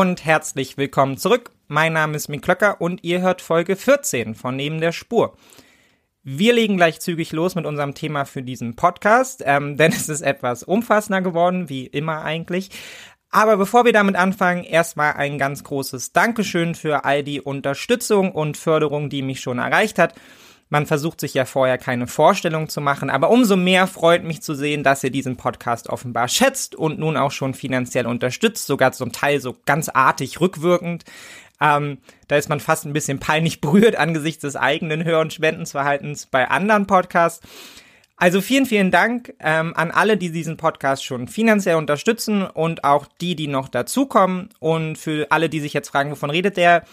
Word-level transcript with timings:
Und 0.00 0.24
herzlich 0.24 0.78
willkommen 0.78 1.18
zurück. 1.18 1.50
Mein 1.68 1.92
Name 1.92 2.16
ist 2.16 2.28
Mick 2.28 2.40
Klöcker 2.40 2.80
und 2.80 3.04
ihr 3.04 3.20
hört 3.20 3.42
Folge 3.42 3.76
14 3.76 4.34
von 4.34 4.56
Neben 4.56 4.80
der 4.80 4.92
Spur. 4.92 5.36
Wir 6.22 6.54
legen 6.54 6.78
gleich 6.78 7.00
zügig 7.00 7.32
los 7.32 7.54
mit 7.54 7.66
unserem 7.66 7.92
Thema 7.92 8.24
für 8.24 8.42
diesen 8.42 8.76
Podcast, 8.76 9.42
ähm, 9.44 9.76
denn 9.76 9.92
es 9.92 10.08
ist 10.08 10.22
etwas 10.22 10.62
umfassender 10.62 11.20
geworden, 11.20 11.68
wie 11.68 11.86
immer 11.86 12.22
eigentlich. 12.22 12.70
Aber 13.28 13.58
bevor 13.58 13.84
wir 13.84 13.92
damit 13.92 14.16
anfangen, 14.16 14.64
erstmal 14.64 15.12
ein 15.12 15.36
ganz 15.36 15.64
großes 15.64 16.14
Dankeschön 16.14 16.74
für 16.74 17.04
all 17.04 17.22
die 17.22 17.42
Unterstützung 17.42 18.32
und 18.32 18.56
Förderung, 18.56 19.10
die 19.10 19.20
mich 19.20 19.42
schon 19.42 19.58
erreicht 19.58 19.98
hat. 19.98 20.14
Man 20.70 20.86
versucht 20.86 21.20
sich 21.20 21.34
ja 21.34 21.44
vorher 21.44 21.78
keine 21.78 22.06
Vorstellung 22.06 22.68
zu 22.68 22.80
machen, 22.80 23.10
aber 23.10 23.30
umso 23.30 23.56
mehr 23.56 23.88
freut 23.88 24.22
mich 24.22 24.40
zu 24.40 24.54
sehen, 24.54 24.84
dass 24.84 25.02
ihr 25.02 25.10
diesen 25.10 25.36
Podcast 25.36 25.90
offenbar 25.90 26.28
schätzt 26.28 26.76
und 26.76 26.98
nun 26.98 27.16
auch 27.16 27.32
schon 27.32 27.54
finanziell 27.54 28.06
unterstützt, 28.06 28.66
sogar 28.66 28.92
zum 28.92 29.10
Teil 29.10 29.40
so 29.40 29.56
ganz 29.66 29.88
artig 29.88 30.40
rückwirkend. 30.40 31.04
Ähm, 31.60 31.98
da 32.28 32.36
ist 32.36 32.48
man 32.48 32.60
fast 32.60 32.86
ein 32.86 32.92
bisschen 32.92 33.18
peinlich 33.18 33.60
berührt 33.60 33.96
angesichts 33.96 34.42
des 34.42 34.54
eigenen 34.54 35.04
Hör- 35.04 35.20
und 35.20 35.32
Spendensverhaltens 35.32 36.26
bei 36.26 36.48
anderen 36.48 36.86
Podcasts. 36.86 37.46
Also 38.16 38.40
vielen, 38.40 38.66
vielen 38.66 38.90
Dank 38.90 39.34
ähm, 39.40 39.74
an 39.74 39.90
alle, 39.90 40.18
die 40.18 40.30
diesen 40.30 40.56
Podcast 40.56 41.04
schon 41.04 41.26
finanziell 41.26 41.76
unterstützen 41.76 42.42
und 42.42 42.84
auch 42.84 43.06
die, 43.20 43.34
die 43.34 43.48
noch 43.48 43.68
dazukommen. 43.68 44.50
Und 44.58 44.98
für 44.98 45.26
alle, 45.30 45.48
die 45.48 45.60
sich 45.60 45.72
jetzt 45.72 45.88
fragen, 45.88 46.10
wovon 46.10 46.30
redet 46.30 46.58
der? 46.58 46.84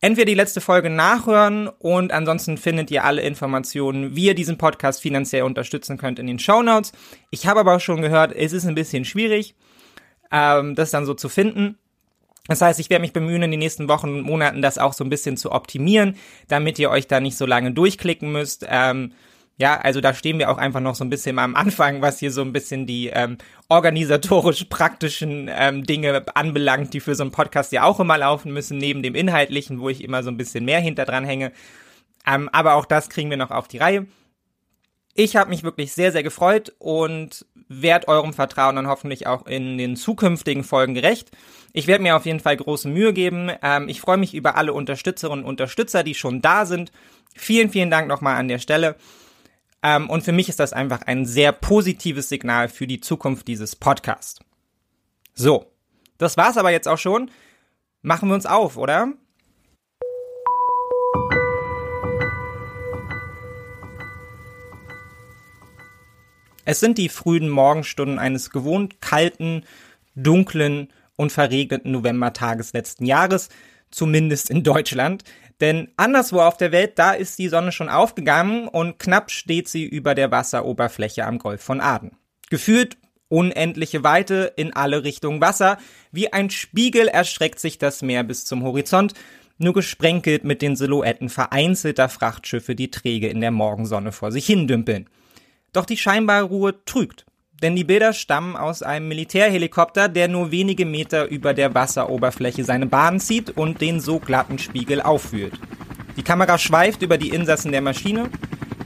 Entweder 0.00 0.26
die 0.26 0.34
letzte 0.34 0.60
Folge 0.60 0.90
nachhören 0.90 1.68
und 1.68 2.12
ansonsten 2.12 2.56
findet 2.56 2.90
ihr 2.90 3.04
alle 3.04 3.22
Informationen, 3.22 4.16
wie 4.16 4.26
ihr 4.26 4.34
diesen 4.34 4.58
Podcast 4.58 5.00
finanziell 5.02 5.42
unterstützen 5.42 5.98
könnt 5.98 6.18
in 6.18 6.26
den 6.26 6.38
Show 6.38 6.62
Notes. 6.62 6.92
Ich 7.30 7.46
habe 7.46 7.60
aber 7.60 7.76
auch 7.76 7.80
schon 7.80 8.02
gehört, 8.02 8.32
es 8.32 8.52
ist 8.52 8.66
ein 8.66 8.74
bisschen 8.74 9.04
schwierig, 9.04 9.54
ähm, 10.30 10.74
das 10.74 10.90
dann 10.90 11.06
so 11.06 11.14
zu 11.14 11.28
finden. 11.28 11.76
Das 12.48 12.62
heißt, 12.62 12.80
ich 12.80 12.90
werde 12.90 13.02
mich 13.02 13.12
bemühen, 13.12 13.42
in 13.42 13.50
den 13.50 13.60
nächsten 13.60 13.88
Wochen 13.88 14.08
und 14.08 14.22
Monaten 14.22 14.62
das 14.62 14.78
auch 14.78 14.92
so 14.92 15.04
ein 15.04 15.10
bisschen 15.10 15.36
zu 15.36 15.52
optimieren, 15.52 16.16
damit 16.48 16.78
ihr 16.78 16.90
euch 16.90 17.06
da 17.06 17.20
nicht 17.20 17.36
so 17.36 17.46
lange 17.46 17.72
durchklicken 17.72 18.32
müsst. 18.32 18.66
Ähm, 18.68 19.12
ja, 19.60 19.78
also 19.78 20.00
da 20.00 20.14
stehen 20.14 20.38
wir 20.38 20.50
auch 20.50 20.56
einfach 20.56 20.80
noch 20.80 20.94
so 20.94 21.04
ein 21.04 21.10
bisschen 21.10 21.38
am 21.38 21.54
Anfang, 21.54 22.00
was 22.00 22.18
hier 22.18 22.32
so 22.32 22.40
ein 22.40 22.54
bisschen 22.54 22.86
die 22.86 23.08
ähm, 23.08 23.36
organisatorisch 23.68 24.64
praktischen 24.70 25.50
ähm, 25.52 25.84
Dinge 25.84 26.24
anbelangt, 26.34 26.94
die 26.94 27.00
für 27.00 27.14
so 27.14 27.24
einen 27.24 27.30
Podcast 27.30 27.70
ja 27.70 27.84
auch 27.84 28.00
immer 28.00 28.16
laufen 28.16 28.54
müssen, 28.54 28.78
neben 28.78 29.02
dem 29.02 29.14
Inhaltlichen, 29.14 29.78
wo 29.78 29.90
ich 29.90 30.02
immer 30.02 30.22
so 30.22 30.30
ein 30.30 30.38
bisschen 30.38 30.64
mehr 30.64 30.80
hinter 30.80 31.04
dran 31.04 31.26
hänge. 31.26 31.52
Ähm, 32.26 32.48
aber 32.52 32.72
auch 32.72 32.86
das 32.86 33.10
kriegen 33.10 33.28
wir 33.28 33.36
noch 33.36 33.50
auf 33.50 33.68
die 33.68 33.76
Reihe. 33.76 34.06
Ich 35.14 35.36
habe 35.36 35.50
mich 35.50 35.62
wirklich 35.62 35.92
sehr, 35.92 36.10
sehr 36.10 36.22
gefreut 36.22 36.72
und 36.78 37.44
werde 37.68 38.08
eurem 38.08 38.32
Vertrauen 38.32 38.76
dann 38.76 38.88
hoffentlich 38.88 39.26
auch 39.26 39.46
in 39.46 39.76
den 39.76 39.94
zukünftigen 39.94 40.64
Folgen 40.64 40.94
gerecht. 40.94 41.32
Ich 41.74 41.86
werde 41.86 42.02
mir 42.02 42.16
auf 42.16 42.24
jeden 42.24 42.40
Fall 42.40 42.56
große 42.56 42.88
Mühe 42.88 43.12
geben. 43.12 43.50
Ähm, 43.62 43.90
ich 43.90 44.00
freue 44.00 44.16
mich 44.16 44.32
über 44.32 44.56
alle 44.56 44.72
Unterstützerinnen 44.72 45.44
und 45.44 45.50
Unterstützer, 45.50 46.02
die 46.02 46.14
schon 46.14 46.40
da 46.40 46.64
sind. 46.64 46.92
Vielen, 47.34 47.68
vielen 47.68 47.90
Dank 47.90 48.08
nochmal 48.08 48.36
an 48.36 48.48
der 48.48 48.58
Stelle. 48.58 48.96
Ähm, 49.82 50.10
und 50.10 50.22
für 50.22 50.32
mich 50.32 50.48
ist 50.48 50.60
das 50.60 50.72
einfach 50.72 51.02
ein 51.02 51.24
sehr 51.24 51.52
positives 51.52 52.28
Signal 52.28 52.68
für 52.68 52.86
die 52.86 53.00
Zukunft 53.00 53.48
dieses 53.48 53.76
Podcasts. 53.76 54.40
So, 55.34 55.72
das 56.18 56.36
war's 56.36 56.58
aber 56.58 56.70
jetzt 56.70 56.88
auch 56.88 56.98
schon. 56.98 57.30
Machen 58.02 58.28
wir 58.28 58.34
uns 58.34 58.46
auf, 58.46 58.76
oder? 58.76 59.12
Es 66.66 66.78
sind 66.78 66.98
die 66.98 67.08
frühen 67.08 67.48
Morgenstunden 67.48 68.18
eines 68.18 68.50
gewohnt 68.50 69.00
kalten, 69.00 69.64
dunklen 70.14 70.92
und 71.16 71.32
verregneten 71.32 71.90
Novembertages 71.90 72.74
letzten 72.74 73.06
Jahres, 73.06 73.48
zumindest 73.90 74.50
in 74.50 74.62
Deutschland. 74.62 75.24
Denn 75.60 75.88
anderswo 75.96 76.40
auf 76.40 76.56
der 76.56 76.72
Welt, 76.72 76.98
da 76.98 77.12
ist 77.12 77.38
die 77.38 77.48
Sonne 77.48 77.72
schon 77.72 77.88
aufgegangen 77.88 78.66
und 78.68 78.98
knapp 78.98 79.30
steht 79.30 79.68
sie 79.68 79.84
über 79.84 80.14
der 80.14 80.30
Wasseroberfläche 80.30 81.26
am 81.26 81.38
Golf 81.38 81.62
von 81.62 81.80
Aden. 81.80 82.16
Gefühlt 82.48 82.96
unendliche 83.28 84.02
Weite 84.02 84.52
in 84.56 84.72
alle 84.72 85.04
Richtungen 85.04 85.40
Wasser, 85.40 85.78
wie 86.10 86.32
ein 86.32 86.50
Spiegel 86.50 87.08
erstreckt 87.08 87.60
sich 87.60 87.78
das 87.78 88.02
Meer 88.02 88.24
bis 88.24 88.44
zum 88.44 88.62
Horizont, 88.64 89.14
nur 89.58 89.74
gesprenkelt 89.74 90.44
mit 90.44 90.62
den 90.62 90.74
Silhouetten 90.74 91.28
vereinzelter 91.28 92.08
Frachtschiffe, 92.08 92.74
die 92.74 92.90
träge 92.90 93.28
in 93.28 93.42
der 93.42 93.50
Morgensonne 93.50 94.10
vor 94.10 94.32
sich 94.32 94.46
hindümpeln. 94.46 95.08
Doch 95.72 95.84
die 95.84 95.98
scheinbare 95.98 96.44
Ruhe 96.44 96.84
trügt 96.86 97.26
denn 97.62 97.76
die 97.76 97.84
Bilder 97.84 98.12
stammen 98.12 98.56
aus 98.56 98.82
einem 98.82 99.08
Militärhelikopter, 99.08 100.08
der 100.08 100.28
nur 100.28 100.50
wenige 100.50 100.86
Meter 100.86 101.28
über 101.28 101.54
der 101.54 101.74
Wasseroberfläche 101.74 102.64
seine 102.64 102.86
Bahn 102.86 103.20
zieht 103.20 103.50
und 103.50 103.80
den 103.80 104.00
so 104.00 104.18
glatten 104.18 104.58
Spiegel 104.58 105.02
auffühlt. 105.02 105.52
Die 106.16 106.22
Kamera 106.22 106.58
schweift 106.58 107.02
über 107.02 107.18
die 107.18 107.30
Insassen 107.30 107.72
der 107.72 107.82
Maschine, 107.82 108.30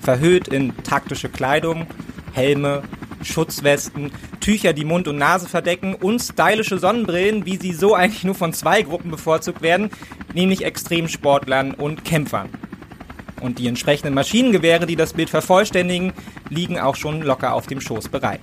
verhüllt 0.01 0.49
in 0.49 0.77
taktische 0.83 1.29
Kleidung, 1.29 1.87
Helme, 2.33 2.83
Schutzwesten, 3.23 4.11
Tücher, 4.41 4.73
die 4.73 4.85
Mund 4.85 5.09
und 5.09 5.17
Nase 5.17 5.49
verdecken 5.49 5.95
und 5.95 6.21
stylische 6.21 6.79
Sonnenbrillen, 6.79 7.47
wie 7.47 7.57
sie 7.57 7.73
so 7.73 7.95
eigentlich 7.95 8.25
nur 8.25 8.35
von 8.35 8.53
zwei 8.53 8.83
Gruppen 8.83 9.11
bevorzugt 9.11 9.63
werden, 9.63 9.91
nämlich 10.35 10.65
Extremsportlern 10.65 11.75
und 11.75 12.05
Kämpfern. 12.05 12.51
Und 13.41 13.59
die 13.59 13.67
entsprechenden 13.67 14.15
Maschinengewehre, 14.15 14.87
die 14.87 14.97
das 14.97 15.13
Bild 15.13 15.31
vervollständigen, 15.31 16.13
liegen 16.49 16.79
auch 16.79 16.97
schon 16.97 17.23
locker 17.23 17.55
auf 17.55 17.67
dem 17.67 17.81
Schoß 17.81 18.09
bereit. 18.09 18.41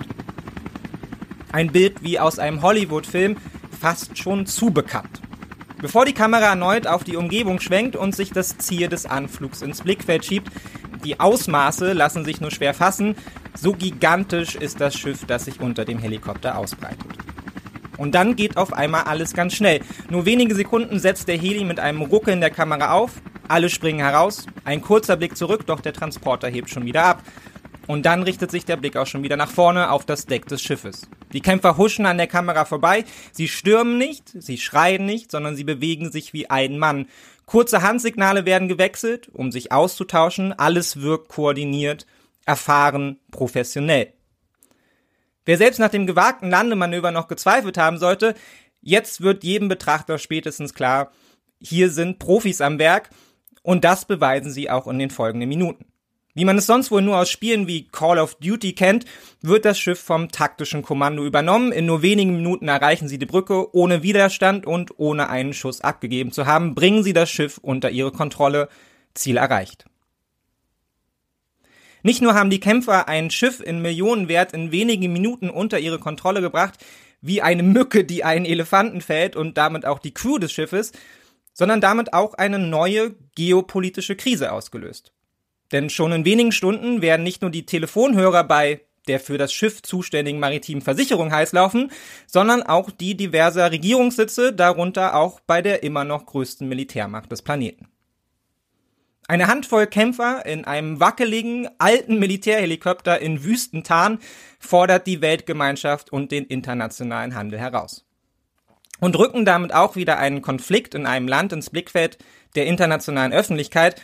Ein 1.52 1.72
Bild 1.72 2.02
wie 2.02 2.18
aus 2.18 2.38
einem 2.38 2.62
Hollywood-Film, 2.62 3.36
fast 3.78 4.16
schon 4.18 4.46
zu 4.46 4.70
bekannt. 4.70 5.20
Bevor 5.80 6.04
die 6.04 6.12
Kamera 6.12 6.46
erneut 6.46 6.86
auf 6.86 7.02
die 7.02 7.16
Umgebung 7.16 7.58
schwenkt 7.58 7.96
und 7.96 8.14
sich 8.14 8.30
das 8.30 8.56
Ziel 8.58 8.88
des 8.88 9.04
Anflugs 9.04 9.62
ins 9.62 9.82
Blickfeld 9.82 10.24
schiebt, 10.24 10.52
die 11.04 11.18
Ausmaße 11.18 11.92
lassen 11.92 12.24
sich 12.24 12.40
nur 12.40 12.52
schwer 12.52 12.74
fassen, 12.74 13.16
so 13.54 13.72
gigantisch 13.72 14.54
ist 14.54 14.80
das 14.80 14.94
Schiff, 14.94 15.24
das 15.26 15.46
sich 15.46 15.60
unter 15.60 15.84
dem 15.84 15.98
Helikopter 15.98 16.56
ausbreitet. 16.56 17.06
Und 18.02 18.16
dann 18.16 18.34
geht 18.34 18.56
auf 18.56 18.72
einmal 18.72 19.04
alles 19.04 19.32
ganz 19.32 19.54
schnell. 19.54 19.80
Nur 20.10 20.26
wenige 20.26 20.56
Sekunden 20.56 20.98
setzt 20.98 21.28
der 21.28 21.38
Heli 21.38 21.62
mit 21.62 21.78
einem 21.78 22.02
Ruckeln 22.02 22.40
der 22.40 22.50
Kamera 22.50 22.94
auf, 22.94 23.12
alle 23.46 23.70
springen 23.70 24.00
heraus, 24.00 24.44
ein 24.64 24.82
kurzer 24.82 25.16
Blick 25.16 25.36
zurück, 25.36 25.66
doch 25.66 25.80
der 25.80 25.92
Transporter 25.92 26.48
hebt 26.48 26.68
schon 26.68 26.84
wieder 26.84 27.04
ab. 27.04 27.22
Und 27.86 28.04
dann 28.04 28.24
richtet 28.24 28.50
sich 28.50 28.64
der 28.64 28.76
Blick 28.76 28.96
auch 28.96 29.06
schon 29.06 29.22
wieder 29.22 29.36
nach 29.36 29.52
vorne 29.52 29.92
auf 29.92 30.04
das 30.04 30.26
Deck 30.26 30.46
des 30.46 30.60
Schiffes. 30.60 31.02
Die 31.32 31.40
Kämpfer 31.40 31.76
huschen 31.76 32.04
an 32.04 32.16
der 32.16 32.26
Kamera 32.26 32.64
vorbei. 32.64 33.04
Sie 33.30 33.46
stürmen 33.46 33.98
nicht, 33.98 34.32
sie 34.36 34.58
schreien 34.58 35.06
nicht, 35.06 35.30
sondern 35.30 35.54
sie 35.54 35.62
bewegen 35.62 36.10
sich 36.10 36.32
wie 36.32 36.50
ein 36.50 36.80
Mann. 36.80 37.06
Kurze 37.46 37.82
Handsignale 37.82 38.44
werden 38.44 38.66
gewechselt, 38.66 39.28
um 39.32 39.52
sich 39.52 39.70
auszutauschen. 39.70 40.52
Alles 40.52 41.02
wirkt 41.02 41.28
koordiniert, 41.28 42.06
erfahren, 42.46 43.20
professionell. 43.30 44.12
Wer 45.44 45.58
selbst 45.58 45.78
nach 45.78 45.90
dem 45.90 46.06
gewagten 46.06 46.50
Landemanöver 46.50 47.10
noch 47.10 47.28
gezweifelt 47.28 47.78
haben 47.78 47.98
sollte, 47.98 48.34
jetzt 48.80 49.20
wird 49.20 49.44
jedem 49.44 49.68
Betrachter 49.68 50.18
spätestens 50.18 50.74
klar, 50.74 51.12
hier 51.58 51.90
sind 51.90 52.18
Profis 52.18 52.60
am 52.60 52.78
Werk 52.78 53.10
und 53.62 53.84
das 53.84 54.04
beweisen 54.04 54.50
sie 54.50 54.70
auch 54.70 54.86
in 54.86 54.98
den 54.98 55.10
folgenden 55.10 55.48
Minuten. 55.48 55.86
Wie 56.34 56.46
man 56.46 56.56
es 56.56 56.66
sonst 56.66 56.90
wohl 56.90 57.02
nur 57.02 57.18
aus 57.18 57.28
Spielen 57.28 57.66
wie 57.66 57.88
Call 57.88 58.18
of 58.18 58.36
Duty 58.36 58.72
kennt, 58.72 59.04
wird 59.42 59.66
das 59.66 59.78
Schiff 59.78 60.00
vom 60.00 60.30
taktischen 60.30 60.82
Kommando 60.82 61.26
übernommen. 61.26 61.72
In 61.72 61.84
nur 61.84 62.00
wenigen 62.00 62.36
Minuten 62.36 62.68
erreichen 62.68 63.06
sie 63.06 63.18
die 63.18 63.26
Brücke 63.26 63.74
ohne 63.74 64.02
Widerstand 64.02 64.64
und 64.64 64.98
ohne 64.98 65.28
einen 65.28 65.52
Schuss 65.52 65.82
abgegeben 65.82 66.32
zu 66.32 66.46
haben, 66.46 66.74
bringen 66.74 67.02
sie 67.02 67.12
das 67.12 67.30
Schiff 67.30 67.58
unter 67.58 67.90
ihre 67.90 68.12
Kontrolle. 68.12 68.68
Ziel 69.14 69.36
erreicht. 69.36 69.84
Nicht 72.02 72.20
nur 72.20 72.34
haben 72.34 72.50
die 72.50 72.60
Kämpfer 72.60 73.08
ein 73.08 73.30
Schiff 73.30 73.60
in 73.60 73.80
Millionenwert 73.80 74.52
in 74.52 74.72
wenigen 74.72 75.12
Minuten 75.12 75.50
unter 75.50 75.78
ihre 75.78 75.98
Kontrolle 75.98 76.40
gebracht, 76.40 76.78
wie 77.20 77.42
eine 77.42 77.62
Mücke, 77.62 78.04
die 78.04 78.24
einen 78.24 78.44
Elefanten 78.44 79.00
fällt 79.00 79.36
und 79.36 79.56
damit 79.56 79.86
auch 79.86 80.00
die 80.00 80.12
Crew 80.12 80.38
des 80.38 80.52
Schiffes, 80.52 80.92
sondern 81.52 81.80
damit 81.80 82.12
auch 82.12 82.34
eine 82.34 82.58
neue 82.58 83.14
geopolitische 83.36 84.16
Krise 84.16 84.52
ausgelöst. 84.52 85.12
Denn 85.70 85.90
schon 85.90 86.12
in 86.12 86.24
wenigen 86.24 86.52
Stunden 86.52 87.02
werden 87.02 87.22
nicht 87.22 87.42
nur 87.42 87.50
die 87.50 87.66
Telefonhörer 87.66 88.44
bei 88.44 88.80
der 89.08 89.20
für 89.20 89.38
das 89.38 89.52
Schiff 89.52 89.82
zuständigen 89.82 90.38
maritimen 90.38 90.82
Versicherung 90.82 91.32
heiß 91.32 91.52
laufen, 91.52 91.90
sondern 92.26 92.62
auch 92.62 92.90
die 92.90 93.16
diverser 93.16 93.70
Regierungssitze, 93.72 94.52
darunter 94.52 95.16
auch 95.16 95.40
bei 95.40 95.60
der 95.60 95.82
immer 95.82 96.04
noch 96.04 96.26
größten 96.26 96.68
Militärmacht 96.68 97.32
des 97.32 97.42
Planeten. 97.42 97.88
Eine 99.28 99.46
Handvoll 99.46 99.86
Kämpfer 99.86 100.44
in 100.46 100.64
einem 100.64 100.98
wackeligen, 101.00 101.68
alten 101.78 102.18
Militärhelikopter 102.18 103.20
in 103.20 103.44
Wüstentarn 103.44 104.18
fordert 104.58 105.06
die 105.06 105.20
Weltgemeinschaft 105.20 106.12
und 106.12 106.32
den 106.32 106.44
internationalen 106.44 107.34
Handel 107.34 107.58
heraus. 107.58 108.04
Und 109.00 109.18
rücken 109.18 109.44
damit 109.44 109.72
auch 109.72 109.96
wieder 109.96 110.18
einen 110.18 110.42
Konflikt 110.42 110.94
in 110.94 111.06
einem 111.06 111.28
Land 111.28 111.52
ins 111.52 111.70
Blickfeld 111.70 112.18
der 112.54 112.66
internationalen 112.66 113.32
Öffentlichkeit, 113.32 114.00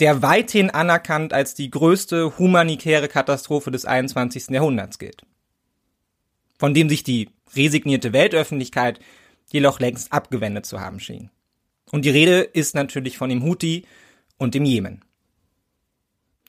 der 0.00 0.22
weithin 0.22 0.70
anerkannt 0.70 1.32
als 1.32 1.54
die 1.54 1.70
größte 1.70 2.38
humanitäre 2.38 3.08
Katastrophe 3.08 3.70
des 3.70 3.84
21. 3.84 4.48
Jahrhunderts 4.50 4.98
gilt. 4.98 5.22
Von 6.58 6.74
dem 6.74 6.88
sich 6.88 7.02
die 7.04 7.30
resignierte 7.54 8.12
Weltöffentlichkeit 8.12 9.00
jedoch 9.50 9.80
längst 9.80 10.12
abgewendet 10.12 10.66
zu 10.66 10.80
haben 10.80 11.00
schien. 11.00 11.30
Und 11.90 12.04
die 12.04 12.10
Rede 12.10 12.40
ist 12.40 12.74
natürlich 12.74 13.16
von 13.16 13.30
dem 13.30 13.42
Houthi 13.42 13.86
und 14.38 14.54
dem 14.54 14.64
Jemen. 14.64 15.04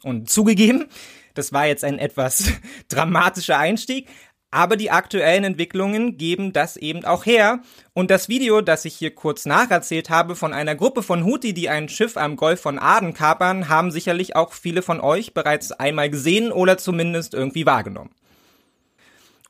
Und 0.04 0.30
zugegeben, 0.30 0.86
das 1.34 1.52
war 1.52 1.68
jetzt 1.68 1.84
ein 1.84 2.00
etwas 2.00 2.52
dramatischer 2.88 3.58
Einstieg, 3.58 4.08
aber 4.52 4.78
die 4.78 4.90
aktuellen 4.90 5.44
Entwicklungen 5.44 6.18
geben 6.18 6.54
das 6.54 6.76
eben 6.76 7.06
auch 7.06 7.26
her. 7.26 7.62
Und 7.94 8.10
das 8.10 8.30
Video, 8.30 8.62
das 8.62 8.86
ich 8.86 8.96
hier 8.96 9.14
kurz 9.14 9.46
nacherzählt 9.46 10.10
habe 10.10 10.36
von 10.36 10.54
einer 10.54 10.76
Gruppe 10.76 11.04
von 11.04 11.24
Houthi, 11.24 11.54
die 11.54 11.70
ein 11.70 11.88
Schiff 11.88 12.18
am 12.18 12.36
Golf 12.36 12.62
von 12.62 12.80
Aden 12.80 13.14
kapern, 13.14 13.70
haben 13.70 13.92
sicherlich 13.92 14.36
auch 14.36 14.54
viele 14.54 14.82
von 14.82 15.02
euch 15.02 15.36
bereits 15.36 15.72
einmal 15.72 16.10
gesehen 16.10 16.52
oder 16.52 16.80
zumindest 16.80 17.36
irgendwie 17.36 17.68
wahrgenommen. 17.68 18.12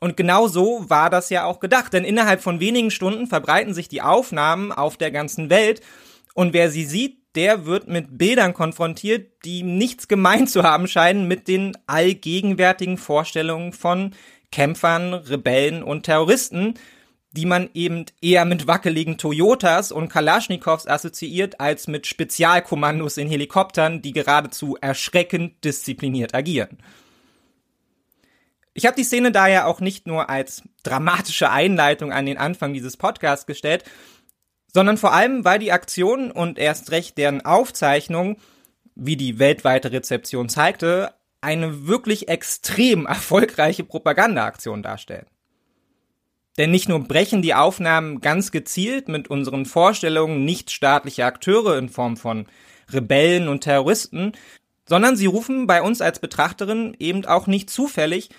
Und 0.00 0.16
genau 0.16 0.48
so 0.48 0.84
war 0.88 1.08
das 1.08 1.30
ja 1.30 1.44
auch 1.44 1.60
gedacht, 1.60 1.92
denn 1.92 2.04
innerhalb 2.04 2.42
von 2.42 2.60
wenigen 2.60 2.90
Stunden 2.90 3.26
verbreiten 3.26 3.74
sich 3.74 3.88
die 3.88 4.02
Aufnahmen 4.02 4.72
auf 4.72 4.96
der 4.96 5.10
ganzen 5.10 5.50
Welt 5.50 5.82
und 6.34 6.52
wer 6.52 6.70
sie 6.70 6.84
sieht, 6.84 7.19
der 7.34 7.66
wird 7.66 7.88
mit 7.88 8.18
Bildern 8.18 8.54
konfrontiert, 8.54 9.44
die 9.44 9.62
nichts 9.62 10.08
gemein 10.08 10.46
zu 10.46 10.62
haben 10.62 10.88
scheinen 10.88 11.28
mit 11.28 11.48
den 11.48 11.76
allgegenwärtigen 11.86 12.98
Vorstellungen 12.98 13.72
von 13.72 14.14
Kämpfern, 14.50 15.14
Rebellen 15.14 15.82
und 15.82 16.04
Terroristen, 16.04 16.74
die 17.32 17.46
man 17.46 17.70
eben 17.74 18.06
eher 18.20 18.44
mit 18.44 18.66
wackeligen 18.66 19.16
Toyotas 19.16 19.92
und 19.92 20.08
Kalaschnikows 20.08 20.88
assoziiert 20.88 21.60
als 21.60 21.86
mit 21.86 22.08
Spezialkommandos 22.08 23.16
in 23.16 23.28
Helikoptern, 23.28 24.02
die 24.02 24.12
geradezu 24.12 24.76
erschreckend 24.80 25.64
diszipliniert 25.64 26.34
agieren. 26.34 26.78
Ich 28.74 28.86
habe 28.86 28.96
die 28.96 29.04
Szene 29.04 29.30
daher 29.30 29.66
auch 29.66 29.80
nicht 29.80 30.06
nur 30.06 30.28
als 30.30 30.62
dramatische 30.82 31.50
Einleitung 31.50 32.12
an 32.12 32.26
den 32.26 32.38
Anfang 32.38 32.72
dieses 32.72 32.96
Podcasts 32.96 33.46
gestellt, 33.46 33.84
sondern 34.72 34.96
vor 34.96 35.12
allem, 35.12 35.44
weil 35.44 35.58
die 35.58 35.72
Aktion 35.72 36.30
und 36.30 36.58
erst 36.58 36.90
recht 36.90 37.18
deren 37.18 37.44
Aufzeichnung, 37.44 38.36
wie 38.94 39.16
die 39.16 39.38
weltweite 39.38 39.92
Rezeption 39.92 40.48
zeigte, 40.48 41.14
eine 41.40 41.86
wirklich 41.86 42.28
extrem 42.28 43.06
erfolgreiche 43.06 43.84
Propagandaaktion 43.84 44.82
darstellen. 44.82 45.26
Denn 46.58 46.70
nicht 46.70 46.88
nur 46.88 47.00
brechen 47.00 47.42
die 47.42 47.54
Aufnahmen 47.54 48.20
ganz 48.20 48.50
gezielt 48.50 49.08
mit 49.08 49.28
unseren 49.28 49.64
Vorstellungen 49.64 50.44
nichtstaatlicher 50.44 51.24
Akteure 51.24 51.78
in 51.78 51.88
Form 51.88 52.16
von 52.16 52.46
Rebellen 52.92 53.48
und 53.48 53.62
Terroristen, 53.62 54.32
sondern 54.86 55.16
sie 55.16 55.26
rufen 55.26 55.66
bei 55.66 55.80
uns 55.80 56.00
als 56.00 56.18
Betrachterin 56.18 56.96
eben 56.98 57.24
auch 57.24 57.46
nicht 57.46 57.70
zufällig 57.70 58.30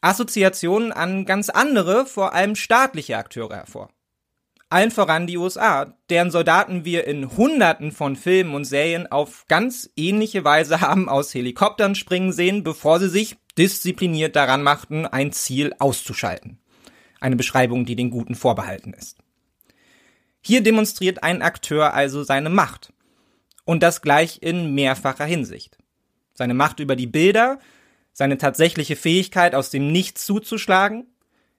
Assoziationen 0.00 0.92
an 0.92 1.26
ganz 1.26 1.50
andere, 1.50 2.06
vor 2.06 2.32
allem 2.32 2.56
staatliche 2.56 3.18
Akteure 3.18 3.56
hervor. 3.56 3.90
Allen 4.72 4.92
voran 4.92 5.26
die 5.26 5.36
USA, 5.36 5.96
deren 6.10 6.30
Soldaten 6.30 6.84
wir 6.84 7.04
in 7.04 7.36
Hunderten 7.36 7.90
von 7.90 8.14
Filmen 8.14 8.54
und 8.54 8.64
Serien 8.64 9.08
auf 9.08 9.44
ganz 9.48 9.90
ähnliche 9.96 10.44
Weise 10.44 10.80
haben 10.80 11.08
aus 11.08 11.34
Helikoptern 11.34 11.96
springen 11.96 12.32
sehen, 12.32 12.62
bevor 12.62 13.00
sie 13.00 13.08
sich 13.08 13.36
diszipliniert 13.58 14.36
daran 14.36 14.62
machten, 14.62 15.06
ein 15.06 15.32
Ziel 15.32 15.74
auszuschalten. 15.80 16.60
Eine 17.18 17.34
Beschreibung, 17.34 17.84
die 17.84 17.96
den 17.96 18.10
Guten 18.10 18.36
vorbehalten 18.36 18.94
ist. 18.94 19.18
Hier 20.40 20.62
demonstriert 20.62 21.24
ein 21.24 21.42
Akteur 21.42 21.92
also 21.92 22.22
seine 22.22 22.48
Macht. 22.48 22.92
Und 23.64 23.82
das 23.82 24.02
gleich 24.02 24.38
in 24.40 24.74
mehrfacher 24.74 25.26
Hinsicht. 25.26 25.78
Seine 26.32 26.54
Macht 26.54 26.78
über 26.78 26.94
die 26.94 27.08
Bilder, 27.08 27.58
seine 28.12 28.38
tatsächliche 28.38 28.96
Fähigkeit, 28.96 29.54
aus 29.54 29.70
dem 29.70 29.90
Nichts 29.90 30.24
zuzuschlagen, 30.24 31.06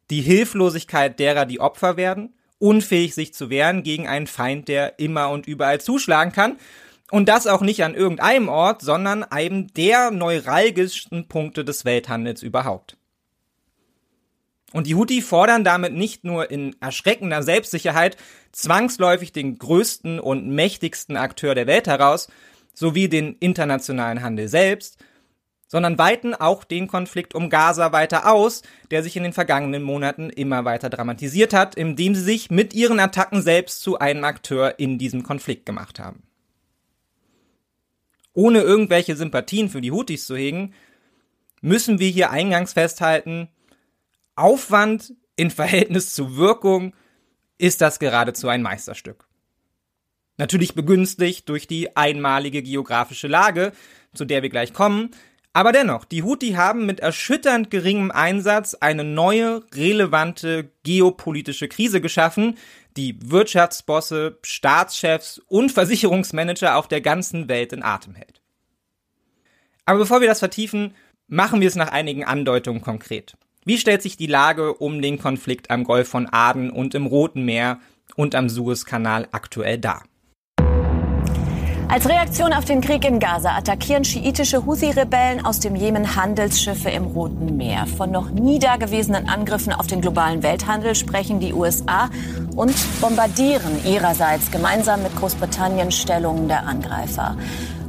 die 0.10 0.22
Hilflosigkeit 0.22 1.19
derer, 1.19 1.46
die 1.46 1.60
Opfer 1.60 1.98
werden, 1.98 2.34
unfähig 2.62 3.16
sich 3.16 3.34
zu 3.34 3.50
wehren 3.50 3.84
gegen 3.84 4.08
einen 4.08 4.28
Feind, 4.28 4.68
der 4.68 5.00
immer 5.00 5.30
und 5.30 5.48
überall 5.48 5.81
zuschlagen 5.81 6.31
kann. 6.31 6.58
Und 7.10 7.28
das 7.28 7.48
auch 7.48 7.62
nicht 7.62 7.84
an 7.84 7.96
irgendeinem 7.96 8.48
Ort, 8.48 8.81
sondern 8.81 9.24
einem 9.24 9.74
der 9.74 10.12
neuralgischsten 10.12 11.28
Punkte 11.28 11.66
des 11.66 11.84
Welthandels 11.84 12.42
überhaupt. 12.42 12.96
Und 14.72 14.88
die 14.88 14.96
Houthi 14.96 15.22
fordern 15.22 15.66
damit 15.66 15.94
nicht 15.94 16.24
nur 16.24 16.50
in 16.50 16.75
erschreckender 16.80 17.44
Selbstsicherheit 17.44 18.16
zwangsläufig 18.54 19.34
den 19.34 19.58
größten 19.58 20.19
und 20.19 20.48
mächtigsten 20.48 21.18
Akteur 21.18 21.56
der 21.56 21.68
Welt 21.68 21.88
heraus, 21.88 22.30
sowie 22.74 23.10
den 23.10 23.36
internationalen 23.40 24.22
Handel 24.22 24.48
selbst, 24.48 24.98
sondern 25.71 25.97
weiten 25.97 26.35
auch 26.35 26.65
den 26.65 26.88
Konflikt 26.88 27.33
um 27.33 27.50
Gaza 27.50 27.94
weiter 27.94 28.29
aus, 28.29 28.62
der 28.91 29.03
sich 29.03 29.15
in 29.15 29.23
den 29.23 29.31
vergangenen 29.31 29.83
Monaten 29.83 30.29
immer 30.29 30.65
weiter 30.65 30.89
dramatisiert 30.89 31.53
hat, 31.53 31.75
indem 31.75 32.13
sie 32.13 32.23
sich 32.23 32.51
mit 32.51 32.73
ihren 32.73 33.00
Attacken 33.00 33.41
selbst 33.41 33.81
zu 33.81 33.97
einem 33.97 34.25
Akteur 34.25 34.79
in 34.79 34.97
diesem 34.97 35.23
Konflikt 35.23 35.65
gemacht 35.65 35.97
haben. 35.97 36.23
Ohne 38.33 38.59
irgendwelche 38.59 39.15
Sympathien 39.15 39.69
für 39.69 39.79
die 39.79 39.94
Houthis 39.94 40.25
zu 40.25 40.35
hegen, 40.35 40.73
müssen 41.62 42.00
wir 42.00 42.09
hier 42.09 42.31
eingangs 42.31 42.74
festhalten, 42.74 43.47
Aufwand 44.35 45.13
in 45.38 45.51
Verhältnis 45.51 46.13
zu 46.13 46.35
Wirkung 46.35 46.94
ist 47.57 47.79
das 47.79 47.97
geradezu 47.97 48.50
ein 48.50 48.62
Meisterstück. 48.62 49.25
Natürlich 50.35 50.75
begünstigt 50.75 51.47
durch 51.47 51.65
die 51.65 51.95
einmalige 51.95 52.62
geografische 52.62 53.29
Lage, 53.29 53.71
zu 54.13 54.25
der 54.25 54.41
wir 54.41 54.50
gleich 54.50 54.74
kommen, 54.74 55.12
aber 55.53 55.74
dennoch, 55.74 56.06
die 56.06 56.24
Houthi 56.24 56.51
haben 56.51 56.86
mit 56.86 57.01
erschütternd 57.01 57.69
geringem 57.69 58.12
Einsatz 58.12 58.74
eine 58.75 59.03
neue, 59.03 59.63
relevante 59.74 60.72
geopolitische 60.84 61.67
Krise 61.67 62.00
geschaffen, 62.00 62.58
die 62.96 63.17
Wirtschaftsbosse, 63.22 64.38
Staatschefs 64.43 65.39
und 65.48 65.72
Versicherungsmanager 65.72 66.77
auf 66.77 66.88
der 66.88 67.01
ganzen 67.01 67.50
Welt 67.50 67.74
in 67.74 67.84
Atem 67.84 68.15
hält. 68.15 68.41
Aber 69.86 70.00
bevor 70.00 70.22
wir 70.22 70.27
das 70.27 70.39
vertiefen, 70.39 70.96
machen 71.27 71.60
wir 71.60 71.67
es 71.67 71.75
nach 71.75 71.91
einigen 71.91 72.24
Andeutungen 72.24 72.81
konkret. 72.81 73.36
Wie 73.65 73.77
stellt 73.77 74.01
sich 74.01 74.17
die 74.17 74.27
Lage 74.27 74.74
um 74.74 75.01
den 75.01 75.20
Konflikt 75.20 75.70
am 75.70 75.84
Golf 75.84 76.08
von 76.08 76.27
Aden 76.31 76.72
und 76.72 76.96
im 76.96 77.05
Roten 77.05 77.43
Meer 77.43 77.79
und 78.15 78.36
am 78.36 78.50
Suezkanal 78.50 79.27
aktuell 79.31 79.77
dar? 79.77 80.03
Als 81.91 82.07
Reaktion 82.07 82.53
auf 82.53 82.63
den 82.63 82.79
Krieg 82.79 83.03
in 83.03 83.19
Gaza 83.19 83.50
attackieren 83.50 84.05
schiitische 84.05 84.65
Houthi-Rebellen 84.65 85.43
aus 85.43 85.60
dem 85.60 85.75
Jemen 85.75 86.15
Handelsschiffe 86.15 86.89
im 86.89 87.03
Roten 87.03 87.57
Meer. 87.57 87.86
Von 87.86 88.12
noch 88.12 88.29
nie 88.29 88.60
dagewesenen 88.60 89.27
Angriffen 89.27 89.74
auf 89.74 89.88
den 89.88 90.00
globalen 90.00 90.41
Welthandel 90.41 90.95
sprechen 90.95 91.41
die 91.41 91.51
USA 91.53 92.10
und 92.55 92.74
bombardieren 93.01 93.86
ihrerseits 93.86 94.51
gemeinsam 94.51 95.03
mit 95.03 95.13
Großbritannien 95.17 95.91
Stellungen 95.91 96.48
der 96.48 96.65
Angreifer. 96.65 97.36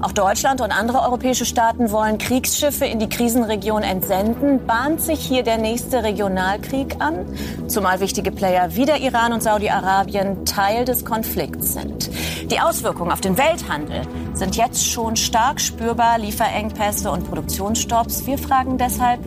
Auch 0.02 0.11
Deutschland 0.11 0.61
und 0.61 0.73
andere 0.73 1.00
europäische 1.02 1.44
Staaten 1.44 1.92
wollen 1.92 2.18
Kriegsschiffe 2.18 2.85
in 2.85 2.99
die 2.99 3.09
Krisenregion 3.09 3.85
entsenden. 3.85 4.66
Bahnt 4.66 5.00
sich 5.00 5.21
hier 5.21 5.44
der 5.44 5.59
nächste 5.59 6.02
Regionalkrieg 6.02 6.97
an? 6.99 7.25
Zumal 7.68 8.00
wichtige 8.00 8.32
Player 8.32 8.75
wie 8.75 8.85
der 8.85 9.00
Iran 9.00 9.32
und 9.32 9.44
Saudi-Arabien 9.44 10.44
Teil 10.44 10.85
des 10.85 11.04
Konflikts 11.04 11.75
sind. 11.75 12.11
Die 12.50 12.59
Auswirkungen 12.59 13.12
auf 13.12 13.21
den 13.21 13.38
Welthandel 13.38 14.02
sind 14.35 14.56
jetzt 14.56 14.85
schon 14.85 15.14
stark 15.14 15.61
spürbar. 15.61 16.18
Lieferengpässe 16.18 17.09
und 17.09 17.28
Produktionsstopps. 17.28 18.26
Wir 18.26 18.38
fragen 18.38 18.78
deshalb, 18.78 19.21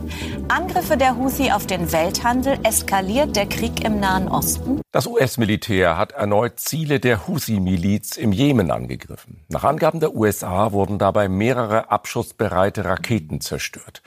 Angriffe 0.48 0.98
der 0.98 1.16
Houthi 1.16 1.52
auf 1.52 1.66
den 1.66 1.90
Welthandel, 1.90 2.58
eskaliert 2.64 3.34
der 3.34 3.46
Krieg 3.46 3.82
im 3.82 3.98
Nahen 3.98 4.28
Osten? 4.28 4.82
Das 4.96 5.06
US-Militär 5.06 5.98
hat 5.98 6.12
erneut 6.12 6.58
Ziele 6.58 7.00
der 7.00 7.28
Houthi-Miliz 7.28 8.16
im 8.16 8.32
Jemen 8.32 8.70
angegriffen. 8.70 9.44
Nach 9.50 9.62
Angaben 9.62 10.00
der 10.00 10.14
USA 10.14 10.72
wurden 10.72 10.98
dabei 10.98 11.28
mehrere 11.28 11.90
abschussbereite 11.90 12.86
Raketen 12.86 13.42
zerstört. 13.42 14.02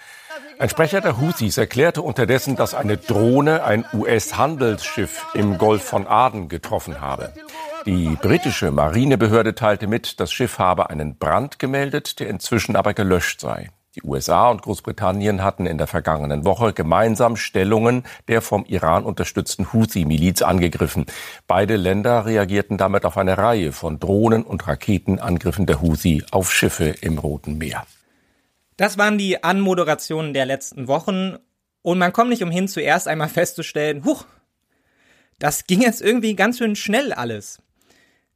Ein 0.58 0.68
Sprecher 0.68 1.00
der 1.02 1.22
Houthis 1.22 1.60
erklärte 1.60 2.02
unterdessen, 2.02 2.56
dass 2.56 2.74
eine 2.74 2.98
Drohne 2.98 3.64
ein 3.66 3.86
US-Handelsschiff 3.94 5.28
im 5.36 5.60
Golf 5.60 5.84
von 5.84 6.08
Aden 6.08 6.50
getroffen 6.50 7.00
habe. 7.00 7.34
Die 7.86 8.18
britische 8.20 8.72
Marinebehörde 8.72 9.54
teilte 9.54 9.86
mit, 9.86 10.20
das 10.20 10.32
Schiff 10.32 10.58
habe 10.58 10.90
einen 10.90 11.20
Brand 11.20 11.60
gemeldet, 11.60 12.20
der 12.20 12.30
inzwischen 12.30 12.76
aber 12.76 12.96
gelöscht 12.96 13.42
sei. 13.42 13.70
Die 13.96 14.04
USA 14.04 14.52
und 14.52 14.62
Großbritannien 14.62 15.44
hatten 15.44 15.66
in 15.66 15.80
der 15.80 15.88
vergangenen 15.88 16.46
Woche 16.46 16.74
gemeinsam 16.74 17.36
Stellungen 17.36 18.04
der 18.28 18.44
vom 18.44 18.64
Iran 18.66 19.04
unterstützten 19.04 19.74
Houthi-Miliz 19.74 20.44
angegriffen. 20.44 21.08
Beide 21.48 21.76
Länder 21.76 22.28
reagierten 22.28 22.78
damit 22.78 23.04
auf 23.04 23.18
eine 23.18 23.40
Reihe 23.40 23.72
von 23.72 24.00
Drohnen- 24.00 24.44
und 24.44 24.68
Raketenangriffen 24.68 25.66
der 25.66 25.82
Houthi 25.82 26.24
auf 26.30 26.54
Schiffe 26.54 26.90
im 27.02 27.18
Roten 27.18 27.58
Meer. 27.58 27.88
Das 28.78 29.00
waren 29.00 29.18
die 29.18 29.44
Anmoderationen 29.44 30.36
der 30.36 30.46
letzten 30.46 30.88
Wochen 30.88 31.38
und 31.82 31.98
man 31.98 32.14
kommt 32.14 32.30
nicht 32.30 32.44
umhin, 32.44 32.68
zuerst 32.68 33.08
einmal 33.08 33.30
festzustellen, 33.30 34.06
huch, 34.06 34.26
das 35.40 35.66
ging 35.66 35.82
jetzt 35.82 36.02
irgendwie 36.02 36.36
ganz 36.36 36.60
schön 36.60 36.76
schnell 36.76 37.12
alles. 37.12 37.60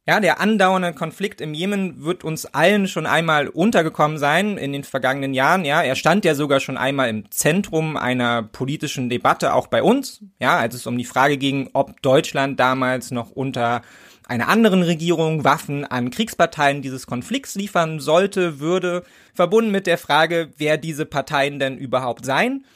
Ja, 0.06 0.20
der 0.20 0.38
andauernde 0.38 0.92
Konflikt 0.92 1.40
im 1.40 1.54
Jemen 1.54 2.04
wird 2.04 2.24
uns 2.24 2.44
allen 2.44 2.88
schon 2.88 3.06
einmal 3.06 3.48
untergekommen 3.48 4.18
sein 4.18 4.58
in 4.58 4.74
den 4.74 4.84
vergangenen 4.84 5.32
Jahren. 5.32 5.64
Ja, 5.64 5.82
er 5.82 5.96
stand 5.96 6.26
ja 6.26 6.34
sogar 6.34 6.60
schon 6.60 6.76
einmal 6.76 7.08
im 7.08 7.30
Zentrum 7.30 7.96
einer 7.96 8.42
politischen 8.42 9.08
Debatte 9.08 9.54
auch 9.54 9.66
bei 9.66 9.82
uns. 9.82 10.20
Ja, 10.38 10.58
als 10.58 10.74
es 10.74 10.86
um 10.86 10.98
die 10.98 11.06
Frage 11.06 11.38
ging, 11.38 11.70
ob 11.72 12.02
Deutschland 12.02 12.60
damals 12.60 13.12
noch 13.12 13.30
unter 13.30 13.80
einer 14.28 14.48
anderen 14.48 14.82
Regierung 14.82 15.42
Waffen 15.42 15.86
an 15.86 16.10
Kriegsparteien 16.10 16.82
dieses 16.82 17.06
Konflikts 17.06 17.54
liefern 17.54 17.98
sollte, 17.98 18.60
würde, 18.60 19.04
verbunden 19.32 19.70
mit 19.70 19.86
der 19.86 19.96
Frage, 19.96 20.50
wer 20.58 20.76
diese 20.76 21.06
Parteien 21.06 21.58
denn 21.58 21.78
überhaupt 21.78 22.26
seien. 22.26 22.66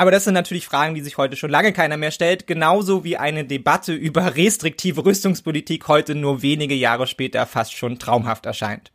Aber 0.00 0.10
das 0.10 0.24
sind 0.24 0.32
natürlich 0.32 0.64
Fragen, 0.64 0.94
die 0.94 1.02
sich 1.02 1.18
heute 1.18 1.36
schon 1.36 1.50
lange 1.50 1.74
keiner 1.74 1.98
mehr 1.98 2.10
stellt, 2.10 2.46
genauso 2.46 3.04
wie 3.04 3.18
eine 3.18 3.44
Debatte 3.44 3.92
über 3.92 4.34
restriktive 4.34 5.04
Rüstungspolitik 5.04 5.88
heute 5.88 6.14
nur 6.14 6.40
wenige 6.40 6.74
Jahre 6.74 7.06
später 7.06 7.44
fast 7.44 7.74
schon 7.74 7.98
traumhaft 7.98 8.46
erscheint. 8.46 8.92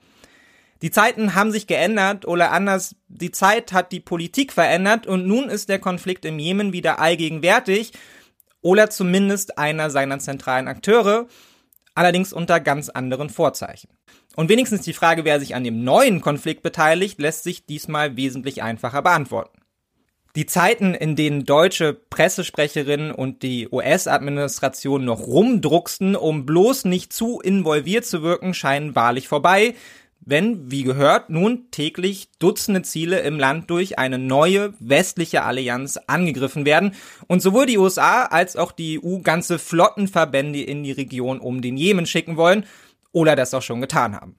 Die 0.81 0.89
Zeiten 0.89 1.35
haben 1.35 1.51
sich 1.51 1.67
geändert 1.67 2.25
oder 2.25 2.51
anders, 2.51 2.95
die 3.07 3.29
Zeit 3.29 3.71
hat 3.71 3.91
die 3.91 3.99
Politik 3.99 4.51
verändert 4.51 5.05
und 5.05 5.27
nun 5.27 5.47
ist 5.47 5.69
der 5.69 5.77
Konflikt 5.77 6.25
im 6.25 6.39
Jemen 6.39 6.73
wieder 6.73 6.97
allgegenwärtig 6.97 7.91
oder 8.61 8.89
zumindest 8.89 9.59
einer 9.59 9.91
seiner 9.91 10.17
zentralen 10.17 10.67
Akteure, 10.67 11.27
allerdings 11.93 12.33
unter 12.33 12.59
ganz 12.59 12.89
anderen 12.89 13.29
Vorzeichen. 13.29 13.89
Und 14.35 14.49
wenigstens 14.49 14.81
die 14.81 14.93
Frage, 14.93 15.23
wer 15.23 15.39
sich 15.39 15.53
an 15.53 15.63
dem 15.63 15.83
neuen 15.83 16.21
Konflikt 16.21 16.63
beteiligt, 16.63 17.21
lässt 17.21 17.43
sich 17.43 17.67
diesmal 17.67 18.17
wesentlich 18.17 18.63
einfacher 18.63 19.03
beantworten. 19.03 19.61
Die 20.35 20.45
Zeiten, 20.45 20.93
in 20.93 21.15
denen 21.15 21.45
deutsche 21.45 21.93
Pressesprecherinnen 21.93 23.11
und 23.11 23.41
die 23.41 23.69
US-Administration 23.71 25.05
noch 25.05 25.21
rumdrucksten, 25.21 26.17
um 26.17 26.45
bloß 26.45 26.83
nicht 26.83 27.13
zu 27.13 27.39
involviert 27.39 28.05
zu 28.05 28.21
wirken, 28.21 28.53
scheinen 28.53 28.95
wahrlich 28.95 29.29
vorbei, 29.29 29.75
wenn, 30.19 30.69
wie 30.69 30.83
gehört, 30.83 31.29
nun 31.29 31.71
täglich 31.71 32.27
Dutzende 32.39 32.81
Ziele 32.81 33.19
im 33.19 33.39
Land 33.39 33.69
durch 33.69 33.97
eine 33.97 34.17
neue 34.17 34.73
westliche 34.79 35.43
Allianz 35.43 35.97
angegriffen 36.07 36.65
werden 36.65 36.95
und 37.27 37.41
sowohl 37.41 37.65
die 37.65 37.77
USA 37.77 38.23
als 38.25 38.57
auch 38.57 38.73
die 38.73 38.99
EU 39.01 39.19
ganze 39.19 39.57
Flottenverbände 39.57 40.61
in 40.61 40.83
die 40.83 40.91
Region 40.91 41.39
um 41.39 41.61
den 41.61 41.77
Jemen 41.77 42.07
schicken 42.07 42.35
wollen 42.35 42.65
oder 43.13 43.37
das 43.37 43.53
auch 43.53 43.61
schon 43.61 43.79
getan 43.79 44.15
haben 44.15 44.35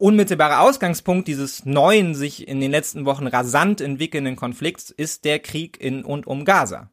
unmittelbarer 0.00 0.60
Ausgangspunkt 0.60 1.28
dieses 1.28 1.64
neuen, 1.66 2.14
sich 2.14 2.48
in 2.48 2.60
den 2.60 2.70
letzten 2.70 3.04
Wochen 3.04 3.26
rasant 3.26 3.80
entwickelnden 3.80 4.36
Konflikts 4.36 4.90
ist 4.90 5.24
der 5.24 5.38
Krieg 5.38 5.80
in 5.80 6.04
und 6.04 6.26
um 6.26 6.44
Gaza. 6.44 6.90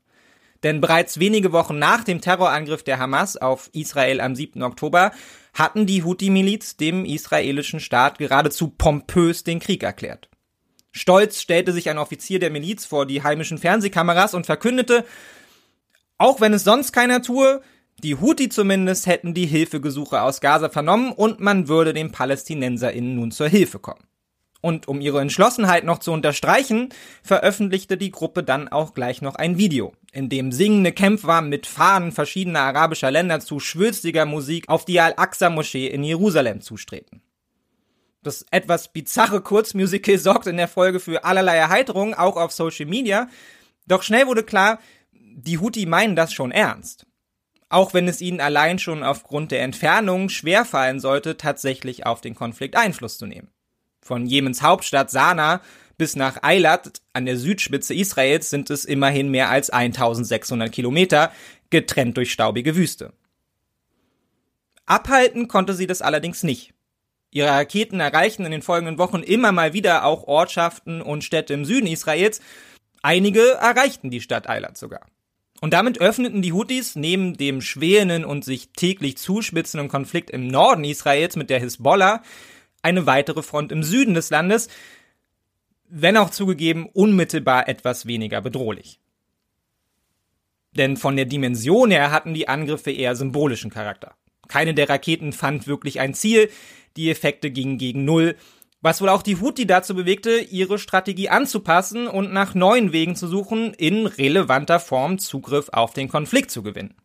Denn 0.64 0.82
bereits 0.82 1.20
wenige 1.20 1.52
Wochen 1.52 1.80
nach 1.80 2.04
dem 2.04 2.20
Terrorangriff 2.20 2.84
der 2.84 3.00
Hamas 3.00 3.38
auf 3.38 3.70
Israel 3.74 4.20
am 4.20 4.36
7. 4.36 4.62
Oktober 4.64 5.12
hatten 5.54 5.86
die 5.86 6.04
Houthi-Miliz 6.04 6.78
dem 6.78 7.06
israelischen 7.06 7.80
Staat 7.80 8.18
geradezu 8.18 8.70
pompös 8.70 9.44
den 9.44 9.60
Krieg 9.60 9.84
erklärt. 9.84 10.30
Stolz 10.92 11.42
stellte 11.42 11.72
sich 11.72 11.90
ein 11.90 12.00
Offizier 12.00 12.40
der 12.40 12.50
Miliz 12.50 12.86
vor 12.86 13.06
die 13.06 13.24
heimischen 13.24 13.60
Fernsehkameras 13.60 14.34
und 14.34 14.46
verkündete, 14.46 15.06
auch 16.18 16.42
wenn 16.42 16.54
es 16.54 16.64
sonst 16.64 16.92
keiner 16.92 17.22
tue, 17.22 17.62
die 18.04 18.16
Houthi 18.16 18.50
zumindest 18.50 19.08
hätten 19.08 19.34
die 19.34 19.48
Hilfegesuche 19.48 20.22
aus 20.22 20.39
Gaza 20.39 20.70
vernommen 20.70 21.12
und 21.12 21.39
man 21.39 21.68
würde 21.68 21.94
den 21.94 22.12
PalästinenserInnen 22.12 23.16
nun 23.16 23.32
zur 23.32 23.48
Hilfe 23.48 23.80
kommen. 23.80 24.04
Und 24.62 24.88
um 24.88 25.01
ihre 25.01 25.22
Entschlossenheit 25.22 25.84
noch 25.84 26.00
zu 26.00 26.12
unterstreichen, 26.12 26.89
veröffentlichte 27.24 27.98
die 27.98 28.12
Gruppe 28.12 28.44
dann 28.44 28.68
auch 28.68 28.94
gleich 28.94 29.22
noch 29.22 29.36
ein 29.36 29.58
Video, 29.58 29.94
in 30.12 30.30
dem 30.30 30.51
singende 30.51 30.92
Kämpfer 30.92 31.42
mit 31.42 31.66
Fahnen 31.68 32.12
verschiedener 32.12 32.62
arabischer 32.62 33.10
Länder 33.10 33.39
zu 33.39 33.60
schwülstiger 33.60 34.25
Musik 34.25 34.68
auf 34.68 34.86
die 34.86 35.00
Al-Aqsa-Moschee 35.00 35.88
in 35.88 36.04
Jerusalem 36.04 36.62
zustreten. 36.62 37.22
Das 38.24 38.46
etwas 38.51 38.92
bizarre 38.92 39.42
Kurzmusical 39.42 40.18
sorgt 40.18 40.48
in 40.48 40.58
der 40.58 40.68
Folge 40.68 41.00
für 41.00 41.24
allerlei 41.24 41.56
Erheiterung, 41.56 42.13
auch 42.13 42.36
auf 42.36 42.51
Social 42.51 42.88
Media. 42.88 43.30
Doch 43.88 44.04
schnell 44.04 44.27
wurde 44.27 44.44
klar, 44.44 44.80
die 45.13 45.60
Houthi 45.60 45.86
meinen 45.86 46.16
das 46.16 46.34
schon 46.34 46.51
ernst 46.51 47.08
auch 47.69 47.93
wenn 47.93 48.07
es 48.07 48.21
ihnen 48.21 48.39
allein 48.39 48.79
schon 48.79 49.03
aufgrund 49.03 49.51
der 49.51 49.62
Entfernung 49.62 50.29
schwerfallen 50.29 51.00
sollte, 51.00 51.38
tatsächlich 51.38 52.05
auf 52.05 52.21
den 52.21 52.36
Konflikt 52.36 52.75
Einfluss 52.75 53.17
zu 53.17 53.25
nehmen. 53.25 53.50
Von 54.01 54.25
Jemens 54.25 54.62
Hauptstadt 54.62 55.12
Sanaa 55.12 55.62
bis 55.97 56.15
nach 56.15 56.43
Eilat 56.43 57.01
an 57.13 57.25
der 57.25 57.38
Südspitze 57.38 57.93
Israels 57.93 58.50
sind 58.50 58.69
es 58.69 58.86
immerhin 58.86 59.29
mehr 59.29 59.50
als 59.50 59.69
1600 59.69 60.71
Kilometer, 60.71 61.31
getrennt 61.69 62.15
durch 62.17 62.31
staubige 62.31 62.75
Wüste. 62.75 63.13
Abhalten 64.86 65.47
konnte 65.47 65.74
sie 65.74 65.88
das 65.88 66.01
allerdings 66.01 66.43
nicht. 66.43 66.74
Ihre 67.31 67.50
Raketen 67.50 68.00
erreichten 68.00 68.45
in 68.45 68.51
den 68.51 68.62
folgenden 68.62 68.97
Wochen 68.97 69.21
immer 69.21 69.51
mal 69.51 69.74
wieder 69.74 70.05
auch 70.05 70.24
Ortschaften 70.24 71.01
und 71.01 71.24
Städte 71.24 71.53
im 71.53 71.65
Süden 71.65 71.88
Israels. 71.88 72.39
Einige 73.01 73.41
erreichten 73.41 74.09
die 74.09 74.21
Stadt 74.21 74.47
Eilat 74.47 74.77
sogar. 74.77 75.07
Und 75.60 75.74
damit 75.74 76.00
öffneten 76.00 76.42
die 76.42 76.54
Houthis 76.54 76.96
neben 76.96 77.36
dem 77.36 77.62
schwelenden 77.62 78.26
und 78.26 78.46
sich 78.46 78.70
täglich 78.76 79.18
zuspitzenden 79.18 79.90
Konflikt 79.90 80.30
im 80.30 80.48
Norden 80.48 80.84
Israels 80.84 81.36
mit 81.36 81.50
der 81.50 81.60
Hisbollah 81.60 82.22
eine 82.84 83.06
weitere 83.06 83.42
Front 83.42 83.72
im 83.72 83.84
Süden 83.84 84.14
des 84.14 84.30
Landes, 84.30 84.68
wenn 85.90 86.18
auch 86.18 86.30
zugegeben 86.30 86.88
unmittelbar 86.88 87.68
etwas 87.68 88.06
weniger 88.06 88.42
bedrohlich. 88.42 89.00
Denn 90.74 90.96
von 90.96 91.16
der 91.16 91.26
Dimension 91.26 91.90
her 91.90 92.12
hatten 92.12 92.36
die 92.36 92.48
Angriffe 92.48 92.92
eher 92.92 93.16
symbolischen 93.16 93.72
Charakter. 93.72 94.16
Keine 94.48 94.76
der 94.76 94.90
Raketen 94.90 95.34
fand 95.34 95.66
wirklich 95.66 96.00
ein 96.00 96.14
Ziel, 96.14 96.52
die 96.98 97.10
Effekte 97.10 97.52
gingen 97.52 97.78
gegen 97.78 98.06
Null 98.06 98.36
was 98.88 99.01
wohl 99.01 99.10
auch 99.10 99.22
die 99.22 99.41
Houthi 99.41 99.67
dazu 99.67 99.96
bewegte, 99.96 100.39
ihre 100.39 100.79
Strategie 100.79 101.27
anzupassen 101.27 102.08
und 102.08 102.32
nach 102.32 102.56
neuen 102.56 102.94
Wegen 102.94 103.17
zu 103.17 103.27
suchen, 103.27 103.74
in 103.74 104.06
relevanter 104.06 104.79
Form 104.79 105.20
Zugriff 105.20 105.67
auf 105.74 105.91
den 105.94 106.08
Konflikt 106.08 106.51
zu 106.51 106.63
gewinnen. 106.63 106.96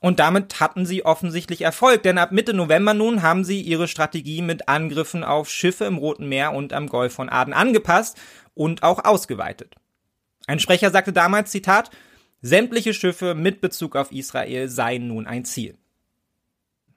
Und 0.00 0.18
damit 0.18 0.60
hatten 0.60 0.86
sie 0.86 1.04
offensichtlich 1.04 1.60
Erfolg, 1.60 2.02
denn 2.04 2.16
ab 2.16 2.32
Mitte 2.32 2.54
November 2.54 2.94
nun 2.94 3.20
haben 3.20 3.44
sie 3.44 3.60
ihre 3.60 3.86
Strategie 3.86 4.40
mit 4.40 4.66
Angriffen 4.66 5.24
auf 5.24 5.50
Schiffe 5.50 5.84
im 5.84 5.98
Roten 5.98 6.26
Meer 6.26 6.54
und 6.54 6.72
am 6.72 6.88
Golf 6.88 7.12
von 7.12 7.28
Aden 7.28 7.52
angepasst 7.52 8.16
und 8.54 8.82
auch 8.82 9.04
ausgeweitet. 9.04 9.74
Ein 10.46 10.58
Sprecher 10.58 10.90
sagte 10.90 11.12
damals, 11.12 11.50
Zitat, 11.50 11.90
sämtliche 12.40 12.94
Schiffe 12.94 13.34
mit 13.34 13.60
Bezug 13.60 13.94
auf 13.94 14.10
Israel 14.10 14.70
seien 14.70 15.08
nun 15.08 15.26
ein 15.26 15.44
Ziel. 15.44 15.76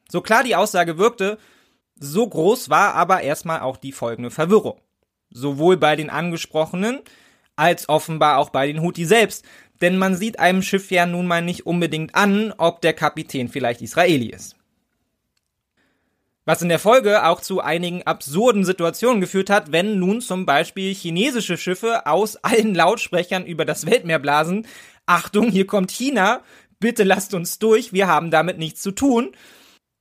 So 0.10 0.22
klar 0.22 0.46
die 0.46 0.56
Aussage 0.56 0.98
wirkte, 0.98 1.38
so 2.00 2.27
groß 2.27 2.70
war 2.70 2.96
aber 2.96 3.22
erstmal 3.22 3.62
auch 3.62 3.77
die 3.77 3.92
folgende 3.92 4.32
Verwirrung. 4.32 4.80
Sowohl 5.30 5.77
bei 5.77 5.96
den 5.96 6.10
Angesprochenen 6.10 7.00
als 7.56 7.89
offenbar 7.89 8.38
auch 8.38 8.50
bei 8.50 8.68
den 8.68 8.82
Houthi 8.82 9.06
selbst. 9.06 9.44
Denn 9.82 9.98
man 9.98 10.16
sieht 10.16 10.39
einem 10.39 10.62
Schiff 10.62 10.89
ja 10.92 11.06
nun 11.06 11.27
mal 11.27 11.42
nicht 11.42 11.66
unbedingt 11.66 12.16
an, 12.16 12.54
ob 12.58 12.82
der 12.82 12.94
Kapitän 12.94 13.50
vielleicht 13.50 13.82
Israeli 13.82 14.27
ist. 14.27 14.56
Was 16.46 16.62
in 16.62 16.70
der 16.70 16.80
Folge 16.80 17.25
auch 17.25 17.42
zu 17.42 17.60
einigen 17.60 18.04
absurden 18.04 18.63
Situationen 18.63 19.20
geführt 19.20 19.50
hat, 19.50 19.74
wenn 19.74 20.00
nun 20.00 20.22
zum 20.22 20.46
Beispiel 20.46 20.96
chinesische 20.96 21.58
Schiffe 21.58 22.06
aus 22.06 22.38
allen 22.38 22.74
Lautsprechern 22.74 23.46
über 23.46 23.66
das 23.66 23.86
Weltmeer 23.86 24.20
blasen, 24.20 24.66
Achtung, 25.06 25.50
hier 25.51 25.68
kommt 25.68 25.92
China, 25.92 26.42
bitte 26.80 27.04
lasst 27.04 27.34
uns 27.34 27.60
durch, 27.60 27.92
wir 27.92 28.08
haben 28.08 28.32
damit 28.32 28.60
nichts 28.60 28.82
zu 28.82 28.92
tun. 28.92 29.34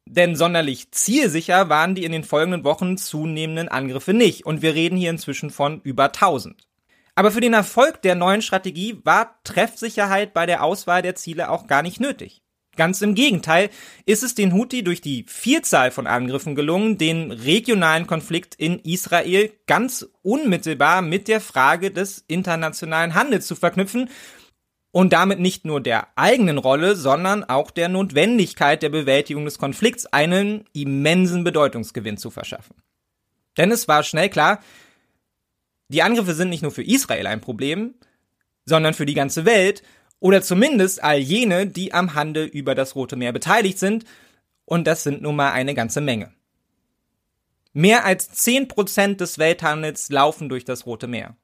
Denn 0.07 0.37
sonderlich 0.37 0.93
zielsicher 0.93 1.69
waren 1.69 1.97
die 1.97 2.05
in 2.05 2.13
den 2.13 2.25
folgenden 2.25 2.65
Wochen 2.65 2.97
zunehmenden 2.97 3.69
Angriffe 3.69 4.15
nicht. 4.15 4.47
Und 4.47 4.63
wir 4.63 4.75
reden 4.75 4.97
hier 4.97 5.11
inzwischen 5.11 5.51
von 5.51 5.81
über 5.83 6.05
1000. 6.05 6.67
Aber 7.17 7.31
für 7.33 7.41
den 7.41 7.55
Erfolg 7.55 8.03
der 8.03 8.15
neuen 8.15 8.43
Strategie 8.43 9.01
war 9.03 9.41
Treffsicherheit 9.43 10.33
bei 10.33 10.47
der 10.47 10.63
Auswahl 10.63 11.03
der 11.03 11.17
Ziele 11.17 11.51
auch 11.51 11.67
gar 11.67 11.83
nicht 11.83 11.99
nötig. 11.99 12.43
Ganz 12.77 13.01
im 13.01 13.15
Gegenteil 13.15 13.71
ist 14.05 14.23
es 14.23 14.35
den 14.35 14.53
Houthi 14.53 14.85
durch 14.85 15.01
die 15.01 15.25
Vielzahl 15.27 15.91
von 15.91 16.07
Angriffen 16.07 16.55
gelungen, 16.55 16.99
den 16.99 17.33
regionalen 17.33 18.07
Konflikt 18.07 18.55
in 18.55 18.79
Israel 18.81 19.51
ganz 19.67 20.07
unmittelbar 20.23 21.01
mit 21.01 21.27
der 21.27 21.41
Frage 21.41 21.91
des 21.91 22.23
internationalen 22.29 23.15
Handels 23.15 23.47
zu 23.47 23.57
verknüpfen 23.57 24.11
und 24.97 25.13
damit 25.13 25.41
nicht 25.41 25.67
nur 25.67 25.83
der 25.83 26.09
eigenen 26.17 26.57
Rolle, 26.57 26.97
sondern 26.97 27.45
auch 27.45 27.71
der 27.71 27.91
Notwendigkeit 27.91 28.83
der 28.83 28.89
Bewältigung 28.89 29.45
des 29.45 29.59
Konflikts 29.59 30.07
einen 30.07 30.65
immensen 30.73 31.45
Bedeutungsgewinn 31.45 32.17
zu 32.17 32.31
verschaffen. 32.31 32.77
Denn 33.59 33.71
es 33.71 33.89
war 33.89 34.03
schnell 34.05 34.31
klar, 34.31 34.63
Die 35.89 36.01
Angriffe 36.01 36.33
sind 36.33 36.49
nicht 36.49 36.63
nur 36.63 36.71
für 36.71 36.83
Israel 36.83 37.27
ein 37.27 37.43
Problem, 37.43 37.95
sondern 38.65 38.95
für 38.95 39.05
die 39.05 39.13
ganze 39.13 39.45
Welt 39.45 39.83
oder 40.19 40.41
zumindest 40.41 41.05
all 41.05 41.19
jene, 41.19 41.67
die 41.67 41.93
am 41.93 42.15
Handel 42.15 42.47
über 42.47 42.75
das 42.75 42.95
Rote 42.97 43.17
Meer 43.17 43.35
beteiligt 43.35 43.79
sind, 43.79 44.07
und 44.65 44.87
das 44.87 45.03
sind 45.03 45.21
nun 45.21 45.37
mal 45.37 45.53
eine 45.53 45.75
ganze 45.75 46.01
Menge. 46.01 46.33
Mehr 47.75 48.07
als 48.07 48.33
10% 48.33 49.17
des 49.17 49.37
Welthandels 49.37 50.09
laufen 50.09 50.49
durch 50.49 50.65
das 50.65 50.87
Rote 50.87 51.07
Meer. 51.07 51.37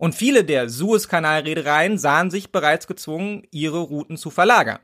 Und 0.00 0.14
viele 0.14 0.44
der 0.44 0.70
Suezkanalreedereien 0.70 1.98
sahen 1.98 2.30
sich 2.30 2.50
bereits 2.50 2.86
gezwungen, 2.86 3.42
ihre 3.50 3.80
Routen 3.80 4.16
zu 4.16 4.30
verlagern. 4.30 4.78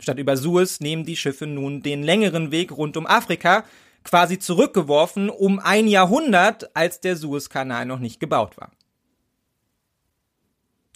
Statt 0.00 0.18
über 0.18 0.36
Suez 0.36 0.80
nehmen 0.80 1.04
die 1.04 1.14
Schiffe 1.14 1.46
nun 1.46 1.80
den 1.80 2.02
längeren 2.02 2.50
Weg 2.50 2.72
rund 2.72 2.96
um 2.96 3.06
Afrika, 3.06 3.62
quasi 4.02 4.40
zurückgeworfen 4.40 5.30
um 5.30 5.60
ein 5.60 5.86
Jahrhundert, 5.86 6.74
als 6.74 7.00
der 7.00 7.14
Suezkanal 7.14 7.86
noch 7.86 8.00
nicht 8.00 8.18
gebaut 8.18 8.56
war. 8.56 8.72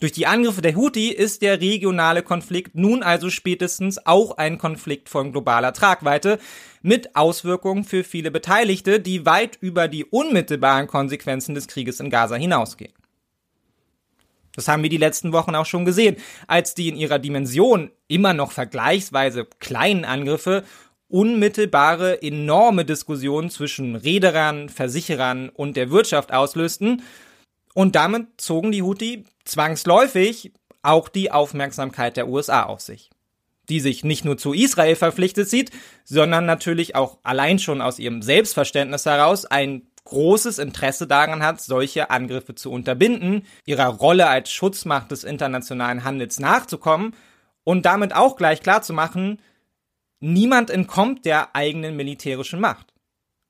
Durch 0.00 0.10
die 0.10 0.26
Angriffe 0.26 0.60
der 0.60 0.74
Houthi 0.74 1.10
ist 1.10 1.40
der 1.40 1.60
regionale 1.60 2.24
Konflikt 2.24 2.74
nun 2.74 3.04
also 3.04 3.30
spätestens 3.30 4.04
auch 4.06 4.38
ein 4.38 4.58
Konflikt 4.58 5.08
von 5.08 5.30
globaler 5.30 5.72
Tragweite 5.72 6.40
mit 6.82 7.14
Auswirkungen 7.14 7.84
für 7.84 8.02
viele 8.02 8.32
Beteiligte, 8.32 8.98
die 8.98 9.24
weit 9.24 9.56
über 9.60 9.86
die 9.86 10.04
unmittelbaren 10.04 10.88
Konsequenzen 10.88 11.54
des 11.54 11.68
Krieges 11.68 12.00
in 12.00 12.10
Gaza 12.10 12.34
hinausgehen. 12.34 12.92
Das 14.56 14.68
haben 14.68 14.82
wir 14.82 14.90
die 14.90 14.96
letzten 14.96 15.32
Wochen 15.32 15.54
auch 15.54 15.66
schon 15.66 15.84
gesehen, 15.84 16.16
als 16.48 16.74
die 16.74 16.88
in 16.88 16.96
ihrer 16.96 17.18
Dimension 17.18 17.90
immer 18.08 18.32
noch 18.32 18.52
vergleichsweise 18.52 19.46
kleinen 19.60 20.04
Angriffe 20.04 20.64
unmittelbare 21.08 22.20
enorme 22.22 22.84
Diskussionen 22.84 23.50
zwischen 23.50 23.94
Reederern, 23.94 24.68
Versicherern 24.68 25.50
und 25.50 25.76
der 25.76 25.90
Wirtschaft 25.90 26.32
auslösten. 26.32 27.02
Und 27.74 27.94
damit 27.94 28.40
zogen 28.40 28.72
die 28.72 28.82
Houthi 28.82 29.24
zwangsläufig 29.44 30.52
auch 30.82 31.08
die 31.08 31.30
Aufmerksamkeit 31.30 32.16
der 32.16 32.28
USA 32.28 32.64
auf 32.64 32.80
sich, 32.80 33.10
die 33.68 33.80
sich 33.80 34.04
nicht 34.04 34.24
nur 34.24 34.36
zu 34.36 34.52
Israel 34.52 34.96
verpflichtet 34.96 35.48
sieht, 35.48 35.70
sondern 36.04 36.46
natürlich 36.46 36.94
auch 36.94 37.18
allein 37.22 37.58
schon 37.58 37.80
aus 37.80 37.98
ihrem 37.98 38.22
Selbstverständnis 38.22 39.06
heraus 39.06 39.44
ein 39.44 39.82
großes 40.06 40.58
Interesse 40.58 41.06
daran 41.06 41.42
hat, 41.42 41.60
solche 41.60 42.10
Angriffe 42.10 42.54
zu 42.54 42.72
unterbinden, 42.72 43.46
ihrer 43.66 43.88
Rolle 43.88 44.26
als 44.28 44.50
Schutzmacht 44.50 45.10
des 45.10 45.24
internationalen 45.24 46.04
Handels 46.04 46.40
nachzukommen 46.40 47.14
und 47.64 47.84
damit 47.84 48.14
auch 48.14 48.36
gleich 48.36 48.62
klarzumachen, 48.62 49.40
niemand 50.20 50.70
entkommt 50.70 51.26
der 51.26 51.54
eigenen 51.54 51.96
militärischen 51.96 52.60
Macht. 52.60 52.94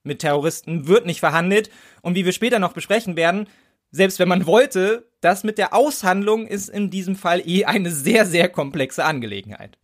Mit 0.02 0.20
Terroristen 0.20 0.86
wird 0.86 1.06
nicht 1.06 1.20
verhandelt 1.20 1.70
und 2.02 2.14
wie 2.14 2.24
wir 2.24 2.32
später 2.32 2.58
noch 2.58 2.72
besprechen 2.72 3.16
werden, 3.16 3.48
selbst 3.90 4.18
wenn 4.18 4.28
man 4.28 4.46
wollte, 4.46 5.08
das 5.20 5.44
mit 5.44 5.58
der 5.58 5.74
Aushandlung 5.74 6.46
ist 6.46 6.68
in 6.68 6.90
diesem 6.90 7.16
Fall 7.16 7.42
eh 7.46 7.64
eine 7.64 7.90
sehr, 7.90 8.26
sehr 8.26 8.48
komplexe 8.48 9.04
Angelegenheit. 9.04 9.78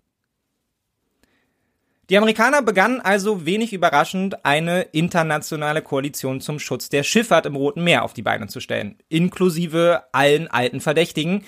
Die 2.13 2.19
Amerikaner 2.19 2.61
begannen 2.61 3.01
also 3.01 3.47
wenig 3.47 3.73
überraschend 3.73 4.45
eine 4.45 4.83
internationale 4.83 5.81
Koalition 5.81 6.43
zum 6.43 6.59
Schutz 6.59 6.91
der 6.91 7.05
Schifffahrt 7.05 7.47
im 7.47 7.57
Roten 7.57 7.83
Meer 7.83 8.05
auf 8.05 8.13
die 8.13 8.21
Beine 8.21 8.49
zu 8.49 8.61
stellen, 8.61 8.99
inklusive 9.09 10.03
allen 10.13 10.47
alten 10.47 10.83
Verdächtigen, 10.83 11.43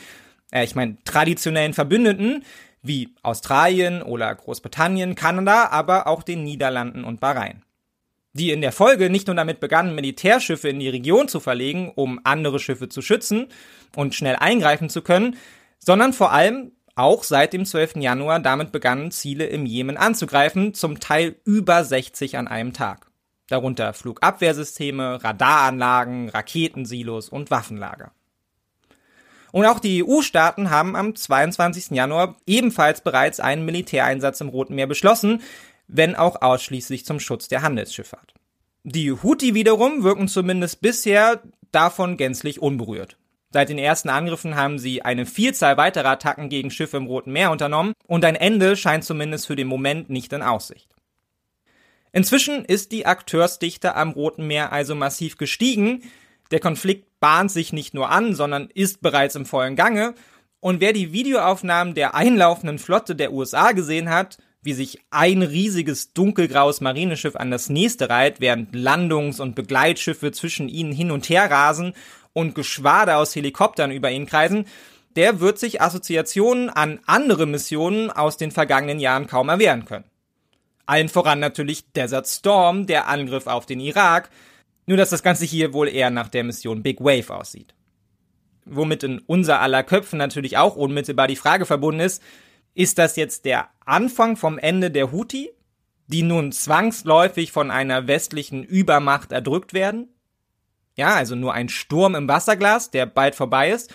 äh, 0.52 0.64
ich 0.64 0.74
meine 0.74 0.96
traditionellen 1.04 1.74
Verbündeten 1.74 2.44
wie 2.80 3.14
Australien 3.22 4.00
oder 4.00 4.34
Großbritannien, 4.34 5.16
Kanada, 5.16 5.68
aber 5.68 6.06
auch 6.06 6.22
den 6.22 6.44
Niederlanden 6.44 7.04
und 7.04 7.20
Bahrain 7.20 7.62
die 8.32 8.50
in 8.50 8.62
der 8.62 8.72
Folge 8.72 9.10
nicht 9.10 9.26
nur 9.26 9.36
damit 9.36 9.60
begannen, 9.60 9.94
Militärschiffe 9.94 10.68
in 10.68 10.80
die 10.80 10.88
Region 10.88 11.28
zu 11.28 11.40
verlegen, 11.40 11.92
um 11.94 12.20
andere 12.24 12.58
Schiffe 12.58 12.88
zu 12.88 13.00
schützen 13.00 13.48
und 13.94 14.14
schnell 14.14 14.34
eingreifen 14.34 14.88
zu 14.88 15.02
können, 15.02 15.36
sondern 15.78 16.12
vor 16.12 16.32
allem 16.32 16.72
auch 16.94 17.24
seit 17.24 17.52
dem 17.52 17.64
12. 17.64 17.96
Januar 17.96 18.40
damit 18.40 18.72
begannen, 18.72 19.10
Ziele 19.10 19.46
im 19.46 19.66
Jemen 19.66 19.96
anzugreifen, 19.96 20.74
zum 20.74 21.00
Teil 21.00 21.36
über 21.44 21.84
60 21.84 22.36
an 22.36 22.48
einem 22.48 22.72
Tag. 22.72 23.06
Darunter 23.48 23.92
Flugabwehrsysteme, 23.92 25.22
Radaranlagen, 25.22 26.28
Raketensilos 26.28 27.28
und 27.28 27.50
Waffenlager. 27.50 28.12
Und 29.52 29.66
auch 29.66 29.78
die 29.78 30.04
EU-Staaten 30.04 30.70
haben 30.70 30.96
am 30.96 31.14
22. 31.14 31.90
Januar 31.90 32.36
ebenfalls 32.46 33.02
bereits 33.02 33.38
einen 33.38 33.64
Militäreinsatz 33.64 34.40
im 34.40 34.48
Roten 34.48 34.74
Meer 34.74 34.88
beschlossen, 34.88 35.42
wenn 35.86 36.16
auch 36.16 36.42
ausschließlich 36.42 37.04
zum 37.04 37.20
Schutz 37.20 37.46
der 37.48 37.62
Handelsschifffahrt. 37.62 38.34
Die 38.82 39.12
Houthi 39.12 39.54
wiederum 39.54 40.02
wirken 40.02 40.28
zumindest 40.28 40.80
bisher 40.80 41.42
davon 41.70 42.16
gänzlich 42.16 42.60
unberührt. 42.60 43.16
Seit 43.54 43.68
den 43.68 43.78
ersten 43.78 44.08
Angriffen 44.08 44.56
haben 44.56 44.80
sie 44.80 45.02
eine 45.02 45.26
Vielzahl 45.26 45.76
weiterer 45.76 46.08
Attacken 46.08 46.48
gegen 46.48 46.72
Schiffe 46.72 46.96
im 46.96 47.06
Roten 47.06 47.30
Meer 47.30 47.52
unternommen 47.52 47.92
und 48.04 48.24
ein 48.24 48.34
Ende 48.34 48.74
scheint 48.74 49.04
zumindest 49.04 49.46
für 49.46 49.54
den 49.54 49.68
Moment 49.68 50.10
nicht 50.10 50.32
in 50.32 50.42
Aussicht. 50.42 50.90
Inzwischen 52.12 52.64
ist 52.64 52.90
die 52.90 53.06
Akteursdichte 53.06 53.94
am 53.94 54.10
Roten 54.10 54.48
Meer 54.48 54.72
also 54.72 54.96
massiv 54.96 55.36
gestiegen. 55.36 56.02
Der 56.50 56.58
Konflikt 56.58 57.06
bahnt 57.20 57.52
sich 57.52 57.72
nicht 57.72 57.94
nur 57.94 58.10
an, 58.10 58.34
sondern 58.34 58.70
ist 58.74 59.02
bereits 59.02 59.36
im 59.36 59.46
vollen 59.46 59.76
Gange. 59.76 60.16
Und 60.58 60.80
wer 60.80 60.92
die 60.92 61.12
Videoaufnahmen 61.12 61.94
der 61.94 62.16
einlaufenden 62.16 62.80
Flotte 62.80 63.14
der 63.14 63.32
USA 63.32 63.70
gesehen 63.70 64.10
hat, 64.10 64.38
wie 64.62 64.72
sich 64.72 64.98
ein 65.10 65.42
riesiges 65.42 66.12
dunkelgraues 66.12 66.80
Marineschiff 66.80 67.36
an 67.36 67.52
das 67.52 67.68
nächste 67.68 68.08
reiht, 68.08 68.40
während 68.40 68.74
Landungs- 68.74 69.40
und 69.40 69.54
Begleitschiffe 69.54 70.32
zwischen 70.32 70.68
ihnen 70.68 70.90
hin 70.90 71.12
und 71.12 71.28
her 71.28 71.48
rasen 71.48 71.92
und 72.34 72.54
Geschwader 72.54 73.16
aus 73.16 73.34
Helikoptern 73.34 73.90
über 73.90 74.10
ihn 74.10 74.26
kreisen, 74.26 74.66
der 75.16 75.40
wird 75.40 75.58
sich 75.58 75.80
Assoziationen 75.80 76.68
an 76.68 77.00
andere 77.06 77.46
Missionen 77.46 78.10
aus 78.10 78.36
den 78.36 78.50
vergangenen 78.50 79.00
Jahren 79.00 79.26
kaum 79.26 79.48
erwehren 79.48 79.86
können. 79.86 80.04
Allen 80.86 81.08
voran 81.08 81.40
natürlich 81.40 81.90
Desert 81.92 82.26
Storm, 82.26 82.86
der 82.86 83.08
Angriff 83.08 83.46
auf 83.46 83.64
den 83.64 83.80
Irak, 83.80 84.28
nur 84.86 84.98
dass 84.98 85.10
das 85.10 85.22
Ganze 85.22 85.46
hier 85.46 85.72
wohl 85.72 85.88
eher 85.88 86.10
nach 86.10 86.28
der 86.28 86.44
Mission 86.44 86.82
Big 86.82 87.00
Wave 87.00 87.34
aussieht. 87.34 87.74
Womit 88.66 89.02
in 89.02 89.18
unser 89.20 89.60
aller 89.60 89.82
Köpfen 89.82 90.18
natürlich 90.18 90.58
auch 90.58 90.76
unmittelbar 90.76 91.28
die 91.28 91.36
Frage 91.36 91.64
verbunden 91.64 92.00
ist, 92.00 92.22
ist 92.74 92.98
das 92.98 93.16
jetzt 93.16 93.44
der 93.44 93.68
Anfang 93.86 94.36
vom 94.36 94.58
Ende 94.58 94.90
der 94.90 95.12
Houthi, 95.12 95.50
die 96.06 96.22
nun 96.22 96.52
zwangsläufig 96.52 97.52
von 97.52 97.70
einer 97.70 98.06
westlichen 98.08 98.64
Übermacht 98.64 99.32
erdrückt 99.32 99.74
werden? 99.74 100.13
Ja, 100.96 101.14
also 101.14 101.34
nur 101.34 101.54
ein 101.54 101.68
Sturm 101.68 102.14
im 102.14 102.28
Wasserglas, 102.28 102.90
der 102.90 103.06
bald 103.06 103.34
vorbei 103.34 103.70
ist? 103.70 103.92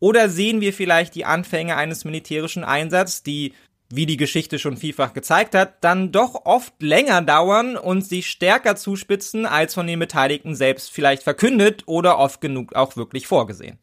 Oder 0.00 0.28
sehen 0.28 0.60
wir 0.60 0.72
vielleicht 0.72 1.14
die 1.14 1.24
Anfänge 1.24 1.76
eines 1.76 2.04
militärischen 2.04 2.64
Einsatzes, 2.64 3.22
die, 3.22 3.54
wie 3.90 4.06
die 4.06 4.16
Geschichte 4.16 4.58
schon 4.58 4.76
vielfach 4.76 5.12
gezeigt 5.12 5.54
hat, 5.54 5.84
dann 5.84 6.10
doch 6.10 6.46
oft 6.46 6.80
länger 6.82 7.22
dauern 7.22 7.76
und 7.76 8.02
sich 8.02 8.28
stärker 8.28 8.76
zuspitzen, 8.76 9.46
als 9.46 9.74
von 9.74 9.86
den 9.86 9.98
Beteiligten 9.98 10.54
selbst 10.54 10.90
vielleicht 10.90 11.22
verkündet 11.22 11.84
oder 11.86 12.18
oft 12.18 12.40
genug 12.40 12.74
auch 12.74 12.96
wirklich 12.96 13.26
vorgesehen? 13.26 13.78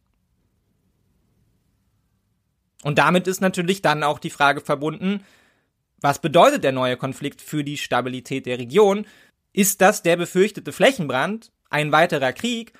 Und 2.83 2.99
damit 2.99 3.27
ist 3.27 3.41
natürlich 3.41 3.81
dann 3.81 4.03
auch 4.03 4.19
die 4.19 4.29
Frage 4.29 4.61
verbunden, 4.61 5.23
was 5.99 6.19
bedeutet 6.19 6.63
der 6.63 6.71
neue 6.71 6.97
Konflikt 6.97 7.41
für 7.41 7.63
die 7.63 7.77
Stabilität 7.77 8.45
der 8.45 8.59
Region? 8.59 9.05
Ist 9.51 9.81
das 9.81 10.03
der 10.03 10.15
befürchtete 10.15 10.71
Flächenbrand, 10.71 11.51
ein 11.69 11.91
weiterer 11.91 12.33
Krieg? 12.33 12.73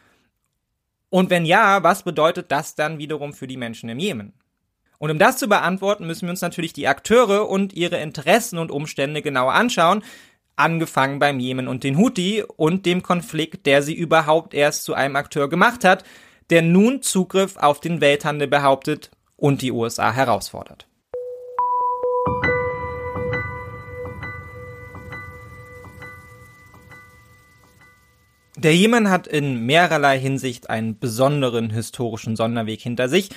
Und 1.09 1.29
wenn 1.29 1.45
ja, 1.45 1.83
was 1.83 2.03
bedeutet 2.03 2.51
das 2.51 2.75
dann 2.75 2.97
wiederum 2.97 3.33
für 3.33 3.47
die 3.47 3.57
Menschen 3.57 3.89
im 3.89 3.99
Jemen? 3.99 4.33
Und 4.99 5.11
um 5.11 5.19
das 5.19 5.37
zu 5.37 5.47
beantworten, 5.47 6.07
müssen 6.07 6.23
wir 6.23 6.31
uns 6.31 6.41
natürlich 6.41 6.73
die 6.73 6.87
Akteure 6.87 7.49
und 7.49 7.73
ihre 7.73 7.97
Interessen 7.97 8.57
und 8.57 8.71
Umstände 8.71 9.21
genauer 9.21 9.53
anschauen, 9.53 10.03
angefangen 10.55 11.19
beim 11.19 11.39
Jemen 11.39 11.67
und 11.67 11.83
den 11.83 11.97
Houthi 11.97 12.43
und 12.43 12.85
dem 12.85 13.03
Konflikt, 13.03 13.65
der 13.67 13.83
sie 13.83 13.93
überhaupt 13.93 14.53
erst 14.53 14.83
zu 14.83 14.95
einem 14.95 15.15
Akteur 15.15 15.49
gemacht 15.49 15.83
hat, 15.83 16.03
der 16.49 16.63
nun 16.63 17.01
Zugriff 17.03 17.57
auf 17.57 17.79
den 17.79 18.01
Welthandel 18.01 18.47
behauptet 18.47 19.11
und 19.35 19.61
die 19.61 19.71
USA 19.71 20.11
herausfordert. 20.11 20.87
Der 28.67 28.75
Jemen 28.75 29.09
hat 29.09 29.27
in 29.27 29.65
mehrerlei 29.65 30.19
Hinsicht 30.19 30.69
einen 30.69 30.99
besonderen 30.99 31.69
historischen 31.69 32.35
Sonderweg 32.35 32.81
hinter 32.81 33.07
sich, 33.07 33.29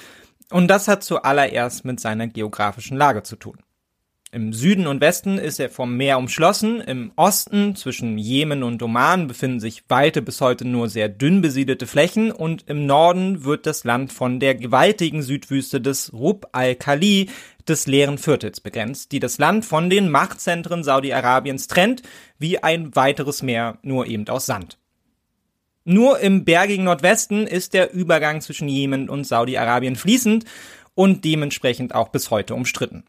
und 0.50 0.66
das 0.66 0.88
hat 0.88 1.04
zuallererst 1.04 1.84
mit 1.84 2.00
seiner 2.00 2.26
geografischen 2.26 2.96
Lage 2.96 3.22
zu 3.22 3.36
tun. 3.36 3.58
Im 4.32 4.52
Süden 4.52 4.88
und 4.88 5.00
Westen 5.00 5.38
ist 5.38 5.60
er 5.60 5.70
vom 5.70 5.96
Meer 5.96 6.18
umschlossen, 6.18 6.80
im 6.80 7.12
Osten 7.14 7.76
zwischen 7.76 8.18
Jemen 8.18 8.64
und 8.64 8.82
Oman 8.82 9.28
befinden 9.28 9.60
sich 9.60 9.84
weite 9.86 10.20
bis 10.20 10.40
heute 10.40 10.66
nur 10.66 10.88
sehr 10.88 11.08
dünn 11.08 11.42
besiedelte 11.42 11.86
Flächen 11.86 12.32
und 12.32 12.64
im 12.66 12.86
Norden 12.86 13.44
wird 13.44 13.66
das 13.66 13.84
Land 13.84 14.12
von 14.12 14.40
der 14.40 14.56
gewaltigen 14.56 15.22
Südwüste 15.22 15.80
des 15.80 16.12
Rub 16.12 16.48
al-Khali, 16.50 17.30
des 17.68 17.86
leeren 17.86 18.18
Viertels 18.18 18.58
begrenzt, 18.58 19.12
die 19.12 19.20
das 19.20 19.38
Land 19.38 19.64
von 19.64 19.90
den 19.90 20.10
Machtzentren 20.10 20.82
Saudi-Arabiens 20.82 21.68
trennt, 21.68 22.02
wie 22.40 22.60
ein 22.60 22.96
weiteres 22.96 23.42
Meer, 23.42 23.78
nur 23.82 24.08
eben 24.08 24.26
aus 24.28 24.46
Sand. 24.46 24.79
Nur 25.84 26.20
im 26.20 26.44
bergigen 26.44 26.84
Nordwesten 26.84 27.46
ist 27.46 27.72
der 27.74 27.92
Übergang 27.92 28.40
zwischen 28.40 28.68
Jemen 28.68 29.08
und 29.08 29.24
Saudi-Arabien 29.24 29.96
fließend 29.96 30.44
und 30.94 31.24
dementsprechend 31.24 31.94
auch 31.94 32.08
bis 32.08 32.30
heute 32.30 32.54
umstritten. 32.54 33.04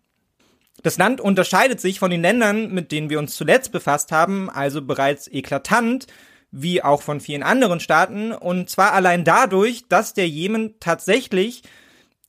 Das 0.83 0.97
Land 0.97 1.21
unterscheidet 1.21 1.79
sich 1.79 1.99
von 1.99 2.11
den 2.11 2.21
Ländern, 2.21 2.71
mit 2.73 2.91
denen 2.91 3.09
wir 3.09 3.19
uns 3.19 3.35
zuletzt 3.35 3.71
befasst 3.71 4.11
haben, 4.11 4.49
also 4.49 4.81
bereits 4.81 5.27
eklatant, 5.27 6.07
wie 6.51 6.83
auch 6.83 7.01
von 7.01 7.19
vielen 7.19 7.43
anderen 7.43 7.79
Staaten, 7.79 8.31
und 8.31 8.69
zwar 8.69 8.93
allein 8.93 9.23
dadurch, 9.23 9.85
dass 9.87 10.13
der 10.13 10.27
Jemen 10.27 10.75
tatsächlich 10.79 11.63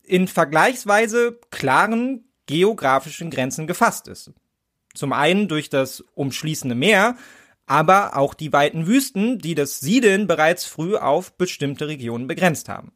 in 0.03 0.27
vergleichsweise 0.27 1.39
klaren 1.49 2.25
geografischen 2.45 3.31
Grenzen 3.31 3.67
gefasst 3.67 4.07
ist. 4.07 4.31
Zum 4.93 5.13
einen 5.13 5.47
durch 5.47 5.69
das 5.69 6.01
umschließende 6.13 6.75
Meer, 6.75 7.17
aber 7.65 8.17
auch 8.17 8.33
die 8.33 8.51
weiten 8.51 8.87
Wüsten, 8.87 9.39
die 9.39 9.55
das 9.55 9.79
Siedeln 9.79 10.27
bereits 10.27 10.65
früh 10.65 10.95
auf 10.95 11.37
bestimmte 11.37 11.87
Regionen 11.87 12.27
begrenzt 12.27 12.69
haben. 12.69 12.91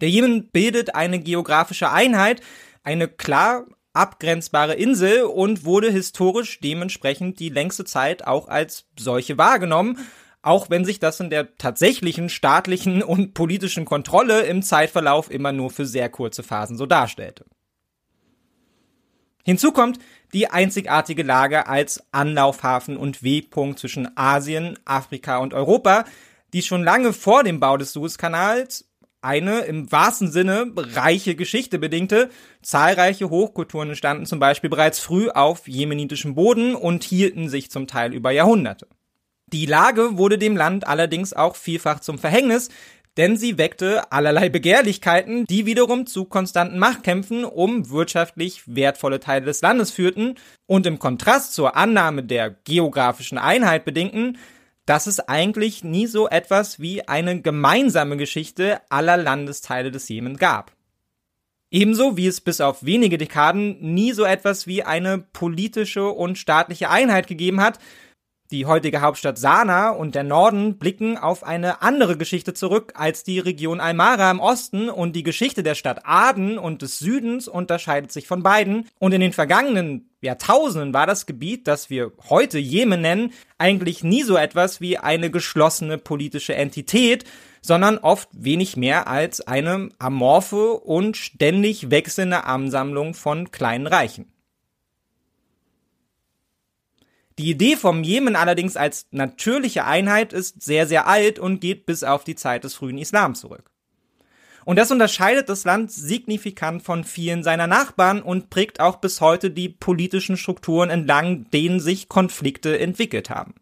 Der 0.00 0.08
Jemen 0.08 0.50
bildet 0.50 0.94
eine 0.94 1.20
geografische 1.20 1.90
Einheit, 1.90 2.40
eine 2.82 3.06
klar 3.08 3.66
abgrenzbare 3.92 4.74
Insel 4.74 5.24
und 5.24 5.64
wurde 5.64 5.90
historisch 5.90 6.60
dementsprechend 6.60 7.40
die 7.40 7.48
längste 7.48 7.84
Zeit 7.84 8.26
auch 8.26 8.48
als 8.48 8.86
solche 8.98 9.36
wahrgenommen, 9.36 9.98
auch 10.42 10.70
wenn 10.70 10.84
sich 10.84 11.00
das 11.00 11.20
in 11.20 11.28
der 11.28 11.56
tatsächlichen 11.56 12.28
staatlichen 12.28 13.02
und 13.02 13.34
politischen 13.34 13.84
Kontrolle 13.84 14.42
im 14.42 14.62
Zeitverlauf 14.62 15.30
immer 15.30 15.52
nur 15.52 15.70
für 15.70 15.84
sehr 15.84 16.08
kurze 16.08 16.42
Phasen 16.42 16.78
so 16.78 16.86
darstellte. 16.86 17.44
Hinzu 19.44 19.72
kommt 19.72 19.98
die 20.32 20.48
einzigartige 20.48 21.22
Lage 21.22 21.66
als 21.66 22.02
Anlaufhafen 22.12 22.96
und 22.96 23.22
Wegpunkt 23.22 23.78
zwischen 23.78 24.16
Asien, 24.16 24.78
Afrika 24.84 25.38
und 25.38 25.54
Europa, 25.54 26.04
die 26.52 26.62
schon 26.62 26.84
lange 26.84 27.12
vor 27.12 27.44
dem 27.44 27.60
Bau 27.60 27.76
des 27.76 27.92
Suezkanals 27.92 28.86
eine 29.22 29.60
im 29.60 29.92
wahrsten 29.92 30.30
Sinne 30.30 30.72
reiche 30.76 31.34
Geschichte 31.34 31.78
bedingte. 31.78 32.30
Zahlreiche 32.62 33.28
Hochkulturen 33.28 33.90
entstanden 33.90 34.26
zum 34.26 34.38
Beispiel 34.38 34.70
bereits 34.70 34.98
früh 34.98 35.28
auf 35.28 35.68
jemenitischem 35.68 36.34
Boden 36.34 36.74
und 36.74 37.04
hielten 37.04 37.48
sich 37.48 37.70
zum 37.70 37.86
Teil 37.86 38.14
über 38.14 38.30
Jahrhunderte. 38.30 38.88
Die 39.52 39.66
Lage 39.66 40.16
wurde 40.16 40.38
dem 40.38 40.56
Land 40.56 40.86
allerdings 40.86 41.32
auch 41.32 41.56
vielfach 41.56 42.00
zum 42.00 42.18
Verhängnis, 42.18 42.68
denn 43.16 43.36
sie 43.36 43.58
weckte 43.58 44.10
allerlei 44.12 44.48
Begehrlichkeiten, 44.48 45.44
die 45.46 45.66
wiederum 45.66 46.06
zu 46.06 46.24
konstanten 46.24 46.78
Machtkämpfen 46.78 47.44
um 47.44 47.90
wirtschaftlich 47.90 48.62
wertvolle 48.66 49.20
Teile 49.20 49.46
des 49.46 49.60
Landes 49.60 49.90
führten 49.90 50.36
und 50.66 50.86
im 50.86 50.98
Kontrast 50.98 51.54
zur 51.54 51.76
Annahme 51.76 52.22
der 52.22 52.50
geografischen 52.50 53.38
Einheit 53.38 53.84
bedingten, 53.84 54.38
dass 54.86 55.06
es 55.06 55.20
eigentlich 55.20 55.84
nie 55.84 56.06
so 56.06 56.28
etwas 56.28 56.80
wie 56.80 57.06
eine 57.06 57.40
gemeinsame 57.40 58.16
Geschichte 58.16 58.80
aller 58.88 59.16
Landesteile 59.16 59.90
des 59.90 60.08
Jemen 60.08 60.36
gab. 60.36 60.72
Ebenso 61.70 62.16
wie 62.16 62.26
es 62.26 62.40
bis 62.40 62.60
auf 62.60 62.84
wenige 62.84 63.16
Dekaden 63.16 63.78
nie 63.80 64.12
so 64.12 64.24
etwas 64.24 64.66
wie 64.66 64.82
eine 64.82 65.18
politische 65.18 66.08
und 66.08 66.36
staatliche 66.36 66.90
Einheit 66.90 67.28
gegeben 67.28 67.60
hat, 67.60 67.78
die 68.50 68.66
heutige 68.66 69.00
Hauptstadt 69.00 69.38
Sanaa 69.38 69.90
und 69.90 70.14
der 70.14 70.24
Norden 70.24 70.76
blicken 70.76 71.16
auf 71.16 71.44
eine 71.44 71.82
andere 71.82 72.16
Geschichte 72.16 72.52
zurück 72.52 72.92
als 72.96 73.22
die 73.22 73.38
Region 73.38 73.80
Almara 73.80 74.30
im 74.30 74.40
Osten 74.40 74.90
und 74.90 75.14
die 75.14 75.22
Geschichte 75.22 75.62
der 75.62 75.76
Stadt 75.76 76.00
Aden 76.04 76.58
und 76.58 76.82
des 76.82 76.98
Südens 76.98 77.46
unterscheidet 77.46 78.10
sich 78.10 78.26
von 78.26 78.42
beiden. 78.42 78.88
Und 78.98 79.12
in 79.12 79.20
den 79.20 79.32
vergangenen 79.32 80.10
Jahrtausenden 80.20 80.92
war 80.92 81.06
das 81.06 81.26
Gebiet, 81.26 81.68
das 81.68 81.90
wir 81.90 82.12
heute 82.28 82.58
Jemen 82.58 83.00
nennen, 83.00 83.32
eigentlich 83.56 84.02
nie 84.02 84.24
so 84.24 84.36
etwas 84.36 84.80
wie 84.80 84.98
eine 84.98 85.30
geschlossene 85.30 85.96
politische 85.96 86.54
Entität, 86.54 87.24
sondern 87.62 87.98
oft 87.98 88.28
wenig 88.32 88.76
mehr 88.76 89.06
als 89.06 89.40
eine 89.40 89.90
amorphe 89.98 90.74
und 90.74 91.16
ständig 91.16 91.90
wechselnde 91.90 92.44
Ansammlung 92.44 93.14
von 93.14 93.52
kleinen 93.52 93.86
Reichen. 93.86 94.26
Die 97.40 97.48
Idee 97.48 97.76
vom 97.76 98.02
Jemen 98.02 98.36
allerdings 98.36 98.76
als 98.76 99.06
natürliche 99.12 99.86
Einheit 99.86 100.34
ist 100.34 100.60
sehr, 100.60 100.86
sehr 100.86 101.06
alt 101.06 101.38
und 101.38 101.62
geht 101.62 101.86
bis 101.86 102.04
auf 102.04 102.22
die 102.22 102.34
Zeit 102.34 102.64
des 102.64 102.74
frühen 102.74 102.98
Islam 102.98 103.34
zurück. 103.34 103.70
Und 104.66 104.76
das 104.76 104.90
unterscheidet 104.90 105.48
das 105.48 105.64
Land 105.64 105.90
signifikant 105.90 106.82
von 106.82 107.02
vielen 107.02 107.42
seiner 107.42 107.66
Nachbarn 107.66 108.20
und 108.20 108.50
prägt 108.50 108.78
auch 108.78 108.96
bis 108.96 109.22
heute 109.22 109.50
die 109.50 109.70
politischen 109.70 110.36
Strukturen 110.36 110.90
entlang, 110.90 111.48
denen 111.48 111.80
sich 111.80 112.10
Konflikte 112.10 112.78
entwickelt 112.78 113.30
haben. 113.30 113.54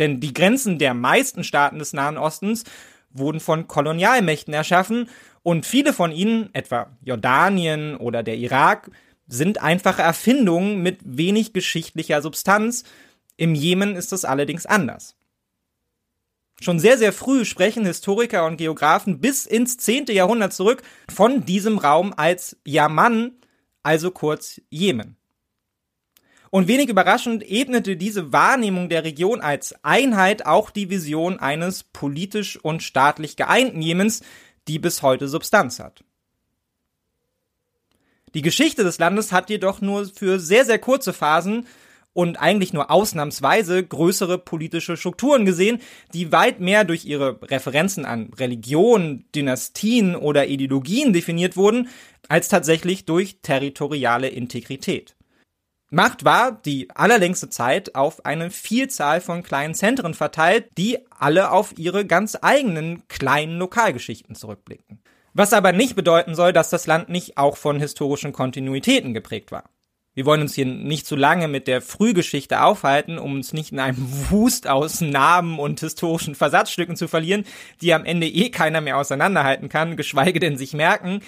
Denn 0.00 0.18
die 0.18 0.34
Grenzen 0.34 0.80
der 0.80 0.92
meisten 0.92 1.44
Staaten 1.44 1.78
des 1.78 1.92
Nahen 1.92 2.18
Ostens 2.18 2.64
wurden 3.10 3.38
von 3.38 3.68
Kolonialmächten 3.68 4.52
erschaffen 4.52 5.08
und 5.44 5.66
viele 5.66 5.92
von 5.92 6.10
ihnen, 6.10 6.50
etwa 6.52 6.90
Jordanien 7.04 7.96
oder 7.96 8.24
der 8.24 8.38
Irak, 8.38 8.90
sind 9.30 9.62
einfache 9.62 10.02
Erfindungen 10.02 10.82
mit 10.82 10.98
wenig 11.04 11.52
geschichtlicher 11.52 12.20
Substanz. 12.20 12.84
Im 13.36 13.54
Jemen 13.54 13.96
ist 13.96 14.12
das 14.12 14.24
allerdings 14.26 14.66
anders. 14.66 15.16
Schon 16.60 16.78
sehr, 16.78 16.98
sehr 16.98 17.14
früh 17.14 17.46
sprechen 17.46 17.86
Historiker 17.86 18.44
und 18.44 18.58
Geographen 18.58 19.20
bis 19.20 19.46
ins 19.46 19.78
10. 19.78 20.06
Jahrhundert 20.08 20.52
zurück 20.52 20.82
von 21.08 21.46
diesem 21.46 21.78
Raum 21.78 22.12
als 22.14 22.58
Yaman, 22.66 23.32
also 23.82 24.10
kurz 24.10 24.60
Jemen. 24.68 25.16
Und 26.50 26.66
wenig 26.66 26.88
überraschend 26.88 27.48
ebnete 27.48 27.96
diese 27.96 28.32
Wahrnehmung 28.32 28.88
der 28.88 29.04
Region 29.04 29.40
als 29.40 29.72
Einheit 29.84 30.44
auch 30.44 30.70
die 30.70 30.90
Vision 30.90 31.38
eines 31.38 31.84
politisch 31.84 32.58
und 32.62 32.82
staatlich 32.82 33.36
geeinten 33.36 33.80
Jemens, 33.80 34.22
die 34.66 34.80
bis 34.80 35.00
heute 35.00 35.28
Substanz 35.28 35.78
hat. 35.78 36.04
Die 38.34 38.42
Geschichte 38.42 38.84
des 38.84 38.98
Landes 38.98 39.32
hat 39.32 39.50
jedoch 39.50 39.80
nur 39.80 40.06
für 40.06 40.38
sehr, 40.38 40.64
sehr 40.64 40.78
kurze 40.78 41.12
Phasen 41.12 41.66
und 42.12 42.40
eigentlich 42.40 42.72
nur 42.72 42.90
ausnahmsweise 42.90 43.84
größere 43.84 44.38
politische 44.38 44.96
Strukturen 44.96 45.44
gesehen, 45.44 45.80
die 46.12 46.32
weit 46.32 46.60
mehr 46.60 46.84
durch 46.84 47.04
ihre 47.04 47.40
Referenzen 47.42 48.04
an 48.04 48.30
Religion, 48.36 49.24
Dynastien 49.34 50.16
oder 50.16 50.46
Ideologien 50.46 51.12
definiert 51.12 51.56
wurden, 51.56 51.88
als 52.28 52.48
tatsächlich 52.48 53.04
durch 53.04 53.38
territoriale 53.42 54.28
Integrität. 54.28 55.16
Macht 55.92 56.24
war 56.24 56.52
die 56.52 56.88
allerlängste 56.94 57.50
Zeit 57.50 57.96
auf 57.96 58.24
eine 58.24 58.50
Vielzahl 58.50 59.20
von 59.20 59.42
kleinen 59.42 59.74
Zentren 59.74 60.14
verteilt, 60.14 60.68
die 60.78 60.98
alle 61.18 61.50
auf 61.50 61.76
ihre 61.78 62.06
ganz 62.06 62.38
eigenen 62.40 63.08
kleinen 63.08 63.58
Lokalgeschichten 63.58 64.36
zurückblicken. 64.36 65.00
Was 65.32 65.52
aber 65.52 65.72
nicht 65.72 65.96
bedeuten 65.96 66.34
soll, 66.34 66.52
dass 66.52 66.70
das 66.70 66.86
Land 66.86 67.08
nicht 67.08 67.38
auch 67.38 67.56
von 67.56 67.78
historischen 67.78 68.32
Kontinuitäten 68.32 69.14
geprägt 69.14 69.52
war. 69.52 69.64
Wir 70.12 70.26
wollen 70.26 70.40
uns 70.40 70.54
hier 70.54 70.66
nicht 70.66 71.06
zu 71.06 71.14
lange 71.14 71.46
mit 71.46 71.68
der 71.68 71.80
Frühgeschichte 71.80 72.62
aufhalten, 72.62 73.18
um 73.18 73.34
uns 73.34 73.52
nicht 73.52 73.70
in 73.70 73.78
einem 73.78 73.96
Wust 74.30 74.66
aus 74.66 75.00
Namen 75.00 75.58
und 75.58 75.80
historischen 75.80 76.34
Versatzstücken 76.34 76.96
zu 76.96 77.06
verlieren, 77.06 77.44
die 77.80 77.94
am 77.94 78.04
Ende 78.04 78.26
eh 78.26 78.50
keiner 78.50 78.80
mehr 78.80 78.96
auseinanderhalten 78.98 79.68
kann, 79.68 79.96
geschweige 79.96 80.40
denn 80.40 80.58
sich 80.58 80.74
merken. 80.74 81.20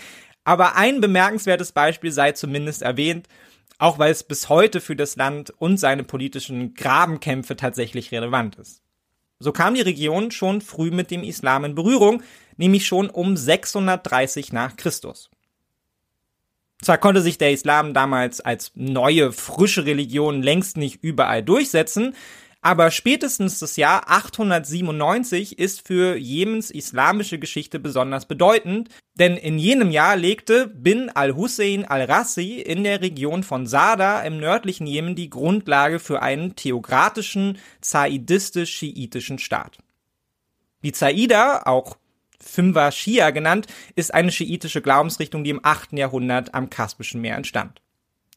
Aber 0.45 0.75
ein 0.75 1.01
bemerkenswertes 1.01 1.71
Beispiel 1.71 2.11
sei 2.11 2.33
zumindest 2.33 2.83
erwähnt, 2.83 3.29
auch 3.79 4.01
weil 4.01 4.11
es 4.11 4.25
bis 4.25 4.49
heute 4.49 4.81
für 4.81 4.97
das 4.97 5.15
Land 5.15 5.51
und 5.59 5.79
seine 5.79 6.03
politischen 6.03 6.75
Grabenkämpfe 6.75 7.55
tatsächlich 7.57 8.11
relevant 8.11 8.57
ist. 8.57 8.83
So 9.39 9.53
kam 9.53 9.75
die 9.75 9.81
Region 9.81 10.31
schon 10.33 10.61
früh 10.61 10.91
mit 10.91 11.11
dem 11.11 11.23
Islam 11.23 11.65
in 11.65 11.75
Berührung, 11.75 12.23
nämlich 12.57 12.87
schon 12.87 13.11
um 13.11 13.37
630 13.37 14.53
nach 14.53 14.77
Christus. 14.77 15.31
Zwar 16.83 16.99
konnte 16.99 17.23
sich 17.23 17.39
der 17.39 17.53
Islam 17.53 17.95
damals 17.95 18.41
als 18.41 18.73
neue, 18.75 19.33
frische 19.33 19.87
Religion 19.87 20.43
längst 20.43 20.77
nicht 20.77 21.03
überall 21.03 21.43
durchsetzen, 21.43 22.15
aber 22.65 22.93
spätestens 22.93 23.59
das 23.59 23.77
Jahr 23.77 24.09
897 24.09 25.59
ist 25.59 25.87
für 25.87 26.17
Jemens 26.17 26.71
islamische 26.71 27.41
Geschichte 27.41 27.81
besonders 27.81 28.27
bedeutend, 28.27 28.89
denn 29.15 29.37
in 29.37 29.59
jenem 29.59 29.91
Jahr 29.91 30.17
legte 30.17 30.69
Bin 30.69 31.11
al-Hussein 31.11 31.85
al-Rassi 31.85 32.61
in 32.61 32.85
der 32.85 33.01
Region 33.01 33.43
von 33.43 33.67
Sada 33.67 34.23
im 34.23 34.39
nördlichen 34.39 34.87
Jemen 34.87 35.17
die 35.17 35.29
Grundlage 35.29 35.99
für 35.99 36.23
einen 36.23 36.55
theokratischen, 36.55 37.59
zaidistisch-schiitischen 37.81 39.41
Staat. 39.41 39.79
Die 40.85 40.93
Zaida, 40.93 41.63
auch 41.65 41.97
Fünfer 42.43 42.93
Schia 42.93 43.31
genannt, 43.31 43.67
ist 43.95 44.13
eine 44.13 44.33
schiitische 44.33 44.83
Glaubensrichtung, 44.83 45.45
die 45.45 45.51
im 45.51 45.61
8. 45.63 45.93
Jahrhundert 45.93 46.55
am 46.55 46.71
Kaspischen 46.71 47.21
Meer 47.21 47.37
entstand. 47.37 47.81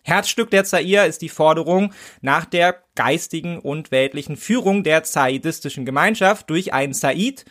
Herzstück 0.04 0.52
der 0.52 0.64
Zair 0.66 1.08
ist 1.08 1.24
die 1.24 1.30
Forderung 1.30 1.92
nach 2.22 2.46
der 2.46 2.84
geistigen 2.94 3.58
und 3.58 3.90
weltlichen 3.90 4.38
Führung 4.38 4.84
der 4.84 5.04
zaidistischen 5.04 5.84
Gemeinschaft 5.84 6.50
durch 6.50 6.74
einen 6.74 6.94
Said, 6.94 7.46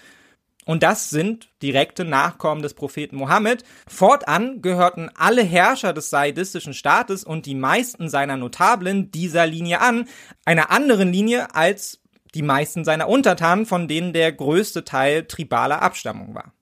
und 0.67 0.83
das 0.83 1.11
sind 1.11 1.51
direkte 1.63 2.05
Nachkommen 2.05 2.63
des 2.63 2.75
Propheten 2.75 3.17
Mohammed. 3.17 3.65
Fortan 3.87 4.63
gehörten 4.63 5.11
alle 5.15 5.43
Herrscher 5.43 5.93
des 5.93 6.11
saidistischen 6.11 6.73
Staates 6.73 7.23
und 7.23 7.47
die 7.47 7.55
meisten 7.55 8.09
seiner 8.09 8.37
Notablen 8.37 9.11
dieser 9.11 9.47
Linie 9.47 9.81
an, 9.81 10.09
einer 10.47 10.71
anderen 10.71 11.13
Linie 11.13 11.55
als 11.55 12.01
die 12.35 12.43
meisten 12.43 12.85
seiner 12.85 13.09
Untertanen, 13.09 13.67
von 13.67 13.89
denen 13.89 14.13
der 14.13 14.33
größte 14.33 14.85
Teil 14.85 15.25
tribaler 15.25 15.83
Abstammung 15.83 16.35
war. 16.35 16.53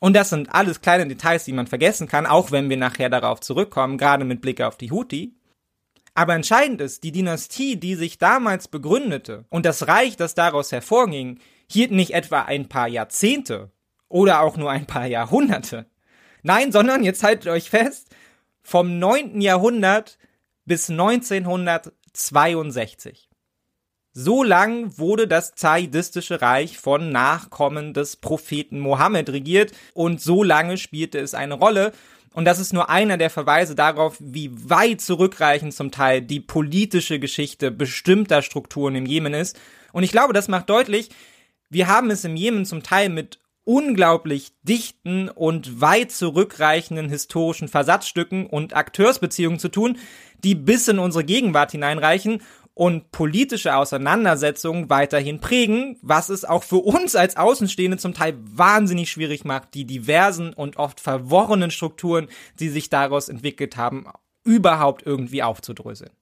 Und 0.00 0.14
das 0.14 0.30
sind 0.30 0.54
alles 0.54 0.80
kleine 0.80 1.08
Details, 1.08 1.44
die 1.44 1.52
man 1.52 1.66
vergessen 1.66 2.06
kann, 2.06 2.26
auch 2.26 2.52
wenn 2.52 2.70
wir 2.70 2.76
nachher 2.76 3.10
darauf 3.10 3.40
zurückkommen, 3.40 3.98
gerade 3.98 4.24
mit 4.24 4.40
Blick 4.40 4.60
auf 4.60 4.76
die 4.76 4.92
Houthi. 4.92 5.34
Aber 6.14 6.34
entscheidend 6.34 6.80
ist, 6.80 7.02
die 7.04 7.12
Dynastie, 7.12 7.76
die 7.76 7.94
sich 7.94 8.18
damals 8.18 8.66
begründete 8.68 9.44
und 9.50 9.66
das 9.66 9.88
Reich, 9.88 10.16
das 10.16 10.34
daraus 10.34 10.72
hervorging, 10.72 11.38
hielt 11.70 11.90
nicht 11.90 12.14
etwa 12.14 12.40
ein 12.42 12.68
paar 12.68 12.88
Jahrzehnte 12.88 13.70
oder 14.08 14.40
auch 14.40 14.56
nur 14.56 14.70
ein 14.70 14.86
paar 14.86 15.06
Jahrhunderte. 15.06 15.86
Nein, 16.42 16.72
sondern, 16.72 17.04
jetzt 17.04 17.22
haltet 17.22 17.46
euch 17.48 17.68
fest, 17.70 18.08
vom 18.62 18.98
9. 18.98 19.40
Jahrhundert 19.40 20.18
bis 20.64 20.90
1962. 20.90 23.27
So 24.20 24.42
lang 24.42 24.98
wurde 24.98 25.28
das 25.28 25.54
zaidistische 25.54 26.42
Reich 26.42 26.76
von 26.76 27.10
Nachkommen 27.10 27.94
des 27.94 28.16
Propheten 28.16 28.80
Mohammed 28.80 29.30
regiert 29.30 29.70
und 29.94 30.20
so 30.20 30.42
lange 30.42 30.76
spielte 30.76 31.20
es 31.20 31.34
eine 31.34 31.54
Rolle. 31.54 31.92
Und 32.34 32.44
das 32.44 32.58
ist 32.58 32.72
nur 32.72 32.90
einer 32.90 33.16
der 33.16 33.30
Verweise 33.30 33.76
darauf, 33.76 34.16
wie 34.18 34.50
weit 34.68 35.00
zurückreichend 35.02 35.72
zum 35.72 35.92
Teil 35.92 36.20
die 36.20 36.40
politische 36.40 37.20
Geschichte 37.20 37.70
bestimmter 37.70 38.42
Strukturen 38.42 38.96
im 38.96 39.06
Jemen 39.06 39.34
ist. 39.34 39.56
Und 39.92 40.02
ich 40.02 40.10
glaube, 40.10 40.32
das 40.32 40.48
macht 40.48 40.68
deutlich, 40.68 41.10
wir 41.70 41.86
haben 41.86 42.10
es 42.10 42.24
im 42.24 42.34
Jemen 42.34 42.66
zum 42.66 42.82
Teil 42.82 43.10
mit 43.10 43.38
unglaublich 43.68 44.52
dichten 44.62 45.28
und 45.28 45.82
weit 45.82 46.10
zurückreichenden 46.10 47.10
historischen 47.10 47.68
Versatzstücken 47.68 48.46
und 48.46 48.74
Akteursbeziehungen 48.74 49.58
zu 49.58 49.68
tun, 49.68 49.98
die 50.42 50.54
bis 50.54 50.88
in 50.88 50.98
unsere 50.98 51.22
Gegenwart 51.22 51.72
hineinreichen 51.72 52.40
und 52.78 53.10
politische 53.10 53.74
Auseinandersetzungen 53.74 54.88
weiterhin 54.88 55.40
prägen, 55.40 55.98
was 56.00 56.28
es 56.28 56.44
auch 56.44 56.62
für 56.62 56.76
uns 56.76 57.16
als 57.16 57.36
Außenstehende 57.36 57.98
zum 57.98 58.14
Teil 58.14 58.38
wahnsinnig 58.38 59.10
schwierig 59.10 59.44
macht, 59.44 59.74
die 59.74 59.84
diversen 59.84 60.52
und 60.52 60.76
oft 60.76 61.00
verworrenen 61.00 61.72
Strukturen, 61.72 62.28
die 62.60 62.68
sich 62.68 62.88
daraus 62.88 63.28
entwickelt 63.28 63.76
haben, 63.76 64.06
überhaupt 64.44 65.04
irgendwie 65.04 65.42
aufzudröseln. 65.42 66.12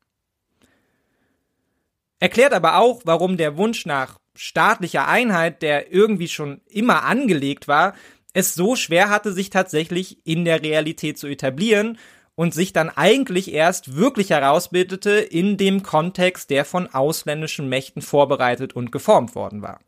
Erklärt 2.21 2.55
aber 2.55 2.79
auch, 2.79 3.03
warum 3.05 3.37
der 3.37 3.59
Wunsch 3.59 3.85
nach 3.85 4.19
staatlicher 4.35 5.07
Einheit, 5.07 5.61
der 5.61 5.93
irgendwie 5.93 6.29
schon 6.29 6.63
immer 6.71 7.05
angelegt 7.05 7.69
war, 7.69 7.93
es 8.33 8.55
so 8.55 8.77
schwer 8.77 9.11
hatte, 9.11 9.35
sich 9.35 9.51
tatsächlich 9.51 10.27
in 10.27 10.47
der 10.47 10.63
Realität 10.63 11.19
zu 11.19 11.27
etablieren 11.27 11.99
und 12.37 12.55
sich 12.55 12.73
dann 12.73 12.91
eigentlich 12.91 13.53
erst 13.53 13.97
wirklich 13.97 14.31
herausbildete 14.31 15.11
in 15.11 15.57
dem 15.57 15.83
Kontext, 15.83 16.51
der 16.51 16.65
von 16.65 16.87
ausländischen 16.87 17.69
Mächten 17.69 18.03
vorbereitet 18.03 18.77
und 18.77 18.93
geformt 18.93 19.35
worden 19.35 19.63
war. 19.63 19.81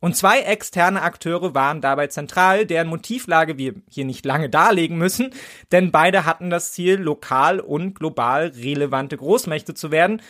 Und 0.00 0.14
zwei 0.16 0.40
externe 0.40 1.02
Akteure 1.02 1.54
waren 1.54 1.80
dabei 1.80 2.06
zentral, 2.06 2.66
deren 2.66 2.88
Motivlage 2.88 3.58
wir 3.58 3.74
hier 3.90 4.04
nicht 4.04 4.24
lange 4.24 4.50
darlegen 4.50 4.98
müssen, 4.98 5.30
denn 5.72 5.90
beide 5.90 6.24
hatten 6.24 6.50
das 6.50 6.72
Ziel, 6.72 6.96
lokal 6.96 7.60
und 7.60 7.94
global 7.94 8.52
relevante 8.56 9.16
Großmächte 9.16 9.74
zu 9.74 9.90
werden. 9.90 10.22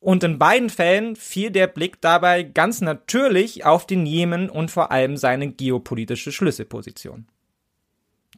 Und 0.00 0.22
in 0.22 0.38
beiden 0.38 0.70
Fällen 0.70 1.16
fiel 1.16 1.50
der 1.50 1.66
Blick 1.66 2.00
dabei 2.00 2.42
ganz 2.42 2.80
natürlich 2.80 3.64
auf 3.64 3.86
den 3.86 4.06
Jemen 4.06 4.50
und 4.50 4.70
vor 4.70 4.92
allem 4.92 5.16
seine 5.16 5.50
geopolitische 5.50 6.30
Schlüsselposition. 6.30 7.26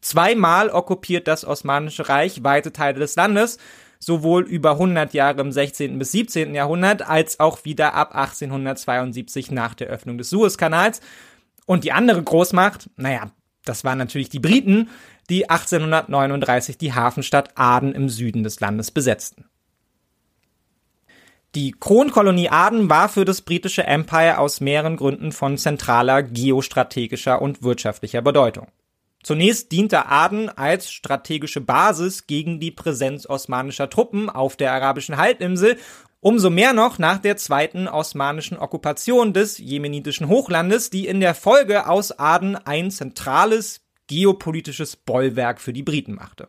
Zweimal 0.00 0.70
okkupiert 0.70 1.28
das 1.28 1.44
Osmanische 1.44 2.08
Reich 2.08 2.44
weite 2.44 2.72
Teile 2.72 2.98
des 2.98 3.16
Landes, 3.16 3.58
sowohl 3.98 4.46
über 4.46 4.72
100 4.72 5.12
Jahre 5.14 5.40
im 5.40 5.52
16. 5.52 5.98
bis 5.98 6.12
17. 6.12 6.54
Jahrhundert 6.54 7.02
als 7.02 7.40
auch 7.40 7.64
wieder 7.64 7.94
ab 7.94 8.14
1872 8.14 9.50
nach 9.50 9.74
der 9.74 9.88
Öffnung 9.88 10.18
des 10.18 10.30
Suezkanals. 10.30 11.00
Und 11.66 11.84
die 11.84 11.92
andere 11.92 12.22
Großmacht, 12.22 12.90
naja, 12.96 13.30
das 13.64 13.84
waren 13.84 13.98
natürlich 13.98 14.30
die 14.30 14.38
Briten, 14.38 14.88
die 15.28 15.50
1839 15.50 16.78
die 16.78 16.94
Hafenstadt 16.94 17.50
Aden 17.56 17.92
im 17.92 18.08
Süden 18.08 18.42
des 18.42 18.60
Landes 18.60 18.90
besetzten. 18.90 19.44
Die 21.54 21.72
Kronkolonie 21.72 22.50
Aden 22.50 22.88
war 22.88 23.08
für 23.08 23.24
das 23.24 23.42
britische 23.42 23.84
Empire 23.84 24.38
aus 24.38 24.60
mehreren 24.60 24.96
Gründen 24.96 25.32
von 25.32 25.58
zentraler 25.58 26.22
geostrategischer 26.22 27.42
und 27.42 27.62
wirtschaftlicher 27.62 28.22
Bedeutung. 28.22 28.68
Zunächst 29.28 29.72
diente 29.72 30.06
Aden 30.06 30.48
als 30.48 30.90
strategische 30.90 31.60
Basis 31.60 32.26
gegen 32.26 32.60
die 32.60 32.70
Präsenz 32.70 33.26
osmanischer 33.28 33.90
Truppen 33.90 34.30
auf 34.30 34.56
der 34.56 34.72
arabischen 34.72 35.18
Halbinsel, 35.18 35.76
umso 36.20 36.48
mehr 36.48 36.72
noch 36.72 36.98
nach 36.98 37.18
der 37.18 37.36
zweiten 37.36 37.88
osmanischen 37.88 38.56
Okkupation 38.56 39.34
des 39.34 39.58
jemenitischen 39.58 40.28
Hochlandes, 40.28 40.88
die 40.88 41.06
in 41.06 41.20
der 41.20 41.34
Folge 41.34 41.86
aus 41.86 42.18
Aden 42.18 42.56
ein 42.56 42.90
zentrales 42.90 43.82
geopolitisches 44.06 44.96
Bollwerk 44.96 45.60
für 45.60 45.74
die 45.74 45.82
Briten 45.82 46.14
machte. 46.14 46.48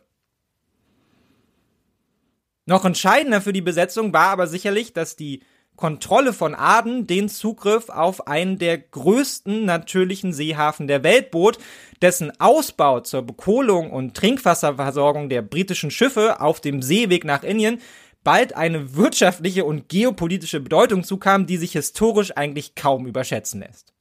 Noch 2.64 2.86
entscheidender 2.86 3.42
für 3.42 3.52
die 3.52 3.60
Besetzung 3.60 4.14
war 4.14 4.28
aber 4.28 4.46
sicherlich, 4.46 4.94
dass 4.94 5.16
die 5.16 5.42
Kontrolle 5.80 6.34
von 6.34 6.54
Aden 6.54 7.06
den 7.06 7.30
Zugriff 7.30 7.88
auf 7.88 8.26
einen 8.26 8.58
der 8.58 8.76
größten 8.76 9.64
natürlichen 9.64 10.34
Seehafen 10.34 10.86
der 10.86 11.02
Welt 11.02 11.30
bot, 11.30 11.58
dessen 12.02 12.38
Ausbau 12.38 13.00
zur 13.00 13.22
Bekohlung 13.22 13.90
und 13.90 14.14
Trinkwasserversorgung 14.14 15.30
der 15.30 15.40
britischen 15.40 15.90
Schiffe 15.90 16.42
auf 16.42 16.60
dem 16.60 16.82
Seeweg 16.82 17.24
nach 17.24 17.44
Indien 17.44 17.80
bald 18.22 18.54
eine 18.54 18.94
wirtschaftliche 18.94 19.64
und 19.64 19.88
geopolitische 19.88 20.60
Bedeutung 20.60 21.02
zukam, 21.02 21.46
die 21.46 21.56
sich 21.56 21.72
historisch 21.72 22.36
eigentlich 22.36 22.74
kaum 22.74 23.06
überschätzen 23.06 23.60
lässt. 23.60 23.94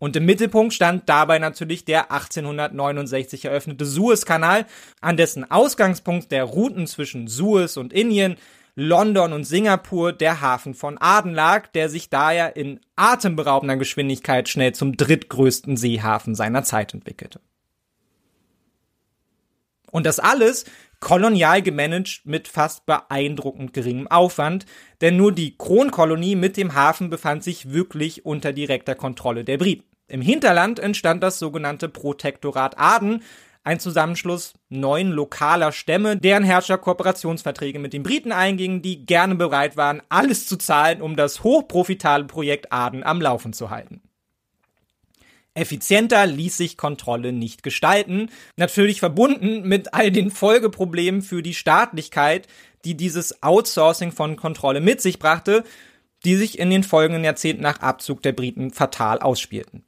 Und 0.00 0.16
im 0.16 0.24
Mittelpunkt 0.24 0.74
stand 0.74 1.08
dabei 1.08 1.38
natürlich 1.38 1.84
der 1.84 2.10
1869 2.10 3.44
eröffnete 3.44 3.86
Suezkanal, 3.86 4.66
an 5.00 5.16
dessen 5.16 5.48
Ausgangspunkt 5.48 6.32
der 6.32 6.42
Routen 6.42 6.88
zwischen 6.88 7.28
Suez 7.28 7.76
und 7.76 7.92
Indien 7.92 8.36
London 8.74 9.32
und 9.32 9.44
Singapur 9.44 10.12
der 10.12 10.40
Hafen 10.40 10.74
von 10.74 10.96
Aden 10.98 11.34
lag, 11.34 11.66
der 11.68 11.88
sich 11.88 12.08
daher 12.08 12.56
in 12.56 12.80
atemberaubender 12.96 13.76
Geschwindigkeit 13.76 14.48
schnell 14.48 14.72
zum 14.72 14.96
drittgrößten 14.96 15.76
Seehafen 15.76 16.34
seiner 16.34 16.62
Zeit 16.64 16.94
entwickelte. 16.94 17.40
Und 19.90 20.06
das 20.06 20.20
alles 20.20 20.64
kolonial 21.00 21.60
gemanagt 21.60 22.22
mit 22.24 22.48
fast 22.48 22.86
beeindruckend 22.86 23.74
geringem 23.74 24.08
Aufwand, 24.08 24.64
denn 25.02 25.16
nur 25.16 25.32
die 25.32 25.58
Kronkolonie 25.58 26.34
mit 26.34 26.56
dem 26.56 26.74
Hafen 26.74 27.10
befand 27.10 27.44
sich 27.44 27.72
wirklich 27.72 28.24
unter 28.24 28.54
direkter 28.54 28.94
Kontrolle 28.94 29.44
der 29.44 29.58
Briten. 29.58 29.84
Im 30.08 30.22
Hinterland 30.22 30.78
entstand 30.78 31.22
das 31.22 31.38
sogenannte 31.38 31.88
Protektorat 31.88 32.78
Aden, 32.78 33.22
ein 33.64 33.80
Zusammenschluss 33.80 34.54
neun 34.68 35.10
lokaler 35.10 35.72
Stämme, 35.72 36.16
deren 36.16 36.44
Herrscher 36.44 36.78
Kooperationsverträge 36.78 37.78
mit 37.78 37.92
den 37.92 38.02
Briten 38.02 38.32
eingingen, 38.32 38.82
die 38.82 39.06
gerne 39.06 39.36
bereit 39.36 39.76
waren, 39.76 40.02
alles 40.08 40.46
zu 40.46 40.56
zahlen, 40.56 41.00
um 41.00 41.16
das 41.16 41.44
hochprofitable 41.44 42.26
Projekt 42.26 42.72
Aden 42.72 43.04
am 43.04 43.20
Laufen 43.20 43.52
zu 43.52 43.70
halten. 43.70 44.00
Effizienter 45.54 46.26
ließ 46.26 46.56
sich 46.56 46.78
Kontrolle 46.78 47.32
nicht 47.32 47.62
gestalten, 47.62 48.30
natürlich 48.56 49.00
verbunden 49.00 49.68
mit 49.68 49.92
all 49.92 50.10
den 50.10 50.30
Folgeproblemen 50.30 51.20
für 51.20 51.42
die 51.42 51.54
Staatlichkeit, 51.54 52.48
die 52.84 52.96
dieses 52.96 53.42
Outsourcing 53.42 54.12
von 54.12 54.36
Kontrolle 54.36 54.80
mit 54.80 55.02
sich 55.02 55.18
brachte, 55.18 55.62
die 56.24 56.36
sich 56.36 56.58
in 56.58 56.70
den 56.70 56.84
folgenden 56.84 57.24
Jahrzehnten 57.24 57.62
nach 57.62 57.80
Abzug 57.80 58.22
der 58.22 58.32
Briten 58.32 58.70
fatal 58.70 59.18
ausspielten. 59.18 59.84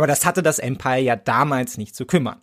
Aber 0.00 0.06
das 0.06 0.24
hatte 0.24 0.42
das 0.42 0.58
Empire 0.58 1.00
ja 1.00 1.14
damals 1.14 1.76
nicht 1.76 1.94
zu 1.94 2.06
kümmern. 2.06 2.40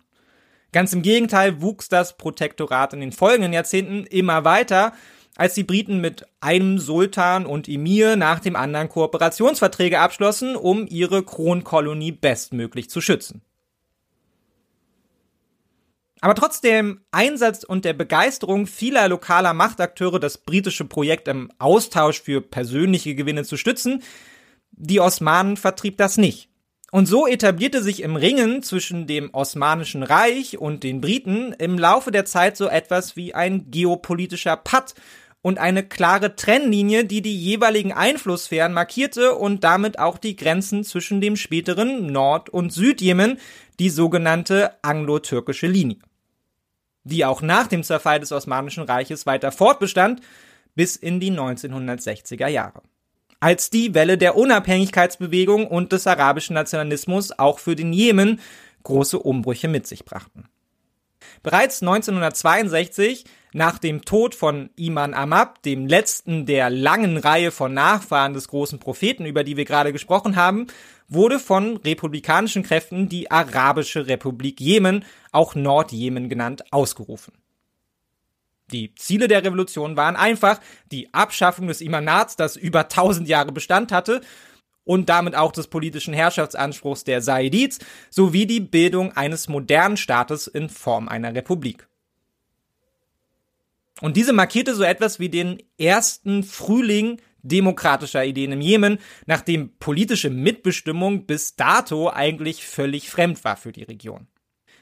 Ganz 0.70 0.92
im 0.92 1.02
Gegenteil 1.02 1.60
wuchs 1.60 1.88
das 1.88 2.16
Protektorat 2.16 2.92
in 2.92 3.00
den 3.00 3.10
folgenden 3.10 3.52
Jahrzehnten 3.52 4.06
immer 4.06 4.44
weiter, 4.44 4.92
als 5.34 5.54
die 5.54 5.64
Briten 5.64 6.00
mit 6.00 6.24
einem 6.38 6.78
Sultan 6.78 7.46
und 7.46 7.66
Emir 7.66 8.14
nach 8.14 8.38
dem 8.38 8.54
anderen 8.54 8.88
Kooperationsverträge 8.88 9.98
abschlossen, 9.98 10.54
um 10.54 10.86
ihre 10.86 11.24
Kronkolonie 11.24 12.12
bestmöglich 12.12 12.90
zu 12.90 13.00
schützen. 13.00 13.42
Aber 16.20 16.36
trotz 16.36 16.60
dem 16.60 17.00
Einsatz 17.10 17.64
und 17.64 17.84
der 17.84 17.94
Begeisterung 17.94 18.68
vieler 18.68 19.08
lokaler 19.08 19.52
Machtakteure, 19.52 20.20
das 20.20 20.38
britische 20.38 20.84
Projekt 20.84 21.26
im 21.26 21.50
Austausch 21.58 22.22
für 22.22 22.40
persönliche 22.40 23.16
Gewinne 23.16 23.42
zu 23.42 23.56
stützen, 23.56 24.04
die 24.70 25.00
Osmanen 25.00 25.56
vertrieb 25.56 25.96
das 25.96 26.18
nicht. 26.18 26.47
Und 26.90 27.06
so 27.06 27.26
etablierte 27.26 27.82
sich 27.82 28.02
im 28.02 28.16
Ringen 28.16 28.62
zwischen 28.62 29.06
dem 29.06 29.34
Osmanischen 29.34 30.02
Reich 30.02 30.58
und 30.58 30.84
den 30.84 31.02
Briten 31.02 31.52
im 31.58 31.78
Laufe 31.78 32.10
der 32.10 32.24
Zeit 32.24 32.56
so 32.56 32.66
etwas 32.66 33.14
wie 33.14 33.34
ein 33.34 33.70
geopolitischer 33.70 34.56
Patt 34.56 34.94
und 35.42 35.58
eine 35.58 35.86
klare 35.86 36.34
Trennlinie, 36.34 37.04
die 37.04 37.20
die 37.20 37.36
jeweiligen 37.36 37.92
Einflusssphären 37.92 38.72
markierte 38.72 39.34
und 39.34 39.64
damit 39.64 39.98
auch 39.98 40.16
die 40.16 40.34
Grenzen 40.34 40.82
zwischen 40.82 41.20
dem 41.20 41.36
späteren 41.36 42.10
Nord- 42.10 42.48
und 42.48 42.72
Südjemen, 42.72 43.38
die 43.78 43.90
sogenannte 43.90 44.82
anglo-türkische 44.82 45.66
Linie. 45.66 45.98
Die 47.04 47.24
auch 47.24 47.42
nach 47.42 47.66
dem 47.66 47.82
Zerfall 47.84 48.18
des 48.18 48.32
Osmanischen 48.32 48.84
Reiches 48.84 49.26
weiter 49.26 49.52
fortbestand, 49.52 50.22
bis 50.74 50.96
in 50.96 51.20
die 51.20 51.30
1960er 51.30 52.48
Jahre. 52.48 52.82
Als 53.40 53.70
die 53.70 53.94
Welle 53.94 54.18
der 54.18 54.36
Unabhängigkeitsbewegung 54.36 55.66
und 55.66 55.92
des 55.92 56.06
arabischen 56.06 56.54
Nationalismus 56.54 57.38
auch 57.38 57.60
für 57.60 57.76
den 57.76 57.92
Jemen 57.92 58.40
große 58.82 59.18
Umbrüche 59.18 59.68
mit 59.68 59.86
sich 59.86 60.04
brachten. 60.04 60.48
Bereits 61.42 61.82
1962, 61.82 63.24
nach 63.52 63.78
dem 63.78 64.04
Tod 64.04 64.34
von 64.34 64.70
Iman 64.76 65.14
Amab, 65.14 65.62
dem 65.62 65.86
letzten 65.86 66.46
der 66.46 66.68
langen 66.68 67.16
Reihe 67.16 67.50
von 67.50 67.72
Nachfahren 67.72 68.34
des 68.34 68.48
großen 68.48 68.78
Propheten, 68.78 69.24
über 69.24 69.44
die 69.44 69.56
wir 69.56 69.64
gerade 69.64 69.92
gesprochen 69.92 70.36
haben, 70.36 70.66
wurde 71.08 71.38
von 71.38 71.76
republikanischen 71.78 72.62
Kräften 72.62 73.08
die 73.08 73.30
Arabische 73.30 74.06
Republik 74.06 74.60
Jemen, 74.60 75.04
auch 75.32 75.54
Nordjemen 75.54 76.28
genannt, 76.28 76.64
ausgerufen. 76.72 77.34
Die 78.72 78.94
Ziele 78.94 79.28
der 79.28 79.44
Revolution 79.44 79.96
waren 79.96 80.16
einfach 80.16 80.60
die 80.92 81.12
Abschaffung 81.14 81.68
des 81.68 81.80
Imanats, 81.80 82.36
das 82.36 82.56
über 82.56 82.80
1000 82.80 83.28
Jahre 83.28 83.52
Bestand 83.52 83.92
hatte, 83.92 84.20
und 84.84 85.10
damit 85.10 85.34
auch 85.34 85.52
des 85.52 85.66
politischen 85.66 86.14
Herrschaftsanspruchs 86.14 87.04
der 87.04 87.20
Saidids 87.20 87.78
sowie 88.08 88.46
die 88.46 88.60
Bildung 88.60 89.12
eines 89.12 89.46
modernen 89.46 89.98
Staates 89.98 90.46
in 90.46 90.70
Form 90.70 91.08
einer 91.08 91.34
Republik. 91.34 91.86
Und 94.00 94.16
diese 94.16 94.32
markierte 94.32 94.74
so 94.74 94.84
etwas 94.84 95.20
wie 95.20 95.28
den 95.28 95.62
ersten 95.76 96.42
Frühling 96.42 97.20
demokratischer 97.42 98.24
Ideen 98.24 98.52
im 98.52 98.60
Jemen, 98.62 98.98
nachdem 99.26 99.76
politische 99.78 100.30
Mitbestimmung 100.30 101.26
bis 101.26 101.56
dato 101.56 102.10
eigentlich 102.10 102.64
völlig 102.64 103.10
fremd 103.10 103.44
war 103.44 103.56
für 103.56 103.72
die 103.72 103.82
Region. 103.82 104.26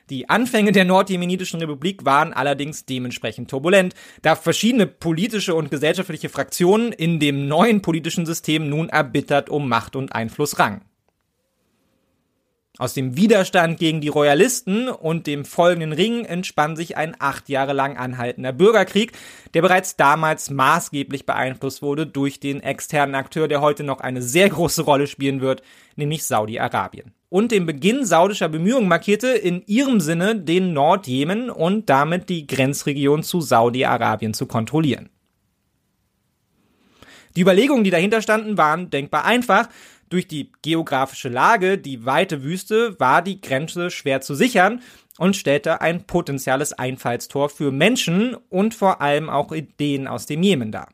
Die 0.09 0.29
Anfänge 0.29 0.71
der 0.71 0.85
Nordjemenitischen 0.85 1.59
Republik 1.59 2.05
waren 2.05 2.33
allerdings 2.33 2.85
dementsprechend 2.85 3.51
turbulent, 3.51 3.95
da 4.23 4.37
verschiedene 4.37 4.87
politische 4.87 5.55
und 5.55 5.71
gesellschaftliche 5.71 6.29
Fraktionen 6.29 6.93
in 6.93 7.19
dem 7.19 7.49
neuen 7.49 7.83
politischen 7.83 8.25
System 8.25 8.69
nun 8.69 8.89
erbittert 8.89 9.51
um 9.51 9.69
Macht 9.69 9.97
und 9.97 10.15
Einfluss 10.15 10.61
rangen. 10.61 10.83
Aus 12.79 12.93
dem 12.93 13.17
Widerstand 13.17 13.79
gegen 13.79 14.03
die 14.03 14.09
Royalisten 14.09 14.89
und 14.89 15.27
dem 15.27 15.47
folgenden 15.47 15.93
Ring 15.93 16.27
entspann 16.27 16.77
sich 16.77 16.97
ein 16.97 17.17
acht 17.19 17.49
Jahre 17.49 17.73
lang 17.73 17.97
anhaltender 17.97 18.53
Bürgerkrieg, 18.53 19.13
der 19.55 19.63
bereits 19.63 19.97
damals 19.97 20.51
maßgeblich 20.51 21.25
beeinflusst 21.25 21.81
wurde 21.81 22.07
durch 22.07 22.39
den 22.39 22.61
externen 22.61 23.15
Akteur, 23.15 23.49
der 23.49 23.63
heute 23.63 23.83
noch 23.83 24.01
eine 24.01 24.21
sehr 24.21 24.51
große 24.51 24.83
Rolle 24.83 25.07
spielen 25.07 25.41
wird, 25.41 25.63
nämlich 25.97 26.25
Saudi-Arabien. 26.25 27.16
Und 27.37 27.53
den 27.53 27.67
Beginn 27.67 28.07
saudischer 28.07 28.49
Bemühungen 28.49 28.89
markierte 28.89 29.29
in 29.29 29.63
ihrem 29.67 30.01
Sinne 30.01 30.37
den 30.37 30.73
Nordjemen 30.73 31.51
und 31.51 31.91
damit 31.91 32.31
die 32.31 32.47
Grenzregion 32.47 33.23
zu 33.23 33.43
Saudi-Arabien 33.43 34.33
zu 34.33 34.47
kontrollieren. 34.47 35.11
Die 37.37 37.43
Überlegungen, 37.43 37.85
die 37.85 37.91
dahinter 37.91 38.23
standen, 38.23 38.57
waren 38.57 38.89
denkbar 38.89 39.27
einfach. 39.27 39.69
Durch 40.09 40.27
die 40.27 40.51
geografische 40.63 41.29
Lage, 41.29 41.77
die 41.77 42.07
weite 42.07 42.43
Wüste, 42.43 42.99
war 42.99 43.21
die 43.21 43.43
Grenze 43.43 43.91
schwer 43.91 44.23
zu 44.23 44.35
sichern 44.35 44.81
und 45.19 45.37
stellte 45.37 45.83
ein 45.83 46.05
potenzielles 46.07 46.73
Einfallstor 46.73 47.51
für 47.51 47.71
Menschen 47.71 48.35
und 48.49 48.75
vor 48.75 49.03
allem 49.03 49.29
auch 49.29 49.53
Ideen 49.53 50.09
aus 50.09 50.25
dem 50.25 50.43
Jemen 50.43 50.73
dar. 50.73 50.89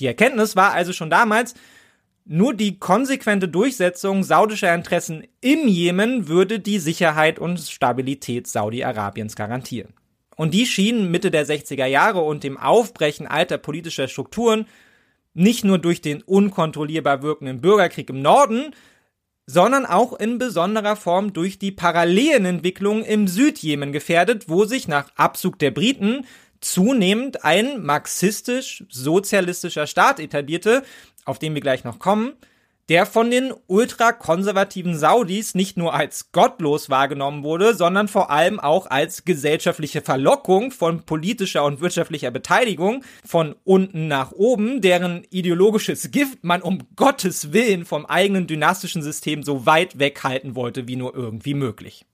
Die 0.00 0.08
Erkenntnis 0.08 0.56
war 0.56 0.72
also 0.72 0.92
schon 0.92 1.08
damals, 1.08 1.54
nur 2.24 2.54
die 2.54 2.78
konsequente 2.78 3.48
Durchsetzung 3.48 4.22
saudischer 4.22 4.74
Interessen 4.74 5.26
im 5.40 5.66
Jemen 5.66 6.28
würde 6.28 6.60
die 6.60 6.78
Sicherheit 6.78 7.38
und 7.38 7.60
Stabilität 7.60 8.46
Saudi-Arabiens 8.46 9.34
garantieren. 9.34 9.94
Und 10.36 10.54
die 10.54 10.66
schienen 10.66 11.10
Mitte 11.10 11.30
der 11.30 11.46
60er 11.46 11.86
Jahre 11.86 12.20
und 12.20 12.44
dem 12.44 12.56
Aufbrechen 12.56 13.26
alter 13.26 13.58
politischer 13.58 14.08
Strukturen 14.08 14.66
nicht 15.34 15.64
nur 15.64 15.78
durch 15.78 16.00
den 16.00 16.22
unkontrollierbar 16.22 17.22
wirkenden 17.22 17.60
Bürgerkrieg 17.60 18.08
im 18.10 18.22
Norden, 18.22 18.74
sondern 19.46 19.86
auch 19.86 20.12
in 20.12 20.38
besonderer 20.38 20.96
Form 20.96 21.32
durch 21.32 21.58
die 21.58 21.72
parallelen 21.72 22.44
Entwicklungen 22.44 23.04
im 23.04 23.28
Südjemen 23.28 23.92
gefährdet, 23.92 24.48
wo 24.48 24.64
sich 24.64 24.88
nach 24.88 25.10
Abzug 25.16 25.58
der 25.58 25.72
Briten 25.72 26.26
zunehmend 26.60 27.44
ein 27.44 27.82
marxistisch-sozialistischer 27.82 29.86
Staat 29.86 30.20
etablierte, 30.20 30.84
auf 31.24 31.38
den 31.38 31.54
wir 31.54 31.60
gleich 31.60 31.84
noch 31.84 31.98
kommen, 31.98 32.34
der 32.88 33.06
von 33.06 33.30
den 33.30 33.54
ultrakonservativen 33.68 34.98
Saudis 34.98 35.54
nicht 35.54 35.76
nur 35.76 35.94
als 35.94 36.32
gottlos 36.32 36.90
wahrgenommen 36.90 37.44
wurde, 37.44 37.74
sondern 37.74 38.08
vor 38.08 38.30
allem 38.30 38.58
auch 38.58 38.86
als 38.86 39.24
gesellschaftliche 39.24 40.02
Verlockung 40.02 40.72
von 40.72 41.04
politischer 41.06 41.64
und 41.64 41.80
wirtschaftlicher 41.80 42.30
Beteiligung 42.30 43.04
von 43.24 43.54
unten 43.64 44.08
nach 44.08 44.32
oben, 44.32 44.80
deren 44.80 45.24
ideologisches 45.30 46.10
Gift 46.10 46.44
man 46.44 46.60
um 46.60 46.80
Gottes 46.96 47.52
Willen 47.52 47.84
vom 47.84 48.04
eigenen 48.04 48.46
dynastischen 48.46 49.02
System 49.02 49.42
so 49.42 49.64
weit 49.64 49.98
weghalten 49.98 50.56
wollte 50.56 50.88
wie 50.88 50.96
nur 50.96 51.14
irgendwie 51.14 51.54
möglich. 51.54 52.04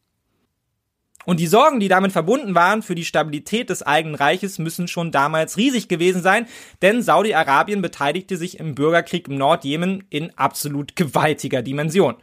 Und 1.24 1.40
die 1.40 1.46
Sorgen, 1.46 1.78
die 1.78 1.88
damit 1.88 2.12
verbunden 2.12 2.54
waren 2.54 2.82
für 2.82 2.94
die 2.94 3.04
Stabilität 3.04 3.68
des 3.70 3.82
eigenen 3.82 4.14
Reiches, 4.14 4.58
müssen 4.58 4.88
schon 4.88 5.10
damals 5.10 5.56
riesig 5.58 5.88
gewesen 5.88 6.22
sein, 6.22 6.46
denn 6.80 7.02
Saudi-Arabien 7.02 7.82
beteiligte 7.82 8.36
sich 8.36 8.58
im 8.58 8.74
Bürgerkrieg 8.74 9.28
im 9.28 9.36
Nordjemen 9.36 10.04
in 10.08 10.36
absolut 10.38 10.96
gewaltiger 10.96 11.62
Dimension. 11.62 12.16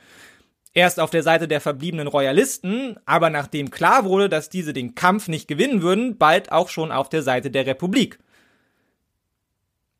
Erst 0.73 0.99
auf 0.99 1.09
der 1.09 1.23
Seite 1.23 1.47
der 1.47 1.61
verbliebenen 1.61 2.07
Royalisten, 2.07 2.97
aber 3.05 3.29
nachdem 3.29 3.69
klar 3.69 4.03
wurde, 4.03 4.27
dass 4.27 4.49
diese 4.49 4.73
den 4.73 4.93
Kampf 4.93 5.27
nicht 5.29 5.47
gewinnen 5.47 5.81
würden, 5.81 6.17
bald 6.17 6.51
auch 6.51 6.67
schon 6.69 6.91
auf 6.91 7.07
der 7.07 7.21
Seite 7.21 7.49
der 7.49 7.65
Republik. 7.65 8.19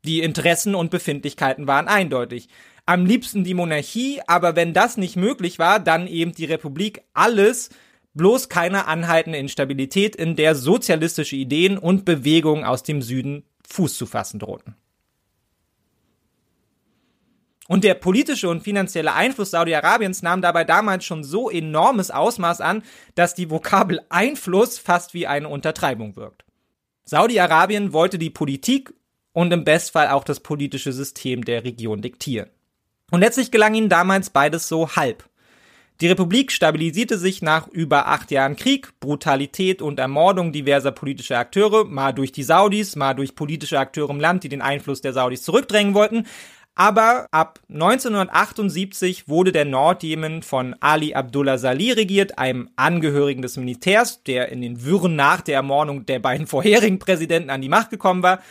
Die 0.04 0.20
Interessen 0.20 0.76
und 0.76 0.92
Befindlichkeiten 0.92 1.66
waren 1.66 1.88
eindeutig. 1.88 2.50
Am 2.86 3.06
liebsten 3.06 3.44
die 3.44 3.54
Monarchie, 3.54 4.22
aber 4.28 4.56
wenn 4.56 4.74
das 4.74 4.98
nicht 4.98 5.16
möglich 5.16 5.60
war, 5.60 5.80
dann 5.80 6.08
eben 6.08 6.34
die 6.34 6.46
Republik 6.46 7.02
alles 7.14 7.70
bloß 8.16 8.50
keine 8.50 8.88
anhaltende 8.88 9.38
Instabilität, 9.38 10.16
in 10.16 10.36
der 10.36 10.56
sozialistische 10.56 11.36
Ideen 11.36 11.78
und 11.78 12.06
Bewegungen 12.06 12.64
aus 12.64 12.84
dem 12.84 13.02
Süden 13.02 13.44
Fuß 13.68 13.98
zu 13.98 14.06
fassen 14.06 14.40
drohten. 14.40 14.76
Und 17.68 17.84
der 17.84 17.96
politische 17.96 18.48
und 18.48 18.62
finanzielle 18.62 19.14
Einfluss 19.14 19.52
Saudi-Arabiens 19.52 20.22
nahm 20.22 20.42
dabei 20.42 20.64
damals 20.64 21.04
schon 21.04 21.24
so 21.24 21.50
enormes 21.50 22.12
Ausmaß 22.12 22.62
an, 22.62 22.84
dass 23.16 23.34
die 23.34 23.50
Vokabel 23.50 24.02
Einfluss 24.10 24.78
fast 24.78 25.14
wie 25.14 25.26
eine 25.26 25.50
Untertreibung 25.50 26.16
wirkt. 26.16 26.46
Saudi-Arabien 27.06 27.92
wollte 27.92 28.20
die 28.20 28.30
Politik 28.30 28.94
und 29.34 29.52
im 29.52 29.64
Bestfall 29.64 30.10
auch 30.10 30.24
das 30.24 30.40
politische 30.40 30.94
System 30.94 31.44
der 31.44 31.64
Region 31.64 32.02
diktieren. 32.02 32.50
Und 33.12 33.20
letztlich 33.22 33.52
gelang 33.52 33.74
ihnen 33.74 33.90
damals 33.90 34.30
beides 34.30 34.68
so 34.68 34.96
halb. 34.96 35.28
Die 36.02 36.08
Republik 36.08 36.52
stabilisierte 36.52 37.18
sich 37.18 37.42
nach 37.42 37.70
über 37.70 38.08
acht 38.08 38.30
Jahren 38.30 38.58
Krieg, 38.58 39.00
Brutalität 39.00 39.82
und 39.82 39.98
Ermordung 39.98 40.52
diverser 40.52 40.92
politischer 40.92 41.40
Akteure, 41.40 41.86
mal 41.86 42.12
durch 42.12 42.34
die 42.34 42.44
Saudis, 42.44 42.98
mal 42.98 43.14
durch 43.14 43.34
politische 43.34 43.80
Akteure 43.80 44.10
im 44.10 44.20
Land, 44.20 44.44
die 44.44 44.50
den 44.50 44.62
Einfluss 44.62 45.00
der 45.00 45.14
Saudis 45.14 45.44
zurückdrängen 45.44 45.94
wollten. 45.94 46.28
Aber 46.78 47.28
ab 47.32 47.62
1978 47.70 49.30
wurde 49.30 49.54
der 49.54 49.64
Nordjemen 49.64 50.44
von 50.44 50.76
Ali 50.82 51.14
Abdullah 51.14 51.58
Salih 51.58 51.94
regiert, 51.94 52.38
einem 52.38 52.70
Angehörigen 52.76 53.42
des 53.42 53.56
Militärs, 53.56 54.22
der 54.24 54.50
in 54.50 54.62
den 54.62 54.84
Wirren 54.84 55.16
nach 55.16 55.40
der 55.40 55.56
Ermordung 55.56 56.06
der 56.06 56.20
beiden 56.20 56.48
vorherigen 56.48 57.00
Präsidenten 57.00 57.50
an 57.50 57.62
die 57.62 57.70
Macht 57.70 57.90
gekommen 57.90 58.22
war 58.22 58.42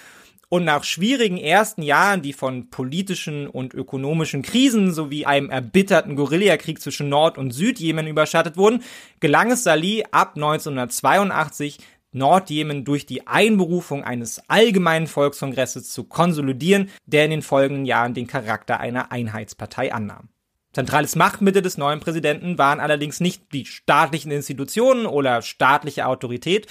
und 0.48 0.64
nach 0.64 0.84
schwierigen 0.84 1.38
ersten 1.38 1.82
Jahren, 1.82 2.22
die 2.22 2.32
von 2.32 2.70
politischen 2.70 3.46
und 3.46 3.74
ökonomischen 3.74 4.42
Krisen 4.42 4.92
sowie 4.92 5.26
einem 5.26 5.50
erbitterten 5.50 6.16
Guerillakrieg 6.16 6.80
zwischen 6.80 7.08
Nord- 7.08 7.38
und 7.38 7.52
Südjemen 7.52 8.06
überschattet 8.06 8.56
wurden, 8.56 8.82
gelang 9.20 9.50
es 9.50 9.64
Salih 9.64 10.04
ab 10.10 10.32
1982 10.36 11.78
Nordjemen 12.12 12.84
durch 12.84 13.06
die 13.06 13.26
Einberufung 13.26 14.04
eines 14.04 14.40
allgemeinen 14.48 15.06
Volkskongresses 15.06 15.90
zu 15.90 16.04
konsolidieren, 16.04 16.90
der 17.06 17.24
in 17.24 17.32
den 17.32 17.42
folgenden 17.42 17.86
Jahren 17.86 18.14
den 18.14 18.26
Charakter 18.26 18.80
einer 18.80 19.10
Einheitspartei 19.10 19.92
annahm. 19.92 20.28
Zentrales 20.72 21.14
Machtmittel 21.14 21.62
des 21.62 21.78
neuen 21.78 22.00
Präsidenten 22.00 22.58
waren 22.58 22.80
allerdings 22.80 23.20
nicht 23.20 23.52
die 23.52 23.64
staatlichen 23.64 24.32
Institutionen 24.32 25.06
oder 25.06 25.42
staatliche 25.42 26.06
Autorität, 26.06 26.66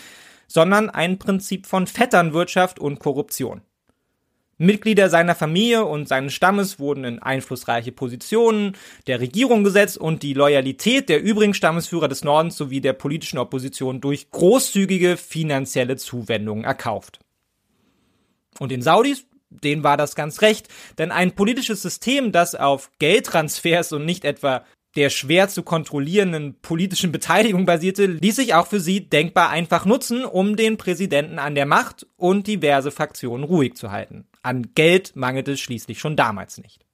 sondern 0.54 0.92
ein 0.92 1.18
Prinzip 1.18 1.66
von 1.66 1.88
Vetternwirtschaft 1.88 2.78
und 2.78 3.00
Korruption. 3.00 3.62
Mitglieder 4.60 5.10
seiner 5.10 5.34
Familie 5.34 5.84
und 5.84 6.08
seines 6.08 6.34
Stammes 6.34 6.78
wurden 6.78 7.06
in 7.06 7.20
einflussreiche 7.20 7.92
Positionen 7.92 8.78
der 9.08 9.20
Regierung 9.20 9.64
gesetzt 9.64 9.98
und 9.98 10.22
die 10.22 10.36
Loyalität 10.36 11.10
der 11.10 11.24
übrigen 11.24 11.56
Stammesführer 11.56 12.08
des 12.08 12.24
Nordens 12.24 12.56
sowie 12.56 12.82
der 12.82 12.94
politischen 12.94 13.40
Opposition 13.40 14.00
durch 14.00 14.30
großzügige 14.30 15.18
finanzielle 15.18 15.98
Zuwendungen 15.98 16.66
erkauft. 16.66 17.20
Und 18.60 18.72
den 18.72 18.84
Saudis, 18.84 19.26
denen 19.50 19.84
war 19.84 19.98
das 19.98 20.14
ganz 20.14 20.44
recht, 20.44 20.68
denn 21.00 21.12
ein 21.12 21.32
politisches 21.32 21.82
System, 21.82 22.32
das 22.32 22.54
auf 22.54 22.92
Geldtransfers 23.00 23.92
und 23.92 24.06
nicht 24.06 24.24
etwa 24.24 24.64
der 24.96 25.10
schwer 25.10 25.50
zu 25.50 25.64
kontrollierenden 25.64 26.60
politischen 26.62 27.12
Beteiligung 27.12 27.66
basierte, 27.66 28.06
ließ 28.06 28.36
sich 28.36 28.54
auch 28.54 28.68
für 28.68 28.80
sie 28.80 29.10
denkbar 29.10 29.50
einfach 29.50 29.86
nutzen, 29.86 30.24
um 30.24 30.56
den 30.56 30.78
Präsidenten 30.78 31.40
an 31.40 31.56
der 31.56 31.66
Macht 31.66 32.06
und 32.16 32.48
diverse 32.48 32.92
Fraktionen 32.92 33.44
ruhig 33.44 33.76
zu 33.76 33.92
halten. 33.92 34.28
An 34.44 34.74
Geld 34.76 35.16
mangelte 35.16 35.54
es 35.54 35.60
schließlich 35.60 36.00
schon 36.00 36.16
damals 36.16 36.58
nicht. 36.58 36.86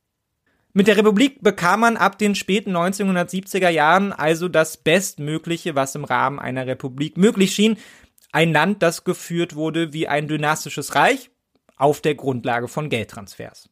Mit 0.72 0.88
der 0.88 0.98
Republik 0.98 1.42
bekam 1.42 1.82
man 1.82 1.98
ab 1.98 2.20
den 2.20 2.36
späten 2.36 2.76
1970er 2.78 3.70
Jahren 3.70 4.14
also 4.14 4.48
das 4.48 4.78
Bestmögliche, 4.78 5.76
was 5.76 5.96
im 5.96 6.06
Rahmen 6.06 6.40
einer 6.40 6.68
Republik 6.68 7.18
möglich 7.18 7.54
schien. 7.54 7.78
Ein 8.32 8.54
Land, 8.54 8.84
das 8.84 9.04
geführt 9.04 9.56
wurde 9.56 9.94
wie 9.94 10.08
ein 10.08 10.28
dynastisches 10.28 10.94
Reich 10.94 11.32
auf 11.76 12.02
der 12.02 12.14
Grundlage 12.14 12.68
von 12.68 12.90
Geldtransfers. 12.90 13.70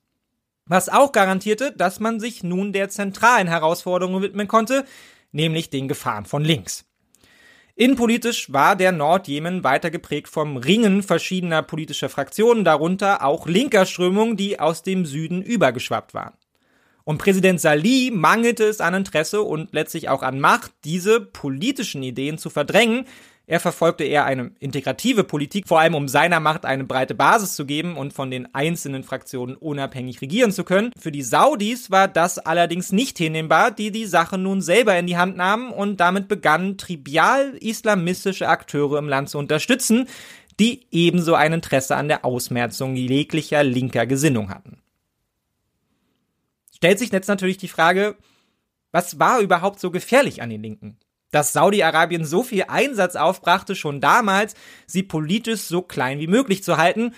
Was 0.67 0.89
auch 0.89 1.11
garantierte, 1.11 1.71
dass 1.71 1.99
man 1.99 2.19
sich 2.19 2.43
nun 2.43 2.73
der 2.73 2.89
zentralen 2.89 3.47
Herausforderung 3.47 4.21
widmen 4.21 4.47
konnte, 4.47 4.85
nämlich 5.31 5.69
den 5.69 5.87
Gefahren 5.87 6.25
von 6.25 6.43
links. 6.43 6.85
Innenpolitisch 7.75 8.51
war 8.51 8.75
der 8.75 8.91
Nordjemen 8.91 9.63
weiter 9.63 9.91
geprägt 9.91 10.29
vom 10.29 10.57
Ringen 10.57 11.03
verschiedener 11.03 11.61
politischer 11.61 12.09
Fraktionen, 12.09 12.63
darunter 12.63 13.23
auch 13.23 13.45
linker 13.45 13.85
Strömungen, 13.85 14.35
die 14.35 14.59
aus 14.59 14.81
dem 14.81 15.05
Süden 15.05 15.43
übergeschwappt 15.43 16.15
waren. 16.15 16.33
Und 17.03 17.19
Präsident 17.19 17.61
Salih 17.61 18.11
mangelte 18.11 18.63
es 18.65 18.81
an 18.81 18.95
Interesse 18.95 19.43
und 19.43 19.73
letztlich 19.73 20.09
auch 20.09 20.23
an 20.23 20.39
Macht, 20.39 20.73
diese 20.83 21.21
politischen 21.21 22.03
Ideen 22.03 22.37
zu 22.37 22.49
verdrängen. 22.49 23.05
Er 23.47 23.59
verfolgte 23.59 24.03
eher 24.03 24.25
eine 24.25 24.51
integrative 24.59 25.23
Politik, 25.23 25.67
vor 25.67 25.79
allem 25.79 25.95
um 25.95 26.07
seiner 26.07 26.39
Macht 26.39 26.65
eine 26.65 26.83
breite 26.83 27.15
Basis 27.15 27.55
zu 27.55 27.65
geben 27.65 27.97
und 27.97 28.13
von 28.13 28.29
den 28.29 28.53
einzelnen 28.53 29.03
Fraktionen 29.03 29.55
unabhängig 29.55 30.21
regieren 30.21 30.51
zu 30.51 30.63
können. 30.63 30.91
Für 30.99 31.11
die 31.11 31.23
Saudis 31.23 31.89
war 31.89 32.07
das 32.07 32.37
allerdings 32.37 32.91
nicht 32.91 33.17
hinnehmbar, 33.17 33.71
die 33.71 33.91
die 33.91 34.05
Sache 34.05 34.37
nun 34.37 34.61
selber 34.61 34.99
in 34.99 35.07
die 35.07 35.17
Hand 35.17 35.37
nahmen 35.37 35.71
und 35.71 35.99
damit 35.99 36.27
begannen, 36.27 36.77
trivial 36.77 37.55
islamistische 37.61 38.49
Akteure 38.49 38.99
im 38.99 39.09
Land 39.09 39.29
zu 39.29 39.37
unterstützen, 39.39 40.07
die 40.59 40.85
ebenso 40.91 41.33
ein 41.33 41.53
Interesse 41.53 41.95
an 41.95 42.09
der 42.09 42.25
Ausmerzung 42.25 42.95
jeglicher 42.95 43.63
linker 43.63 44.05
Gesinnung 44.05 44.49
hatten 44.49 44.81
stellt 46.77 46.99
sich 46.99 47.11
jetzt 47.11 47.27
natürlich 47.27 47.57
die 47.57 47.67
Frage, 47.67 48.15
was 48.91 49.19
war 49.19 49.39
überhaupt 49.41 49.79
so 49.79 49.91
gefährlich 49.91 50.41
an 50.41 50.49
den 50.49 50.61
Linken? 50.61 50.97
Dass 51.31 51.53
Saudi-Arabien 51.53 52.25
so 52.25 52.43
viel 52.43 52.65
Einsatz 52.67 53.15
aufbrachte, 53.15 53.75
schon 53.75 53.99
damals, 54.01 54.53
sie 54.85 55.03
politisch 55.03 55.61
so 55.61 55.81
klein 55.81 56.19
wie 56.19 56.27
möglich 56.27 56.63
zu 56.63 56.77
halten. 56.77 57.13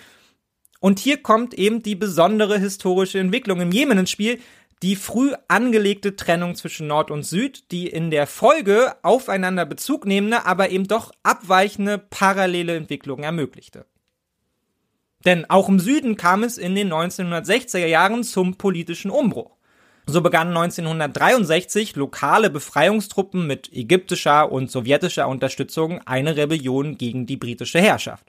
Und 0.80 0.98
hier 0.98 1.22
kommt 1.22 1.54
eben 1.54 1.82
die 1.82 1.94
besondere 1.94 2.58
historische 2.58 3.20
Entwicklung 3.20 3.60
im 3.60 3.72
Jemen 3.72 3.98
ins 3.98 4.10
Spiel, 4.10 4.40
die 4.82 4.96
früh 4.96 5.32
angelegte 5.48 6.16
Trennung 6.16 6.54
zwischen 6.54 6.86
Nord 6.86 7.10
und 7.10 7.22
Süd, 7.22 7.70
die 7.70 7.86
in 7.86 8.10
der 8.10 8.26
Folge 8.26 8.96
aufeinander 9.02 9.66
Bezug 9.66 10.06
nehmende, 10.06 10.46
aber 10.46 10.70
eben 10.70 10.88
doch 10.88 11.12
abweichende 11.22 11.98
parallele 11.98 12.76
Entwicklungen 12.76 13.24
ermöglichte. 13.24 13.86
Denn 15.26 15.48
auch 15.50 15.68
im 15.68 15.78
Süden 15.78 16.16
kam 16.16 16.44
es 16.44 16.56
in 16.56 16.74
den 16.74 16.90
1960er 16.90 17.86
Jahren 17.86 18.24
zum 18.24 18.56
politischen 18.56 19.10
Umbruch. 19.10 19.59
So 20.10 20.22
begannen 20.22 20.56
1963 20.56 21.94
lokale 21.94 22.50
Befreiungstruppen 22.50 23.46
mit 23.46 23.72
ägyptischer 23.72 24.50
und 24.50 24.68
sowjetischer 24.68 25.28
Unterstützung 25.28 26.00
eine 26.04 26.36
Rebellion 26.36 26.98
gegen 26.98 27.26
die 27.26 27.36
britische 27.36 27.80
Herrschaft. 27.80 28.26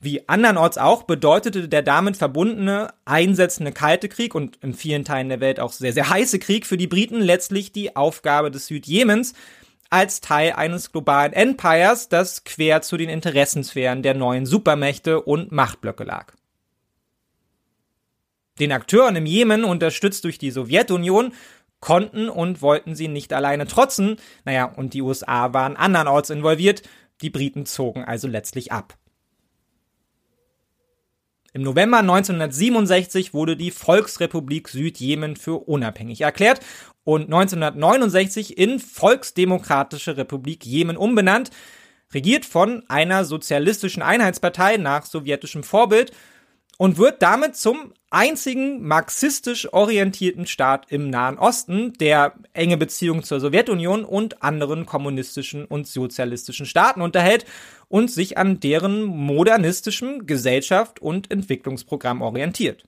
Wie 0.00 0.28
andernorts 0.28 0.76
auch 0.76 1.04
bedeutete 1.04 1.68
der 1.68 1.82
damit 1.82 2.16
verbundene 2.16 2.88
einsetzende 3.04 3.70
Kalte 3.70 4.08
Krieg 4.08 4.34
und 4.34 4.56
in 4.56 4.74
vielen 4.74 5.04
Teilen 5.04 5.28
der 5.28 5.38
Welt 5.38 5.60
auch 5.60 5.72
sehr, 5.72 5.92
sehr 5.92 6.10
heiße 6.10 6.40
Krieg 6.40 6.66
für 6.66 6.76
die 6.76 6.88
Briten 6.88 7.20
letztlich 7.20 7.70
die 7.70 7.94
Aufgabe 7.94 8.50
des 8.50 8.66
Südjemens, 8.66 9.34
als 9.90 10.20
Teil 10.20 10.52
eines 10.52 10.90
globalen 10.90 11.32
Empires, 11.32 12.08
das 12.08 12.42
quer 12.42 12.82
zu 12.82 12.96
den 12.96 13.08
Interessensphären 13.08 14.02
der 14.02 14.14
neuen 14.14 14.46
Supermächte 14.46 15.22
und 15.22 15.52
Machtblöcke 15.52 16.02
lag. 16.02 16.37
Den 18.58 18.72
Akteuren 18.72 19.16
im 19.16 19.26
Jemen, 19.26 19.64
unterstützt 19.64 20.24
durch 20.24 20.38
die 20.38 20.50
Sowjetunion, 20.50 21.32
konnten 21.80 22.28
und 22.28 22.60
wollten 22.60 22.94
sie 22.94 23.08
nicht 23.08 23.32
alleine 23.32 23.66
trotzen, 23.66 24.16
naja, 24.44 24.64
und 24.64 24.94
die 24.94 25.02
USA 25.02 25.52
waren 25.54 25.76
andernorts 25.76 26.30
involviert, 26.30 26.82
die 27.22 27.30
Briten 27.30 27.66
zogen 27.66 28.04
also 28.04 28.28
letztlich 28.28 28.72
ab. 28.72 28.96
Im 31.54 31.62
November 31.62 31.98
1967 31.98 33.32
wurde 33.32 33.56
die 33.56 33.70
Volksrepublik 33.70 34.68
Südjemen 34.68 35.34
für 35.34 35.66
unabhängig 35.66 36.20
erklärt 36.20 36.60
und 37.04 37.22
1969 37.22 38.58
in 38.58 38.78
Volksdemokratische 38.78 40.16
Republik 40.16 40.66
Jemen 40.66 40.96
umbenannt, 40.96 41.50
regiert 42.12 42.44
von 42.44 42.84
einer 42.88 43.24
sozialistischen 43.24 44.02
Einheitspartei 44.02 44.76
nach 44.76 45.06
sowjetischem 45.06 45.62
Vorbild 45.62 46.12
und 46.78 46.96
wird 46.96 47.20
damit 47.22 47.56
zum 47.56 47.92
einzigen 48.08 48.86
marxistisch 48.86 49.70
orientierten 49.72 50.46
Staat 50.46 50.90
im 50.90 51.10
Nahen 51.10 51.36
Osten, 51.36 51.92
der 51.94 52.34
enge 52.54 52.78
Beziehungen 52.78 53.24
zur 53.24 53.40
Sowjetunion 53.40 54.04
und 54.04 54.42
anderen 54.42 54.86
kommunistischen 54.86 55.66
und 55.66 55.86
sozialistischen 55.86 56.64
Staaten 56.64 57.02
unterhält 57.02 57.44
und 57.88 58.10
sich 58.10 58.38
an 58.38 58.60
deren 58.60 59.04
modernistischem 59.04 60.26
Gesellschaft 60.26 61.00
und 61.00 61.30
Entwicklungsprogramm 61.30 62.22
orientiert. 62.22 62.84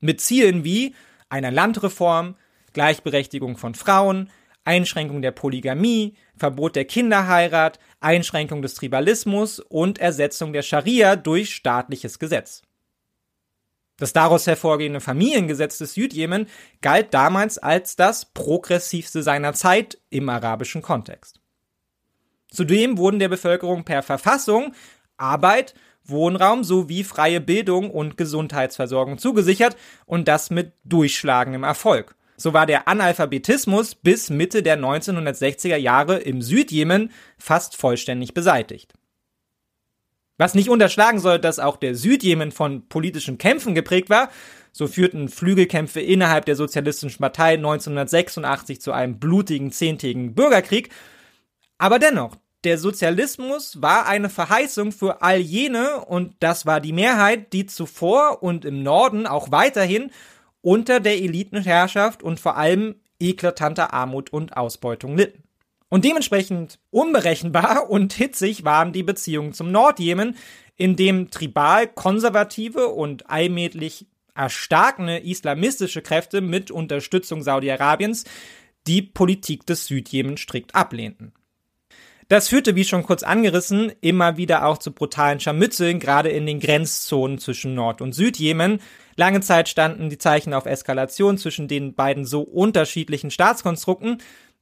Mit 0.00 0.20
Zielen 0.22 0.64
wie 0.64 0.94
einer 1.28 1.50
Landreform, 1.50 2.34
Gleichberechtigung 2.72 3.58
von 3.58 3.74
Frauen, 3.74 4.30
Einschränkung 4.64 5.20
der 5.20 5.32
Polygamie, 5.32 6.14
Verbot 6.36 6.76
der 6.76 6.86
Kinderheirat, 6.86 7.78
Einschränkung 8.00 8.62
des 8.62 8.74
Tribalismus 8.74 9.60
und 9.60 9.98
Ersetzung 9.98 10.54
der 10.54 10.62
Scharia 10.62 11.16
durch 11.16 11.54
staatliches 11.54 12.18
Gesetz. 12.18 12.62
Das 14.00 14.14
daraus 14.14 14.46
hervorgehende 14.46 15.00
Familiengesetz 15.00 15.78
des 15.78 15.94
Südjemen 15.94 16.46
galt 16.80 17.12
damals 17.12 17.58
als 17.58 17.96
das 17.96 18.24
progressivste 18.24 19.22
seiner 19.22 19.52
Zeit 19.52 19.98
im 20.08 20.28
arabischen 20.28 20.80
Kontext. 20.82 21.38
Zudem 22.50 22.96
wurden 22.98 23.20
der 23.20 23.28
Bevölkerung 23.28 23.84
per 23.84 24.02
Verfassung 24.02 24.74
Arbeit, 25.18 25.74
Wohnraum 26.02 26.64
sowie 26.64 27.04
freie 27.04 27.42
Bildung 27.42 27.90
und 27.90 28.16
Gesundheitsversorgung 28.16 29.18
zugesichert 29.18 29.76
und 30.06 30.28
das 30.28 30.48
mit 30.48 30.72
durchschlagendem 30.82 31.62
Erfolg. 31.62 32.16
So 32.38 32.54
war 32.54 32.64
der 32.64 32.88
Analphabetismus 32.88 33.94
bis 33.94 34.30
Mitte 34.30 34.62
der 34.62 34.78
1960er 34.78 35.76
Jahre 35.76 36.16
im 36.16 36.40
Südjemen 36.40 37.12
fast 37.36 37.76
vollständig 37.76 38.32
beseitigt. 38.32 38.94
Was 40.40 40.54
nicht 40.54 40.70
unterschlagen 40.70 41.18
soll, 41.18 41.38
dass 41.38 41.58
auch 41.58 41.76
der 41.76 41.94
Südjemen 41.94 42.50
von 42.50 42.88
politischen 42.88 43.36
Kämpfen 43.36 43.74
geprägt 43.74 44.08
war. 44.08 44.30
So 44.72 44.86
führten 44.86 45.28
Flügelkämpfe 45.28 46.00
innerhalb 46.00 46.46
der 46.46 46.56
Sozialistischen 46.56 47.20
Partei 47.20 47.58
1986 47.58 48.80
zu 48.80 48.92
einem 48.92 49.18
blutigen 49.18 49.70
zehntägigen 49.70 50.34
Bürgerkrieg. 50.34 50.88
Aber 51.76 51.98
dennoch, 51.98 52.36
der 52.64 52.78
Sozialismus 52.78 53.82
war 53.82 54.06
eine 54.06 54.30
Verheißung 54.30 54.92
für 54.92 55.20
all 55.20 55.36
jene, 55.36 56.06
und 56.06 56.32
das 56.40 56.64
war 56.64 56.80
die 56.80 56.94
Mehrheit, 56.94 57.52
die 57.52 57.66
zuvor 57.66 58.42
und 58.42 58.64
im 58.64 58.82
Norden 58.82 59.26
auch 59.26 59.50
weiterhin 59.50 60.10
unter 60.62 61.00
der 61.00 61.18
Elitenherrschaft 61.18 62.22
und 62.22 62.40
vor 62.40 62.56
allem 62.56 62.94
eklatanter 63.18 63.92
Armut 63.92 64.32
und 64.32 64.56
Ausbeutung 64.56 65.18
litten. 65.18 65.49
Und 65.90 66.06
dementsprechend 66.06 66.78
unberechenbar 66.90 67.90
und 67.90 68.14
hitzig 68.14 68.64
waren 68.64 68.94
die 68.94 69.02
Beziehungen 69.02 69.52
zum 69.52 69.70
Nordjemen, 69.70 70.36
in 70.76 70.96
dem 70.96 71.30
tribal 71.30 71.86
konservative 71.88 72.88
und 72.88 73.28
allmählich 73.28 74.06
erstarkende 74.34 75.18
islamistische 75.18 76.00
Kräfte 76.00 76.40
mit 76.40 76.70
Unterstützung 76.70 77.42
Saudi-Arabiens 77.42 78.24
die 78.86 79.02
Politik 79.02 79.66
des 79.66 79.86
Südjemen 79.86 80.38
strikt 80.38 80.74
ablehnten. 80.74 81.34
Das 82.28 82.48
führte, 82.48 82.76
wie 82.76 82.84
schon 82.84 83.02
kurz 83.02 83.24
angerissen, 83.24 83.92
immer 84.00 84.36
wieder 84.36 84.64
auch 84.64 84.78
zu 84.78 84.92
brutalen 84.92 85.40
Scharmützeln, 85.40 85.98
gerade 85.98 86.28
in 86.28 86.46
den 86.46 86.60
Grenzzonen 86.60 87.38
zwischen 87.38 87.74
Nord- 87.74 88.00
und 88.00 88.14
Südjemen. 88.14 88.80
Lange 89.16 89.40
Zeit 89.40 89.68
standen 89.68 90.10
die 90.10 90.18
Zeichen 90.18 90.54
auf 90.54 90.64
Eskalation 90.64 91.38
zwischen 91.38 91.66
den 91.66 91.94
beiden 91.94 92.24
so 92.24 92.42
unterschiedlichen 92.42 93.32
Staatskonstrukten. 93.32 94.18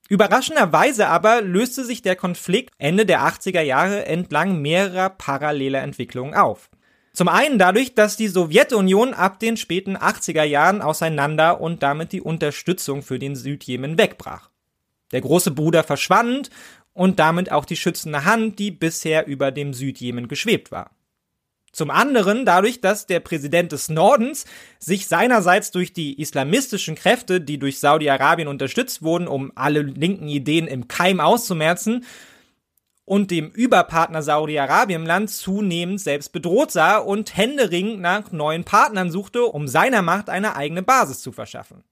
Überraschenderweise 0.08 1.08
aber 1.08 1.42
löste 1.42 1.84
sich 1.84 2.00
der 2.02 2.16
Konflikt 2.16 2.72
Ende 2.78 3.04
der 3.04 3.20
80er 3.20 3.60
Jahre 3.60 4.06
entlang 4.06 4.60
mehrerer 4.60 5.10
paralleler 5.10 5.82
Entwicklungen 5.82 6.34
auf. 6.34 6.70
Zum 7.12 7.28
einen 7.28 7.58
dadurch, 7.58 7.94
dass 7.94 8.16
die 8.16 8.28
Sowjetunion 8.28 9.12
ab 9.12 9.40
den 9.40 9.56
späten 9.56 9.96
80er 9.96 10.44
Jahren 10.44 10.82
auseinander 10.82 11.60
und 11.60 11.82
damit 11.82 12.12
die 12.12 12.20
Unterstützung 12.20 13.02
für 13.02 13.18
den 13.18 13.34
Südjemen 13.34 13.98
wegbrach. 13.98 14.50
Der 15.12 15.20
große 15.20 15.50
Bruder 15.50 15.82
verschwand 15.82 16.50
und 16.92 17.18
damit 17.18 17.50
auch 17.50 17.64
die 17.64 17.76
schützende 17.76 18.24
Hand, 18.24 18.58
die 18.58 18.70
bisher 18.70 19.26
über 19.26 19.50
dem 19.50 19.74
Südjemen 19.74 20.28
geschwebt 20.28 20.70
war. 20.70 20.90
Zum 21.78 21.92
anderen 21.92 22.44
dadurch, 22.44 22.80
dass 22.80 23.06
der 23.06 23.20
Präsident 23.20 23.70
des 23.70 23.88
Nordens 23.88 24.46
sich 24.80 25.06
seinerseits 25.06 25.70
durch 25.70 25.92
die 25.92 26.20
islamistischen 26.20 26.96
Kräfte, 26.96 27.40
die 27.40 27.56
durch 27.56 27.78
Saudi-Arabien 27.78 28.48
unterstützt 28.48 29.02
wurden, 29.02 29.28
um 29.28 29.52
alle 29.54 29.82
linken 29.82 30.26
Ideen 30.26 30.66
im 30.66 30.88
Keim 30.88 31.20
auszumerzen, 31.20 32.04
und 33.04 33.30
dem 33.30 33.48
Überpartner 33.50 34.22
Saudi-Arabien 34.22 35.06
Land 35.06 35.30
zunehmend 35.30 36.00
selbst 36.00 36.32
bedroht 36.32 36.72
sah 36.72 36.98
und 36.98 37.36
händeringend 37.36 38.00
nach 38.00 38.32
neuen 38.32 38.64
Partnern 38.64 39.12
suchte, 39.12 39.44
um 39.44 39.68
seiner 39.68 40.02
Macht 40.02 40.28
eine 40.30 40.56
eigene 40.56 40.82
Basis 40.82 41.20
zu 41.20 41.30
verschaffen. 41.30 41.84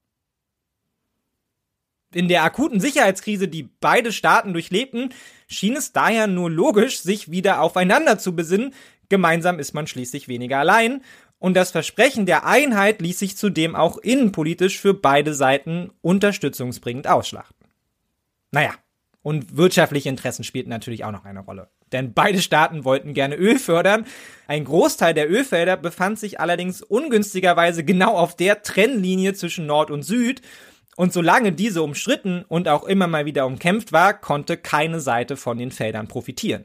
In 2.12 2.28
der 2.28 2.44
akuten 2.44 2.80
Sicherheitskrise, 2.80 3.46
die 3.46 3.64
beide 3.64 4.10
Staaten 4.10 4.52
durchlebten, 4.52 5.12
schien 5.48 5.76
es 5.76 5.92
daher 5.92 6.26
nur 6.26 6.50
logisch, 6.50 7.00
sich 7.00 7.30
wieder 7.30 7.60
aufeinander 7.60 8.18
zu 8.18 8.34
besinnen, 8.34 8.72
Gemeinsam 9.08 9.58
ist 9.58 9.74
man 9.74 9.86
schließlich 9.86 10.28
weniger 10.28 10.58
allein. 10.58 11.02
Und 11.38 11.54
das 11.54 11.70
Versprechen 11.70 12.26
der 12.26 12.46
Einheit 12.46 13.00
ließ 13.00 13.18
sich 13.18 13.36
zudem 13.36 13.76
auch 13.76 13.98
innenpolitisch 13.98 14.80
für 14.80 14.94
beide 14.94 15.34
Seiten 15.34 15.90
unterstützungsbringend 16.00 17.08
ausschlachten. 17.08 17.66
Naja, 18.52 18.72
und 19.22 19.56
wirtschaftliche 19.56 20.08
Interessen 20.08 20.44
spielten 20.44 20.70
natürlich 20.70 21.04
auch 21.04 21.12
noch 21.12 21.24
eine 21.24 21.40
Rolle. 21.40 21.68
Denn 21.92 22.14
beide 22.14 22.40
Staaten 22.40 22.84
wollten 22.84 23.12
gerne 23.12 23.36
Öl 23.36 23.58
fördern. 23.58 24.06
Ein 24.48 24.64
Großteil 24.64 25.14
der 25.14 25.30
Ölfelder 25.30 25.76
befand 25.76 26.18
sich 26.18 26.40
allerdings 26.40 26.80
ungünstigerweise 26.80 27.84
genau 27.84 28.16
auf 28.16 28.36
der 28.36 28.62
Trennlinie 28.62 29.34
zwischen 29.34 29.66
Nord 29.66 29.90
und 29.90 30.04
Süd. 30.04 30.42
Und 30.96 31.12
solange 31.12 31.52
diese 31.52 31.82
umstritten 31.82 32.44
und 32.48 32.68
auch 32.68 32.84
immer 32.84 33.06
mal 33.06 33.26
wieder 33.26 33.46
umkämpft 33.46 33.92
war, 33.92 34.14
konnte 34.14 34.56
keine 34.56 35.00
Seite 35.00 35.36
von 35.36 35.58
den 35.58 35.70
Feldern 35.70 36.08
profitieren. 36.08 36.64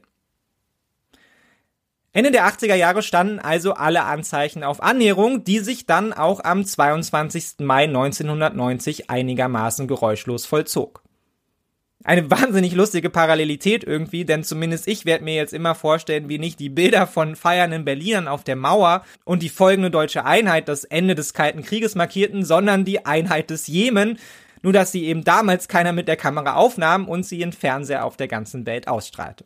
Ende 2.13 2.31
der 2.31 2.45
80er 2.45 2.75
Jahre 2.75 3.03
standen 3.03 3.39
also 3.39 3.73
alle 3.73 4.03
Anzeichen 4.03 4.65
auf 4.65 4.83
Annäherung, 4.83 5.45
die 5.45 5.59
sich 5.59 5.85
dann 5.85 6.11
auch 6.11 6.43
am 6.43 6.65
22. 6.65 7.59
Mai 7.59 7.85
1990 7.85 9.09
einigermaßen 9.09 9.87
geräuschlos 9.87 10.45
vollzog. 10.45 11.03
Eine 12.03 12.29
wahnsinnig 12.29 12.73
lustige 12.73 13.09
Parallelität 13.09 13.85
irgendwie, 13.85 14.25
denn 14.25 14.43
zumindest 14.43 14.89
ich 14.89 15.05
werde 15.05 15.23
mir 15.23 15.35
jetzt 15.35 15.53
immer 15.53 15.73
vorstellen, 15.73 16.27
wie 16.27 16.39
nicht 16.39 16.59
die 16.59 16.69
Bilder 16.69 17.07
von 17.07 17.37
feiernden 17.37 17.85
Berlinern 17.85 18.27
auf 18.27 18.43
der 18.43 18.57
Mauer 18.57 19.05
und 19.23 19.41
die 19.41 19.49
folgende 19.49 19.91
deutsche 19.91 20.25
Einheit 20.25 20.67
das 20.67 20.83
Ende 20.83 21.15
des 21.15 21.33
Kalten 21.33 21.61
Krieges 21.61 21.95
markierten, 21.95 22.43
sondern 22.43 22.83
die 22.83 23.05
Einheit 23.05 23.51
des 23.51 23.67
Jemen, 23.67 24.19
nur 24.63 24.73
dass 24.73 24.91
sie 24.91 25.05
eben 25.05 25.23
damals 25.23 25.69
keiner 25.69 25.93
mit 25.93 26.09
der 26.09 26.17
Kamera 26.17 26.55
aufnahm 26.55 27.07
und 27.07 27.25
sie 27.25 27.41
in 27.41 27.53
Fernseher 27.53 28.03
auf 28.03 28.17
der 28.17 28.27
ganzen 28.27 28.65
Welt 28.65 28.89
ausstrahlte. 28.89 29.45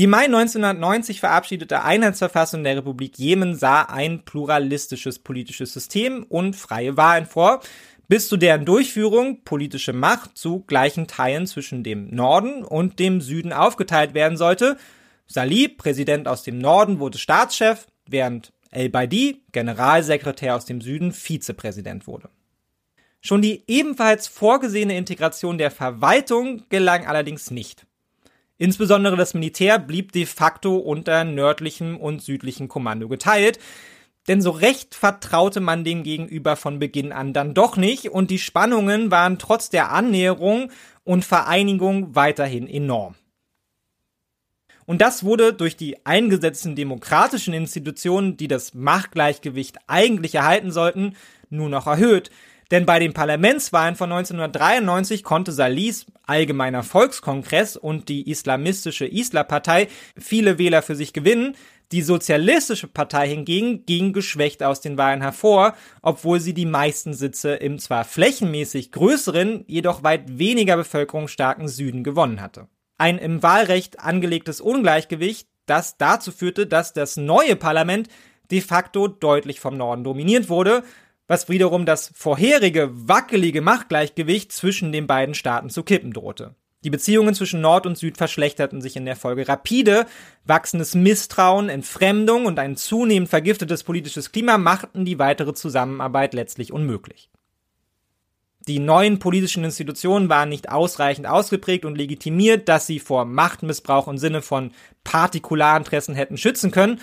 Die 0.00 0.06
Mai 0.06 0.24
1990 0.24 1.20
verabschiedete 1.20 1.82
Einheitsverfassung 1.82 2.64
der 2.64 2.78
Republik 2.78 3.18
Jemen 3.18 3.54
sah 3.54 3.82
ein 3.82 4.24
pluralistisches 4.24 5.18
politisches 5.18 5.74
System 5.74 6.22
und 6.22 6.56
freie 6.56 6.96
Wahlen 6.96 7.26
vor, 7.26 7.60
bis 8.08 8.26
zu 8.26 8.38
deren 8.38 8.64
Durchführung 8.64 9.44
politische 9.44 9.92
Macht 9.92 10.38
zu 10.38 10.60
gleichen 10.60 11.06
Teilen 11.06 11.46
zwischen 11.46 11.84
dem 11.84 12.08
Norden 12.14 12.64
und 12.64 12.98
dem 12.98 13.20
Süden 13.20 13.52
aufgeteilt 13.52 14.14
werden 14.14 14.38
sollte. 14.38 14.78
Salih, 15.26 15.68
Präsident 15.68 16.28
aus 16.28 16.44
dem 16.44 16.56
Norden, 16.56 16.98
wurde 16.98 17.18
Staatschef, 17.18 17.86
während 18.06 18.54
El-Baidi, 18.70 19.42
Generalsekretär 19.52 20.56
aus 20.56 20.64
dem 20.64 20.80
Süden, 20.80 21.12
Vizepräsident 21.12 22.06
wurde. 22.06 22.30
Schon 23.20 23.42
die 23.42 23.64
ebenfalls 23.66 24.28
vorgesehene 24.28 24.96
Integration 24.96 25.58
der 25.58 25.70
Verwaltung 25.70 26.64
gelang 26.70 27.06
allerdings 27.06 27.50
nicht. 27.50 27.84
Insbesondere 28.60 29.16
das 29.16 29.32
Militär 29.32 29.78
blieb 29.78 30.12
de 30.12 30.26
facto 30.26 30.76
unter 30.76 31.24
nördlichem 31.24 31.96
und 31.96 32.20
südlichem 32.20 32.68
Kommando 32.68 33.08
geteilt. 33.08 33.58
Denn 34.28 34.42
so 34.42 34.50
recht 34.50 34.94
vertraute 34.94 35.60
man 35.60 35.82
dem 35.82 36.02
Gegenüber 36.02 36.56
von 36.56 36.78
Beginn 36.78 37.10
an 37.10 37.32
dann 37.32 37.54
doch 37.54 37.78
nicht 37.78 38.10
und 38.10 38.30
die 38.30 38.38
Spannungen 38.38 39.10
waren 39.10 39.38
trotz 39.38 39.70
der 39.70 39.92
Annäherung 39.92 40.70
und 41.04 41.24
Vereinigung 41.24 42.14
weiterhin 42.14 42.68
enorm. 42.68 43.14
Und 44.84 45.00
das 45.00 45.24
wurde 45.24 45.54
durch 45.54 45.78
die 45.78 46.04
eingesetzten 46.04 46.76
demokratischen 46.76 47.54
Institutionen, 47.54 48.36
die 48.36 48.48
das 48.48 48.74
Machtgleichgewicht 48.74 49.78
eigentlich 49.86 50.34
erhalten 50.34 50.70
sollten, 50.70 51.16
nur 51.48 51.70
noch 51.70 51.86
erhöht. 51.86 52.30
Denn 52.70 52.86
bei 52.86 53.00
den 53.00 53.12
Parlamentswahlen 53.12 53.96
von 53.96 54.12
1993 54.12 55.24
konnte 55.24 55.52
Salis 55.52 56.06
Allgemeiner 56.24 56.84
Volkskongress 56.84 57.76
und 57.76 58.08
die 58.08 58.30
islamistische 58.30 59.06
Isla-Partei 59.06 59.88
viele 60.16 60.58
Wähler 60.58 60.82
für 60.82 60.94
sich 60.94 61.12
gewinnen. 61.12 61.56
Die 61.90 62.02
Sozialistische 62.02 62.86
Partei 62.86 63.28
hingegen 63.28 63.84
ging 63.84 64.12
geschwächt 64.12 64.62
aus 64.62 64.80
den 64.80 64.96
Wahlen 64.96 65.22
hervor, 65.22 65.74
obwohl 66.02 66.38
sie 66.38 66.54
die 66.54 66.66
meisten 66.66 67.14
Sitze 67.14 67.54
im 67.54 67.80
zwar 67.80 68.04
flächenmäßig 68.04 68.92
größeren, 68.92 69.64
jedoch 69.66 70.04
weit 70.04 70.38
weniger 70.38 70.76
bevölkerungsstarken 70.76 71.66
Süden 71.66 72.04
gewonnen 72.04 72.40
hatte. 72.40 72.68
Ein 72.96 73.18
im 73.18 73.42
Wahlrecht 73.42 73.98
angelegtes 73.98 74.60
Ungleichgewicht, 74.60 75.48
das 75.66 75.96
dazu 75.96 76.30
führte, 76.30 76.68
dass 76.68 76.92
das 76.92 77.16
neue 77.16 77.56
Parlament 77.56 78.08
de 78.52 78.60
facto 78.60 79.08
deutlich 79.08 79.58
vom 79.58 79.76
Norden 79.76 80.04
dominiert 80.04 80.48
wurde, 80.48 80.84
was 81.30 81.48
wiederum 81.48 81.86
das 81.86 82.10
vorherige 82.16 82.90
wackelige 82.92 83.60
Machtgleichgewicht 83.60 84.50
zwischen 84.50 84.90
den 84.90 85.06
beiden 85.06 85.36
Staaten 85.36 85.70
zu 85.70 85.84
kippen 85.84 86.12
drohte. 86.12 86.56
Die 86.82 86.90
Beziehungen 86.90 87.36
zwischen 87.36 87.60
Nord 87.60 87.86
und 87.86 87.96
Süd 87.96 88.16
verschlechterten 88.16 88.80
sich 88.80 88.96
in 88.96 89.04
der 89.04 89.14
Folge 89.14 89.46
rapide. 89.46 90.06
Wachsendes 90.44 90.96
Misstrauen, 90.96 91.68
Entfremdung 91.68 92.46
und 92.46 92.58
ein 92.58 92.76
zunehmend 92.76 93.28
vergiftetes 93.28 93.84
politisches 93.84 94.32
Klima 94.32 94.58
machten 94.58 95.04
die 95.04 95.20
weitere 95.20 95.54
Zusammenarbeit 95.54 96.34
letztlich 96.34 96.72
unmöglich. 96.72 97.30
Die 98.66 98.80
neuen 98.80 99.20
politischen 99.20 99.62
Institutionen 99.62 100.28
waren 100.28 100.48
nicht 100.48 100.68
ausreichend 100.68 101.28
ausgeprägt 101.28 101.84
und 101.84 101.96
legitimiert, 101.96 102.68
dass 102.68 102.88
sie 102.88 102.98
vor 102.98 103.24
Machtmissbrauch 103.24 104.08
im 104.08 104.18
Sinne 104.18 104.42
von 104.42 104.72
Partikularinteressen 105.04 106.16
hätten 106.16 106.36
schützen 106.36 106.72
können 106.72 107.00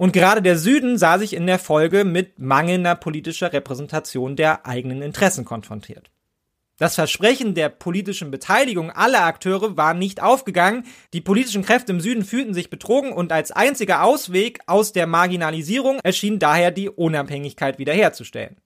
und 0.00 0.14
gerade 0.14 0.40
der 0.40 0.56
Süden 0.56 0.96
sah 0.96 1.18
sich 1.18 1.34
in 1.34 1.46
der 1.46 1.58
Folge 1.58 2.06
mit 2.06 2.38
mangelnder 2.38 2.94
politischer 2.94 3.52
Repräsentation 3.52 4.34
der 4.34 4.64
eigenen 4.64 5.02
Interessen 5.02 5.44
konfrontiert. 5.44 6.10
Das 6.78 6.94
Versprechen 6.94 7.52
der 7.54 7.68
politischen 7.68 8.30
Beteiligung 8.30 8.90
aller 8.90 9.24
Akteure 9.24 9.76
war 9.76 9.92
nicht 9.92 10.22
aufgegangen, 10.22 10.86
die 11.12 11.20
politischen 11.20 11.62
Kräfte 11.62 11.92
im 11.92 12.00
Süden 12.00 12.24
fühlten 12.24 12.54
sich 12.54 12.70
betrogen 12.70 13.12
und 13.12 13.30
als 13.30 13.50
einziger 13.50 14.02
Ausweg 14.02 14.60
aus 14.66 14.92
der 14.92 15.06
Marginalisierung 15.06 16.00
erschien 16.02 16.38
daher 16.38 16.70
die 16.70 16.88
Unabhängigkeit 16.88 17.78
wiederherzustellen. 17.78 18.56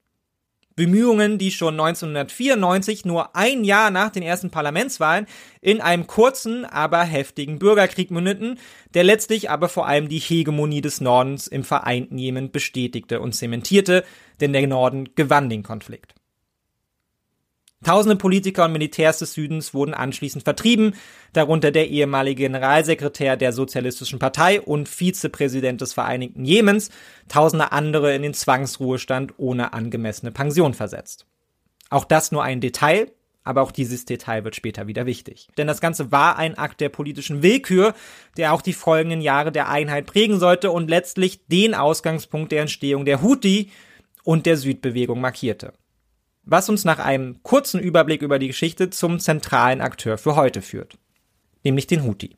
Bemühungen, 0.77 1.39
die 1.39 1.51
schon 1.51 1.75
1994, 1.75 3.05
nur 3.05 3.37
ein 3.37 3.63
Jahr 3.63 3.91
nach 3.91 4.11
den 4.11 4.23
ersten 4.23 4.51
Parlamentswahlen, 4.51 5.27
in 5.61 5.81
einem 5.81 6.07
kurzen, 6.07 6.65
aber 6.65 7.05
heftigen 7.05 7.59
Bürgerkrieg 7.59 8.11
mündeten, 8.11 8.59
der 8.95 9.05
letztlich 9.05 9.51
aber 9.51 9.69
vor 9.69 9.87
allem 9.87 10.09
die 10.09 10.19
Hegemonie 10.19 10.81
des 10.81 11.01
Nordens 11.01 11.47
im 11.47 11.63
vereinten 11.63 12.19
Jemen 12.19 12.51
bestätigte 12.51 13.21
und 13.21 13.35
zementierte, 13.35 14.05
denn 14.41 14.53
der 14.53 14.67
Norden 14.67 15.11
gewann 15.15 15.49
den 15.49 15.63
Konflikt. 15.63 16.15
Tausende 17.85 18.17
Politiker 18.17 18.65
und 18.65 18.73
Militärs 18.73 19.19
des 19.19 19.35
Südens 19.35 19.75
wurden 19.75 19.93
anschließend 19.93 20.43
vertrieben, 20.43 20.95
darunter 21.35 21.71
der 21.71 21.91
ehemalige 21.91 22.45
Generalsekretär 22.45 23.37
der 23.37 23.53
Sozialistischen 23.53 24.19
Partei 24.19 24.63
und 24.63 24.89
Vizepräsident 24.89 25.83
des 25.83 25.93
Vereinigten 25.93 26.47
Jemens, 26.47 26.89
tausende 27.29 27.73
andere 27.73 28.15
in 28.15 28.23
den 28.23 28.33
Zwangsruhestand 28.33 29.35
ohne 29.37 29.75
angemessene 29.75 30.33
Pension 30.33 30.73
versetzt. 30.73 31.27
Auch 31.91 32.07
das 32.07 32.33
nur 32.33 32.43
ein 32.43 32.63
Detail, 32.63 33.13
aber 33.45 33.61
auch 33.61 33.71
dieses 33.71 34.07
Detail 34.07 34.45
wird 34.45 34.57
später 34.57 34.87
wieder 34.87 35.05
wichtig. 35.05 35.49
Denn 35.59 35.67
das 35.67 35.83
Ganze 35.83 36.11
war 36.11 36.39
ein 36.39 36.57
Akt 36.57 36.81
der 36.81 36.89
politischen 36.89 37.43
Willkür, 37.43 37.95
der 38.39 38.55
auch 38.55 38.63
die 38.63 38.73
folgenden 38.73 39.21
Jahre 39.21 39.53
der 39.53 39.69
Einheit 39.69 40.07
prägen 40.07 40.39
sollte 40.39 40.71
und 40.71 40.89
letztlich 40.89 41.47
den 41.49 41.75
Ausgangspunkt 41.75 42.51
der 42.51 42.63
Entstehung 42.63 43.05
der 43.05 43.21
Houthi 43.21 43.71
und 44.23 44.47
der 44.47 44.57
Südbewegung 44.57 45.21
markierte 45.21 45.75
was 46.47 46.69
uns 46.69 46.85
nach 46.85 46.99
einem 46.99 47.43
kurzen 47.43 47.81
Überblick 47.81 48.23
über 48.23 48.39
die 48.39 48.49
Geschichte 48.49 48.91
zum 48.91 49.19
zentralen 49.19 49.81
Akteur 49.81 50.19
für 50.19 50.37
heute 50.37 50.63
führt, 50.63 50.99
nämlich 51.63 51.87
den 51.87 52.05
Houthi. 52.05 52.37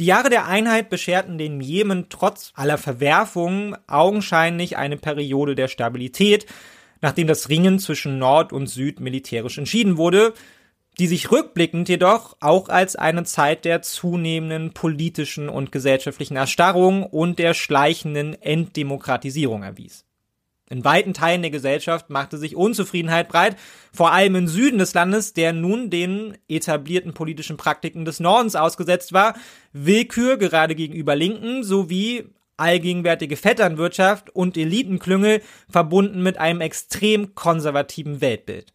Die 0.00 0.06
Jahre 0.06 0.28
der 0.28 0.46
Einheit 0.46 0.90
bescherten 0.90 1.38
den 1.38 1.60
Jemen 1.60 2.06
trotz 2.08 2.52
aller 2.56 2.78
Verwerfungen 2.78 3.76
augenscheinlich 3.86 4.76
eine 4.76 4.96
Periode 4.96 5.54
der 5.54 5.68
Stabilität, 5.68 6.46
nachdem 7.00 7.28
das 7.28 7.48
Ringen 7.48 7.78
zwischen 7.78 8.18
Nord 8.18 8.52
und 8.52 8.66
Süd 8.66 8.98
militärisch 8.98 9.56
entschieden 9.56 9.96
wurde, 9.96 10.34
die 10.98 11.06
sich 11.06 11.30
rückblickend 11.30 11.88
jedoch 11.88 12.36
auch 12.40 12.68
als 12.68 12.96
eine 12.96 13.24
Zeit 13.24 13.64
der 13.64 13.82
zunehmenden 13.82 14.72
politischen 14.72 15.48
und 15.48 15.72
gesellschaftlichen 15.72 16.36
Erstarrung 16.36 17.04
und 17.04 17.38
der 17.38 17.54
schleichenden 17.54 18.40
Enddemokratisierung 18.40 19.62
erwies. 19.62 20.04
In 20.70 20.84
weiten 20.84 21.12
Teilen 21.12 21.42
der 21.42 21.50
Gesellschaft 21.50 22.08
machte 22.08 22.38
sich 22.38 22.56
Unzufriedenheit 22.56 23.28
breit, 23.28 23.56
vor 23.92 24.12
allem 24.12 24.34
im 24.34 24.48
Süden 24.48 24.78
des 24.78 24.94
Landes, 24.94 25.34
der 25.34 25.52
nun 25.52 25.90
den 25.90 26.38
etablierten 26.48 27.12
politischen 27.12 27.56
Praktiken 27.56 28.04
des 28.04 28.18
Nordens 28.18 28.56
ausgesetzt 28.56 29.12
war, 29.12 29.34
Willkür 29.72 30.38
gerade 30.38 30.74
gegenüber 30.74 31.16
Linken 31.16 31.64
sowie 31.64 32.24
allgegenwärtige 32.56 33.36
Vetternwirtschaft 33.36 34.30
und 34.30 34.56
Elitenklüngel 34.56 35.42
verbunden 35.68 36.22
mit 36.22 36.38
einem 36.38 36.60
extrem 36.60 37.34
konservativen 37.34 38.20
Weltbild. 38.20 38.73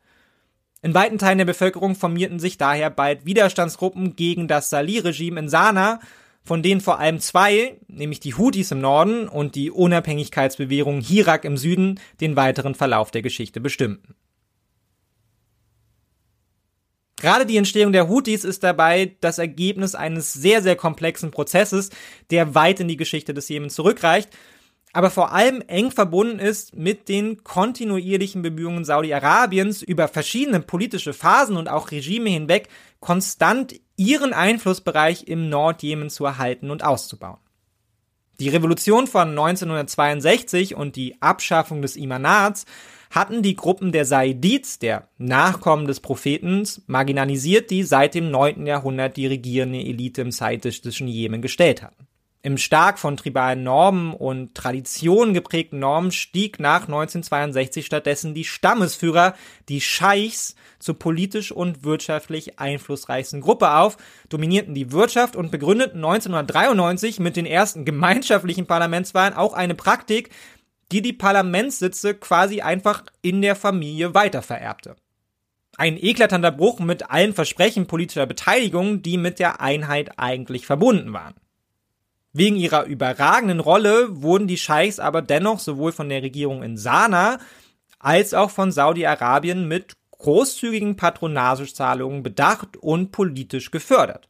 In 0.82 0.94
weiten 0.94 1.18
Teilen 1.18 1.40
der 1.40 1.46
Bevölkerung 1.46 1.96
formierten 1.96 2.40
sich 2.40 2.58
daher 2.58 2.90
bald 2.90 3.26
Widerstandsgruppen 3.26 4.16
gegen 4.16 4.48
das 4.48 4.70
Salih-Regime 4.70 5.40
in 5.40 5.50
Sanaa, 5.50 6.00
von 6.44 6.64
denen 6.64 6.80
vor 6.80 7.00
allem 7.00 7.20
zwei, 7.20 7.78
nämlich 7.88 8.22
die 8.22 8.34
Houthis 8.34 8.72
im 8.72 8.80
Norden 8.80 9.28
und 9.28 9.56
die 9.56 9.72
Unabhängigkeitsbewegung 9.72 11.02
Hirak 11.02 11.44
im 11.44 11.58
Süden, 11.58 12.00
den 12.22 12.36
weiteren 12.36 12.76
Verlauf 12.76 13.12
der 13.12 13.22
Geschichte 13.22 13.60
bestimmten. 13.60 14.16
Gerade 17.18 17.46
die 17.46 17.58
Entstehung 17.58 17.92
der 17.92 18.08
Houthis 18.08 18.46
ist 18.46 18.64
dabei 18.64 19.18
das 19.20 19.40
Ergebnis 19.40 19.94
eines 19.94 20.32
sehr, 20.32 20.62
sehr 20.62 20.78
komplexen 20.78 21.32
Prozesses, 21.32 21.90
der 22.32 22.56
weit 22.56 22.80
in 22.80 22.88
die 22.88 22.96
Geschichte 22.96 23.34
des 23.34 23.50
Jemen 23.50 23.70
zurückreicht, 23.70 24.30
aber 24.92 25.12
vor 25.12 25.32
allem 25.32 25.62
eng 25.68 25.92
verbunden 25.92 26.40
ist 26.40 26.76
mit 26.76 27.10
den 27.10 27.44
kontinuierlichen 27.44 28.42
Bemühungen 28.42 28.86
Saudi-Arabiens 28.86 29.82
über 29.84 30.08
verschiedene 30.08 30.62
politische 30.62 31.14
Phasen 31.14 31.58
und 31.58 31.70
auch 31.70 31.92
Regime 31.92 32.30
hinweg 32.30 32.70
konstant 33.00 33.80
ihren 33.98 34.34
Einflussbereich 34.34 35.28
im 35.28 35.50
Nordjemen 35.50 36.10
zu 36.10 36.26
erhalten 36.26 36.72
und 36.72 36.84
auszubauen. 36.84 37.40
Die 38.40 38.50
Revolution 38.50 39.06
von 39.06 39.30
1962 39.30 40.76
und 40.76 40.96
die 40.96 41.22
Abschaffung 41.22 41.82
des 41.82 41.98
Imanats 41.98 42.66
hatten 43.12 43.42
die 43.42 43.56
Gruppen 43.56 43.92
der 43.92 44.06
Saidids, 44.06 44.80
der 44.80 45.10
Nachkommen 45.18 45.88
des 45.88 46.00
Propheten, 46.00 46.68
marginalisiert, 46.88 47.70
die 47.70 47.84
seit 47.84 48.16
dem 48.16 48.32
9. 48.32 48.66
Jahrhundert 48.66 49.18
die 49.18 49.28
regierende 49.28 49.80
Elite 49.80 50.22
im 50.22 50.32
saidistischen 50.32 51.08
Jemen 51.08 51.42
gestellt 51.42 51.84
hatten. 51.84 52.09
Im 52.42 52.58
stark 52.58 53.00
von 53.00 53.18
tribalen 53.18 53.64
Normen 53.64 54.14
und 54.14 54.56
Traditionen 54.56 55.34
geprägten 55.34 55.80
Normen 55.80 56.14
stieg 56.14 56.58
nach 56.58 56.84
1962 56.84 57.86
stattdessen 57.86 58.34
die 58.34 58.46
Stammesführer, 58.46 59.36
die 59.68 59.82
Scheichs, 59.82 60.56
zur 60.80 60.98
politisch 60.98 61.52
und 61.52 61.84
wirtschaftlich 61.84 62.58
einflussreichsten 62.58 63.42
Gruppe 63.42 63.72
auf, 63.72 63.98
dominierten 64.30 64.74
die 64.74 64.94
Wirtschaft 64.94 65.36
und 65.36 65.52
begründeten 65.52 65.98
1993 65.98 67.20
mit 67.20 67.36
den 67.36 67.46
ersten 67.46 67.84
gemeinschaftlichen 67.84 68.68
Parlamentswahlen 68.68 69.34
auch 69.34 69.52
eine 69.52 69.76
Praktik, 69.76 70.30
die 70.94 71.02
die 71.02 71.14
Parlamentssitze 71.14 72.16
quasi 72.16 72.62
einfach 72.62 73.04
in 73.22 73.42
der 73.42 73.58
Familie 73.58 74.14
weitervererbte. 74.14 74.96
Ein 75.76 75.98
eklatanter 75.98 76.52
Bruch 76.52 76.80
mit 76.80 77.12
allen 77.12 77.34
Versprechen 77.34 77.86
politischer 77.86 78.26
Beteiligung, 78.26 79.02
die 79.02 79.18
mit 79.18 79.40
der 79.40 79.60
Einheit 79.60 80.18
eigentlich 80.18 80.66
verbunden 80.66 81.12
waren. 81.12 81.36
Wegen 82.32 82.56
ihrer 82.56 82.86
überragenden 82.86 83.60
Rolle 83.60 84.22
wurden 84.22 84.48
die 84.48 84.58
Scheichs 84.58 85.00
aber 85.00 85.22
dennoch 85.22 85.60
sowohl 85.60 85.92
von 85.92 86.10
der 86.10 86.22
Regierung 86.22 86.64
in 86.64 86.78
Sanaa 86.78 87.40
als 87.98 88.34
auch 88.34 88.52
von 88.52 88.72
Saudi-Arabien 88.72 89.68
mit 89.68 89.94
großzügigen 90.12 90.96
Patronagezahlungen 90.96 92.24
bedacht 92.24 92.78
und 92.78 93.12
politisch 93.12 93.72
gefördert 93.72 94.30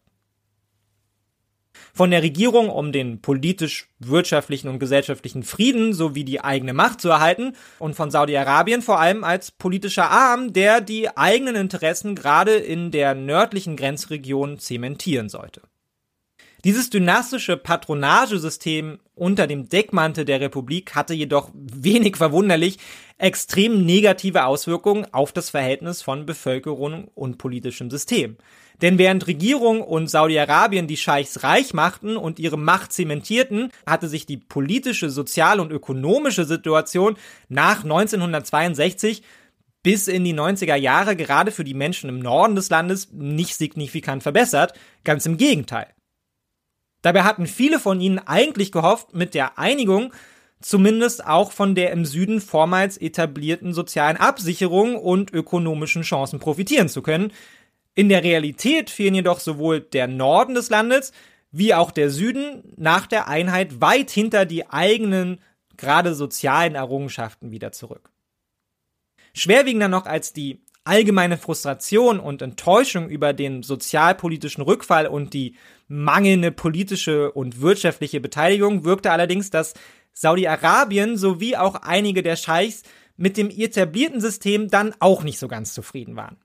von 1.94 2.12
der 2.12 2.24
Regierung, 2.24 2.70
um 2.70 2.92
den 2.92 3.22
politisch, 3.22 3.90
wirtschaftlichen 4.00 4.70
und 4.70 4.80
gesellschaftlichen 4.80 5.44
Frieden 5.44 5.94
sowie 5.94 6.24
die 6.24 6.42
eigene 6.42 6.74
Macht 6.74 7.02
zu 7.02 7.10
erhalten 7.10 7.54
und 7.80 7.96
von 7.96 8.12
Saudi-Arabien 8.12 8.82
vor 8.82 9.00
allem 9.00 9.24
als 9.24 9.52
politischer 9.52 10.10
Arm, 10.10 10.54
der 10.54 10.82
die 10.82 11.16
eigenen 11.18 11.56
Interessen 11.56 12.16
gerade 12.16 12.54
in 12.56 12.92
der 12.92 13.16
nördlichen 13.16 13.76
Grenzregion 13.76 14.60
zementieren 14.60 15.30
sollte. 15.30 15.62
Dieses 16.66 16.90
dynastische 16.90 17.56
Patronagesystem 17.56 19.00
unter 19.16 19.48
dem 19.48 19.70
Deckmantel 19.70 20.26
der 20.26 20.42
Republik 20.42 20.94
hatte 20.94 21.14
jedoch 21.14 21.52
wenig 21.54 22.18
verwunderlich 22.18 22.80
extrem 23.18 23.86
negative 23.86 24.44
Auswirkungen 24.44 25.08
auf 25.14 25.32
das 25.32 25.50
Verhältnis 25.50 26.02
von 26.02 26.26
Bevölkerung 26.26 27.08
und 27.16 27.38
politischem 27.38 27.90
System. 27.90 28.36
Denn 28.82 28.98
während 28.98 29.28
Regierung 29.28 29.82
und 29.82 30.10
Saudi-Arabien 30.10 30.88
die 30.88 30.98
Scheichs 30.98 31.44
reich 31.44 31.74
machten 31.74 32.18
und 32.18 32.40
ihre 32.40 32.58
Macht 32.58 32.92
zementierten, 32.92 33.72
hatte 33.86 34.10
sich 34.10 34.26
die 34.26 34.38
politische, 34.38 35.10
soziale 35.10 35.62
und 35.62 35.72
ökonomische 35.72 36.44
Situation 36.44 37.16
nach 37.48 37.84
1962 37.84 39.24
bis 39.82 40.10
in 40.10 40.26
die 40.26 40.34
90er 40.34 40.76
Jahre 40.76 41.16
gerade 41.16 41.52
für 41.52 41.64
die 41.64 41.74
Menschen 41.74 42.10
im 42.10 42.20
Norden 42.20 42.56
des 42.56 42.70
Landes 42.70 43.14
nicht 43.14 43.56
signifikant 43.56 44.24
verbessert, 44.24 44.74
ganz 45.06 45.26
im 45.26 45.38
Gegenteil. 45.38 45.88
Dabei 47.02 47.24
hatten 47.24 47.48
viele 47.48 47.80
von 47.80 48.02
ihnen 48.02 48.20
eigentlich 48.20 48.72
gehofft, 48.72 49.14
mit 49.14 49.34
der 49.34 49.58
Einigung 49.58 50.14
zumindest 50.62 51.26
auch 51.26 51.52
von 51.52 51.76
der 51.76 51.92
im 51.92 52.06
Süden 52.06 52.42
vormals 52.42 52.98
etablierten 52.98 53.74
sozialen 53.74 54.18
Absicherung 54.18 54.98
und 54.98 55.32
ökonomischen 55.32 56.02
Chancen 56.02 56.40
profitieren 56.40 56.90
zu 56.90 57.02
können, 57.02 57.32
in 57.96 58.10
der 58.10 58.24
Realität 58.24 58.90
fielen 58.90 59.16
jedoch 59.16 59.40
sowohl 59.40 59.82
der 59.82 60.08
Norden 60.08 60.56
des 60.56 60.70
Landes 60.70 61.12
wie 61.52 61.74
auch 61.74 61.92
der 61.92 62.10
Süden 62.10 62.74
nach 62.78 63.08
der 63.08 63.28
Einheit 63.28 63.82
weit 63.82 64.12
hinter 64.12 64.46
die 64.46 64.70
eigenen, 64.70 65.42
gerade 65.78 66.14
sozialen 66.14 66.76
Errungenschaften 66.76 67.52
wieder 67.52 67.72
zurück. 67.72 68.12
Schwerwiegender 69.34 69.88
noch 69.88 70.06
als 70.06 70.34
die 70.34 70.62
allgemeine 70.90 71.38
Frustration 71.38 72.20
und 72.20 72.42
Enttäuschung 72.42 73.10
über 73.10 73.32
den 73.32 73.62
sozialpolitischen 73.62 74.64
Rückfall 74.64 75.06
und 75.06 75.36
die 75.36 75.56
mangelnde 75.88 76.52
politische 76.52 77.32
und 77.32 77.62
wirtschaftliche 77.62 78.20
Beteiligung 78.20 78.86
wirkte 78.86 79.12
allerdings, 79.12 79.52
dass 79.52 79.76
Saudi-Arabien 80.14 81.16
sowie 81.16 81.56
auch 81.56 81.76
einige 81.76 82.24
der 82.24 82.36
Scheichs 82.36 82.82
mit 83.18 83.38
dem 83.38 83.52
etablierten 83.52 84.20
System 84.20 84.70
dann 84.70 84.96
auch 85.00 85.24
nicht 85.24 85.38
so 85.38 85.48
ganz 85.48 85.76
zufrieden 85.76 86.16
waren. 86.16 86.38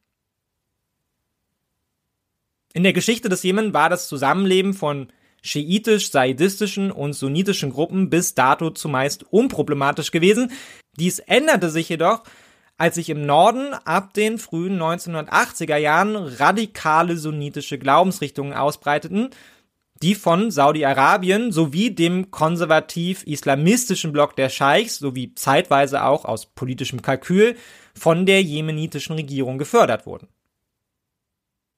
In 2.74 2.82
der 2.82 2.92
Geschichte 2.92 3.30
des 3.30 3.42
Jemen 3.44 3.72
war 3.72 3.88
das 3.88 4.08
Zusammenleben 4.08 4.74
von 4.74 5.10
schiitisch-saidistischen 5.40 6.90
und 6.90 7.14
sunnitischen 7.14 7.70
Gruppen 7.70 8.10
bis 8.10 8.34
dato 8.34 8.70
zumeist 8.70 9.24
unproblematisch 9.30 10.10
gewesen. 10.10 10.52
Dies 10.98 11.18
änderte 11.18 11.70
sich 11.70 11.88
jedoch, 11.88 12.24
als 12.76 12.96
sich 12.96 13.08
im 13.08 13.24
Norden 13.24 13.72
ab 13.72 14.14
den 14.14 14.38
frühen 14.38 14.80
1980er 14.80 15.76
Jahren 15.76 16.16
radikale 16.16 17.16
sunnitische 17.16 17.78
Glaubensrichtungen 17.78 18.52
ausbreiteten, 18.52 19.30
die 20.02 20.14
von 20.14 20.50
Saudi-Arabien 20.50 21.52
sowie 21.52 21.90
dem 21.90 22.30
konservativ-islamistischen 22.30 24.12
Block 24.12 24.34
der 24.36 24.48
Scheichs 24.48 24.98
sowie 24.98 25.34
zeitweise 25.34 26.02
auch 26.02 26.24
aus 26.24 26.46
politischem 26.46 27.00
Kalkül 27.00 27.56
von 27.94 28.26
der 28.26 28.42
jemenitischen 28.42 29.14
Regierung 29.14 29.56
gefördert 29.56 30.04
wurden. 30.04 30.28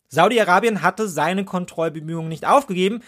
Saudi-Arabien 0.08 0.82
hatte 0.82 1.08
seine 1.08 1.44
Kontrollbemühungen 1.44 2.28
nicht 2.28 2.46
aufgegeben 2.46 3.02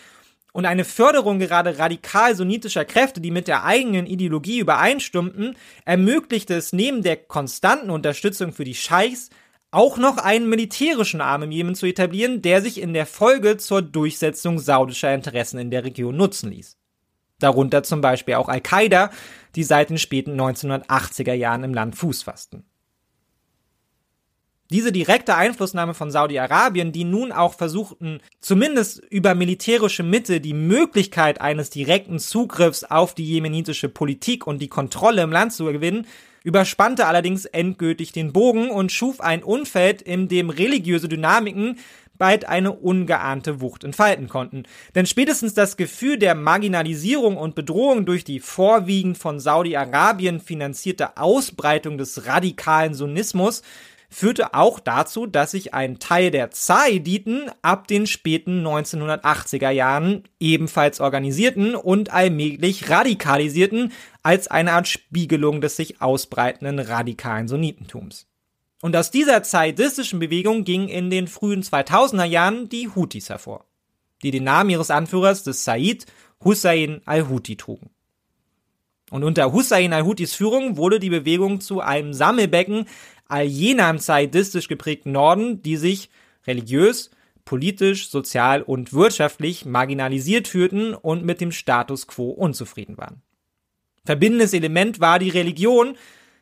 und 0.59 0.66
eine 0.66 0.84
Förderung 0.84 1.38
gerade 1.38 1.78
radikal 1.78 2.34
sunnitischer 2.34 2.84
Kräfte, 2.84 3.20
die 3.20 3.30
mit 3.30 3.46
der 3.46 3.62
eigenen 3.62 4.06
Ideologie 4.06 4.59
übereinstimmten, 4.59 5.54
ermöglichte 5.84 6.56
es 6.56 6.72
neben 6.72 7.04
der 7.04 7.16
konstanten 7.16 7.90
Unterstützung 7.90 8.52
für 8.52 8.64
die 8.64 8.74
Scheichs 8.74 9.30
auch 9.70 9.98
noch 9.98 10.16
einen 10.16 10.48
militärischen 10.48 11.20
Arm 11.20 11.44
im 11.44 11.52
Jemen 11.52 11.76
zu 11.76 11.86
etablieren, 11.86 12.42
der 12.42 12.61
sich 12.61 12.80
in 12.80 12.92
der 12.92 13.06
Folge 13.06 13.56
zur 13.59 13.82
Durchsetzung 13.82 14.59
saudischer 14.59 15.14
Interessen 15.14 15.61
in 15.61 15.70
der 15.70 15.84
Region 15.84 16.16
nutzen 16.16 16.50
ließ. 16.50 16.76
Darunter 17.38 17.84
zum 17.84 18.00
Beispiel 18.00 18.34
auch 18.34 18.48
Al-Qaida, 18.48 19.12
die 19.54 19.62
seit 19.62 19.90
den 19.90 19.98
späten 19.98 20.40
1980er 20.40 21.34
Jahren 21.34 21.62
im 21.62 21.72
Land 21.72 21.94
Fuß 21.94 22.24
fassten. 22.24 22.68
Diese 24.71 24.93
direkte 24.93 25.35
Einflussnahme 25.35 25.95
von 25.95 26.11
Saudi-Arabien, 26.11 26.93
die 26.93 27.05
nun 27.05 27.33
auch 27.33 27.55
versuchten, 27.55 28.21
zumindest 28.41 29.03
über 29.09 29.35
militärische 29.35 30.03
Mittel 30.03 30.41
die 30.41 30.53
Möglichkeit 30.53 31.41
eines 31.41 31.71
direkten 31.71 32.19
Zugriffs 32.19 32.85
auf 32.85 33.14
die 33.14 33.25
jemenitische 33.25 33.89
Politik 33.89 34.47
und 34.47 34.61
die 34.61 34.69
Kontrolle 34.69 35.23
im 35.23 35.33
Land 35.33 35.55
zu 35.55 35.64
gewinnen, 35.64 36.07
überspannte 36.45 37.07
allerdings 37.07 37.47
endgültig 37.47 38.12
den 38.12 38.35
Bogen 38.35 38.69
und 38.69 38.93
schuf 38.93 39.23
ein 39.23 39.43
Umfeld, 39.43 40.03
in 40.03 40.29
dem 40.29 40.51
religiöse 40.51 41.09
Dynamiken 41.09 41.79
bald 42.19 42.47
eine 42.47 42.73
ungeahnte 42.73 43.62
Wucht 43.62 43.85
entfalten 43.85 44.29
konnten. 44.29 44.64
Denn 44.95 45.07
spätestens 45.07 45.55
das 45.55 45.79
Gefühl 45.79 46.19
der 46.19 46.35
Marginalisierung 46.35 47.39
und 47.39 47.55
Bedrohung 47.55 48.05
durch 48.05 48.25
die 48.25 48.41
vorwiegend 48.41 49.16
von 49.16 49.41
Saudi-Arabien 49.41 50.41
finanzierte 50.41 51.16
Ausbreitung 51.16 51.97
des 51.97 52.27
radikalen 52.27 52.93
Sunnismus 52.93 53.62
führte 54.09 54.54
auch 54.54 54.80
dazu, 54.80 55.26
dass 55.26 55.50
sich 55.50 55.74
ein 55.74 55.98
Teil 55.98 56.30
der 56.30 56.50
Zaiditen 56.50 57.50
ab 57.62 57.86
den 57.86 58.06
späten 58.06 58.66
1980er 58.66 59.70
Jahren 59.70 60.24
ebenfalls 60.40 61.00
organisierten 61.00 61.74
und 61.74 62.12
allmählich 62.12 62.88
radikalisierten 62.88 63.92
als 64.22 64.48
eine 64.48 64.72
Art 64.72 64.88
Spiegelung 64.88 65.61
des 65.61 65.76
sich 65.76 66.00
ausbreitenden 66.00 66.78
radikalen 66.78 67.48
Sunnitentums. 67.48 68.26
Und 68.80 68.96
aus 68.96 69.11
dieser 69.11 69.42
zaidistischen 69.42 70.20
Bewegung 70.20 70.64
gingen 70.64 70.88
in 70.88 71.11
den 71.11 71.26
frühen 71.26 71.62
2000er 71.62 72.24
Jahren 72.24 72.68
die 72.68 72.88
Houthis 72.88 73.28
hervor, 73.28 73.66
die 74.22 74.30
den 74.30 74.44
Namen 74.44 74.70
ihres 74.70 74.90
Anführers 74.90 75.42
des 75.42 75.64
Said 75.64 76.06
Hussein 76.42 77.02
al-Houthi 77.04 77.56
trugen. 77.56 77.90
Und 79.11 79.24
unter 79.24 79.52
Hussein 79.52 79.92
al-Houthis 79.92 80.34
Führung 80.34 80.76
wurde 80.76 81.00
die 81.00 81.11
Bewegung 81.11 81.61
zu 81.61 81.80
einem 81.80 82.12
Sammelbecken 82.12 82.86
all 83.26 83.44
jener 83.44 83.90
im 83.90 83.98
zaidistisch 83.98 84.68
geprägten 84.68 85.12
Norden, 85.12 85.62
die 85.62 85.76
sich 85.76 86.11
religiös, 86.46 87.11
politisch, 87.44 88.11
sozial 88.11 88.62
und 88.62 88.92
wirtschaftlich 88.92 89.64
marginalisiert 89.64 90.48
fühlten 90.48 90.94
und 90.94 91.24
mit 91.24 91.40
dem 91.40 91.52
Status 91.52 92.06
quo 92.06 92.30
unzufrieden 92.30 92.98
waren. 92.98 93.22
Verbindendes 94.04 94.52
Element 94.52 95.00
war 95.00 95.18
die 95.18 95.30
Religion, 95.30 95.96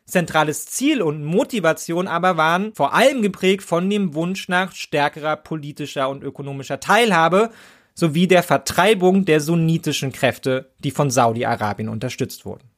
zentrales 0.05 0.65
Ziel 0.65 1.01
und 1.01 1.23
Motivation 1.23 2.07
aber 2.07 2.37
waren 2.37 2.73
vor 2.73 2.93
allem 2.93 3.21
geprägt 3.21 3.63
von 3.63 3.89
dem 3.89 4.13
Wunsch 4.13 4.47
nach 4.47 4.73
stärkerer 4.73 5.35
politischer 5.35 6.09
und 6.09 6.23
ökonomischer 6.23 6.79
Teilhabe 6.79 7.51
sowie 7.97 8.27
der 8.27 8.43
Vertreibung 8.43 9.25
der 9.25 9.41
sunnitischen 9.41 10.11
Kräfte, 10.11 10.69
die 10.77 10.91
von 10.91 11.09
Saudi-Arabien 11.09 11.89
unterstützt 11.89 12.45
wurden. 12.45 12.69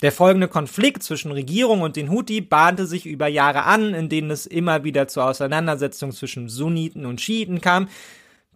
Der 0.00 0.12
folgende 0.12 0.46
Konflikt 0.46 1.02
zwischen 1.02 1.32
Regierung 1.32 1.80
und 1.80 1.96
den 1.96 2.08
Houthi 2.10 2.40
bahnte 2.40 2.86
sich 2.86 3.04
über 3.04 3.26
Jahre 3.26 3.64
an, 3.64 3.94
in 3.94 4.08
denen 4.08 4.30
es 4.30 4.46
immer 4.46 4.84
wieder 4.84 5.08
zu 5.08 5.22
Auseinandersetzungen 5.22 6.12
zwischen 6.12 6.48
Sunniten 6.48 7.04
und 7.04 7.20
Schiiten 7.20 7.60
kam, 7.60 7.88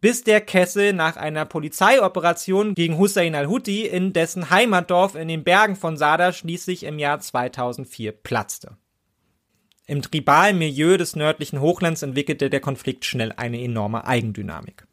bis 0.00 0.22
der 0.22 0.40
Kessel 0.40 0.92
nach 0.92 1.16
einer 1.16 1.44
Polizeioperation 1.44 2.74
gegen 2.74 2.96
Hussein 2.96 3.34
al-Houthi 3.34 3.86
in 3.86 4.12
dessen 4.12 4.50
Heimatdorf 4.50 5.16
in 5.16 5.26
den 5.26 5.42
Bergen 5.42 5.74
von 5.74 5.96
Sada 5.96 6.32
schließlich 6.32 6.84
im 6.84 7.00
Jahr 7.00 7.18
2004 7.18 8.12
platzte. 8.12 8.76
Im 9.90 10.02
tribalen 10.02 10.58
Milieu 10.58 10.98
des 10.98 11.16
nördlichen 11.16 11.62
Hochlands 11.62 12.02
entwickelte 12.02 12.50
der 12.50 12.60
Konflikt 12.60 13.06
schnell 13.06 13.32
eine 13.32 13.58
enorme 13.58 14.06
Eigendynamik. 14.06 14.86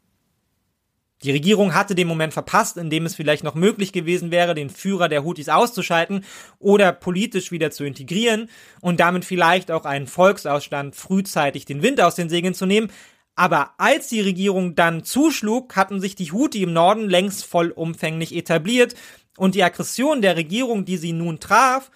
Die 1.22 1.32
Regierung 1.32 1.74
hatte 1.74 1.94
den 1.94 2.08
Moment 2.08 2.32
verpasst, 2.32 2.78
in 2.78 2.88
dem 2.88 3.04
es 3.04 3.14
vielleicht 3.14 3.44
noch 3.44 3.54
möglich 3.54 3.92
gewesen 3.92 4.30
wäre, 4.30 4.54
den 4.54 4.70
Führer 4.70 5.10
der 5.10 5.22
Houthis 5.22 5.50
auszuschalten 5.50 6.24
oder 6.58 6.92
politisch 6.92 7.52
wieder 7.52 7.70
zu 7.70 7.84
integrieren 7.84 8.48
und 8.80 8.98
damit 8.98 9.26
vielleicht 9.26 9.70
auch 9.70 9.84
einen 9.84 10.06
Volksausstand 10.06 10.96
frühzeitig 10.96 11.66
den 11.66 11.82
Wind 11.82 12.00
aus 12.00 12.14
den 12.14 12.30
Segeln 12.30 12.54
zu 12.54 12.64
nehmen. 12.64 12.90
Aber 13.34 13.72
als 13.76 14.08
die 14.08 14.22
Regierung 14.22 14.76
dann 14.76 15.04
zuschlug, 15.04 15.76
hatten 15.76 16.00
sich 16.00 16.14
die 16.14 16.32
Houthi 16.32 16.62
im 16.62 16.72
Norden 16.72 17.10
längst 17.10 17.44
vollumfänglich 17.44 18.34
etabliert 18.34 18.94
und 19.36 19.54
die 19.54 19.62
Aggression 19.62 20.22
der 20.22 20.36
Regierung, 20.36 20.86
die 20.86 20.96
sie 20.96 21.12
nun 21.12 21.38
traf, 21.38 21.90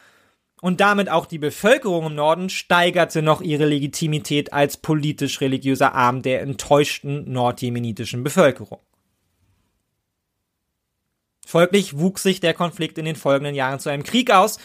und 0.61 0.80
damit 0.80 1.08
auch 1.08 1.26
die 1.26 1.38
Bevölkerung 1.38 2.06
im 2.06 2.14
Norden 2.14 2.50
steigerte 2.50 3.22
noch 3.22 3.40
ihre 3.40 3.66
Legitimität 3.66 4.52
als 4.52 4.76
politisch-religiöser 4.76 5.94
Arm 5.94 6.22
der 6.22 6.42
enttäuschten 6.42 7.30
nordjemenitischen 7.30 8.22
Bevölkerung. 8.22 8.80
Folglich 11.46 11.98
wuchs 11.98 12.22
sich 12.22 12.40
der 12.40 12.54
Konflikt 12.54 12.98
in 12.98 13.04
den 13.04 13.16
folgenden 13.16 13.54
Jahren 13.54 13.80
zu 13.80 13.88
einem 13.88 14.04
Krieg 14.04 14.30
aus, 14.30 14.58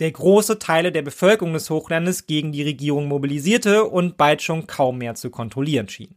der 0.00 0.12
große 0.12 0.60
Teile 0.60 0.92
der 0.92 1.02
Bevölkerung 1.02 1.52
des 1.52 1.68
Hochlandes 1.70 2.26
gegen 2.26 2.52
die 2.52 2.62
Regierung 2.62 3.08
mobilisierte 3.08 3.84
und 3.84 4.16
bald 4.16 4.42
schon 4.42 4.66
kaum 4.68 4.98
mehr 4.98 5.16
zu 5.16 5.30
kontrollieren 5.30 5.88
schien. 5.88 6.14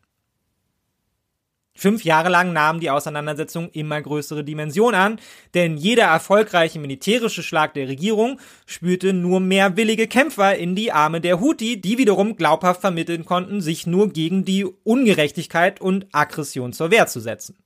Fünf 1.81 2.03
Jahre 2.03 2.29
lang 2.29 2.53
nahm 2.53 2.79
die 2.79 2.91
Auseinandersetzung 2.91 3.71
immer 3.71 3.99
größere 3.99 4.43
Dimensionen 4.43 5.01
an, 5.01 5.19
denn 5.55 5.77
jeder 5.77 6.03
erfolgreiche 6.03 6.77
militärische 6.77 7.41
Schlag 7.41 7.73
der 7.73 7.87
Regierung 7.87 8.39
spürte 8.67 9.13
nur 9.13 9.39
mehr 9.39 9.77
willige 9.77 10.05
Kämpfer 10.05 10.55
in 10.55 10.75
die 10.75 10.91
Arme 10.91 11.21
der 11.21 11.41
Houthi, 11.41 11.81
die 11.81 11.97
wiederum 11.97 12.35
glaubhaft 12.35 12.81
vermitteln 12.81 13.25
konnten, 13.25 13.61
sich 13.61 13.87
nur 13.87 14.13
gegen 14.13 14.45
die 14.45 14.63
Ungerechtigkeit 14.63 15.81
und 15.81 16.05
Aggression 16.11 16.71
zur 16.71 16.91
Wehr 16.91 17.07
zu 17.07 17.19
setzen. 17.19 17.57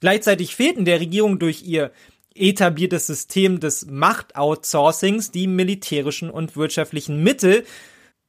Gleichzeitig 0.00 0.56
fehlten 0.56 0.84
der 0.84 0.98
Regierung 0.98 1.38
durch 1.38 1.62
ihr 1.62 1.92
etabliertes 2.34 3.06
System 3.06 3.60
des 3.60 3.86
Machtoutsourcings 3.86 5.30
die 5.30 5.46
militärischen 5.46 6.28
und 6.28 6.56
wirtschaftlichen 6.56 7.22
Mittel, 7.22 7.64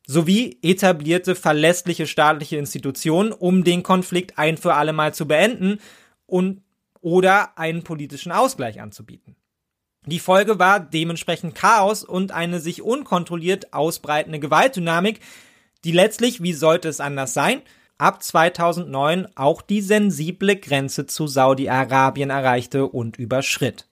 sowie 0.05 0.57
etablierte 0.61 1.35
verlässliche 1.35 2.07
staatliche 2.07 2.57
Institutionen, 2.57 3.31
um 3.31 3.63
den 3.63 3.83
Konflikt 3.83 4.37
ein 4.37 4.57
für 4.57 4.73
alle 4.73 4.93
Mal 4.93 5.13
zu 5.13 5.27
beenden 5.27 5.79
und 6.25 6.61
oder 7.01 7.57
einen 7.57 7.83
politischen 7.83 8.31
Ausgleich 8.31 8.81
anzubieten. 8.81 9.35
Die 10.05 10.19
Folge 10.19 10.59
war 10.59 10.79
dementsprechend 10.79 11.55
Chaos 11.55 12.03
und 12.03 12.31
eine 12.31 12.59
sich 12.59 12.81
unkontrolliert 12.81 13.73
ausbreitende 13.73 14.39
Gewaltdynamik, 14.39 15.21
die 15.85 15.91
letztlich, 15.91 16.43
wie 16.43 16.53
sollte 16.53 16.89
es 16.89 16.99
anders 16.99 17.33
sein, 17.33 17.61
ab 17.97 18.21
2009 18.21 19.27
auch 19.35 19.61
die 19.61 19.81
sensible 19.81 20.57
Grenze 20.57 21.05
zu 21.05 21.27
Saudi-Arabien 21.27 22.29
erreichte 22.29 22.87
und 22.87 23.17
überschritt. 23.17 23.87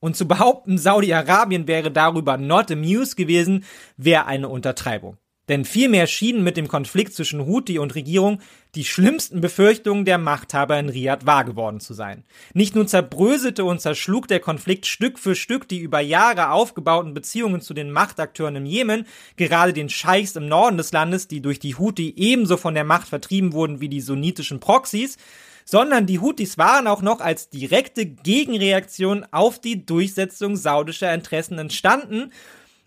Und 0.00 0.16
zu 0.16 0.28
behaupten, 0.28 0.78
Saudi-Arabien 0.78 1.66
wäre 1.66 1.90
darüber 1.90 2.36
not 2.36 2.70
amused 2.70 3.16
gewesen, 3.16 3.64
wäre 3.96 4.26
eine 4.26 4.48
Untertreibung. 4.48 5.16
Denn 5.48 5.64
vielmehr 5.64 6.08
schienen 6.08 6.42
mit 6.42 6.56
dem 6.56 6.66
Konflikt 6.66 7.14
zwischen 7.14 7.46
Houthi 7.46 7.78
und 7.78 7.94
Regierung 7.94 8.40
die 8.74 8.84
schlimmsten 8.84 9.40
Befürchtungen 9.40 10.04
der 10.04 10.18
Machthaber 10.18 10.78
in 10.78 10.88
Riyadh 10.88 11.24
wahr 11.24 11.44
geworden 11.44 11.78
zu 11.78 11.94
sein. 11.94 12.24
Nicht 12.52 12.74
nur 12.74 12.86
zerbröselte 12.88 13.64
und 13.64 13.80
zerschlug 13.80 14.26
der 14.26 14.40
Konflikt 14.40 14.86
Stück 14.86 15.20
für 15.20 15.36
Stück 15.36 15.68
die 15.68 15.78
über 15.78 16.00
Jahre 16.00 16.50
aufgebauten 16.50 17.14
Beziehungen 17.14 17.60
zu 17.60 17.74
den 17.74 17.92
Machtakteuren 17.92 18.56
im 18.56 18.66
Jemen, 18.66 19.06
gerade 19.36 19.72
den 19.72 19.88
Scheichs 19.88 20.34
im 20.34 20.48
Norden 20.48 20.78
des 20.78 20.92
Landes, 20.92 21.28
die 21.28 21.40
durch 21.40 21.60
die 21.60 21.76
Houthi 21.76 22.12
ebenso 22.16 22.56
von 22.56 22.74
der 22.74 22.84
Macht 22.84 23.06
vertrieben 23.06 23.52
wurden 23.52 23.80
wie 23.80 23.88
die 23.88 24.00
sunnitischen 24.00 24.58
Proxys, 24.58 25.16
sondern 25.66 26.06
die 26.06 26.20
Houthis 26.20 26.56
waren 26.56 26.86
auch 26.86 27.02
noch 27.02 27.20
als 27.20 27.50
direkte 27.50 28.06
Gegenreaktion 28.06 29.26
auf 29.32 29.60
die 29.60 29.84
Durchsetzung 29.84 30.56
saudischer 30.56 31.12
Interessen 31.12 31.58
entstanden 31.58 32.32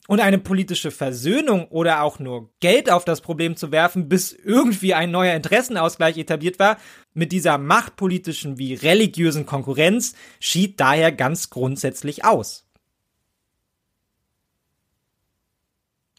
und 0.08 0.22
eine 0.22 0.40
politische 0.40 0.90
Versöhnung 0.90 1.68
oder 1.68 2.02
auch 2.02 2.18
nur 2.18 2.50
Geld 2.62 2.90
auf 2.90 3.06
das 3.06 3.22
Problem 3.22 3.56
zu 3.56 3.72
werfen, 3.72 4.10
bis 4.10 4.32
irgendwie 4.32 4.96
ein 4.96 5.12
neuer 5.12 5.36
Interessenausgleich 5.36 6.18
etabliert 6.18 6.58
war, 6.58 6.78
mit 7.14 7.32
dieser 7.32 7.60
machtpolitischen 7.60 8.58
wie 8.58 8.74
religiösen 8.74 9.46
Konkurrenz 9.46 10.16
schied 10.40 10.80
daher 10.80 11.12
ganz 11.12 11.52
grundsätzlich 11.52 12.26
aus. 12.26 12.69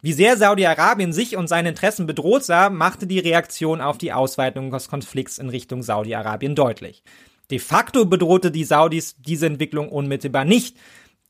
Wie 0.03 0.15
sehr 0.15 0.39
Saudi-Arabien 0.39 1.13
sich 1.13 1.37
und 1.37 1.47
seine 1.47 1.69
Interessen 1.69 2.07
bedroht 2.07 2.43
sah, 2.43 2.71
machte 2.71 3.07
die 3.07 3.19
Reaktion 3.19 3.83
auf 3.83 3.99
die 3.99 4.15
Ausweitung 4.15 4.71
des 4.71 4.89
Konflikts 4.89 5.37
in 5.37 5.51
Richtung 5.51 5.83
Saudi-Arabien 5.83 6.55
deutlich. 6.55 7.03
De 7.51 7.59
facto 7.59 8.07
bedrohte 8.07 8.51
die 8.51 8.65
Saudis 8.65 9.17
diese 9.19 9.47
Entwicklung 9.47 9.91
unmittelbar 9.91 10.47
nicht. 10.47 10.79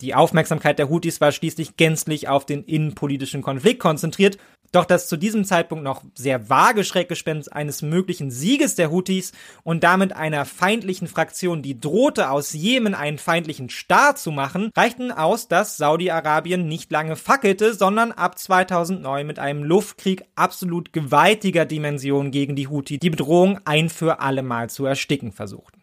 Die 0.01 0.14
Aufmerksamkeit 0.14 0.78
der 0.78 0.88
Houthis 0.88 1.20
war 1.20 1.32
schließlich 1.32 1.76
gänzlich 1.76 2.28
auf 2.28 2.46
den 2.46 2.64
innenpolitischen 2.64 3.42
Konflikt 3.42 3.80
konzentriert 3.80 4.38
doch 4.72 4.84
das 4.84 5.09
zu 5.09 5.16
diesem 5.16 5.44
Zeitpunkt 5.44 5.82
noch 5.82 6.05
sehr 6.14 6.48
vage 6.48 6.84
Schreckgespenst 6.84 7.53
eines 7.53 7.82
möglichen 7.82 8.30
Sieges 8.30 8.76
der 8.76 8.90
Houthis 8.90 9.32
und 9.64 9.82
damit 9.82 10.14
einer 10.14 10.44
feindlichen 10.44 11.09
Fraktion, 11.09 11.62
die 11.62 11.80
drohte, 11.80 12.30
aus 12.30 12.53
Jemen 12.53 12.94
einen 12.94 13.18
feindlichen 13.18 13.68
Staat 13.68 14.18
zu 14.18 14.30
machen, 14.30 14.70
reichten 14.76 15.11
aus, 15.11 15.48
dass 15.48 15.76
Saudi-Arabien 15.76 16.68
nicht 16.68 16.92
lange 16.92 17.16
fackelte, 17.16 17.74
sondern 17.74 18.12
ab 18.12 18.38
2009 18.38 19.26
mit 19.26 19.38
einem 19.40 19.64
Luftkrieg 19.64 20.24
absolut 20.36 20.92
gewaltiger 20.92 21.64
Dimension 21.64 22.30
gegen 22.30 22.55
die 22.55 22.68
Houthi 22.68 22.98
die 22.98 23.11
Bedrohung 23.11 23.59
ein 23.64 23.88
für 23.88 24.20
alle 24.20 24.42
Mal 24.42 24.70
zu 24.70 24.84
ersticken 24.84 25.32
versuchten. 25.32 25.80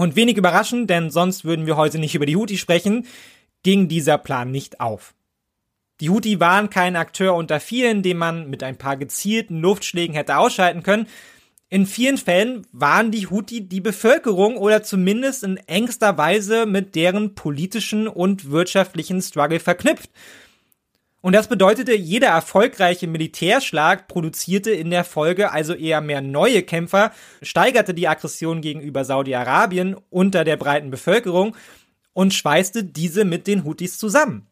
Und 0.00 0.16
wenig 0.16 0.38
überraschend, 0.38 0.88
denn 0.88 1.10
sonst 1.10 1.44
würden 1.44 1.66
wir 1.66 1.76
heute 1.76 1.98
nicht 1.98 2.14
über 2.14 2.24
die 2.24 2.34
Houthi 2.34 2.56
sprechen, 2.56 3.06
ging 3.62 3.86
dieser 3.86 4.16
Plan 4.16 4.50
nicht 4.50 4.80
auf. 4.80 5.12
Die 6.00 6.08
Houthi 6.08 6.40
waren 6.40 6.70
kein 6.70 6.96
Akteur 6.96 7.34
unter 7.34 7.60
vielen, 7.60 8.02
den 8.02 8.16
man 8.16 8.48
mit 8.48 8.62
ein 8.62 8.78
paar 8.78 8.96
gezielten 8.96 9.60
Luftschlägen 9.60 10.14
hätte 10.16 10.38
ausschalten 10.38 10.82
können. 10.82 11.06
In 11.68 11.84
vielen 11.84 12.16
Fällen 12.16 12.66
waren 12.72 13.10
die 13.10 13.26
Houthi 13.26 13.68
die 13.68 13.82
Bevölkerung 13.82 14.56
oder 14.56 14.82
zumindest 14.82 15.44
in 15.44 15.58
engster 15.58 16.16
Weise 16.16 16.64
mit 16.64 16.94
deren 16.94 17.34
politischen 17.34 18.08
und 18.08 18.50
wirtschaftlichen 18.50 19.20
Struggle 19.20 19.60
verknüpft. 19.60 20.08
Und 21.22 21.34
das 21.34 21.48
bedeutete, 21.48 21.94
jeder 21.94 22.28
erfolgreiche 22.28 23.06
Militärschlag 23.06 24.08
produzierte 24.08 24.70
in 24.70 24.90
der 24.90 25.04
Folge 25.04 25.52
also 25.52 25.74
eher 25.74 26.00
mehr 26.00 26.22
neue 26.22 26.62
Kämpfer, 26.62 27.12
steigerte 27.42 27.92
die 27.92 28.08
Aggression 28.08 28.62
gegenüber 28.62 29.04
Saudi-Arabien 29.04 29.96
unter 30.08 30.44
der 30.44 30.56
breiten 30.56 30.90
Bevölkerung 30.90 31.56
und 32.14 32.32
schweißte 32.32 32.84
diese 32.84 33.24
mit 33.24 33.46
den 33.46 33.64
Houthis 33.64 33.98
zusammen. 33.98 34.46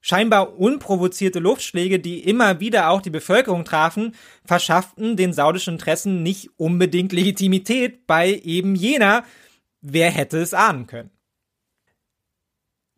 Scheinbar 0.00 0.58
unprovozierte 0.58 1.38
Luftschläge, 1.38 1.98
die 1.98 2.20
immer 2.20 2.60
wieder 2.60 2.90
auch 2.90 3.02
die 3.02 3.10
Bevölkerung 3.10 3.64
trafen, 3.64 4.14
verschafften 4.44 5.16
den 5.16 5.32
saudischen 5.32 5.74
Interessen 5.74 6.22
nicht 6.22 6.50
unbedingt 6.56 7.12
Legitimität 7.12 8.06
bei 8.06 8.40
eben 8.44 8.74
jener, 8.74 9.24
wer 9.80 10.10
hätte 10.10 10.38
es 10.38 10.54
ahnen 10.54 10.86
können. 10.86 11.10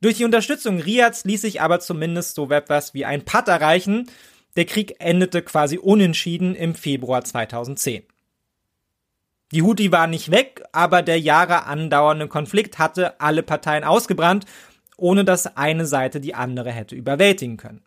Durch 0.00 0.16
die 0.16 0.24
Unterstützung 0.24 0.80
Riads 0.80 1.24
ließ 1.24 1.42
sich 1.42 1.60
aber 1.60 1.80
zumindest 1.80 2.34
so 2.34 2.50
etwas 2.50 2.94
wie 2.94 3.04
ein 3.04 3.24
Patt 3.24 3.48
erreichen. 3.48 4.10
Der 4.56 4.64
Krieg 4.64 4.96
endete 4.98 5.42
quasi 5.42 5.76
unentschieden 5.76 6.54
im 6.54 6.74
Februar 6.74 7.22
2010. 7.22 8.02
Die 9.52 9.62
Houthi 9.62 9.92
waren 9.92 10.10
nicht 10.10 10.30
weg, 10.30 10.62
aber 10.72 11.02
der 11.02 11.20
Jahre 11.20 11.66
andauernde 11.66 12.28
Konflikt 12.28 12.78
hatte 12.78 13.20
alle 13.20 13.42
Parteien 13.42 13.84
ausgebrannt, 13.84 14.46
ohne 14.96 15.24
dass 15.24 15.56
eine 15.56 15.86
Seite 15.86 16.20
die 16.20 16.34
andere 16.34 16.70
hätte 16.70 16.94
überwältigen 16.94 17.56
können. 17.56 17.82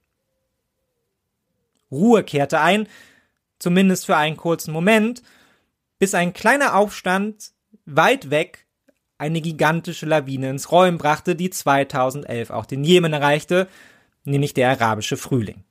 Ruhe 1.89 2.23
kehrte 2.23 2.59
ein, 2.59 2.87
zumindest 3.59 4.05
für 4.05 4.17
einen 4.17 4.35
kurzen 4.35 4.73
Moment, 4.73 5.23
bis 5.99 6.13
ein 6.13 6.33
kleiner 6.33 6.75
Aufstand 6.75 7.51
weit 7.85 8.29
weg 8.29 8.62
eine 9.23 9.39
gigantische 9.39 10.05
Lawine 10.05 10.49
ins 10.49 10.69
Rollen 10.69 10.97
brachte, 10.97 11.35
die 11.37 11.49
2011 11.49 12.49
auch 12.49 12.65
den 12.65 12.83
Jemen 12.83 13.13
erreichte, 13.13 13.69
nämlich 14.25 14.53
der 14.53 14.69
arabische 14.69 15.15
Frühling. 15.15 15.63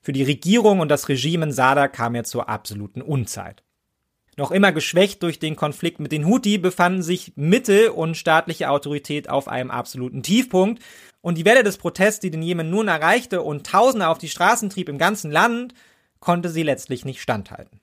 Für 0.00 0.12
die 0.12 0.24
Regierung 0.24 0.80
und 0.80 0.88
das 0.88 1.08
Regime 1.08 1.46
in 1.46 1.52
Sada 1.52 1.86
kam 1.86 2.16
er 2.16 2.24
zur 2.24 2.48
absoluten 2.48 3.00
Unzeit. 3.00 3.62
Noch 4.36 4.50
immer 4.50 4.72
geschwächt 4.72 5.22
durch 5.22 5.38
den 5.38 5.54
Konflikt 5.54 6.00
mit 6.00 6.10
den 6.10 6.26
Houthi 6.26 6.58
befanden 6.58 7.02
sich 7.02 7.32
Mittel 7.36 7.90
und 7.90 8.16
staatliche 8.16 8.68
Autorität 8.68 9.28
auf 9.28 9.46
einem 9.46 9.70
absoluten 9.70 10.24
Tiefpunkt 10.24 10.82
und 11.20 11.38
die 11.38 11.44
Welle 11.44 11.62
des 11.62 11.78
Protests, 11.78 12.20
die 12.20 12.32
den 12.32 12.42
Jemen 12.42 12.70
nun 12.70 12.88
erreichte 12.88 13.42
und 13.42 13.66
Tausende 13.66 14.08
auf 14.08 14.18
die 14.18 14.28
Straßen 14.28 14.68
trieb 14.68 14.88
im 14.88 14.98
ganzen 14.98 15.30
Land, 15.30 15.74
konnte 16.18 16.48
sie 16.48 16.64
letztlich 16.64 17.04
nicht 17.04 17.20
standhalten. 17.20 17.80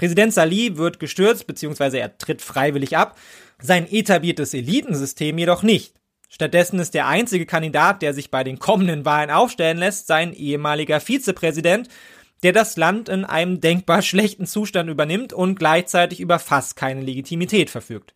Präsident 0.00 0.32
Salih 0.32 0.78
wird 0.78 0.98
gestürzt 0.98 1.46
bzw. 1.46 1.98
er 1.98 2.16
tritt 2.16 2.40
freiwillig 2.40 2.96
ab, 2.96 3.18
sein 3.60 3.86
etabliertes 3.86 4.54
Elitensystem 4.54 5.36
jedoch 5.36 5.62
nicht. 5.62 5.92
Stattdessen 6.30 6.80
ist 6.80 6.94
der 6.94 7.06
einzige 7.06 7.44
Kandidat, 7.44 8.00
der 8.00 8.14
sich 8.14 8.30
bei 8.30 8.42
den 8.42 8.58
kommenden 8.58 9.04
Wahlen 9.04 9.30
aufstellen 9.30 9.76
lässt, 9.76 10.06
sein 10.06 10.32
ehemaliger 10.32 11.00
Vizepräsident, 11.00 11.90
der 12.42 12.54
das 12.54 12.78
Land 12.78 13.10
in 13.10 13.26
einem 13.26 13.60
denkbar 13.60 14.00
schlechten 14.00 14.46
Zustand 14.46 14.88
übernimmt 14.88 15.34
und 15.34 15.58
gleichzeitig 15.58 16.20
über 16.20 16.38
fast 16.38 16.76
keine 16.76 17.02
Legitimität 17.02 17.68
verfügt. 17.68 18.14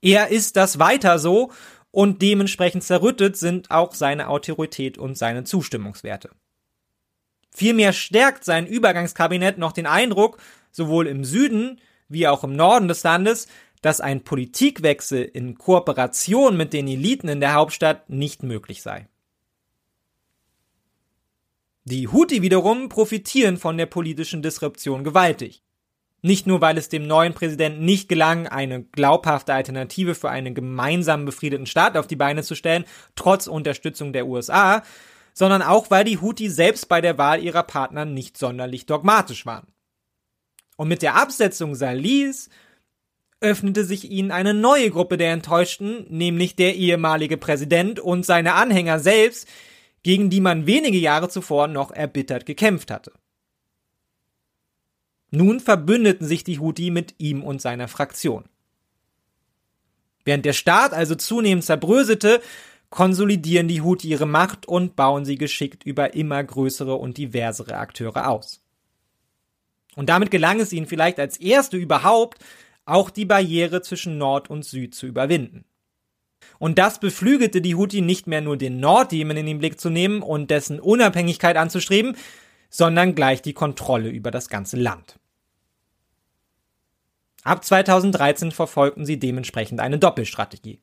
Er 0.00 0.28
ist 0.28 0.56
das 0.56 0.78
weiter 0.78 1.18
so 1.18 1.52
und 1.90 2.22
dementsprechend 2.22 2.82
zerrüttet 2.82 3.36
sind 3.36 3.70
auch 3.70 3.92
seine 3.92 4.28
Autorität 4.28 4.96
und 4.96 5.18
seine 5.18 5.44
Zustimmungswerte. 5.44 6.30
Vielmehr 7.50 7.92
stärkt 7.92 8.44
sein 8.44 8.66
Übergangskabinett 8.66 9.58
noch 9.58 9.72
den 9.72 9.86
Eindruck, 9.86 10.38
sowohl 10.70 11.06
im 11.06 11.24
Süden 11.24 11.80
wie 12.08 12.26
auch 12.26 12.44
im 12.44 12.54
Norden 12.54 12.88
des 12.88 13.02
Landes, 13.02 13.48
dass 13.82 14.00
ein 14.00 14.22
Politikwechsel 14.22 15.22
in 15.22 15.56
Kooperation 15.56 16.56
mit 16.56 16.72
den 16.72 16.86
Eliten 16.86 17.28
in 17.28 17.40
der 17.40 17.54
Hauptstadt 17.54 18.10
nicht 18.10 18.42
möglich 18.42 18.82
sei. 18.82 19.08
Die 21.84 22.08
Houthi 22.08 22.42
wiederum 22.42 22.88
profitieren 22.88 23.56
von 23.56 23.78
der 23.78 23.86
politischen 23.86 24.42
Disruption 24.42 25.02
gewaltig. 25.02 25.62
Nicht 26.22 26.46
nur, 26.46 26.60
weil 26.60 26.76
es 26.76 26.90
dem 26.90 27.06
neuen 27.06 27.32
Präsidenten 27.32 27.86
nicht 27.86 28.08
gelang, 28.08 28.46
eine 28.46 28.82
glaubhafte 28.82 29.54
Alternative 29.54 30.14
für 30.14 30.28
einen 30.28 30.54
gemeinsam 30.54 31.24
befriedeten 31.24 31.64
Staat 31.64 31.96
auf 31.96 32.06
die 32.06 32.16
Beine 32.16 32.42
zu 32.42 32.54
stellen, 32.54 32.84
trotz 33.16 33.46
Unterstützung 33.46 34.12
der 34.12 34.26
USA, 34.26 34.82
sondern 35.40 35.62
auch, 35.62 35.90
weil 35.90 36.04
die 36.04 36.20
Houthi 36.20 36.50
selbst 36.50 36.86
bei 36.86 37.00
der 37.00 37.16
Wahl 37.16 37.42
ihrer 37.42 37.62
Partner 37.62 38.04
nicht 38.04 38.36
sonderlich 38.36 38.84
dogmatisch 38.84 39.46
waren. 39.46 39.68
Und 40.76 40.88
mit 40.88 41.00
der 41.00 41.14
Absetzung 41.14 41.74
Salihs 41.74 42.50
öffnete 43.40 43.86
sich 43.86 44.10
ihnen 44.10 44.32
eine 44.32 44.52
neue 44.52 44.90
Gruppe 44.90 45.16
der 45.16 45.32
Enttäuschten, 45.32 46.04
nämlich 46.10 46.56
der 46.56 46.76
ehemalige 46.76 47.38
Präsident 47.38 47.98
und 47.98 48.26
seine 48.26 48.52
Anhänger 48.52 48.98
selbst, 48.98 49.48
gegen 50.02 50.28
die 50.28 50.42
man 50.42 50.66
wenige 50.66 50.98
Jahre 50.98 51.30
zuvor 51.30 51.68
noch 51.68 51.90
erbittert 51.90 52.44
gekämpft 52.44 52.90
hatte. 52.90 53.12
Nun 55.30 55.58
verbündeten 55.58 56.26
sich 56.26 56.44
die 56.44 56.58
Houthi 56.58 56.90
mit 56.90 57.14
ihm 57.16 57.42
und 57.42 57.62
seiner 57.62 57.88
Fraktion. 57.88 58.44
Während 60.26 60.44
der 60.44 60.52
Staat 60.52 60.92
also 60.92 61.14
zunehmend 61.14 61.64
zerbröselte, 61.64 62.42
konsolidieren 62.90 63.68
die 63.68 63.82
Houthi 63.82 64.08
ihre 64.08 64.26
Macht 64.26 64.66
und 64.66 64.96
bauen 64.96 65.24
sie 65.24 65.38
geschickt 65.38 65.84
über 65.84 66.14
immer 66.14 66.42
größere 66.42 66.94
und 66.96 67.16
diversere 67.16 67.76
Akteure 67.76 68.28
aus. 68.28 68.60
Und 69.96 70.08
damit 70.08 70.30
gelang 70.30 70.60
es 70.60 70.72
ihnen 70.72 70.86
vielleicht 70.86 71.18
als 71.18 71.38
erste 71.38 71.76
überhaupt, 71.76 72.44
auch 72.84 73.10
die 73.10 73.24
Barriere 73.24 73.82
zwischen 73.82 74.18
Nord 74.18 74.50
und 74.50 74.64
Süd 74.64 74.94
zu 74.94 75.06
überwinden. 75.06 75.64
Und 76.58 76.78
das 76.78 77.00
beflügelte 77.00 77.60
die 77.60 77.74
Houthi 77.74 78.00
nicht 78.00 78.26
mehr 78.26 78.40
nur 78.40 78.56
den 78.56 78.80
Nordjemen 78.80 79.36
in 79.36 79.46
den 79.46 79.58
Blick 79.58 79.80
zu 79.80 79.90
nehmen 79.90 80.22
und 80.22 80.50
dessen 80.50 80.80
Unabhängigkeit 80.80 81.56
anzustreben, 81.56 82.16
sondern 82.68 83.14
gleich 83.14 83.42
die 83.42 83.52
Kontrolle 83.52 84.08
über 84.10 84.30
das 84.30 84.48
ganze 84.48 84.76
Land. 84.76 85.18
Ab 87.42 87.64
2013 87.64 88.52
verfolgten 88.52 89.06
sie 89.06 89.18
dementsprechend 89.18 89.80
eine 89.80 89.98
Doppelstrategie. 89.98 90.80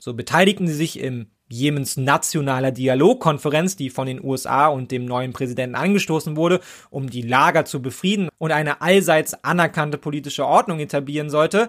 So 0.00 0.14
beteiligten 0.14 0.66
sie 0.66 0.74
sich 0.74 1.00
im 1.00 1.26
Jemens 1.50 1.96
nationaler 1.96 2.72
Dialogkonferenz, 2.72 3.76
die 3.76 3.90
von 3.90 4.06
den 4.06 4.22
USA 4.22 4.68
und 4.68 4.90
dem 4.90 5.06
neuen 5.06 5.32
Präsidenten 5.32 5.76
angestoßen 5.76 6.36
wurde, 6.36 6.60
um 6.90 7.08
die 7.08 7.22
Lager 7.22 7.64
zu 7.64 7.80
befrieden 7.80 8.28
und 8.38 8.52
eine 8.52 8.82
allseits 8.82 9.42
anerkannte 9.44 9.98
politische 9.98 10.46
Ordnung 10.46 10.78
etablieren 10.78 11.30
sollte, 11.30 11.68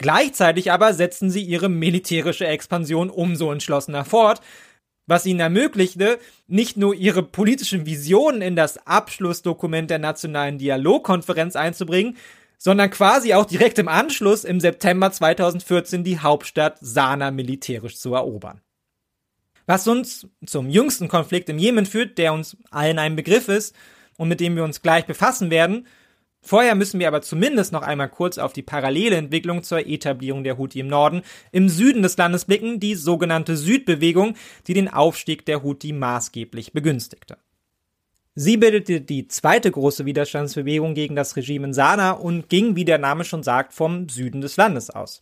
Gleichzeitig 0.00 0.72
aber 0.72 0.94
setzten 0.94 1.30
sie 1.30 1.42
ihre 1.42 1.68
militärische 1.68 2.46
Expansion 2.46 3.10
umso 3.10 3.52
entschlossener 3.52 4.06
fort, 4.06 4.40
was 5.06 5.26
ihnen 5.26 5.40
ermöglichte, 5.40 6.18
nicht 6.46 6.78
nur 6.78 6.94
ihre 6.94 7.22
politischen 7.22 7.84
Visionen 7.84 8.40
in 8.40 8.56
das 8.56 8.86
Abschlussdokument 8.86 9.90
der 9.90 9.98
Nationalen 9.98 10.56
Dialogkonferenz 10.56 11.54
einzubringen, 11.54 12.16
sondern 12.62 12.90
quasi 12.90 13.32
auch 13.32 13.46
direkt 13.46 13.78
im 13.78 13.88
Anschluss 13.88 14.44
im 14.44 14.60
September 14.60 15.10
2014 15.10 16.04
die 16.04 16.20
Hauptstadt 16.20 16.76
Sanaa 16.80 17.30
militärisch 17.30 17.96
zu 17.96 18.14
erobern. 18.14 18.60
Was 19.66 19.88
uns 19.88 20.28
zum 20.44 20.68
jüngsten 20.68 21.08
Konflikt 21.08 21.48
im 21.48 21.58
Jemen 21.58 21.86
führt, 21.86 22.18
der 22.18 22.34
uns 22.34 22.58
allen 22.70 22.98
ein 22.98 23.16
Begriff 23.16 23.48
ist 23.48 23.74
und 24.18 24.28
mit 24.28 24.40
dem 24.40 24.56
wir 24.56 24.64
uns 24.64 24.82
gleich 24.82 25.06
befassen 25.06 25.50
werden, 25.50 25.86
Vorher 26.42 26.74
müssen 26.74 26.98
wir 26.98 27.08
aber 27.08 27.20
zumindest 27.20 27.70
noch 27.70 27.82
einmal 27.82 28.08
kurz 28.08 28.38
auf 28.38 28.54
die 28.54 28.62
parallele 28.62 29.16
Entwicklung 29.16 29.62
zur 29.62 29.86
Etablierung 29.86 30.42
der 30.42 30.56
Houthi 30.56 30.80
im 30.80 30.86
Norden 30.86 31.20
im 31.52 31.68
Süden 31.68 32.02
des 32.02 32.16
Landes 32.16 32.46
blicken, 32.46 32.80
die 32.80 32.94
sogenannte 32.94 33.58
Südbewegung, 33.58 34.34
die 34.66 34.72
den 34.72 34.88
Aufstieg 34.88 35.44
der 35.44 35.62
Houthi 35.62 35.92
maßgeblich 35.92 36.72
begünstigte. 36.72 37.36
Sie 38.42 38.56
bildete 38.56 39.02
die 39.02 39.28
zweite 39.28 39.70
große 39.70 40.06
Widerstandsbewegung 40.06 40.94
gegen 40.94 41.14
das 41.14 41.36
Regime 41.36 41.66
in 41.66 41.74
Sanaa 41.74 42.12
und 42.12 42.48
ging, 42.48 42.74
wie 42.74 42.86
der 42.86 42.96
Name 42.96 43.24
schon 43.24 43.42
sagt, 43.42 43.74
vom 43.74 44.08
Süden 44.08 44.40
des 44.40 44.56
Landes 44.56 44.88
aus. 44.88 45.20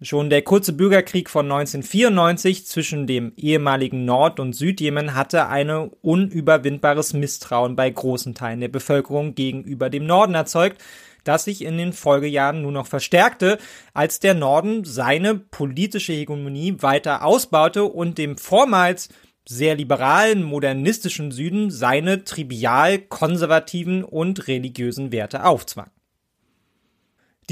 Schon 0.00 0.30
der 0.30 0.42
kurze 0.42 0.72
Bürgerkrieg 0.72 1.28
von 1.28 1.46
1994 1.46 2.64
zwischen 2.64 3.08
dem 3.08 3.32
ehemaligen 3.36 4.04
Nord- 4.04 4.38
und 4.38 4.52
Südjemen 4.52 5.16
hatte 5.16 5.48
ein 5.48 5.70
unüberwindbares 6.02 7.14
Misstrauen 7.14 7.74
bei 7.74 7.90
großen 7.90 8.36
Teilen 8.36 8.60
der 8.60 8.68
Bevölkerung 8.68 9.34
gegenüber 9.34 9.90
dem 9.90 10.06
Norden 10.06 10.36
erzeugt, 10.36 10.80
das 11.24 11.42
sich 11.46 11.64
in 11.64 11.78
den 11.78 11.92
Folgejahren 11.92 12.62
nur 12.62 12.70
noch 12.70 12.86
verstärkte, 12.86 13.58
als 13.92 14.20
der 14.20 14.34
Norden 14.34 14.84
seine 14.84 15.34
politische 15.34 16.12
Hegemonie 16.12 16.76
weiter 16.78 17.24
ausbaute 17.24 17.82
und 17.82 18.18
dem 18.18 18.38
vormals 18.38 19.08
sehr 19.46 19.74
liberalen, 19.74 20.42
modernistischen 20.42 21.32
Süden 21.32 21.70
seine 21.70 22.24
trivial 22.24 22.98
konservativen 22.98 24.04
und 24.04 24.48
religiösen 24.48 25.12
Werte 25.12 25.44
aufzwang 25.44 25.90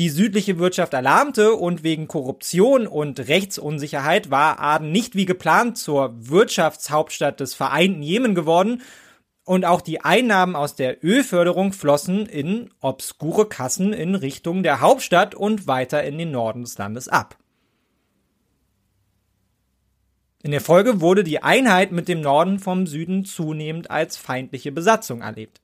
die 0.01 0.09
südliche 0.09 0.59
Wirtschaft 0.59 0.95
erlahmte 0.95 1.53
und 1.55 1.83
wegen 1.83 2.09
Korruption 2.09 2.87
und 2.87 3.29
Rechtsunsicherheit 3.29 4.31
war 4.31 4.61
Aden 4.61 4.93
nicht 4.93 5.15
wie 5.15 5.27
geplant 5.27 5.79
zur 5.79 6.15
Wirtschaftshauptstadt 6.17 7.41
des 7.41 7.55
vereinten 7.55 8.03
Jemen 8.03 8.35
geworden 8.35 8.83
und 9.45 9.65
auch 9.65 9.81
die 9.81 10.01
Einnahmen 10.01 10.55
aus 10.55 10.77
der 10.77 11.05
Ölförderung 11.05 11.73
flossen 11.73 12.25
in 12.25 12.71
obskure 12.81 13.47
Kassen 13.47 13.93
in 13.93 14.15
Richtung 14.15 14.63
der 14.63 14.81
Hauptstadt 14.81 15.35
und 15.35 15.67
weiter 15.67 16.05
in 16.05 16.19
den 16.19 16.31
Norden 16.31 16.63
des 16.63 16.79
Landes 16.79 17.09
ab. 17.09 17.37
In 20.43 20.53
der 20.53 20.63
Folge 20.63 21.03
wurde 21.03 21.23
die 21.23 21.43
Einheit 21.43 21.93
mit 21.93 22.09
dem 22.09 22.23
Norden 22.23 22.59
vom 22.59 22.87
Süden 22.87 23.27
zunehmend 23.27 23.91
als 23.91 24.17
feindliche 24.17 24.73
Besatzung 24.73 25.21
erlebt. 25.21 25.61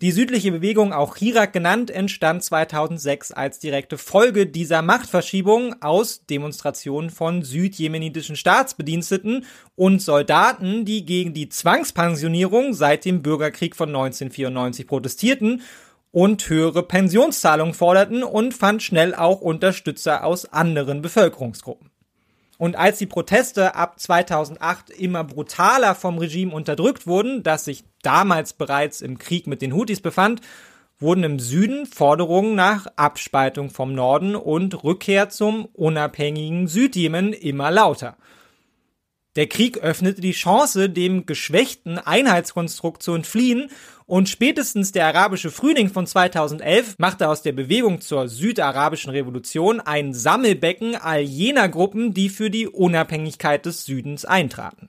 Die 0.00 0.12
südliche 0.12 0.52
Bewegung, 0.52 0.94
auch 0.94 1.16
Hirak 1.16 1.52
genannt, 1.52 1.90
entstand 1.90 2.42
2006 2.42 3.32
als 3.32 3.58
direkte 3.58 3.98
Folge 3.98 4.46
dieser 4.46 4.80
Machtverschiebung 4.80 5.82
aus 5.82 6.24
Demonstrationen 6.24 7.10
von 7.10 7.42
südjemenitischen 7.42 8.36
Staatsbediensteten 8.36 9.44
und 9.74 10.00
Soldaten, 10.00 10.84
die 10.84 11.04
gegen 11.04 11.34
die 11.34 11.50
Zwangspensionierung 11.50 12.72
seit 12.72 13.04
dem 13.04 13.22
Bürgerkrieg 13.22 13.76
von 13.76 13.90
1994 13.90 14.86
protestierten 14.86 15.62
und 16.12 16.48
höhere 16.48 16.84
Pensionszahlungen 16.84 17.74
forderten 17.74 18.22
und 18.22 18.54
fand 18.54 18.82
schnell 18.82 19.14
auch 19.14 19.40
Unterstützer 19.40 20.24
aus 20.24 20.46
anderen 20.46 21.02
Bevölkerungsgruppen. 21.02 21.89
Und 22.60 22.76
als 22.76 22.98
die 22.98 23.06
Proteste 23.06 23.74
ab 23.74 23.98
2008 23.98 24.90
immer 24.90 25.24
brutaler 25.24 25.94
vom 25.94 26.18
Regime 26.18 26.54
unterdrückt 26.54 27.06
wurden, 27.06 27.42
das 27.42 27.64
sich 27.64 27.84
damals 28.02 28.52
bereits 28.52 29.00
im 29.00 29.16
Krieg 29.16 29.46
mit 29.46 29.62
den 29.62 29.74
Houthis 29.74 30.02
befand, 30.02 30.42
wurden 30.98 31.24
im 31.24 31.38
Süden 31.38 31.86
Forderungen 31.86 32.54
nach 32.54 32.86
Abspaltung 32.96 33.70
vom 33.70 33.94
Norden 33.94 34.36
und 34.36 34.84
Rückkehr 34.84 35.30
zum 35.30 35.70
unabhängigen 35.72 36.68
Südjemen 36.68 37.32
immer 37.32 37.70
lauter. 37.70 38.18
Der 39.36 39.46
Krieg 39.46 39.78
öffnete 39.78 40.20
die 40.20 40.32
Chance, 40.32 40.90
dem 40.90 41.24
geschwächten 41.24 41.98
Einheitskonstrukt 41.98 43.00
zu 43.00 43.14
entfliehen 43.14 43.70
und 44.06 44.28
spätestens 44.28 44.90
der 44.90 45.06
arabische 45.06 45.52
Frühling 45.52 45.88
von 45.88 46.04
2011 46.04 46.96
machte 46.98 47.28
aus 47.28 47.42
der 47.42 47.52
Bewegung 47.52 48.00
zur 48.00 48.28
südarabischen 48.28 49.12
Revolution 49.12 49.80
ein 49.80 50.14
Sammelbecken 50.14 50.96
all 50.96 51.20
jener 51.20 51.68
Gruppen, 51.68 52.12
die 52.12 52.28
für 52.28 52.50
die 52.50 52.66
Unabhängigkeit 52.66 53.64
des 53.64 53.84
Südens 53.84 54.24
eintraten. 54.24 54.88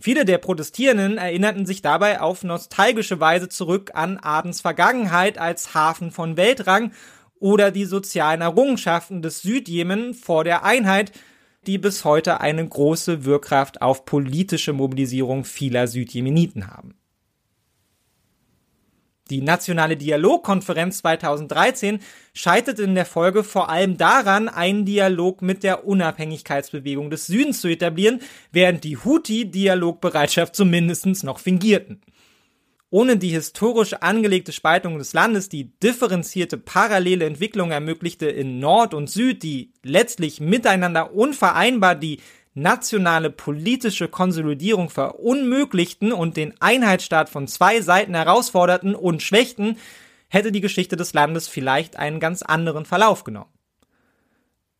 Viele 0.00 0.24
der 0.24 0.38
Protestierenden 0.38 1.18
erinnerten 1.18 1.66
sich 1.66 1.82
dabei 1.82 2.20
auf 2.20 2.44
nostalgische 2.44 3.18
Weise 3.18 3.48
zurück 3.48 3.90
an 3.94 4.18
Adens 4.18 4.60
Vergangenheit 4.60 5.38
als 5.38 5.74
Hafen 5.74 6.12
von 6.12 6.36
Weltrang 6.36 6.92
oder 7.40 7.72
die 7.72 7.86
sozialen 7.86 8.40
Errungenschaften 8.40 9.20
des 9.20 9.42
Südjemen 9.42 10.14
vor 10.14 10.44
der 10.44 10.64
Einheit, 10.64 11.10
die 11.68 11.78
bis 11.78 12.04
heute 12.04 12.40
eine 12.40 12.66
große 12.66 13.24
Wirkkraft 13.24 13.82
auf 13.82 14.04
politische 14.06 14.72
Mobilisierung 14.72 15.44
vieler 15.44 15.86
Südjemeniten 15.86 16.66
haben. 16.66 16.94
Die 19.28 19.42
Nationale 19.42 19.98
Dialogkonferenz 19.98 20.98
2013 20.98 22.00
scheiterte 22.32 22.82
in 22.82 22.94
der 22.94 23.04
Folge 23.04 23.44
vor 23.44 23.68
allem 23.68 23.98
daran, 23.98 24.48
einen 24.48 24.86
Dialog 24.86 25.42
mit 25.42 25.62
der 25.62 25.86
Unabhängigkeitsbewegung 25.86 27.10
des 27.10 27.26
Südens 27.26 27.60
zu 27.60 27.68
etablieren, 27.68 28.22
während 28.50 28.84
die 28.84 28.96
Houthi 28.96 29.50
Dialogbereitschaft 29.50 30.56
zumindest 30.56 31.22
noch 31.24 31.38
fingierten. 31.38 32.00
Ohne 32.90 33.18
die 33.18 33.28
historisch 33.28 33.92
angelegte 33.92 34.52
Spaltung 34.52 34.96
des 34.96 35.12
Landes, 35.12 35.50
die 35.50 35.78
differenzierte 35.80 36.56
parallele 36.56 37.26
Entwicklung 37.26 37.70
ermöglichte 37.70 38.26
in 38.26 38.60
Nord 38.60 38.94
und 38.94 39.10
Süd, 39.10 39.42
die 39.42 39.72
letztlich 39.82 40.40
miteinander 40.40 41.12
unvereinbar 41.12 41.94
die 41.94 42.20
nationale 42.54 43.30
politische 43.30 44.08
Konsolidierung 44.08 44.88
verunmöglichten 44.88 46.12
und 46.12 46.38
den 46.38 46.54
Einheitsstaat 46.60 47.28
von 47.28 47.46
zwei 47.46 47.82
Seiten 47.82 48.14
herausforderten 48.14 48.94
und 48.94 49.22
schwächten, 49.22 49.76
hätte 50.28 50.50
die 50.50 50.62
Geschichte 50.62 50.96
des 50.96 51.12
Landes 51.12 51.46
vielleicht 51.46 51.96
einen 51.96 52.20
ganz 52.20 52.42
anderen 52.42 52.86
Verlauf 52.86 53.22
genommen. 53.22 53.52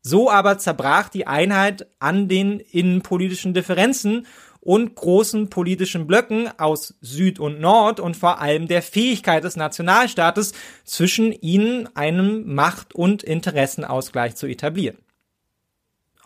So 0.01 0.31
aber 0.31 0.59
zerbrach 0.59 1.11
die 1.11 1.27
Einheit 1.27 1.87
an 1.99 2.29
den 2.29 2.61
innenpolitischen 2.61 3.53
Differenzen 3.53 4.27
und 4.61 4.95
großen 4.95 5.51
politischen 5.51 6.07
Blöcken 6.07 6.49
aus 6.59 6.95
Süd 7.01 7.39
und 7.39 7.61
Nord 7.61 8.01
und 8.01 8.17
vor 8.17 8.41
allem 8.41 8.69
der 8.69 8.83
Fähigkeit 8.83 9.45
des 9.45 9.57
Nationalstaates 9.57 10.53
zwischen 10.85 11.33
ihnen 11.33 11.89
einen 11.97 12.55
Macht- 12.55 12.95
und 12.95 13.23
Interessenausgleich 13.23 14.37
zu 14.37 14.47
etablieren. 14.47 14.99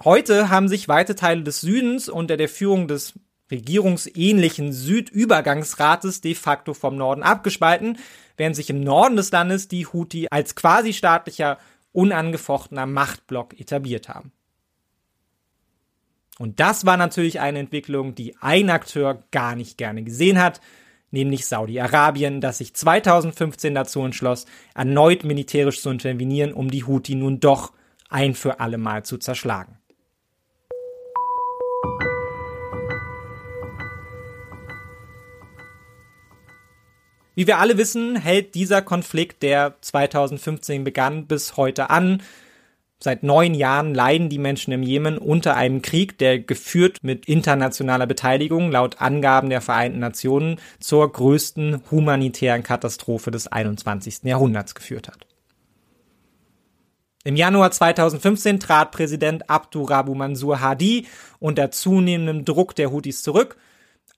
Heute 0.02 0.48
haben 0.48 0.68
sich 0.68 0.88
weite 0.88 1.14
Teile 1.14 1.42
des 1.42 1.60
Südens 1.60 2.08
unter 2.08 2.36
der 2.36 2.48
Führung 2.48 2.88
des 2.88 3.14
regierungsähnlichen 3.50 4.72
Südübergangsrates 4.72 6.20
de 6.22 6.34
facto 6.34 6.74
vom 6.74 6.96
Norden 6.96 7.22
abgespalten, 7.22 7.98
während 8.36 8.56
sich 8.56 8.70
im 8.70 8.80
Norden 8.80 9.16
des 9.16 9.30
Landes 9.30 9.68
die 9.68 9.86
Houthi 9.86 10.28
als 10.30 10.56
quasi 10.56 10.92
staatlicher, 10.92 11.58
unangefochtener 11.92 12.86
Machtblock 12.86 13.60
etabliert 13.60 14.08
haben. 14.08 14.32
Und 16.42 16.58
das 16.58 16.84
war 16.84 16.96
natürlich 16.96 17.38
eine 17.38 17.60
Entwicklung, 17.60 18.16
die 18.16 18.34
ein 18.40 18.68
Akteur 18.68 19.22
gar 19.30 19.54
nicht 19.54 19.78
gerne 19.78 20.02
gesehen 20.02 20.42
hat, 20.42 20.60
nämlich 21.12 21.46
Saudi-Arabien, 21.46 22.40
das 22.40 22.58
sich 22.58 22.74
2015 22.74 23.76
dazu 23.76 24.00
entschloss, 24.00 24.46
erneut 24.74 25.22
militärisch 25.22 25.80
zu 25.80 25.90
intervenieren, 25.90 26.52
um 26.52 26.68
die 26.68 26.82
Houthi 26.82 27.14
nun 27.14 27.38
doch 27.38 27.72
ein 28.08 28.34
für 28.34 28.58
alle 28.58 28.76
Mal 28.76 29.04
zu 29.04 29.18
zerschlagen. 29.18 29.78
Wie 37.36 37.46
wir 37.46 37.58
alle 37.58 37.78
wissen, 37.78 38.16
hält 38.16 38.56
dieser 38.56 38.82
Konflikt, 38.82 39.44
der 39.44 39.76
2015 39.80 40.82
begann, 40.82 41.28
bis 41.28 41.56
heute 41.56 41.88
an. 41.90 42.20
Seit 43.02 43.24
neun 43.24 43.54
Jahren 43.54 43.94
leiden 43.94 44.28
die 44.28 44.38
Menschen 44.38 44.72
im 44.72 44.84
Jemen 44.84 45.18
unter 45.18 45.56
einem 45.56 45.82
Krieg, 45.82 46.18
der 46.18 46.38
geführt 46.38 46.98
mit 47.02 47.26
internationaler 47.26 48.06
Beteiligung 48.06 48.70
laut 48.70 49.00
Angaben 49.00 49.50
der 49.50 49.60
Vereinten 49.60 49.98
Nationen 49.98 50.60
zur 50.78 51.10
größten 51.10 51.82
humanitären 51.90 52.62
Katastrophe 52.62 53.32
des 53.32 53.48
21. 53.48 54.20
Jahrhunderts 54.22 54.76
geführt 54.76 55.08
hat. 55.08 55.26
Im 57.24 57.34
Januar 57.34 57.72
2015 57.72 58.60
trat 58.60 58.92
Präsident 58.92 59.50
Abdurabu 59.50 60.14
Mansur 60.14 60.60
Hadi 60.60 61.06
unter 61.40 61.72
zunehmendem 61.72 62.44
Druck 62.44 62.76
der 62.76 62.92
Houthis 62.92 63.22
zurück– 63.22 63.56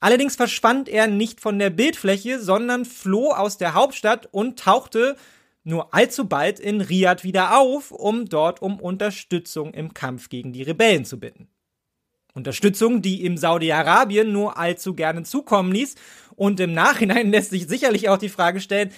Allerdings 0.04 0.36
verschwand 0.36 0.90
er 0.90 1.06
nicht 1.06 1.40
von 1.40 1.58
der 1.58 1.70
Bildfläche, 1.70 2.38
sondern 2.38 2.84
floh 2.84 3.30
aus 3.32 3.56
der 3.56 3.72
Hauptstadt 3.72 4.28
und 4.30 4.58
tauchte 4.58 5.16
nur 5.64 5.94
allzu 5.94 6.28
bald 6.28 6.60
in 6.60 6.80
Riyadh 6.80 7.24
wieder 7.24 7.58
auf, 7.58 7.90
um 7.90 8.26
dort 8.26 8.62
um 8.62 8.78
Unterstützung 8.78 9.74
im 9.74 9.94
Kampf 9.94 10.28
gegen 10.28 10.52
die 10.52 10.62
Rebellen 10.62 11.04
zu 11.04 11.18
bitten. 11.18 11.48
Unterstützung, 12.34 13.00
die 13.00 13.22
ihm 13.22 13.36
Saudi-Arabien 13.36 14.32
nur 14.32 14.58
allzu 14.58 14.94
gerne 14.94 15.22
zukommen 15.22 15.72
ließ. 15.72 15.94
Und 16.36 16.60
im 16.60 16.74
Nachhinein 16.74 17.30
lässt 17.32 17.50
sich 17.50 17.66
sicherlich 17.66 18.08
auch 18.08 18.18
die 18.18 18.28
Frage 18.28 18.60
stellen, 18.60 18.92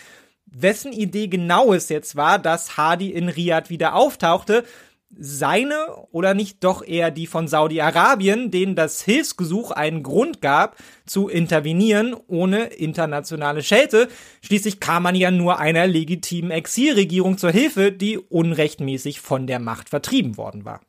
wessen 0.46 0.92
Idee 0.92 1.28
genau 1.28 1.72
es 1.72 1.88
jetzt 1.88 2.16
war, 2.16 2.38
dass 2.38 2.76
Hadi 2.76 3.10
in 3.10 3.28
Riyadh 3.28 3.68
wieder 3.68 3.94
auftauchte, 3.94 4.64
seine 5.18 5.76
oder 6.10 6.34
nicht 6.34 6.62
doch 6.64 6.84
eher 6.84 7.10
die 7.10 7.26
von 7.26 7.48
Saudi-Arabien, 7.48 8.50
denen 8.50 8.74
das 8.74 9.02
Hilfsgesuch 9.02 9.70
einen 9.70 10.02
Grund 10.02 10.40
gab, 10.40 10.76
zu 11.06 11.28
intervenieren 11.28 12.14
ohne 12.26 12.64
internationale 12.64 13.62
Schelte. 13.62 14.08
Schließlich 14.42 14.80
kam 14.80 15.04
man 15.04 15.14
ja 15.14 15.30
nur 15.30 15.58
einer 15.58 15.86
legitimen 15.86 16.50
Exilregierung 16.50 17.38
zur 17.38 17.50
Hilfe, 17.50 17.92
die 17.92 18.18
unrechtmäßig 18.18 19.20
von 19.20 19.46
der 19.46 19.58
Macht 19.58 19.88
vertrieben 19.88 20.36
worden 20.36 20.64
war. 20.64 20.80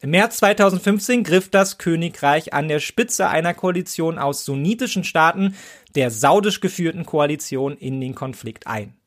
Im 0.00 0.10
März 0.10 0.36
2015 0.36 1.24
griff 1.24 1.48
das 1.50 1.78
Königreich 1.78 2.52
an 2.52 2.68
der 2.68 2.78
Spitze 2.78 3.28
einer 3.28 3.52
Koalition 3.52 4.18
aus 4.18 4.44
sunnitischen 4.44 5.02
Staaten, 5.02 5.56
der 5.96 6.12
saudisch 6.12 6.60
geführten 6.60 7.04
Koalition, 7.04 7.76
in 7.76 8.00
den 8.00 8.14
Konflikt 8.14 8.68
ein. 8.68 8.97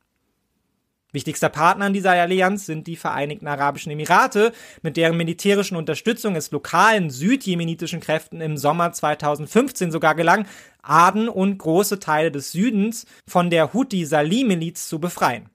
Wichtigster 1.14 1.50
Partner 1.50 1.88
in 1.88 1.94
dieser 1.94 2.12
Allianz 2.12 2.66
sind 2.66 2.88
die 2.88 2.96
Vereinigten 2.96 3.48
Arabischen 3.48 3.92
Emirate, 3.92 4.54
mit 4.82 4.96
deren 4.96 5.18
militärischen 5.18 5.76
Unterstützung 5.76 6.38
es 6.38 6.52
lokalen 6.52 7.10
südjemenitischen 7.10 8.00
Kräften 8.00 8.40
im 8.40 8.56
Sommer 8.56 8.94
2015 8.94 9.92
sogar 9.92 10.16
gelang, 10.16 10.48
Aden 10.82 11.28
und 11.28 11.58
große 11.58 12.00
Teile 12.00 12.32
des 12.32 12.54
Südens 12.54 13.06
von 13.28 13.50
der 13.50 13.74
Houthi-Salih-Miliz 13.74 14.88
zu 14.88 15.00
befreien. 15.00 15.50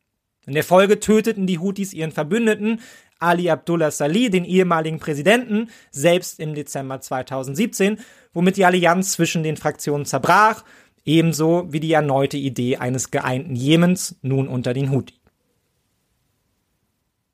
In 0.46 0.52
der 0.52 0.62
Folge 0.62 1.00
töteten 1.00 1.46
die 1.46 1.58
Houthis 1.58 1.94
ihren 1.94 2.12
Verbündeten 2.12 2.80
Ali 3.18 3.48
Abdullah 3.48 3.90
Salih, 3.90 4.28
den 4.28 4.44
ehemaligen 4.44 4.98
Präsidenten, 4.98 5.70
selbst 5.90 6.38
im 6.38 6.54
Dezember 6.54 7.00
2017, 7.00 7.98
womit 8.34 8.58
die 8.58 8.66
Allianz 8.66 9.12
zwischen 9.12 9.42
den 9.42 9.56
Fraktionen 9.56 10.04
zerbrach, 10.04 10.64
ebenso 11.06 11.72
wie 11.72 11.80
die 11.80 11.92
erneute 11.92 12.36
Idee 12.36 12.76
eines 12.76 13.10
geeinten 13.10 13.56
Jemens 13.56 14.16
nun 14.20 14.48
unter 14.48 14.74
den 14.74 14.90
Houthi. 14.90 15.14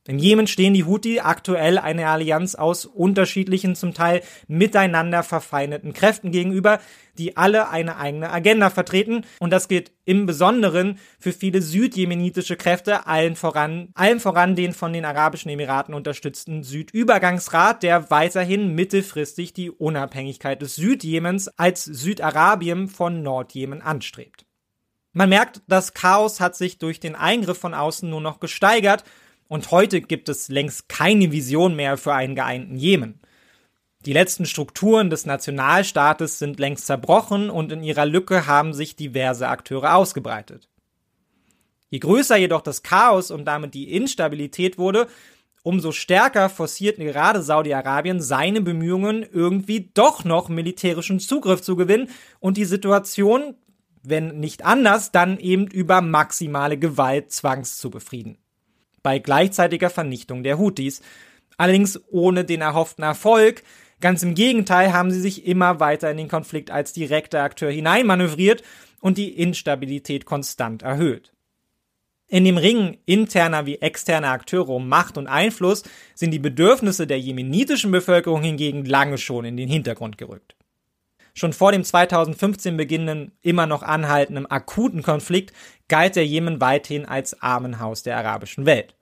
Im 0.09 0.18
Jemen 0.18 0.48
stehen 0.48 0.74
die 0.74 0.84
Houthi 0.84 1.20
aktuell 1.20 1.78
eine 1.78 2.09
Allianz 2.09 2.57
aus 2.57 2.86
unterschiedlichen, 2.86 3.76
zum 3.76 3.94
Teil 3.94 4.22
miteinander 4.48 5.22
verfeindeten 5.22 5.92
Kräften 5.92 6.32
gegenüber, 6.32 6.80
die 7.18 7.36
alle 7.36 7.68
eine 7.68 7.98
eigene 7.98 8.30
Agenda 8.30 8.70
vertreten. 8.70 9.24
Und 9.38 9.50
das 9.53 9.68
gilt 9.68 9.92
im 10.05 10.26
Besonderen 10.26 10.98
für 11.20 11.32
viele 11.32 11.62
südjemenitische 11.62 12.57
Kräfte, 12.57 13.07
allen 13.07 13.36
voran, 13.36 13.90
allen 13.94 14.18
voran 14.18 14.57
den 14.57 14.72
von 14.72 14.92
den 14.92 15.05
Arabischen 15.05 15.53
Emiraten 15.53 15.94
unterstützten 15.94 16.64
Südübergangsrat, 16.64 17.84
der 17.84 18.11
weiterhin 18.11 18.74
mittelfristig 18.74 19.53
die 19.53 19.70
Unabhängigkeit 19.70 20.61
des 20.61 20.74
Südjemens 20.74 21.46
als 21.46 21.84
Südarabien 21.84 22.88
von 22.88 23.22
Nordjemen 23.22 23.82
anstrebt. 23.82 24.46
Man 25.12 25.28
merkt, 25.28 25.61
das 25.68 25.92
Chaos 25.92 26.40
hat 26.40 26.57
sich 26.57 26.78
durch 26.78 26.98
den 26.98 27.14
Eingriff 27.14 27.59
von 27.59 27.74
außen 27.74 28.09
nur 28.09 28.22
noch 28.22 28.40
gesteigert 28.40 29.05
und 29.53 29.70
heute 29.70 30.00
gibt 30.00 30.30
es 30.30 30.48
längst 30.48 30.88
keine 30.88 31.30
Vision 31.30 31.76
mehr 31.76 31.98
für 31.98 32.14
einen 32.14 32.34
geeinten 32.34 32.74
Jemen. 32.74 33.20
Die 34.07 34.14
letzten 34.14 34.46
Strukturen 34.46 35.11
des 35.11 35.26
Nationalstaates 35.26 36.38
sind 36.38 36.59
längst 36.59 36.86
zerbrochen 36.86 37.50
und 37.50 37.70
in 37.70 37.82
ihrer 37.82 38.07
Lücke 38.07 38.46
haben 38.46 38.72
sich 38.72 38.96
diverse 38.96 39.48
Akteure 39.48 39.94
ausgebreitet. 39.94 40.70
Je 41.90 41.98
größer 41.98 42.38
jedoch 42.38 42.62
das 42.62 42.82
Chaos 42.82 43.30
und 43.30 43.44
damit 43.44 43.74
die 43.74 43.92
Instabilität 43.92 44.78
wurde, 44.78 45.07
umso 45.62 45.92
stärker 45.92 46.48
forciert 46.48 46.96
gerade 46.96 47.42
Saudi-Arabien 47.42 48.22
seine 48.22 48.62
Bemühungen, 48.62 49.22
irgendwie 49.22 49.90
doch 49.92 50.24
noch 50.24 50.48
militärischen 50.48 51.20
Zugriff 51.20 51.61
zu 51.61 51.76
gewinnen 51.76 52.09
und 52.40 52.57
die 52.57 52.64
Situation, 52.64 53.55
wenn 54.03 54.40
nicht 54.40 54.64
anders, 54.64 55.12
dann 55.12 55.38
eben 55.38 55.66
über 55.66 56.00
maximale 56.00 56.78
Gewalt 56.78 57.32
zwangs 57.32 57.76
zu 57.76 57.90
befrieden. 57.90 58.38
Bei 59.03 59.18
gleichzeitiger 59.18 59.90
Vernichtung 59.90 60.42
der 60.42 60.59
Houthis. 60.59 61.03
Allerdings 61.57 62.00
ohne 62.11 62.44
den 62.44 62.61
erhofften 62.61 63.05
Erfolg, 63.05 63.62
Ganz 64.03 64.24
im 64.24 64.34
Gegenteil 64.34 64.92
haben 64.92 65.12
sie 65.12 65.20
sich 65.20 65.46
immer 65.46 65.78
weiter 65.78 66.11
in 66.11 66.16
den 66.16 66.28
Konflikt 66.28 66.72
als 66.72 66.92
direkter 66.92 67.44
Akteur 67.44 67.70
hineinmanövriert 67.70 68.64
und 69.00 69.16
die 69.16 69.30
Instabilität 69.30 70.26
konstant 70.26 70.82
erhöht. 70.82 71.32
In 72.26 72.44
dem 72.44 72.57
Ring 72.57 72.98
interner 73.07 73.64
wie 73.64 73.76
externer 73.76 74.32
Akteure 74.32 74.70
um 74.70 74.88
Macht 74.88 75.18
und 75.18 75.28
Einfluss 75.28 75.84
sind 76.16 76.32
die 76.32 76.40
Bedürfnisse 76.40 77.07
der 77.07 77.20
jemenitischen 77.20 77.92
Bevölkerung 77.92 78.42
hingegen 78.42 78.84
lange 78.84 79.18
schon 79.18 79.44
in 79.44 79.57
den 79.57 79.68
Hintergrund 79.68 80.18
gerückt. 80.18 80.57
Schon 81.35 81.53
vor 81.53 81.72
dem 81.72 81.85
2015 81.85 82.76
beginnenden, 82.76 83.33
immer 83.43 83.66
noch 83.66 83.83
anhaltenden 83.83 84.51
akuten 84.51 85.03
Konflikt 85.03 85.53
galt 85.89 86.16
der 86.16 86.26
Jemen 86.26 86.61
weithin 86.61 87.07
als 87.07 87.41
Armenhaus 87.43 88.03
der 88.03 88.16
arabischen 88.18 88.66
Welt 88.66 88.95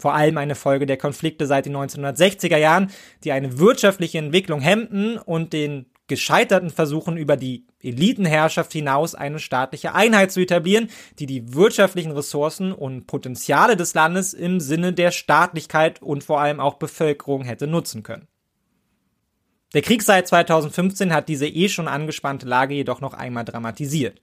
vor 0.00 0.14
allem 0.14 0.38
eine 0.38 0.54
Folge 0.54 0.86
der 0.86 0.96
Konflikte 0.96 1.46
seit 1.46 1.66
den 1.66 1.76
1960er 1.76 2.56
Jahren, 2.56 2.90
die 3.24 3.32
eine 3.32 3.58
wirtschaftliche 3.58 4.18
Entwicklung 4.18 4.60
hemmten 4.60 5.18
und 5.18 5.52
den 5.52 5.86
gescheiterten 6.06 6.70
Versuchen 6.70 7.16
über 7.16 7.36
die 7.36 7.66
Elitenherrschaft 7.82 8.72
hinaus 8.72 9.14
eine 9.14 9.38
staatliche 9.38 9.94
Einheit 9.94 10.32
zu 10.32 10.40
etablieren, 10.40 10.88
die 11.18 11.26
die 11.26 11.52
wirtschaftlichen 11.52 12.12
Ressourcen 12.12 12.72
und 12.72 13.06
Potenziale 13.06 13.76
des 13.76 13.92
Landes 13.94 14.32
im 14.32 14.60
Sinne 14.60 14.92
der 14.92 15.10
Staatlichkeit 15.10 16.00
und 16.00 16.24
vor 16.24 16.40
allem 16.40 16.60
auch 16.60 16.74
Bevölkerung 16.74 17.44
hätte 17.44 17.66
nutzen 17.66 18.02
können. 18.02 18.26
Der 19.74 19.82
Krieg 19.82 20.02
seit 20.02 20.28
2015 20.28 21.12
hat 21.12 21.28
diese 21.28 21.46
eh 21.46 21.68
schon 21.68 21.88
angespannte 21.88 22.46
Lage 22.46 22.74
jedoch 22.74 23.00
noch 23.00 23.14
einmal 23.14 23.44
dramatisiert. 23.44 24.20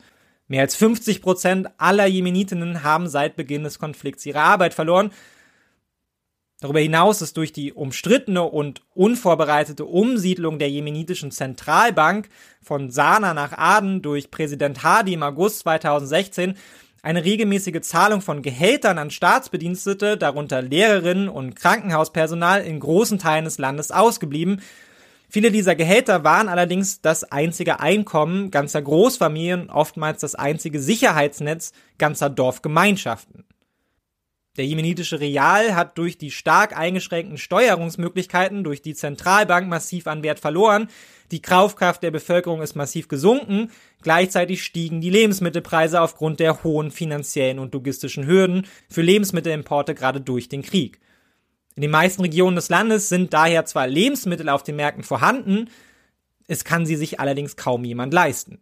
Mehr 0.48 0.62
als 0.62 0.76
50 0.76 1.22
Prozent 1.22 1.70
aller 1.78 2.06
Jemenitinnen 2.06 2.84
haben 2.84 3.08
seit 3.08 3.36
Beginn 3.36 3.64
des 3.64 3.80
Konflikts 3.80 4.26
ihre 4.26 4.42
Arbeit 4.42 4.74
verloren 4.74 5.12
Darüber 6.62 6.80
hinaus 6.80 7.22
ist 7.22 7.36
durch 7.36 7.52
die 7.52 7.74
umstrittene 7.74 8.44
und 8.44 8.82
unvorbereitete 8.94 9.84
Umsiedlung 9.84 10.58
der 10.58 10.70
jemenitischen 10.70 11.30
Zentralbank 11.32 12.30
von 12.62 12.92
Sana 12.92 13.34
nach 13.34 13.52
Aden 13.58 14.02
durch 14.02 14.32
Präsident 14.32 14.82
Hadi 14.82 15.14
im 15.14 15.24
August 15.24 15.60
2016 15.60 16.56
eine 17.04 17.24
regelmäßige 17.26 17.82
Zahlung 17.82 18.22
von 18.22 18.42
Gehältern 18.42 18.98
an 18.98 19.12
Staatsbedienstete, 19.12 20.18
darunter 20.18 20.62
Lehrerinnen 20.62 21.30
und 21.30 21.56
Krankenhauspersonal 21.56 22.64
in 22.64 22.80
großen 22.80 23.20
Teilen 23.20 23.46
des 23.46 23.60
Landes 23.60 23.92
ausgeblieben. 23.92 24.62
Viele 25.36 25.52
dieser 25.52 25.76
Gehälter 25.76 26.24
waren 26.24 26.48
allerdings 26.48 27.02
das 27.02 27.26
einzige 27.26 27.82
Einkommen 27.82 28.52
ganzer 28.52 28.82
Großfamilien, 28.82 29.70
oftmals 29.70 30.22
das 30.22 30.34
einzige 30.34 30.80
Sicherheitsnetz 30.80 31.74
ganzer 31.98 32.30
Dorfgemeinschaften. 32.30 33.44
Der 34.56 34.66
jemenitische 34.66 35.20
Real 35.20 35.76
hat 35.76 35.98
durch 35.98 36.18
die 36.18 36.32
stark 36.32 36.78
eingeschränkten 36.78 37.38
Steuerungsmöglichkeiten 37.38 38.64
durch 38.64 38.82
die 38.82 38.94
Zentralbank 38.94 39.68
massiv 39.68 40.08
an 40.08 40.24
Wert 40.24 40.40
verloren. 40.40 40.88
Die 41.32 41.42
Kaufkraft 41.42 42.02
der 42.02 42.12
Bevölkerung 42.12 42.62
ist 42.62 42.78
massiv 42.78 43.10
gesunken. 43.10 43.72
Gleichzeitig 44.04 44.64
stiegen 44.64 45.02
die 45.02 45.10
Lebensmittelpreise 45.10 46.00
aufgrund 46.00 46.40
der 46.40 46.64
hohen 46.64 46.92
finanziellen 46.92 47.60
und 47.60 47.74
logistischen 47.74 48.26
Hürden 48.26 48.68
für 48.90 49.02
Lebensmittelimporte 49.02 49.96
gerade 49.96 50.22
durch 50.22 50.48
den 50.48 50.62
Krieg. 50.62 51.02
In 51.76 51.82
den 51.82 51.92
meisten 51.92 52.22
Regionen 52.22 52.56
des 52.56 52.70
Landes 52.70 53.10
sind 53.10 53.34
daher 53.34 53.66
zwar 53.66 53.88
Lebensmittel 53.88 54.48
auf 54.48 54.64
den 54.64 54.78
Märkten 54.78 55.04
vorhanden, 55.04 55.70
es 56.48 56.64
kann 56.64 56.86
sie 56.86 56.96
sich 56.96 57.20
allerdings 57.20 57.58
kaum 57.58 57.84
jemand 57.84 58.14
leisten. 58.14 58.60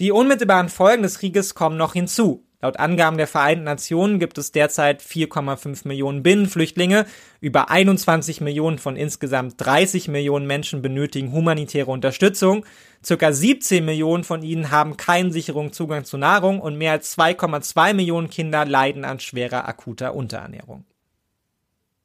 Die 0.00 0.10
unmittelbaren 0.10 0.70
Folgen 0.70 1.02
des 1.02 1.18
Krieges 1.18 1.54
kommen 1.54 1.76
noch 1.76 1.92
hinzu. 1.92 2.46
Laut 2.62 2.78
Angaben 2.78 3.18
der 3.18 3.26
Vereinten 3.26 3.64
Nationen 3.64 4.20
gibt 4.20 4.38
es 4.38 4.52
derzeit 4.52 5.02
4,5 5.02 5.86
Millionen 5.86 6.22
Binnenflüchtlinge. 6.22 7.06
Über 7.40 7.70
21 7.70 8.40
Millionen 8.40 8.78
von 8.78 8.96
insgesamt 8.96 9.54
30 9.58 10.06
Millionen 10.06 10.46
Menschen 10.46 10.80
benötigen 10.80 11.32
humanitäre 11.32 11.90
Unterstützung. 11.90 12.64
Circa 13.04 13.32
17 13.32 13.84
Millionen 13.84 14.22
von 14.22 14.44
ihnen 14.44 14.70
haben 14.70 14.96
keinen 14.96 15.32
sicheren 15.32 15.72
Zugang 15.72 16.04
zu 16.04 16.16
Nahrung 16.16 16.60
und 16.60 16.78
mehr 16.78 16.92
als 16.92 17.18
2,2 17.18 17.94
Millionen 17.94 18.30
Kinder 18.30 18.64
leiden 18.64 19.04
an 19.04 19.18
schwerer 19.18 19.66
akuter 19.66 20.14
Unterernährung. 20.14 20.84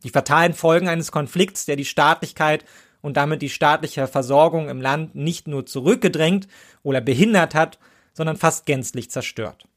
Die 0.04 0.10
fatalen 0.10 0.54
Folgen 0.54 0.88
eines 0.88 1.12
Konflikts, 1.12 1.66
der 1.66 1.76
die 1.76 1.86
Staatlichkeit 1.86 2.66
und 3.02 3.18
damit 3.18 3.42
die 3.42 3.50
staatliche 3.50 4.08
Versorgung 4.08 4.70
im 4.70 4.82
Land 4.82 5.16
nicht 5.16 5.48
nur 5.48 5.66
zurückgedrängt 5.66 6.48
oder 6.84 7.02
behindert 7.02 7.56
hat, 7.56 7.80
sondern 8.14 8.38
fast 8.38 8.66
gänzlich 8.66 9.10
zerstört. 9.12 9.68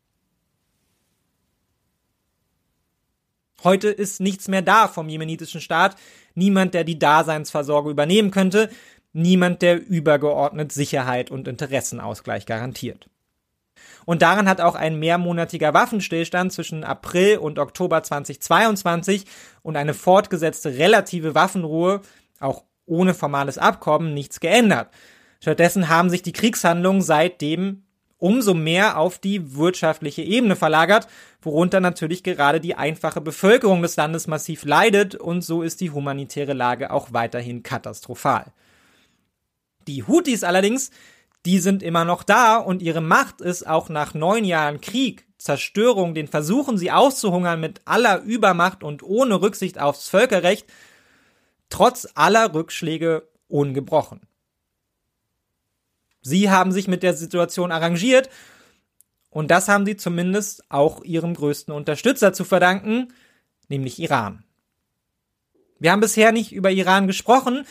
Heute 3.63 3.89
ist 3.89 4.21
nichts 4.21 4.49
mehr 4.49 4.63
da 4.63 4.89
vom 4.89 5.09
jemenitischen 5.09 5.61
Staat, 5.61 5.97
niemand, 6.35 6.73
der 6.73 6.85
die 6.85 6.99
Daseinsversorgung 6.99 7.91
übernehmen 7.91 8.31
könnte, 8.31 8.71
niemand, 9.13 9.61
der 9.61 9.87
übergeordnet 9.87 10.73
Sicherheit 10.73 11.31
und 11.31 11.47
Interessenausgleich 11.47 12.47
garantiert. 12.47 13.11
Und 14.07 14.23
daran 14.23 14.49
hat 14.49 14.61
auch 14.61 14.75
ein 14.75 14.99
mehrmonatiger 14.99 15.75
Waffenstillstand 15.75 16.53
zwischen 16.53 16.85
April 16.85 17.39
und 17.39 17.59
Oktober 17.59 18.03
2022 18.03 19.25
und 19.63 19.77
eine 19.77 19.95
fortgesetzte 19.95 20.79
relative 20.79 21.35
Waffenruhe, 21.35 22.01
auch 22.41 22.65
ohne 22.87 23.15
formales 23.15 23.59
Abkommen, 23.59 24.15
nichts 24.15 24.41
geändert. 24.41 24.89
Stattdessen 25.41 25.89
haben 25.89 26.11
sich 26.11 26.23
die 26.23 26.33
Kriegshandlungen 26.33 27.03
seitdem 27.03 27.83
umso 28.21 28.55
mehr 28.55 28.99
auf 28.99 29.19
die 29.19 29.57
wirtschaftliche 29.57 30.23
Ebene 30.23 30.55
verlagert, 30.55 31.09
worunter 31.43 31.81
natürlich 31.81 32.23
gerade 32.23 32.61
die 32.61 32.77
einfache 32.77 33.21
Bevölkerung 33.21 33.83
des 33.83 33.97
Landes 33.97 34.27
massiv 34.27 34.65
leidet 34.65 35.15
und 35.15 35.43
so 35.43 35.63
ist 35.63 35.81
die 35.81 35.91
humanitäre 35.91 36.53
Lage 36.53 36.93
auch 36.93 37.13
weiterhin 37.13 37.63
katastrophal. 37.63 38.53
Die 39.89 40.07
Houthis 40.07 40.45
allerdings, 40.45 40.91
die 41.47 41.59
sind 41.59 41.83
immer 41.83 42.05
noch 42.05 42.23
da 42.23 42.57
und 42.57 42.83
ihre 42.83 43.01
Macht 43.01 43.41
ist 43.41 43.67
auch 43.67 43.89
nach 43.89 44.15
neun 44.15 44.45
Jahren 44.45 44.81
Krieg, 44.81 45.27
Zerstörung, 45.39 46.15
den 46.15 46.29
Versuchen, 46.29 46.77
sie 46.77 46.91
auszuhungern 46.91 47.61
mit 47.61 47.81
aller 47.87 48.21
Übermacht 48.23 48.83
und 48.83 49.03
ohne 49.03 49.41
Rücksicht 49.41 49.79
aufs 49.79 50.09
Völkerrecht, 50.09 50.67
trotz 51.71 52.09
aller 52.15 52.53
Rückschläge 52.53 53.27
ungebrochen. 53.49 54.21
Sie 56.21 56.51
haben 56.51 56.73
sich 56.73 56.89
mit 56.89 57.03
der 57.03 57.15
Situation 57.15 57.73
arrangiert 57.73 58.29
und 59.31 59.51
das 59.51 59.69
haben 59.69 59.87
sie 59.87 59.97
zumindest 59.97 60.65
auch 60.71 61.03
ihrem 61.05 61.35
größten 61.35 61.73
Unterstützer 61.73 62.35
zu 62.35 62.45
verdanken, 62.45 63.15
nämlich 63.69 63.99
Iran. 63.99 64.45
Wir 65.79 65.93
haben 65.93 66.01
bisher 66.01 66.33
nicht 66.33 66.53
über 66.53 66.71
Iran 66.71 67.07
gesprochen 67.07 67.65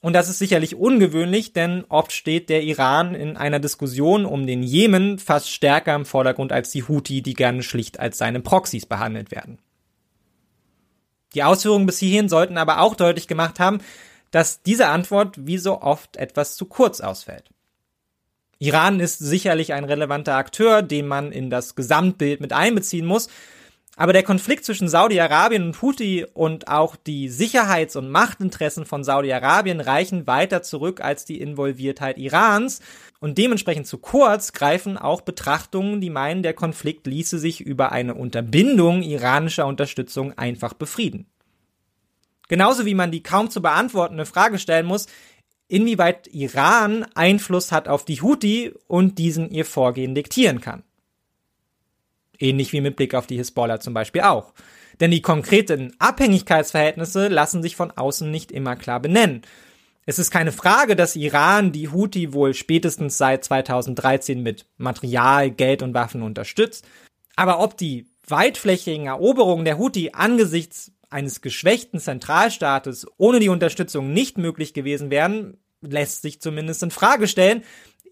und 0.00 0.12
das 0.12 0.28
ist 0.28 0.38
sicherlich 0.38 0.76
ungewöhnlich, 0.76 1.52
denn 1.52 1.84
oft 1.88 2.12
steht 2.12 2.48
der 2.48 2.62
Iran 2.62 3.14
in 3.14 3.36
einer 3.36 3.58
Diskussion 3.58 4.26
um 4.26 4.46
den 4.46 4.62
Jemen 4.62 5.18
fast 5.18 5.50
stärker 5.50 5.94
im 5.94 6.04
Vordergrund 6.04 6.52
als 6.52 6.70
die 6.70 6.86
Houthi, 6.86 7.20
die 7.22 7.34
gerne 7.34 7.62
schlicht 7.62 7.98
als 7.98 8.18
seine 8.18 8.40
Proxys 8.40 8.86
behandelt 8.86 9.32
werden. 9.32 9.58
Die 11.34 11.42
Ausführungen 11.42 11.86
bis 11.86 11.98
hierhin 11.98 12.28
sollten 12.28 12.58
aber 12.58 12.80
auch 12.80 12.94
deutlich 12.94 13.26
gemacht 13.26 13.58
haben, 13.58 13.80
dass 14.30 14.62
diese 14.62 14.86
Antwort 14.88 15.46
wie 15.46 15.58
so 15.58 15.80
oft 15.82 16.16
etwas 16.16 16.56
zu 16.56 16.66
kurz 16.66 17.00
ausfällt. 17.00 17.50
Iran 18.58 19.00
ist 19.00 19.18
sicherlich 19.18 19.72
ein 19.72 19.84
relevanter 19.84 20.34
Akteur, 20.34 20.82
den 20.82 21.06
man 21.06 21.32
in 21.32 21.50
das 21.50 21.74
Gesamtbild 21.74 22.40
mit 22.40 22.52
einbeziehen 22.52 23.06
muss. 23.06 23.28
Aber 24.00 24.12
der 24.12 24.22
Konflikt 24.22 24.64
zwischen 24.64 24.88
Saudi-Arabien 24.88 25.64
und 25.64 25.82
Houthi 25.82 26.24
und 26.32 26.68
auch 26.68 26.94
die 26.94 27.28
Sicherheits- 27.28 27.96
und 27.96 28.08
Machtinteressen 28.08 28.86
von 28.86 29.02
Saudi-Arabien 29.02 29.80
reichen 29.80 30.28
weiter 30.28 30.62
zurück 30.62 31.00
als 31.00 31.24
die 31.24 31.40
Involviertheit 31.40 32.16
Irans. 32.16 32.80
Und 33.18 33.38
dementsprechend 33.38 33.88
zu 33.88 33.98
kurz 33.98 34.52
greifen 34.52 34.98
auch 34.98 35.22
Betrachtungen, 35.22 36.00
die 36.00 36.10
meinen, 36.10 36.44
der 36.44 36.54
Konflikt 36.54 37.08
ließe 37.08 37.40
sich 37.40 37.60
über 37.60 37.90
eine 37.90 38.14
Unterbindung 38.14 39.02
iranischer 39.02 39.66
Unterstützung 39.66 40.32
einfach 40.38 40.74
befrieden. 40.74 41.26
Genauso 42.46 42.86
wie 42.86 42.94
man 42.94 43.10
die 43.10 43.24
kaum 43.24 43.50
zu 43.50 43.60
beantwortende 43.60 44.26
Frage 44.26 44.60
stellen 44.60 44.86
muss, 44.86 45.08
inwieweit 45.66 46.28
Iran 46.28 47.04
Einfluss 47.16 47.72
hat 47.72 47.88
auf 47.88 48.04
die 48.04 48.22
Houthi 48.22 48.74
und 48.86 49.18
diesen 49.18 49.50
ihr 49.50 49.64
Vorgehen 49.64 50.14
diktieren 50.14 50.60
kann. 50.60 50.84
Ähnlich 52.38 52.72
wie 52.72 52.80
mit 52.80 52.96
Blick 52.96 53.14
auf 53.14 53.26
die 53.26 53.36
Hisbollah 53.36 53.80
zum 53.80 53.94
Beispiel 53.94 54.22
auch. 54.22 54.52
Denn 55.00 55.10
die 55.10 55.22
konkreten 55.22 55.94
Abhängigkeitsverhältnisse 55.98 57.28
lassen 57.28 57.62
sich 57.62 57.76
von 57.76 57.90
außen 57.90 58.30
nicht 58.30 58.52
immer 58.52 58.76
klar 58.76 59.00
benennen. 59.00 59.42
Es 60.06 60.18
ist 60.18 60.30
keine 60.30 60.52
Frage, 60.52 60.96
dass 60.96 61.16
Iran 61.16 61.70
die 61.70 61.90
Houthi 61.90 62.32
wohl 62.32 62.54
spätestens 62.54 63.18
seit 63.18 63.44
2013 63.44 64.42
mit 64.42 64.66
Material, 64.78 65.50
Geld 65.50 65.82
und 65.82 65.94
Waffen 65.94 66.22
unterstützt. 66.22 66.86
Aber 67.36 67.60
ob 67.60 67.76
die 67.76 68.06
weitflächigen 68.26 69.06
Eroberungen 69.06 69.64
der 69.64 69.78
Houthi 69.78 70.12
angesichts 70.14 70.92
eines 71.10 71.40
geschwächten 71.40 72.00
Zentralstaates 72.00 73.06
ohne 73.16 73.38
die 73.38 73.48
Unterstützung 73.48 74.12
nicht 74.12 74.38
möglich 74.38 74.74
gewesen 74.74 75.10
wären, 75.10 75.58
lässt 75.80 76.22
sich 76.22 76.40
zumindest 76.40 76.82
in 76.82 76.90
Frage 76.90 77.28
stellen. 77.28 77.62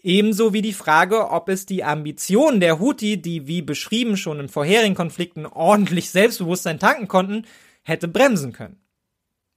Ebenso 0.03 0.53
wie 0.53 0.61
die 0.61 0.73
Frage, 0.73 1.31
ob 1.31 1.49
es 1.49 1.65
die 1.65 1.83
Ambitionen 1.83 2.59
der 2.59 2.79
Houthi, 2.79 3.21
die 3.21 3.47
wie 3.47 3.61
beschrieben 3.61 4.17
schon 4.17 4.39
in 4.39 4.49
vorherigen 4.49 4.95
Konflikten 4.95 5.45
ordentlich 5.45 6.09
Selbstbewusstsein 6.11 6.79
tanken 6.79 7.07
konnten, 7.07 7.45
hätte 7.83 8.07
bremsen 8.07 8.53
können. 8.53 8.81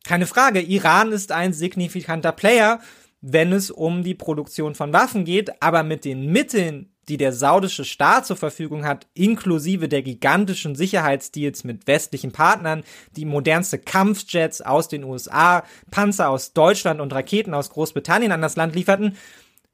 Keine 0.05 0.27
Frage, 0.27 0.61
Iran 0.61 1.13
ist 1.13 1.33
ein 1.33 1.53
signifikanter 1.53 2.33
Player, 2.33 2.81
wenn 3.21 3.53
es 3.53 3.71
um 3.71 4.03
die 4.03 4.15
Produktion 4.15 4.75
von 4.75 4.93
Waffen 4.93 5.25
geht, 5.25 5.63
aber 5.63 5.83
mit 5.83 6.05
den 6.05 6.33
Mitteln, 6.33 6.95
die 7.09 7.19
der 7.19 7.33
saudische 7.33 7.85
Staat 7.85 8.25
zur 8.25 8.37
Verfügung 8.37 8.87
hat, 8.87 9.09
inklusive 9.15 9.89
der 9.89 10.03
gigantischen 10.03 10.75
Sicherheitsdeals 10.75 11.65
mit 11.65 11.87
westlichen 11.87 12.33
Partnern, 12.33 12.85
die 13.17 13.25
modernste 13.25 13.79
Kampfjets 13.79 14.63
aus 14.63 14.89
den 14.89 15.05
USA, 15.05 15.65
Panzer 15.91 16.31
aus 16.31 16.53
Deutschland 16.55 17.01
und 17.01 17.13
Raketen 17.13 17.53
aus 17.53 17.71
Großbritannien 17.71 18.33
an 18.33 18.43
das 18.43 18.57
Land 18.57 18.75
lieferten, 18.75 19.17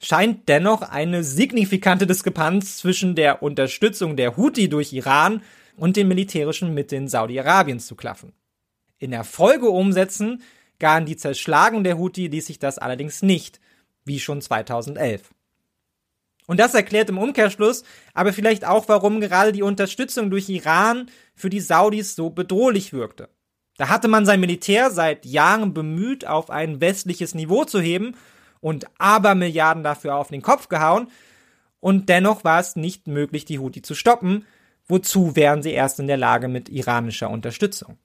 scheint 0.00 0.48
dennoch 0.48 0.82
eine 0.82 1.24
signifikante 1.24 2.06
Diskrepanz 2.06 2.78
zwischen 2.78 3.14
der 3.14 3.42
Unterstützung 3.42 4.16
der 4.16 4.36
Houthi 4.36 4.68
durch 4.68 4.92
Iran 4.92 5.42
und 5.76 5.96
den 5.96 6.08
militärischen 6.08 6.74
Mitteln 6.74 7.08
Saudi-Arabiens 7.08 7.86
zu 7.86 7.94
klaffen. 7.94 8.32
In 8.98 9.10
der 9.10 9.24
Folge 9.24 9.68
umsetzen 9.68 10.42
gar 10.78 10.98
in 10.98 11.06
die 11.06 11.16
Zerschlagung 11.16 11.84
der 11.84 11.98
Houthi 11.98 12.28
ließ 12.28 12.46
sich 12.46 12.58
das 12.58 12.78
allerdings 12.78 13.22
nicht, 13.22 13.60
wie 14.04 14.20
schon 14.20 14.40
2011. 14.40 15.34
Und 16.46 16.60
das 16.60 16.74
erklärt 16.74 17.08
im 17.08 17.18
Umkehrschluss 17.18 17.82
aber 18.14 18.32
vielleicht 18.32 18.64
auch, 18.64 18.88
warum 18.88 19.20
gerade 19.20 19.52
die 19.52 19.62
Unterstützung 19.62 20.30
durch 20.30 20.48
Iran 20.48 21.10
für 21.34 21.50
die 21.50 21.60
Saudis 21.60 22.14
so 22.14 22.30
bedrohlich 22.30 22.92
wirkte. 22.92 23.28
Da 23.76 23.88
hatte 23.88 24.08
man 24.08 24.24
sein 24.24 24.40
Militär 24.40 24.90
seit 24.90 25.26
Jahren 25.26 25.74
bemüht, 25.74 26.26
auf 26.26 26.50
ein 26.50 26.80
westliches 26.80 27.34
Niveau 27.34 27.64
zu 27.64 27.80
heben 27.80 28.14
und 28.60 28.86
Abermilliarden 28.98 29.82
dafür 29.82 30.16
auf 30.16 30.28
den 30.28 30.42
Kopf 30.42 30.68
gehauen, 30.68 31.08
und 31.80 32.08
dennoch 32.08 32.42
war 32.42 32.58
es 32.58 32.74
nicht 32.74 33.06
möglich, 33.06 33.44
die 33.44 33.58
Houthi 33.58 33.82
zu 33.82 33.94
stoppen, 33.94 34.44
wozu 34.88 35.36
wären 35.36 35.62
sie 35.62 35.70
erst 35.70 36.00
in 36.00 36.06
der 36.06 36.16
Lage 36.16 36.48
mit 36.48 36.68
iranischer 36.68 37.30
Unterstützung. 37.30 37.98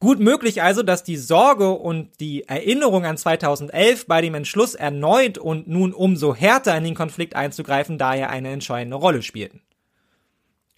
Gut 0.00 0.20
möglich 0.20 0.62
also, 0.62 0.84
dass 0.84 1.02
die 1.02 1.16
Sorge 1.16 1.70
und 1.70 2.20
die 2.20 2.44
Erinnerung 2.46 3.04
an 3.04 3.16
2011 3.16 4.06
bei 4.06 4.20
dem 4.20 4.36
Entschluss 4.36 4.76
erneut 4.76 5.38
und 5.38 5.66
nun 5.66 5.92
umso 5.92 6.36
härter 6.36 6.76
in 6.76 6.84
den 6.84 6.94
Konflikt 6.94 7.34
einzugreifen 7.34 7.98
daher 7.98 8.30
eine 8.30 8.50
entscheidende 8.50 8.96
Rolle 8.96 9.22
spielten. 9.22 9.60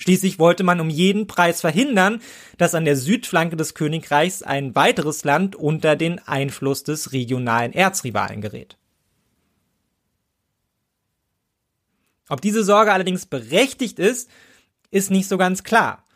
Schließlich 0.01 0.39
wollte 0.39 0.65
man 0.65 0.81
um 0.81 0.89
jeden 0.89 1.27
Preis 1.27 1.61
verhindern, 1.61 2.23
dass 2.57 2.75
an 2.75 2.87
der 2.87 2.97
Südflanke 2.97 3.57
des 3.57 3.75
Königreichs 3.75 4.43
ein 4.43 4.75
weiteres 4.75 5.25
Land 5.25 5.55
unter 5.55 5.95
den 5.95 6.19
Einfluss 6.21 6.83
des 6.83 7.13
regionalen 7.13 7.75
Erzrivalen 7.75 8.41
gerät. 8.41 8.79
Ob 12.31 12.41
diese 12.41 12.65
Sorge 12.65 12.93
allerdings 12.93 13.27
berechtigt 13.27 13.99
ist, 13.99 14.31
ist 14.91 15.11
nicht 15.11 15.29
so 15.29 15.37
ganz 15.37 15.65
klar. 15.65 16.07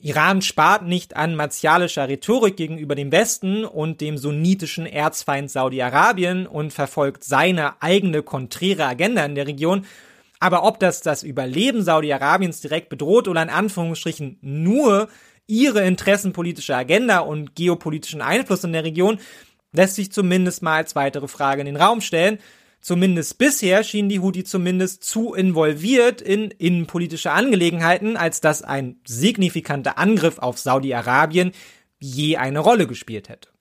Iran 0.00 0.42
spart 0.42 0.84
nicht 0.84 1.14
an 1.14 1.36
martialischer 1.36 2.08
Rhetorik 2.08 2.56
gegenüber 2.56 2.96
dem 2.96 3.12
Westen 3.12 3.64
und 3.64 4.00
dem 4.00 4.18
sunnitischen 4.18 4.86
Erzfeind 4.86 5.52
Saudi-Arabien 5.52 6.48
und 6.48 6.72
verfolgt 6.72 7.22
seine 7.22 7.80
eigene 7.80 8.24
konträre 8.24 8.86
Agenda 8.86 9.24
in 9.24 9.36
der 9.36 9.46
Region. 9.46 9.86
Aber 10.42 10.64
ob 10.64 10.80
das 10.80 11.02
das 11.02 11.22
Überleben 11.22 11.84
Saudi-Arabiens 11.84 12.60
direkt 12.60 12.88
bedroht 12.88 13.28
oder 13.28 13.44
in 13.44 13.48
Anführungsstrichen 13.48 14.38
nur 14.40 15.08
ihre 15.46 15.84
interessenpolitische 15.84 16.74
Agenda 16.74 17.20
und 17.20 17.54
geopolitischen 17.54 18.20
Einfluss 18.20 18.64
in 18.64 18.72
der 18.72 18.82
Region, 18.82 19.20
lässt 19.70 19.94
sich 19.94 20.10
zumindest 20.10 20.60
mal 20.60 20.78
als 20.78 20.96
weitere 20.96 21.28
Frage 21.28 21.60
in 21.60 21.66
den 21.66 21.76
Raum 21.76 22.00
stellen. 22.00 22.40
Zumindest 22.80 23.38
bisher 23.38 23.84
schienen 23.84 24.08
die 24.08 24.18
Houthi 24.18 24.42
zumindest 24.42 25.04
zu 25.04 25.32
involviert 25.32 26.20
in 26.20 26.50
innenpolitische 26.50 27.30
Angelegenheiten, 27.30 28.16
als 28.16 28.40
dass 28.40 28.62
ein 28.62 28.96
signifikanter 29.06 29.96
Angriff 29.96 30.40
auf 30.40 30.58
Saudi-Arabien 30.58 31.52
je 32.00 32.36
eine 32.36 32.58
Rolle 32.58 32.88
gespielt 32.88 33.28
hätte. 33.28 33.51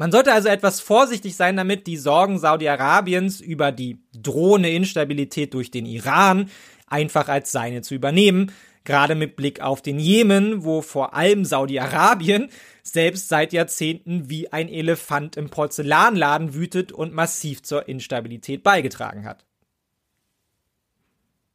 Man 0.00 0.12
sollte 0.12 0.32
also 0.32 0.48
etwas 0.48 0.80
vorsichtig 0.80 1.36
sein 1.36 1.58
damit, 1.58 1.86
die 1.86 1.98
Sorgen 1.98 2.38
Saudi-Arabiens 2.38 3.42
über 3.42 3.70
die 3.70 3.98
drohende 4.14 4.70
Instabilität 4.70 5.52
durch 5.52 5.70
den 5.70 5.84
Iran 5.84 6.48
einfach 6.86 7.28
als 7.28 7.52
seine 7.52 7.82
zu 7.82 7.96
übernehmen, 7.96 8.50
gerade 8.84 9.14
mit 9.14 9.36
Blick 9.36 9.60
auf 9.60 9.82
den 9.82 9.98
Jemen, 9.98 10.64
wo 10.64 10.80
vor 10.80 11.12
allem 11.12 11.44
Saudi-Arabien 11.44 12.48
selbst 12.82 13.28
seit 13.28 13.52
Jahrzehnten 13.52 14.30
wie 14.30 14.50
ein 14.50 14.70
Elefant 14.70 15.36
im 15.36 15.50
Porzellanladen 15.50 16.54
wütet 16.54 16.92
und 16.92 17.12
massiv 17.12 17.62
zur 17.62 17.86
Instabilität 17.86 18.62
beigetragen 18.62 19.26
hat. 19.26 19.44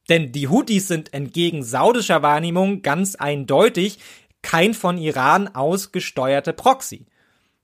Denn 0.07 0.31
die 0.31 0.49
Houthis 0.49 0.87
sind 0.87 1.15
entgegen 1.15 1.63
saudischer 1.63 2.21
Wahrnehmung 2.21 2.83
ganz 2.83 3.15
eindeutig 3.15 3.97
kein 4.43 4.75
von 4.75 4.99
Iran 4.99 5.47
aus 5.47 5.91
gesteuerte 5.91 6.53
Proxy. 6.53 7.07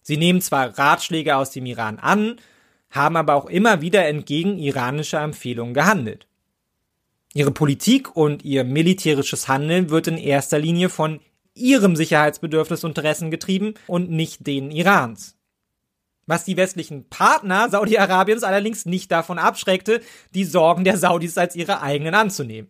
Sie 0.01 0.17
nehmen 0.17 0.41
zwar 0.41 0.77
Ratschläge 0.77 1.35
aus 1.35 1.51
dem 1.51 1.65
Iran 1.65 1.99
an, 1.99 2.37
haben 2.89 3.15
aber 3.15 3.35
auch 3.35 3.45
immer 3.45 3.81
wieder 3.81 4.05
entgegen 4.05 4.57
iranischer 4.57 5.21
Empfehlungen 5.21 5.73
gehandelt. 5.73 6.27
Ihre 7.33 7.51
Politik 7.51 8.15
und 8.15 8.43
ihr 8.43 8.63
militärisches 8.63 9.47
Handeln 9.47 9.89
wird 9.89 10.07
in 10.07 10.17
erster 10.17 10.59
Linie 10.59 10.89
von 10.89 11.21
ihrem 11.53 11.95
Sicherheitsbedürfnis 11.95 12.83
und 12.83 12.91
Interessen 12.91 13.31
getrieben 13.31 13.75
und 13.87 14.09
nicht 14.09 14.45
denen 14.47 14.71
Irans. 14.71 15.37
Was 16.25 16.45
die 16.45 16.57
westlichen 16.57 17.09
Partner 17.09 17.69
Saudi-Arabiens 17.69 18.43
allerdings 18.43 18.85
nicht 18.85 19.11
davon 19.11 19.39
abschreckte, 19.39 20.01
die 20.33 20.43
Sorgen 20.43 20.83
der 20.83 20.97
Saudis 20.97 21.37
als 21.37 21.55
ihre 21.55 21.81
eigenen 21.81 22.15
anzunehmen. 22.15 22.69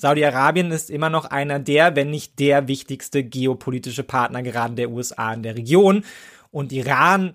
Saudi-Arabien 0.00 0.70
ist 0.70 0.88
immer 0.88 1.10
noch 1.10 1.26
einer 1.26 1.58
der, 1.58 1.94
wenn 1.94 2.10
nicht 2.10 2.38
der 2.38 2.68
wichtigste 2.68 3.22
geopolitische 3.22 4.02
Partner 4.02 4.42
gerade 4.42 4.74
der 4.74 4.90
USA 4.90 5.32
in 5.34 5.42
der 5.42 5.56
Region. 5.56 6.04
Und 6.50 6.72
Iran 6.72 7.34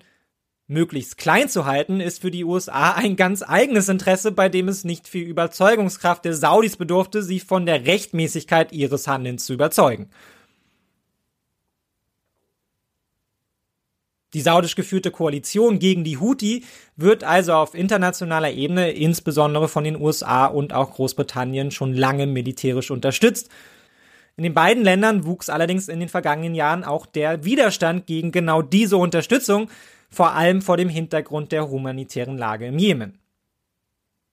möglichst 0.66 1.16
klein 1.16 1.48
zu 1.48 1.64
halten, 1.64 2.00
ist 2.00 2.22
für 2.22 2.32
die 2.32 2.44
USA 2.44 2.90
ein 2.92 3.14
ganz 3.14 3.44
eigenes 3.46 3.88
Interesse, 3.88 4.32
bei 4.32 4.48
dem 4.48 4.66
es 4.66 4.82
nicht 4.82 5.06
viel 5.06 5.28
Überzeugungskraft 5.28 6.24
der 6.24 6.34
Saudis 6.34 6.76
bedurfte, 6.76 7.22
sie 7.22 7.38
von 7.38 7.66
der 7.66 7.86
Rechtmäßigkeit 7.86 8.72
ihres 8.72 9.06
Handelns 9.06 9.46
zu 9.46 9.54
überzeugen. 9.54 10.10
Die 14.34 14.40
saudisch 14.40 14.74
geführte 14.74 15.10
Koalition 15.10 15.78
gegen 15.78 16.04
die 16.04 16.18
Houthi 16.18 16.64
wird 16.96 17.24
also 17.24 17.54
auf 17.54 17.74
internationaler 17.74 18.50
Ebene 18.50 18.90
insbesondere 18.90 19.68
von 19.68 19.84
den 19.84 20.00
USA 20.00 20.46
und 20.46 20.72
auch 20.72 20.92
Großbritannien 20.92 21.70
schon 21.70 21.94
lange 21.94 22.26
militärisch 22.26 22.90
unterstützt. 22.90 23.48
In 24.36 24.42
den 24.42 24.52
beiden 24.52 24.82
Ländern 24.82 25.24
wuchs 25.24 25.48
allerdings 25.48 25.88
in 25.88 26.00
den 26.00 26.10
vergangenen 26.10 26.54
Jahren 26.54 26.84
auch 26.84 27.06
der 27.06 27.44
Widerstand 27.44 28.06
gegen 28.06 28.32
genau 28.32 28.60
diese 28.60 28.98
Unterstützung, 28.98 29.70
vor 30.10 30.32
allem 30.32 30.60
vor 30.60 30.76
dem 30.76 30.88
Hintergrund 30.88 31.52
der 31.52 31.70
humanitären 31.70 32.36
Lage 32.36 32.66
im 32.66 32.78
Jemen. 32.78 33.18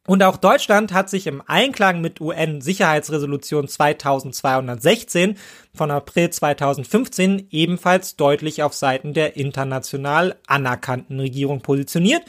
Und 0.06 0.22
auch 0.22 0.36
Deutschland 0.36 0.92
hat 0.92 1.10
sich 1.10 1.28
im 1.28 1.42
Einklang 1.48 2.02
mit 2.02 2.20
UN-Sicherheitsresolution 2.20 3.70
2216 3.70 5.38
von 5.74 5.92
April 5.92 6.30
2015 6.30 7.48
ebenfalls 7.52 8.18
deutlich 8.18 8.64
auf 8.64 8.74
Seiten 8.74 9.14
der 9.14 9.38
international 9.38 10.36
anerkannten 10.46 11.22
Regierung 11.22 11.62
positioniert 11.62 12.24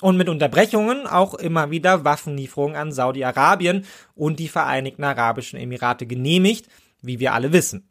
und 0.00 0.16
mit 0.16 0.30
Unterbrechungen 0.30 1.06
auch 1.06 1.34
immer 1.34 1.70
wieder 1.70 2.04
Waffenlieferungen 2.04 2.76
an 2.76 2.92
Saudi-Arabien 2.92 3.84
und 4.14 4.38
die 4.38 4.48
Vereinigten 4.48 5.04
Arabischen 5.04 5.58
Emirate 5.58 6.06
genehmigt, 6.06 6.68
wie 7.02 7.20
wir 7.20 7.34
alle 7.34 7.52
wissen. 7.52 7.87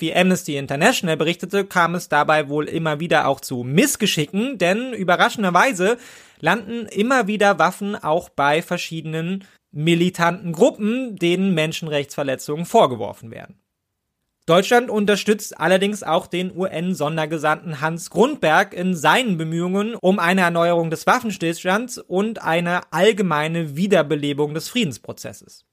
Wie 0.00 0.14
Amnesty 0.14 0.56
International 0.56 1.16
berichtete, 1.16 1.64
kam 1.64 1.96
es 1.96 2.08
dabei 2.08 2.48
wohl 2.48 2.68
immer 2.68 3.00
wieder 3.00 3.26
auch 3.26 3.40
zu 3.40 3.64
Missgeschicken, 3.64 4.56
denn 4.56 4.92
überraschenderweise 4.92 5.98
landen 6.40 6.86
immer 6.86 7.26
wieder 7.26 7.58
Waffen 7.58 7.96
auch 7.96 8.28
bei 8.28 8.62
verschiedenen 8.62 9.44
militanten 9.72 10.52
Gruppen, 10.52 11.16
denen 11.16 11.52
Menschenrechtsverletzungen 11.52 12.64
vorgeworfen 12.64 13.32
werden. 13.32 13.58
Deutschland 14.46 14.88
unterstützt 14.88 15.60
allerdings 15.60 16.02
auch 16.02 16.26
den 16.26 16.56
UN-Sondergesandten 16.56 17.82
Hans 17.82 18.08
Grundberg 18.08 18.72
in 18.72 18.94
seinen 18.94 19.36
Bemühungen 19.36 19.94
um 19.96 20.18
eine 20.18 20.40
Erneuerung 20.40 20.90
des 20.90 21.06
Waffenstillstands 21.06 21.98
und 21.98 22.40
eine 22.40 22.90
allgemeine 22.92 23.76
Wiederbelebung 23.76 24.54
des 24.54 24.70
Friedensprozesses. 24.70 25.67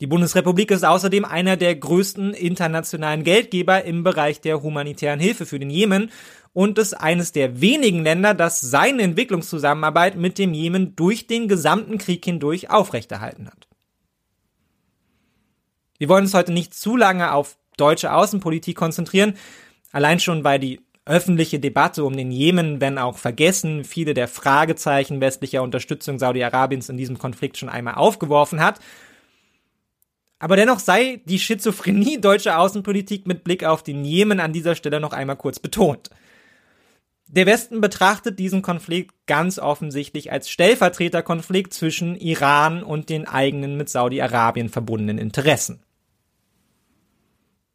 Die 0.00 0.08
Bundesrepublik 0.08 0.72
ist 0.72 0.84
außerdem 0.84 1.24
einer 1.24 1.56
der 1.56 1.76
größten 1.76 2.34
internationalen 2.34 3.22
Geldgeber 3.22 3.84
im 3.84 4.02
Bereich 4.02 4.40
der 4.40 4.60
humanitären 4.60 5.20
Hilfe 5.20 5.46
für 5.46 5.60
den 5.60 5.70
Jemen 5.70 6.10
und 6.52 6.78
ist 6.78 6.94
eines 6.94 7.30
der 7.30 7.60
wenigen 7.60 8.02
Länder, 8.02 8.34
das 8.34 8.60
seine 8.60 9.02
Entwicklungszusammenarbeit 9.02 10.16
mit 10.16 10.38
dem 10.38 10.52
Jemen 10.52 10.96
durch 10.96 11.28
den 11.28 11.46
gesamten 11.46 11.98
Krieg 11.98 12.24
hindurch 12.24 12.70
aufrechterhalten 12.70 13.46
hat. 13.46 13.68
Wir 15.98 16.08
wollen 16.08 16.24
uns 16.24 16.34
heute 16.34 16.52
nicht 16.52 16.74
zu 16.74 16.96
lange 16.96 17.32
auf 17.32 17.56
deutsche 17.76 18.12
Außenpolitik 18.12 18.76
konzentrieren, 18.76 19.34
allein 19.92 20.18
schon 20.18 20.42
weil 20.42 20.58
die 20.58 20.80
öffentliche 21.04 21.60
Debatte 21.60 22.02
um 22.04 22.16
den 22.16 22.32
Jemen, 22.32 22.80
wenn 22.80 22.98
auch 22.98 23.18
vergessen, 23.18 23.84
viele 23.84 24.14
der 24.14 24.26
Fragezeichen 24.26 25.20
westlicher 25.20 25.62
Unterstützung 25.62 26.18
Saudi-Arabiens 26.18 26.88
in 26.88 26.96
diesem 26.96 27.18
Konflikt 27.18 27.58
schon 27.58 27.68
einmal 27.68 27.94
aufgeworfen 27.94 28.60
hat– 28.60 28.80
aber 30.44 30.56
dennoch 30.56 30.78
sei 30.78 31.22
die 31.24 31.38
Schizophrenie 31.38 32.20
deutscher 32.20 32.58
Außenpolitik 32.58 33.26
mit 33.26 33.44
Blick 33.44 33.64
auf 33.64 33.82
den 33.82 34.04
Jemen 34.04 34.40
an 34.40 34.52
dieser 34.52 34.74
Stelle 34.74 35.00
noch 35.00 35.14
einmal 35.14 35.36
kurz 35.36 35.58
betont. 35.58 36.10
Der 37.28 37.46
Westen 37.46 37.80
betrachtet 37.80 38.38
diesen 38.38 38.60
Konflikt 38.60 39.14
ganz 39.26 39.58
offensichtlich 39.58 40.32
als 40.32 40.50
Stellvertreterkonflikt 40.50 41.72
zwischen 41.72 42.14
Iran 42.14 42.82
und 42.82 43.08
den 43.08 43.26
eigenen 43.26 43.78
mit 43.78 43.88
Saudi-Arabien 43.88 44.68
verbundenen 44.68 45.16
Interessen. 45.16 45.82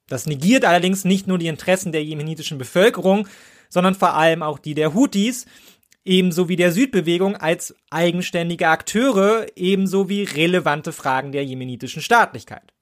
Das 0.06 0.28
negiert 0.28 0.64
allerdings 0.64 1.06
nicht 1.06 1.26
nur 1.26 1.40
die 1.40 1.48
Interessen 1.48 1.92
der 1.92 2.04
jemenitischen 2.04 2.60
Bevölkerung, 2.60 3.28
sondern 3.70 3.96
vor 3.96 4.14
allem 4.14 4.44
auch 4.44 4.60
die 4.60 4.76
der 4.76 4.94
Houthis, 4.94 5.48
ebenso 6.10 6.50
wie 6.50 6.56
der 6.56 6.72
Südbewegung 6.72 7.36
als 7.36 7.76
eigenständige 7.92 8.70
Akteure, 8.70 9.46
ebenso 9.56 10.10
wie 10.10 10.24
relevante 10.24 10.92
Fragen 10.92 11.32
der 11.32 11.46
jemenitischen 11.46 12.02
Staatlichkeit. 12.02 12.74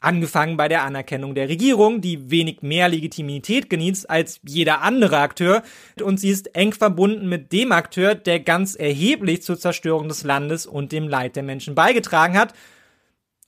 Angefangen 0.00 0.58
bei 0.58 0.68
der 0.68 0.82
Anerkennung 0.82 1.34
der 1.34 1.48
Regierung, 1.48 2.02
die 2.02 2.30
wenig 2.30 2.60
mehr 2.60 2.90
Legitimität 2.90 3.70
genießt 3.70 4.10
als 4.10 4.38
jeder 4.46 4.82
andere 4.82 5.16
Akteur, 5.16 5.62
und 6.02 6.20
sie 6.20 6.28
ist 6.28 6.54
eng 6.54 6.74
verbunden 6.74 7.26
mit 7.26 7.52
dem 7.52 7.72
Akteur, 7.72 8.14
der 8.14 8.40
ganz 8.40 8.74
erheblich 8.74 9.40
zur 9.40 9.58
Zerstörung 9.58 10.06
des 10.06 10.24
Landes 10.24 10.66
und 10.66 10.92
dem 10.92 11.08
Leid 11.08 11.36
der 11.36 11.42
Menschen 11.42 11.74
beigetragen 11.74 12.36
hat, 12.36 12.52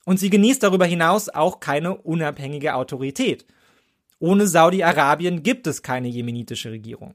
und 0.03 0.19
sie 0.19 0.31
genießt 0.31 0.63
darüber 0.63 0.87
hinaus 0.87 1.29
auch 1.29 1.59
keine 1.59 1.95
unabhängige 1.95 2.73
Autorität. 2.73 3.45
Ohne 4.17 4.47
Saudi-Arabien 4.47 5.43
gibt 5.43 5.67
es 5.67 5.83
keine 5.83 6.07
jemenitische 6.07 6.71
Regierung. 6.71 7.13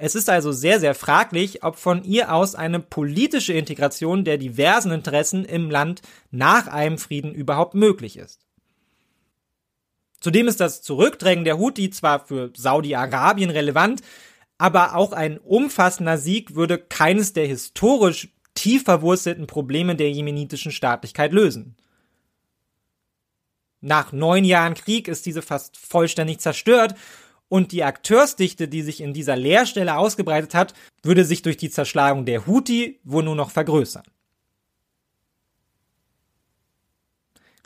Es 0.00 0.14
ist 0.14 0.30
also 0.30 0.52
sehr, 0.52 0.78
sehr 0.78 0.94
fraglich, 0.94 1.64
ob 1.64 1.76
von 1.76 2.04
ihr 2.04 2.32
aus 2.32 2.54
eine 2.54 2.78
politische 2.78 3.52
Integration 3.52 4.24
der 4.24 4.38
diversen 4.38 4.92
Interessen 4.92 5.44
im 5.44 5.70
Land 5.70 6.02
nach 6.30 6.68
einem 6.68 6.98
Frieden 6.98 7.34
überhaupt 7.34 7.74
möglich 7.74 8.16
ist. 8.16 8.46
Zudem 10.20 10.46
ist 10.46 10.60
das 10.60 10.82
Zurückdrängen 10.82 11.44
der 11.44 11.58
Houthi 11.58 11.90
zwar 11.90 12.24
für 12.24 12.52
Saudi-Arabien 12.56 13.50
relevant, 13.50 14.02
aber 14.56 14.94
auch 14.94 15.12
ein 15.12 15.36
umfassender 15.38 16.16
Sieg 16.16 16.54
würde 16.54 16.78
keines 16.78 17.32
der 17.32 17.46
historisch 17.46 18.28
tief 18.54 18.84
verwurzelten 18.84 19.48
Probleme 19.48 19.96
der 19.96 20.12
jemenitischen 20.12 20.70
Staatlichkeit 20.70 21.32
lösen. 21.32 21.76
Nach 23.80 24.12
neun 24.12 24.44
Jahren 24.44 24.74
Krieg 24.74 25.08
ist 25.08 25.26
diese 25.26 25.42
fast 25.42 25.76
vollständig 25.76 26.38
zerstört 26.38 26.94
und 27.48 27.72
die 27.72 27.84
Akteursdichte, 27.84 28.68
die 28.68 28.82
sich 28.82 29.00
in 29.00 29.14
dieser 29.14 29.36
Leerstelle 29.36 29.96
ausgebreitet 29.96 30.54
hat, 30.54 30.74
würde 31.02 31.24
sich 31.24 31.42
durch 31.42 31.56
die 31.56 31.70
Zerschlagung 31.70 32.24
der 32.24 32.46
Houthi 32.46 33.00
wohl 33.04 33.22
nur 33.22 33.36
noch 33.36 33.50
vergrößern. 33.50 34.04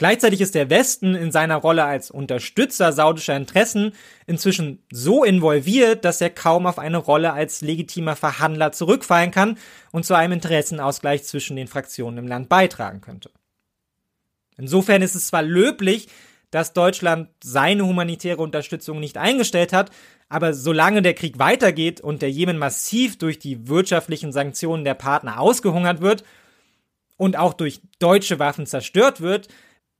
Gleichzeitig 0.03 0.41
ist 0.41 0.57
der 0.57 0.69
Westen 0.69 1.15
in 1.15 1.31
seiner 1.31 1.57
Rolle 1.57 1.85
als 1.85 2.11
Unterstützer 2.11 2.93
saudischer 2.93 3.37
Interessen 3.37 3.93
inzwischen 4.27 4.83
so 4.91 5.23
involviert, 5.23 6.05
dass 6.05 6.21
er 6.21 6.31
kaum 6.31 6.67
auf 6.67 6.81
eine 6.81 6.97
Rolle 6.97 7.33
als 7.33 7.61
legitimer 7.61 8.17
Verhandler 8.17 8.73
zurückfallen 8.73 9.31
kann 9.31 9.59
und 9.93 10.05
zu 10.05 10.15
einem 10.15 10.33
Interessenausgleich 10.33 11.23
zwischen 11.23 11.55
den 11.55 11.69
Fraktionen 11.69 12.19
im 12.19 12.27
Land 12.27 12.49
beitragen 12.49 13.01
könnte. 13.01 13.31
Insofern 14.57 15.03
ist 15.03 15.15
es 15.15 15.29
zwar 15.29 15.43
löblich, 15.43 16.09
dass 16.53 16.75
Deutschland 16.75 17.29
seine 17.43 17.85
humanitäre 17.85 18.41
Unterstützung 18.41 19.01
nicht 19.01 19.17
eingestellt 19.17 19.73
hat. 19.73 19.91
Aber 20.29 20.55
solange 20.55 21.03
der 21.03 21.15
Krieg 21.15 21.39
weitergeht 21.39 22.01
und 22.01 22.23
der 22.23 22.31
Jemen 22.31 22.59
massiv 22.59 23.19
durch 23.19 23.39
die 23.39 23.69
wirtschaftlichen 23.69 24.33
Sanktionen 24.33 24.85
der 24.85 24.95
Partner 24.95 25.41
ausgehungert 25.41 26.01
wird 26.01 26.25
und 27.17 27.37
auch 27.37 27.55
durch 27.55 27.81
deutsche 27.99 28.39
Waffen 28.39 28.67
zerstört 28.67 29.21
wird, 29.21 29.49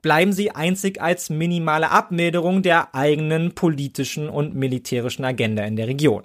bleiben 0.03 0.33
sie 0.33 0.51
einzig 0.51 1.01
als 1.01 1.31
minimale 1.31 1.91
Abmilderung 1.91 2.63
der 2.63 2.95
eigenen 2.95 3.55
politischen 3.55 4.29
und 4.29 4.55
militärischen 4.55 5.25
Agenda 5.25 5.65
in 5.65 5.77
der 5.77 5.89
Region. 5.89 6.25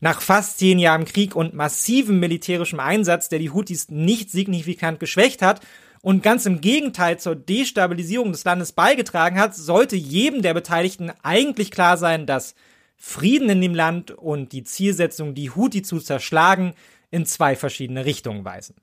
Nach 0.00 0.20
fast 0.20 0.58
zehn 0.58 0.78
Jahren 0.78 1.06
Krieg 1.06 1.34
und 1.34 1.54
massivem 1.54 2.20
militärischem 2.20 2.78
Einsatz, 2.78 3.28
der 3.28 3.40
die 3.40 3.50
Houthis 3.50 3.88
nicht 3.88 4.30
signifikant 4.30 5.00
geschwächt 5.00 5.42
hat 5.42 5.60
und 6.00 6.22
ganz 6.22 6.46
im 6.46 6.60
Gegenteil 6.60 7.18
zur 7.18 7.34
Destabilisierung 7.34 8.32
des 8.32 8.44
Landes 8.44 8.72
beigetragen 8.72 9.38
hat, 9.38 9.54
sollte 9.54 9.96
jedem 9.96 10.42
der 10.42 10.54
Beteiligten 10.54 11.12
eigentlich 11.22 11.70
klar 11.70 11.96
sein, 11.96 12.26
dass 12.26 12.54
Frieden 12.96 13.48
in 13.48 13.60
dem 13.60 13.74
Land 13.74 14.10
und 14.10 14.52
die 14.52 14.64
Zielsetzung, 14.64 15.34
die 15.34 15.50
Houthi 15.50 15.82
zu 15.82 15.98
zerschlagen, 16.00 16.74
in 17.10 17.26
zwei 17.26 17.56
verschiedene 17.56 18.04
Richtungen 18.04 18.44
weisen. 18.44 18.74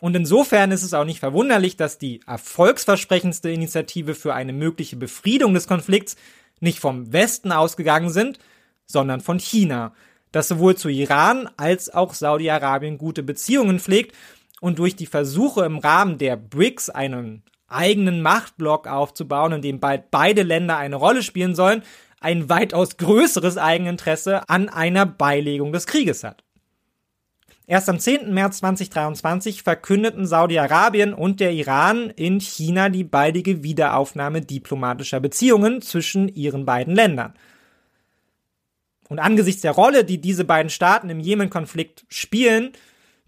Und 0.00 0.16
insofern 0.16 0.72
ist 0.72 0.82
es 0.82 0.94
auch 0.94 1.04
nicht 1.04 1.20
verwunderlich, 1.20 1.76
dass 1.76 1.98
die 1.98 2.20
erfolgsversprechendste 2.26 3.50
Initiative 3.50 4.14
für 4.14 4.34
eine 4.34 4.52
mögliche 4.52 4.96
Befriedung 4.96 5.52
des 5.52 5.66
Konflikts 5.66 6.16
nicht 6.60 6.78
vom 6.78 7.12
Westen 7.12 7.52
ausgegangen 7.52 8.10
sind, 8.10 8.38
sondern 8.86 9.20
von 9.20 9.38
China, 9.38 9.92
das 10.32 10.48
sowohl 10.48 10.76
zu 10.76 10.88
Iran 10.88 11.50
als 11.56 11.92
auch 11.92 12.14
Saudi-Arabien 12.14 12.98
gute 12.98 13.22
Beziehungen 13.22 13.78
pflegt 13.78 14.16
und 14.60 14.78
durch 14.78 14.94
die 14.94 15.06
Versuche 15.06 15.64
im 15.64 15.78
Rahmen 15.78 16.18
der 16.18 16.36
BRICS 16.36 16.90
einen 16.90 17.42
eigenen 17.66 18.22
Machtblock 18.22 18.86
aufzubauen, 18.86 19.52
in 19.52 19.62
dem 19.62 19.80
bald 19.80 20.10
beide 20.10 20.42
Länder 20.42 20.76
eine 20.76 20.96
Rolle 20.96 21.22
spielen 21.22 21.54
sollen, 21.54 21.82
ein 22.20 22.48
weitaus 22.48 22.98
größeres 22.98 23.56
Eigeninteresse 23.56 24.48
an 24.48 24.68
einer 24.68 25.06
Beilegung 25.06 25.72
des 25.72 25.86
Krieges 25.86 26.22
hat. 26.22 26.44
Erst 27.66 27.88
am 27.88 28.00
10. 28.00 28.34
März 28.34 28.58
2023 28.58 29.62
verkündeten 29.62 30.26
Saudi-Arabien 30.26 31.14
und 31.14 31.38
der 31.38 31.52
Iran 31.52 32.10
in 32.10 32.40
China 32.40 32.88
die 32.88 33.04
baldige 33.04 33.62
Wiederaufnahme 33.62 34.40
diplomatischer 34.40 35.20
Beziehungen 35.20 35.80
zwischen 35.80 36.28
ihren 36.28 36.66
beiden 36.66 36.94
Ländern. 36.94 37.34
Und 39.08 39.20
angesichts 39.20 39.62
der 39.62 39.70
Rolle, 39.70 40.04
die 40.04 40.20
diese 40.20 40.44
beiden 40.44 40.68
Staaten 40.68 41.10
im 41.10 41.20
Jemen-Konflikt 41.20 42.04
spielen, 42.08 42.72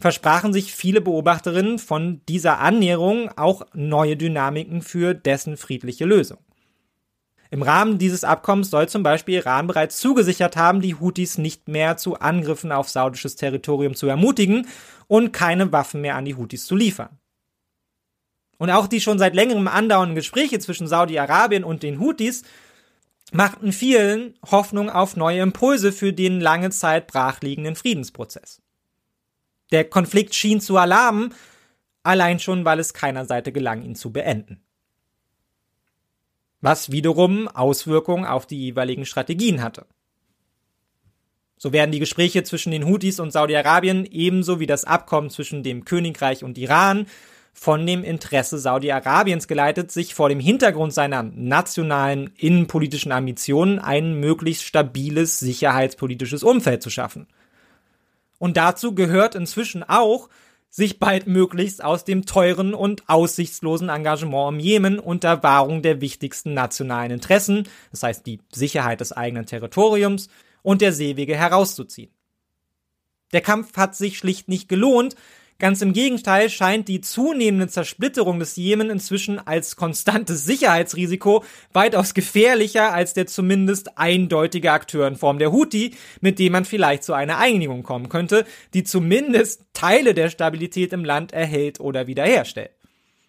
versprachen 0.03 0.53
sich 0.53 0.75
viele 0.75 1.01
Beobachterinnen 1.01 1.79
von 1.79 2.21
dieser 2.29 2.59
Annäherung 2.59 3.31
auch 3.37 3.63
neue 3.73 4.17
Dynamiken 4.17 4.83
für 4.83 5.15
dessen 5.15 5.57
friedliche 5.57 6.05
Lösung. 6.05 6.39
Im 7.51 7.63
Rahmen 7.63 7.99
dieses 7.99 8.25
Abkommens 8.25 8.71
soll 8.71 8.89
zum 8.89 9.03
Beispiel 9.03 9.37
Iran 9.37 9.67
bereits 9.67 9.99
zugesichert 9.99 10.57
haben, 10.57 10.81
die 10.81 10.97
Houthis 10.97 11.39
nicht 11.39 11.69
mehr 11.69 11.97
zu 11.97 12.19
Angriffen 12.19 12.73
auf 12.73 12.89
saudisches 12.89 13.37
Territorium 13.37 13.95
zu 13.95 14.07
ermutigen 14.07 14.67
und 15.07 15.33
keine 15.33 15.71
Waffen 15.71 16.01
mehr 16.01 16.17
an 16.17 16.25
die 16.25 16.35
Houthis 16.35 16.67
zu 16.67 16.75
liefern. 16.75 17.19
Und 18.59 18.71
auch 18.71 18.87
die 18.87 19.01
schon 19.01 19.19
seit 19.19 19.35
längerem 19.35 19.69
andauernden 19.69 20.17
Gespräche 20.17 20.59
zwischen 20.59 20.87
Saudi-Arabien 20.87 21.63
und 21.63 21.83
den 21.83 22.01
Houthis 22.01 22.43
machten 23.33 23.73
vielen 23.73 24.35
Hoffnung 24.51 24.91
auf 24.91 25.17
neue 25.17 25.43
Impulse 25.43 25.93
für 25.93 26.13
den 26.13 26.41
lange 26.41 26.71
Zeit 26.71 27.07
brachliegenden 27.07 27.77
Friedensprozess. 27.77 28.63
Der 29.73 29.85
Konflikt 29.85 30.35
schien 30.35 30.61
zu 30.61 30.77
alarmen, 30.77 31.35
allein 32.03 32.39
schon, 32.39 32.65
weil 32.65 32.79
es 32.79 32.95
keiner 32.95 33.25
Seite 33.25 33.53
gelang, 33.53 33.83
ihn 33.83 33.95
zu 33.95 34.13
beenden. 34.13 34.63
Was 36.61 36.93
wiederum 36.93 37.49
Auswirkungen 37.49 38.25
auf 38.25 38.47
die 38.47 38.61
jeweiligen 38.61 39.07
Strategien 39.07 39.63
hatte. 39.63 39.87
So 41.57 41.73
werden 41.73 41.91
die 41.91 42.01
Gespräche 42.01 42.43
zwischen 42.43 42.71
den 42.71 42.87
Houthis 42.87 43.19
und 43.19 43.33
Saudi-Arabien 43.33 44.05
ebenso 44.05 44.61
wie 44.61 44.67
das 44.67 44.85
Abkommen 44.85 45.31
zwischen 45.31 45.63
dem 45.63 45.85
Königreich 45.85 46.45
und 46.45 46.59
Iran 46.59 47.07
von 47.55 47.87
dem 47.87 48.05
Interesse 48.05 48.59
Saudi-Arabiens 48.59 49.49
geleitet, 49.49 49.91
sich 49.91 50.15
vor 50.15 50.29
dem 50.29 50.41
Hintergrund 50.41 50.93
seiner 50.93 51.23
nationalen 51.23 52.31
innenpolitischen 52.37 53.13
Ambitionen 53.13 53.79
ein 53.79 54.21
möglichst 54.21 54.65
stabiles 54.65 55.39
sicherheitspolitisches 55.39 56.43
Umfeld 56.43 56.83
zu 56.83 56.91
schaffen– 56.91 57.27
und 58.43 58.57
dazu 58.57 58.93
gehört 58.93 59.37
inzwischen 59.37 59.85
auch, 59.85 60.29
sich 60.69 60.99
baldmöglichst 60.99 61.85
aus 61.85 62.05
dem 62.05 62.27
teuren 62.27 62.75
und 62.75 63.09
aussichtslosen 63.09 63.89
Engagement 63.89 64.55
im 64.55 64.59
Jemen 64.59 64.99
unter 64.99 65.45
Wahrung 65.45 65.81
der 65.81 66.01
wichtigsten 66.01 66.53
nationalen 66.53 67.13
Interessen, 67.13 67.69
das 67.93 68.03
heißt 68.03 68.27
die 68.27 68.41
Sicherheit 68.53 68.99
des 68.99 69.13
eigenen 69.13 69.47
Territoriums 69.47 70.29
und 70.63 70.81
der 70.81 70.93
Seewege 70.93 71.37
herauszuziehen. 71.37 72.11
Der 73.33 73.43
Kampf 73.43 73.77
hat 73.77 73.95
sich 73.95 74.19
schlicht 74.19 74.49
nicht 74.49 74.69
gelohnt, 74.69 75.15
Ganz 75.63 75.81
im 75.81 75.93
Gegenteil 75.93 76.51
scheint 76.51 76.89
die 76.89 77.01
zunehmende 77.01 77.69
Zersplitterung 77.69 78.41
des 78.41 78.57
Jemen 78.57 78.91
inzwischen 78.91 79.39
als 79.39 79.77
konstantes 79.77 80.45
Sicherheitsrisiko 80.45 81.45
weitaus 81.73 82.15
gefährlicher 82.15 82.93
als 82.93 83.15
der 83.15 83.29
zumindest 83.29 83.97
eindeutige 83.97 84.73
Akteur 84.73 85.07
in 85.07 85.15
Form 85.15 85.39
der 85.39 85.53
Houthi, 85.53 85.95
mit 86.21 86.41
dem 86.41 86.55
man 86.55 86.65
vielleicht 86.65 87.05
zu 87.05 87.13
einer 87.13 87.39
Einigung 87.39 87.85
kommen 87.85 88.09
könnte, 88.09 88.45
die 88.75 88.83
zumindest 88.83 89.63
Teile 89.73 90.15
der 90.15 90.31
Stabilität 90.31 90.93
im 90.93 91.05
Land 91.05 91.33
erhält 91.33 91.79
oder 91.79 92.09
wiederherstellt. 92.09 92.73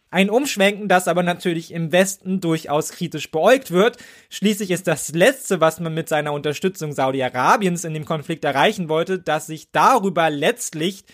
Ein 0.10 0.32
Umschwenken, 0.32 0.88
das 0.88 1.08
aber 1.08 1.22
natürlich 1.22 1.72
im 1.72 1.92
Westen 1.92 2.42
durchaus 2.42 2.94
kritisch 2.94 3.30
beäugt 3.30 3.70
wird. 3.70 3.98
Schließlich 4.32 4.72
ist 4.72 4.88
das 4.88 5.14
Letzte, 5.14 5.62
was 5.62 5.80
man 5.80 5.94
mit 5.94 6.10
seiner 6.10 6.34
Unterstützung 6.34 6.94
Saudi-Arabiens 6.94 7.84
in 7.84 7.94
dem 7.94 8.06
Konflikt 8.06 8.44
erreichen 8.44 8.90
wollte, 8.90 9.20
dass 9.20 9.46
sich 9.46 9.70
darüber 9.72 10.32
letztlich 10.32 11.06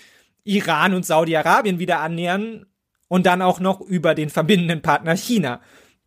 Iran 0.50 0.96
und 0.96 1.06
Saudi-Arabien 1.06 1.78
wieder 1.78 2.00
annähern 2.00 2.66
und 3.08 3.26
dann 3.26 3.42
auch 3.42 3.60
noch 3.60 3.82
über 3.82 4.16
den 4.16 4.30
verbindenden 4.30 4.82
Partner 4.82 5.16
China. 5.16 5.62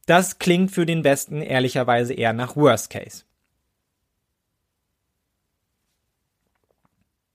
Das 0.07 0.39
klingt 0.39 0.73
für 0.73 0.85
den 0.85 1.05
Westen 1.05 1.43
ehrlicherweise 1.43 2.13
eher 2.13 2.33
nach 2.33 2.57
Worst 2.57 2.91
Case. 2.91 3.25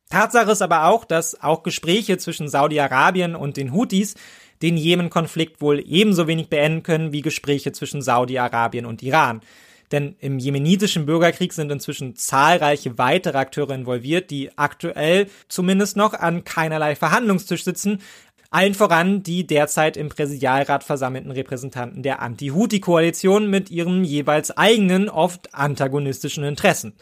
Tatsache 0.10 0.52
ist 0.52 0.62
aber 0.62 0.86
auch, 0.86 1.06
dass 1.06 1.42
auch 1.42 1.64
Gespräche 1.64 2.18
zwischen 2.18 2.50
Saudi-Arabien 2.50 3.36
und 3.36 3.58
den 3.58 3.74
Houthis 3.74 4.16
den 4.62 4.76
Jemen-Konflikt 4.76 5.62
wohl 5.62 5.84
ebenso 5.86 6.28
wenig 6.28 6.50
beenden 6.50 6.84
können 6.84 7.12
wie 7.14 7.22
Gespräche 7.22 7.72
zwischen 7.72 8.02
Saudi-Arabien 8.02 8.86
und 8.86 9.04
Iran. 9.04 9.42
Denn 9.92 10.16
im 10.20 10.38
jemenitischen 10.38 11.06
Bürgerkrieg 11.06 11.54
sind 11.54 11.72
inzwischen 11.72 12.16
zahlreiche 12.16 12.98
weitere 12.98 13.38
Akteure 13.38 13.72
involviert, 13.72 14.32
die 14.32 14.58
aktuell 14.58 15.28
zumindest 15.48 15.96
noch 15.96 16.14
an 16.14 16.44
keinerlei 16.44 16.96
Verhandlungstisch 16.96 17.64
sitzen, 17.64 18.02
allen 18.50 18.74
voran 18.74 19.24
die 19.24 19.46
derzeit 19.46 19.98
im 19.98 20.10
Präsidialrat 20.10 20.84
versammelten 20.84 21.32
Repräsentanten 21.32 22.04
der 22.04 22.22
Anti-Houthi-Koalition 22.22 23.50
mit 23.50 23.70
ihren 23.70 24.04
jeweils 24.04 24.52
eigenen, 24.52 25.10
oft 25.10 25.54
antagonistischen 25.54 26.44
Interessen. 26.44 26.94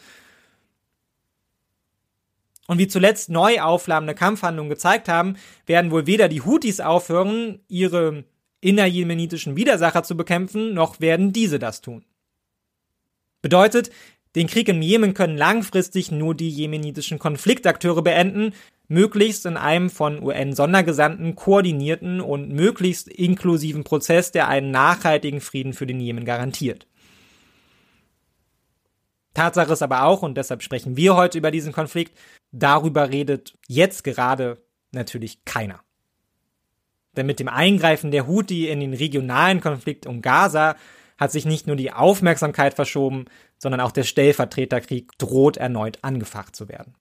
Und 2.66 2.78
wie 2.78 2.88
zuletzt 2.88 3.30
neu 3.30 3.60
aufflammende 3.60 4.14
Kampfhandlungen 4.14 4.70
gezeigt 4.70 5.08
haben, 5.08 5.36
werden 5.66 5.92
wohl 5.92 6.06
weder 6.06 6.28
die 6.28 6.42
Houthis 6.42 6.80
aufhören, 6.80 7.60
ihre 7.68 8.24
innerjemenitischen 8.60 9.54
Widersacher 9.56 10.02
zu 10.02 10.16
bekämpfen, 10.16 10.74
noch 10.74 11.00
werden 11.00 11.32
diese 11.32 11.60
das 11.60 11.80
tun. 11.80 12.04
Bedeutet, 13.46 13.90
den 14.34 14.48
Krieg 14.48 14.66
im 14.68 14.82
Jemen 14.82 15.14
können 15.14 15.36
langfristig 15.36 16.10
nur 16.10 16.34
die 16.34 16.50
jemenitischen 16.50 17.20
Konfliktakteure 17.20 18.02
beenden, 18.02 18.54
möglichst 18.88 19.46
in 19.46 19.56
einem 19.56 19.88
von 19.88 20.20
UN-Sondergesandten 20.20 21.36
koordinierten 21.36 22.20
und 22.20 22.48
möglichst 22.48 23.06
inklusiven 23.06 23.84
Prozess, 23.84 24.32
der 24.32 24.48
einen 24.48 24.72
nachhaltigen 24.72 25.40
Frieden 25.40 25.74
für 25.74 25.86
den 25.86 26.00
Jemen 26.00 26.24
garantiert. 26.24 26.88
Tatsache 29.32 29.74
ist 29.74 29.82
aber 29.82 30.02
auch, 30.02 30.22
und 30.22 30.36
deshalb 30.36 30.64
sprechen 30.64 30.96
wir 30.96 31.14
heute 31.14 31.38
über 31.38 31.52
diesen 31.52 31.72
Konflikt, 31.72 32.18
darüber 32.50 33.10
redet 33.10 33.54
jetzt 33.68 34.02
gerade 34.02 34.60
natürlich 34.90 35.44
keiner. 35.44 35.78
Denn 37.16 37.26
mit 37.26 37.38
dem 37.38 37.48
Eingreifen 37.48 38.10
der 38.10 38.26
Houthi 38.26 38.66
in 38.66 38.80
den 38.80 38.92
regionalen 38.92 39.60
Konflikt 39.60 40.04
um 40.04 40.20
Gaza 40.20 40.74
hat 41.18 41.32
sich 41.32 41.46
nicht 41.46 41.66
nur 41.66 41.76
die 41.76 41.92
Aufmerksamkeit 41.92 42.74
verschoben, 42.74 43.26
sondern 43.58 43.80
auch 43.80 43.92
der 43.92 44.04
Stellvertreterkrieg 44.04 45.16
droht 45.18 45.56
erneut 45.56 45.98
angefacht 46.02 46.54
zu 46.54 46.68
werden. 46.68 46.94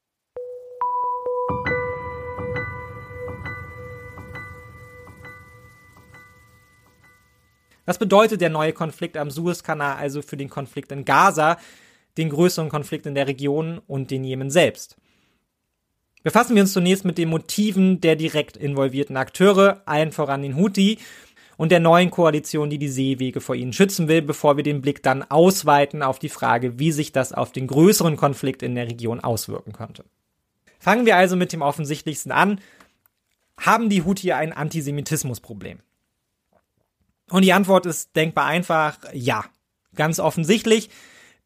Was 7.85 7.99
bedeutet 7.99 8.41
der 8.41 8.49
neue 8.49 8.73
Konflikt 8.73 9.15
am 9.15 9.29
Suezkanal 9.29 9.97
also 9.97 10.21
für 10.21 10.37
den 10.37 10.49
Konflikt 10.49 10.91
in 10.91 11.05
Gaza, 11.05 11.59
den 12.17 12.29
größeren 12.29 12.69
Konflikt 12.69 13.05
in 13.05 13.15
der 13.15 13.27
Region 13.27 13.79
und 13.85 14.09
den 14.09 14.23
Jemen 14.23 14.49
selbst? 14.49 14.97
Befassen 16.23 16.55
wir 16.55 16.63
uns 16.63 16.73
zunächst 16.73 17.05
mit 17.05 17.19
den 17.19 17.29
Motiven 17.29 18.01
der 18.01 18.15
direkt 18.15 18.57
involvierten 18.57 19.15
Akteure, 19.15 19.83
allen 19.85 20.11
voran 20.11 20.41
den 20.41 20.55
Houthi, 20.55 20.97
und 21.57 21.71
der 21.71 21.79
neuen 21.79 22.11
Koalition, 22.11 22.69
die 22.69 22.77
die 22.77 22.89
Seewege 22.89 23.41
vor 23.41 23.55
ihnen 23.55 23.73
schützen 23.73 24.07
will, 24.07 24.21
bevor 24.21 24.57
wir 24.57 24.63
den 24.63 24.81
Blick 24.81 25.01
dann 25.03 25.23
ausweiten 25.23 26.03
auf 26.03 26.19
die 26.19 26.29
Frage, 26.29 26.79
wie 26.79 26.91
sich 26.91 27.11
das 27.11 27.33
auf 27.33 27.51
den 27.51 27.67
größeren 27.67 28.17
Konflikt 28.17 28.63
in 28.63 28.75
der 28.75 28.87
Region 28.87 29.19
auswirken 29.19 29.73
könnte. 29.73 30.05
Fangen 30.79 31.05
wir 31.05 31.15
also 31.17 31.35
mit 31.35 31.53
dem 31.53 31.61
offensichtlichsten 31.61 32.31
an. 32.31 32.59
Haben 33.57 33.89
die 33.89 34.03
Houthi 34.03 34.33
ein 34.33 34.53
Antisemitismusproblem? 34.53 35.79
Und 37.29 37.41
die 37.43 37.53
Antwort 37.53 37.85
ist 37.85 38.15
denkbar 38.15 38.45
einfach 38.45 38.99
ja. 39.13 39.45
Ganz 39.95 40.19
offensichtlich, 40.19 40.89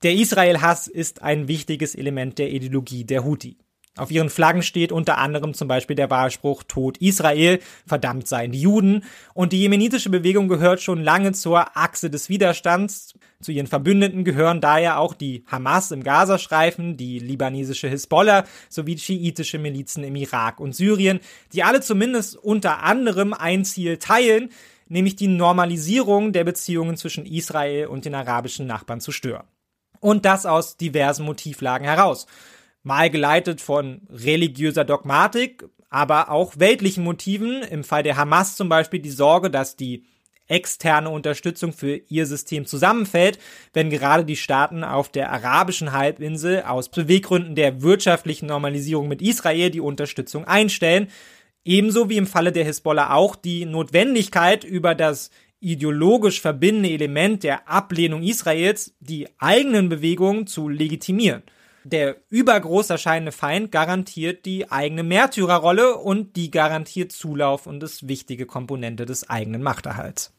der 0.02 0.14
Israel-Hass 0.14 0.88
ist 0.88 1.22
ein 1.22 1.48
wichtiges 1.48 1.94
Element 1.94 2.40
der 2.40 2.52
Ideologie 2.52 3.06
der 3.06 3.24
Houthi. 3.24 3.58
Auf 4.00 4.12
ihren 4.12 4.30
Flaggen 4.30 4.64
steht 4.64 4.94
unter 4.94 5.18
anderem 5.18 5.54
zum 5.54 5.68
Beispiel 5.68 5.96
der 5.98 6.10
Wahlspruch 6.10 6.64
Tod 6.64 6.98
Israel, 7.00 7.60
verdammt 7.86 8.30
seien 8.30 8.54
die 8.54 8.62
Juden. 8.62 9.04
Und 9.34 9.52
die 9.52 9.60
jemenitische 9.60 10.10
Bewegung 10.10 10.48
gehört 10.48 10.82
schon 10.82 11.04
lange 11.04 11.34
zur 11.34 11.76
Achse 11.76 12.10
des 12.10 12.30
Widerstands. 12.30 13.14
Zu 13.42 13.52
ihren 13.52 13.68
Verbündeten 13.68 14.24
gehören 14.24 14.62
daher 14.62 15.00
auch 15.00 15.14
die 15.14 15.44
Hamas 15.48 15.92
im 15.92 16.04
Gazastreifen, 16.04 16.96
die 16.96 17.20
libanesische 17.20 17.90
Hisbollah 17.90 18.46
sowie 18.70 18.98
schiitische 18.98 19.60
Milizen 19.60 20.06
im 20.06 20.16
Irak 20.16 20.62
und 20.62 20.74
Syrien, 20.74 21.20
die 21.52 21.64
alle 21.64 21.82
zumindest 21.82 22.38
unter 22.38 22.84
anderem 22.84 23.34
ein 23.34 23.66
Ziel 23.66 23.98
teilen, 23.98 24.50
nämlich 24.88 25.18
die 25.18 25.28
Normalisierung 25.28 26.32
der 26.32 26.46
Beziehungen 26.46 26.96
zwischen 26.96 27.26
Israel 27.26 27.88
und 27.88 28.06
den 28.06 28.16
arabischen 28.16 28.66
Nachbarn 28.66 29.02
zu 29.02 29.12
stören. 29.12 29.46
Und 30.00 30.24
das 30.24 30.46
aus 30.46 30.78
diversen 30.78 31.26
Motivlagen 31.26 31.86
heraus 31.86 32.28
mal 32.84 33.10
geleitet 33.10 33.62
von 33.62 34.02
religiöser 34.10 34.86
Dogmatik, 34.86 35.66
aber 35.90 36.30
auch 36.30 36.58
weltlichen 36.58 37.04
Motiven. 37.04 37.64
Im 37.64 37.84
Fall 37.84 38.04
der 38.04 38.18
Hamas 38.18 38.56
zum 38.56 38.70
Beispiel 38.70 39.00
die 39.00 39.10
Sorge, 39.10 39.50
dass 39.50 39.76
die 39.76 40.06
externe 40.48 41.10
Unterstützung 41.10 41.74
für 41.74 41.96
ihr 42.08 42.26
System 42.26 42.66
zusammenfällt, 42.66 43.38
wenn 43.74 43.90
gerade 43.90 44.26
die 44.26 44.36
Staaten 44.36 44.84
auf 44.84 45.10
der 45.10 45.32
arabischen 45.32 45.94
Halbinsel 45.94 46.64
aus 46.64 46.90
Beweggründen 46.90 47.56
der 47.56 47.82
wirtschaftlichen 47.84 48.48
Normalisierung 48.48 49.08
mit 49.08 49.22
Israel 49.22 49.70
die 49.70 49.80
Unterstützung 49.80 50.46
einstellen. 50.46 51.08
Ebenso 51.64 52.10
wie 52.10 52.18
im 52.18 52.26
Falle 52.26 52.52
der 52.52 52.66
Hisbollah 52.66 53.14
auch 53.14 53.36
die 53.36 53.66
Notwendigkeit 53.66 54.64
über 54.64 54.96
das 54.96 55.30
ideologisch 55.60 56.42
verbindende 56.42 56.90
Element 56.90 57.44
der 57.44 57.70
Ablehnung 57.70 58.24
Israels 58.24 58.96
die 59.00 59.28
eigenen 59.38 59.90
Bewegungen 59.90 60.48
zu 60.48 60.68
legitimieren 60.68 61.44
der 61.90 62.18
übergroß 62.30 62.90
erscheinende 62.90 63.32
Feind 63.32 63.72
garantiert 63.72 64.46
die 64.46 64.72
eigene 64.72 65.04
Märtyrerrolle 65.04 65.96
und 65.96 66.36
die 66.36 66.52
garantiert 66.52 67.12
Zulauf 67.12 67.68
und 67.68 67.84
ist 67.84 68.08
wichtige 68.08 68.46
Komponente 68.46 69.06
des 69.06 69.30
eigenen 69.30 69.64
Machterhalts. 69.64 70.34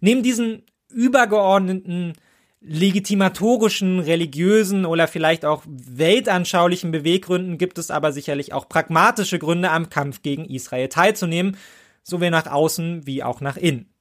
Neben 0.00 0.22
diesen 0.22 0.64
übergeordneten 0.92 2.14
legitimatorischen, 2.60 4.00
religiösen 4.00 4.86
oder 4.86 5.06
vielleicht 5.06 5.44
auch 5.44 5.62
weltanschaulichen 5.66 6.90
Beweggründen 6.90 7.58
gibt 7.58 7.78
es 7.78 7.90
aber 7.90 8.10
sicherlich 8.12 8.52
auch 8.54 8.68
pragmatische 8.68 9.38
Gründe, 9.38 9.70
am 9.70 9.90
Kampf 9.90 10.22
gegen 10.22 10.46
Israel 10.46 10.88
teilzunehmen, 10.88 11.58
sowohl 12.02 12.30
nach 12.30 12.46
außen 12.46 13.06
wie 13.06 13.22
auch 13.22 13.40
nach 13.40 13.58
innen. 13.58 13.93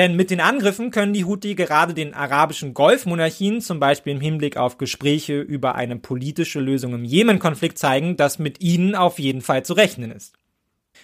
Denn 0.00 0.16
mit 0.16 0.30
den 0.30 0.40
Angriffen 0.40 0.90
können 0.90 1.12
die 1.12 1.26
Houthi 1.26 1.54
gerade 1.54 1.92
den 1.92 2.14
arabischen 2.14 2.72
Golfmonarchien, 2.72 3.60
zum 3.60 3.80
Beispiel 3.80 4.14
im 4.14 4.20
Hinblick 4.22 4.56
auf 4.56 4.78
Gespräche 4.78 5.42
über 5.42 5.74
eine 5.74 5.96
politische 5.96 6.58
Lösung 6.58 6.94
im 6.94 7.04
Jemen-Konflikt 7.04 7.76
zeigen, 7.76 8.16
dass 8.16 8.38
mit 8.38 8.62
ihnen 8.62 8.94
auf 8.94 9.18
jeden 9.18 9.42
Fall 9.42 9.62
zu 9.62 9.74
rechnen 9.74 10.10
ist. 10.10 10.32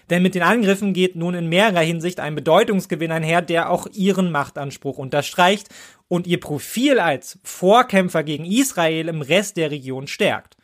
Denn 0.08 0.22
mit 0.22 0.34
den 0.34 0.42
Angriffen 0.42 0.94
geht 0.94 1.14
nun 1.14 1.34
in 1.34 1.50
mehrerer 1.50 1.82
Hinsicht 1.82 2.20
ein 2.20 2.34
Bedeutungsgewinn 2.34 3.12
einher, 3.12 3.42
der 3.42 3.68
auch 3.68 3.86
ihren 3.92 4.32
Machtanspruch 4.32 4.96
unterstreicht 4.96 5.68
und 6.08 6.26
ihr 6.26 6.40
Profil 6.40 6.98
als 6.98 7.38
Vorkämpfer 7.42 8.24
gegen 8.24 8.46
Israel 8.46 9.08
im 9.08 9.20
Rest 9.20 9.58
der 9.58 9.70
Region 9.70 10.06
stärkt. 10.06 10.56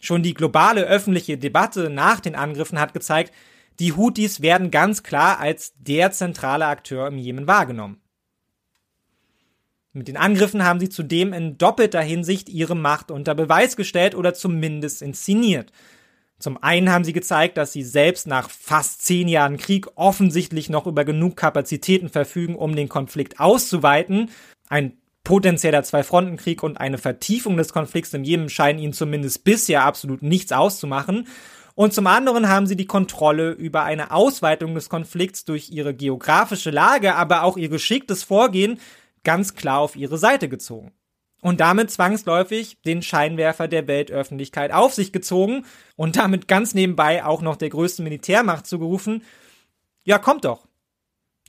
Schon 0.00 0.22
die 0.22 0.32
globale 0.32 0.84
öffentliche 0.84 1.36
Debatte 1.36 1.90
nach 1.90 2.20
den 2.20 2.36
Angriffen 2.36 2.80
hat 2.80 2.94
gezeigt, 2.94 3.34
die 3.80 3.94
Houthis 3.94 4.42
werden 4.42 4.70
ganz 4.70 5.02
klar 5.02 5.40
als 5.40 5.72
der 5.78 6.12
zentrale 6.12 6.66
Akteur 6.66 7.08
im 7.08 7.18
Jemen 7.18 7.46
wahrgenommen. 7.46 8.00
Mit 9.92 10.06
den 10.06 10.16
Angriffen 10.16 10.64
haben 10.64 10.78
sie 10.78 10.88
zudem 10.88 11.32
in 11.32 11.58
doppelter 11.58 12.02
Hinsicht 12.02 12.48
ihre 12.48 12.76
Macht 12.76 13.10
unter 13.10 13.34
Beweis 13.34 13.74
gestellt 13.74 14.14
oder 14.14 14.34
zumindest 14.34 15.02
inszeniert. 15.02 15.72
Zum 16.38 16.62
einen 16.62 16.90
haben 16.90 17.04
sie 17.04 17.12
gezeigt, 17.12 17.56
dass 17.56 17.72
sie 17.72 17.82
selbst 17.82 18.26
nach 18.26 18.48
fast 18.48 19.02
zehn 19.02 19.28
Jahren 19.28 19.56
Krieg 19.56 19.88
offensichtlich 19.96 20.70
noch 20.70 20.86
über 20.86 21.04
genug 21.04 21.36
Kapazitäten 21.36 22.08
verfügen, 22.08 22.54
um 22.54 22.76
den 22.76 22.88
Konflikt 22.88 23.40
auszuweiten. 23.40 24.30
Ein 24.68 24.96
potenzieller 25.24 25.82
Zwei-Fronten-Krieg 25.82 26.62
und 26.62 26.80
eine 26.80 26.98
Vertiefung 26.98 27.56
des 27.56 27.72
Konflikts 27.72 28.14
im 28.14 28.24
Jemen 28.24 28.48
scheinen 28.48 28.78
ihnen 28.78 28.92
zumindest 28.92 29.44
bisher 29.44 29.84
absolut 29.84 30.22
nichts 30.22 30.52
auszumachen. 30.52 31.26
Und 31.80 31.94
zum 31.94 32.06
anderen 32.06 32.46
haben 32.50 32.66
sie 32.66 32.76
die 32.76 32.84
Kontrolle 32.84 33.52
über 33.52 33.84
eine 33.84 34.10
Ausweitung 34.10 34.74
des 34.74 34.90
Konflikts 34.90 35.46
durch 35.46 35.70
ihre 35.70 35.94
geografische 35.94 36.68
Lage, 36.68 37.14
aber 37.14 37.42
auch 37.42 37.56
ihr 37.56 37.70
geschicktes 37.70 38.22
Vorgehen 38.22 38.78
ganz 39.24 39.54
klar 39.54 39.78
auf 39.78 39.96
ihre 39.96 40.18
Seite 40.18 40.50
gezogen 40.50 40.92
und 41.40 41.60
damit 41.60 41.90
zwangsläufig 41.90 42.82
den 42.82 43.00
Scheinwerfer 43.00 43.66
der 43.66 43.86
Weltöffentlichkeit 43.88 44.72
auf 44.72 44.92
sich 44.92 45.10
gezogen 45.10 45.64
und 45.96 46.16
damit 46.16 46.48
ganz 46.48 46.74
nebenbei 46.74 47.24
auch 47.24 47.40
noch 47.40 47.56
der 47.56 47.70
größten 47.70 48.02
Militärmacht 48.02 48.66
zugerufen, 48.66 49.24
ja, 50.04 50.18
kommt 50.18 50.44
doch. 50.44 50.66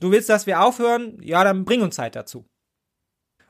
Du 0.00 0.12
willst, 0.12 0.30
dass 0.30 0.46
wir 0.46 0.62
aufhören? 0.62 1.18
Ja, 1.20 1.44
dann 1.44 1.66
bring 1.66 1.82
uns 1.82 1.96
Zeit 1.96 2.16
dazu. 2.16 2.46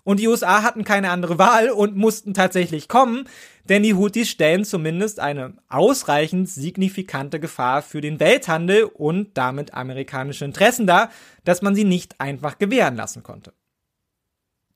Und 0.04 0.18
die 0.18 0.26
USA 0.26 0.62
hatten 0.62 0.84
keine 0.84 1.10
andere 1.10 1.38
Wahl 1.38 1.70
und 1.70 1.96
mussten 1.96 2.34
tatsächlich 2.34 2.88
kommen, 2.88 3.28
denn 3.68 3.84
die 3.84 3.94
Houthis 3.94 4.28
stellen 4.28 4.64
zumindest 4.64 5.20
eine 5.20 5.54
ausreichend 5.68 6.48
signifikante 6.48 7.38
Gefahr 7.38 7.82
für 7.82 8.00
den 8.00 8.18
Welthandel 8.18 8.84
und 8.84 9.38
damit 9.38 9.74
amerikanische 9.74 10.44
Interessen 10.44 10.88
dar, 10.88 11.10
dass 11.44 11.62
man 11.62 11.76
sie 11.76 11.84
nicht 11.84 12.20
einfach 12.20 12.58
gewähren 12.58 12.96
lassen 12.96 13.22
konnte. 13.22 13.52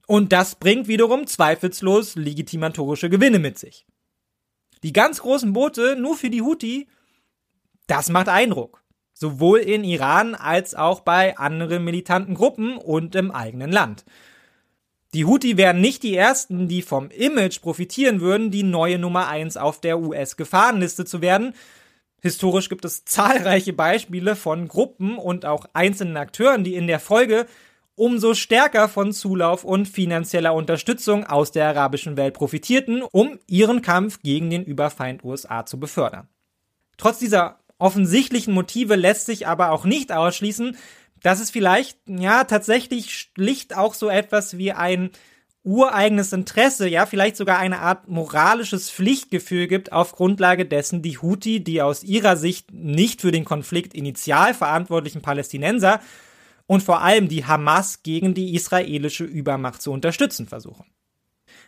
Und 0.06 0.32
das 0.32 0.54
bringt 0.54 0.86
wiederum 0.86 1.26
zweifellos 1.26 2.14
legitimatorische 2.14 3.10
Gewinne 3.10 3.40
mit 3.40 3.58
sich. 3.58 3.84
Die 4.84 4.92
ganz 4.92 5.20
großen 5.20 5.52
Boote 5.52 5.96
nur 5.96 6.16
für 6.16 6.30
die 6.30 6.42
Houthi, 6.42 6.86
das 7.88 8.08
macht 8.08 8.28
Eindruck. 8.28 8.84
Sowohl 9.14 9.60
in 9.60 9.82
Iran 9.82 10.34
als 10.34 10.74
auch 10.74 11.00
bei 11.00 11.36
anderen 11.38 11.84
militanten 11.84 12.34
Gruppen 12.34 12.76
und 12.76 13.14
im 13.16 13.32
eigenen 13.32 13.72
Land. 13.72 14.04
Die 15.16 15.24
Houthi 15.24 15.56
wären 15.56 15.80
nicht 15.80 16.02
die 16.02 16.14
ersten, 16.14 16.68
die 16.68 16.82
vom 16.82 17.08
Image 17.08 17.62
profitieren 17.62 18.20
würden, 18.20 18.50
die 18.50 18.62
neue 18.62 18.98
Nummer 18.98 19.28
eins 19.28 19.56
auf 19.56 19.80
der 19.80 19.98
US-Gefahrenliste 19.98 21.06
zu 21.06 21.22
werden. 21.22 21.54
Historisch 22.20 22.68
gibt 22.68 22.84
es 22.84 23.06
zahlreiche 23.06 23.72
Beispiele 23.72 24.36
von 24.36 24.68
Gruppen 24.68 25.16
und 25.16 25.46
auch 25.46 25.64
einzelnen 25.72 26.18
Akteuren, 26.18 26.64
die 26.64 26.74
in 26.74 26.86
der 26.86 27.00
Folge 27.00 27.46
umso 27.94 28.34
stärker 28.34 28.90
von 28.90 29.14
Zulauf 29.14 29.64
und 29.64 29.88
finanzieller 29.88 30.52
Unterstützung 30.52 31.24
aus 31.24 31.50
der 31.50 31.68
arabischen 31.68 32.18
Welt 32.18 32.34
profitierten, 32.34 33.00
um 33.00 33.38
ihren 33.46 33.80
Kampf 33.80 34.20
gegen 34.22 34.50
den 34.50 34.64
Überfeind 34.64 35.24
USA 35.24 35.64
zu 35.64 35.80
befördern. 35.80 36.28
Trotz 36.98 37.20
dieser 37.20 37.60
offensichtlichen 37.78 38.52
Motive 38.52 38.96
lässt 38.96 39.24
sich 39.24 39.46
aber 39.46 39.70
auch 39.70 39.86
nicht 39.86 40.12
ausschließen, 40.12 40.76
dass 41.22 41.40
es 41.40 41.50
vielleicht, 41.50 41.98
ja, 42.06 42.44
tatsächlich 42.44 43.14
schlicht 43.14 43.76
auch 43.76 43.94
so 43.94 44.08
etwas 44.08 44.58
wie 44.58 44.72
ein 44.72 45.10
ureigenes 45.64 46.32
Interesse, 46.32 46.88
ja, 46.88 47.06
vielleicht 47.06 47.36
sogar 47.36 47.58
eine 47.58 47.80
Art 47.80 48.06
moralisches 48.06 48.88
Pflichtgefühl 48.88 49.66
gibt, 49.66 49.90
auf 49.90 50.12
Grundlage 50.12 50.64
dessen 50.64 51.02
die 51.02 51.18
Houthi, 51.18 51.62
die 51.62 51.82
aus 51.82 52.04
ihrer 52.04 52.36
Sicht 52.36 52.72
nicht 52.72 53.20
für 53.20 53.32
den 53.32 53.44
Konflikt 53.44 53.92
initial 53.92 54.54
verantwortlichen 54.54 55.22
Palästinenser, 55.22 56.00
und 56.68 56.82
vor 56.82 57.02
allem 57.02 57.28
die 57.28 57.44
Hamas 57.44 58.02
gegen 58.02 58.34
die 58.34 58.54
israelische 58.54 59.24
Übermacht 59.24 59.82
zu 59.82 59.92
unterstützen 59.92 60.46
versuchen. 60.46 60.86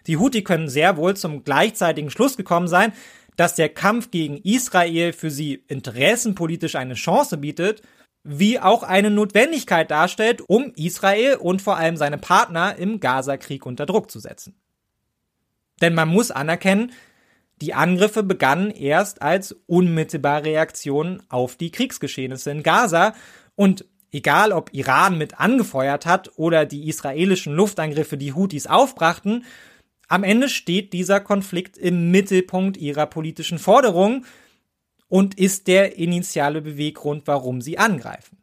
Die 0.06 0.16
Houthi 0.16 0.42
können 0.42 0.68
sehr 0.68 0.96
wohl 0.96 1.16
zum 1.16 1.44
gleichzeitigen 1.44 2.10
Schluss 2.10 2.36
gekommen 2.36 2.68
sein, 2.68 2.92
dass 3.36 3.54
der 3.54 3.68
Kampf 3.68 4.10
gegen 4.10 4.38
Israel 4.38 5.12
für 5.12 5.30
sie 5.30 5.62
interessenpolitisch 5.68 6.74
eine 6.74 6.94
Chance 6.94 7.36
bietet, 7.36 7.82
wie 8.24 8.58
auch 8.60 8.82
eine 8.82 9.10
Notwendigkeit 9.10 9.90
darstellt, 9.90 10.42
um 10.46 10.72
Israel 10.76 11.36
und 11.36 11.62
vor 11.62 11.76
allem 11.76 11.96
seine 11.96 12.18
Partner 12.18 12.76
im 12.76 13.00
Gaza-Krieg 13.00 13.64
unter 13.64 13.86
Druck 13.86 14.10
zu 14.10 14.18
setzen. 14.20 14.54
Denn 15.80 15.94
man 15.94 16.08
muss 16.08 16.30
anerkennen, 16.30 16.92
die 17.60 17.74
Angriffe 17.74 18.22
begannen 18.22 18.70
erst 18.70 19.22
als 19.22 19.52
unmittelbare 19.66 20.44
Reaktion 20.44 21.22
auf 21.28 21.56
die 21.56 21.70
Kriegsgeschehnisse 21.70 22.50
in 22.50 22.62
Gaza 22.62 23.14
und 23.56 23.84
egal 24.12 24.52
ob 24.52 24.72
Iran 24.72 25.18
mit 25.18 25.40
angefeuert 25.40 26.06
hat 26.06 26.30
oder 26.36 26.64
die 26.66 26.88
israelischen 26.88 27.54
Luftangriffe 27.54 28.16
die 28.16 28.32
Houthis 28.32 28.66
aufbrachten, 28.66 29.44
am 30.08 30.24
Ende 30.24 30.48
steht 30.48 30.92
dieser 30.92 31.20
Konflikt 31.20 31.76
im 31.76 32.10
Mittelpunkt 32.10 32.76
ihrer 32.76 33.06
politischen 33.06 33.58
Forderungen 33.58 34.24
und 35.08 35.38
ist 35.38 35.66
der 35.66 35.96
initiale 35.98 36.62
Beweggrund, 36.62 37.26
warum 37.26 37.60
sie 37.60 37.78
angreifen. 37.78 38.38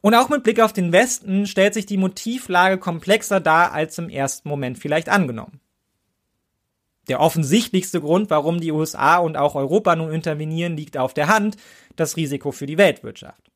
Und 0.00 0.14
auch 0.14 0.28
mit 0.28 0.44
Blick 0.44 0.60
auf 0.60 0.72
den 0.72 0.92
Westen 0.92 1.46
stellt 1.46 1.74
sich 1.74 1.86
die 1.86 1.96
Motivlage 1.96 2.78
komplexer 2.78 3.40
dar 3.40 3.72
als 3.72 3.98
im 3.98 4.08
ersten 4.08 4.48
Moment 4.48 4.78
vielleicht 4.78 5.08
angenommen. 5.08 5.60
Der 7.08 7.20
offensichtlichste 7.20 8.00
Grund, 8.00 8.30
warum 8.30 8.60
die 8.60 8.72
USA 8.72 9.18
und 9.18 9.36
auch 9.36 9.56
Europa 9.56 9.96
nun 9.96 10.12
intervenieren, 10.12 10.76
liegt 10.76 10.96
auf 10.96 11.12
der 11.12 11.26
Hand, 11.26 11.56
das 11.96 12.16
Risiko 12.16 12.52
für 12.52 12.66
die 12.66 12.78
Weltwirtschaft. 12.78 13.50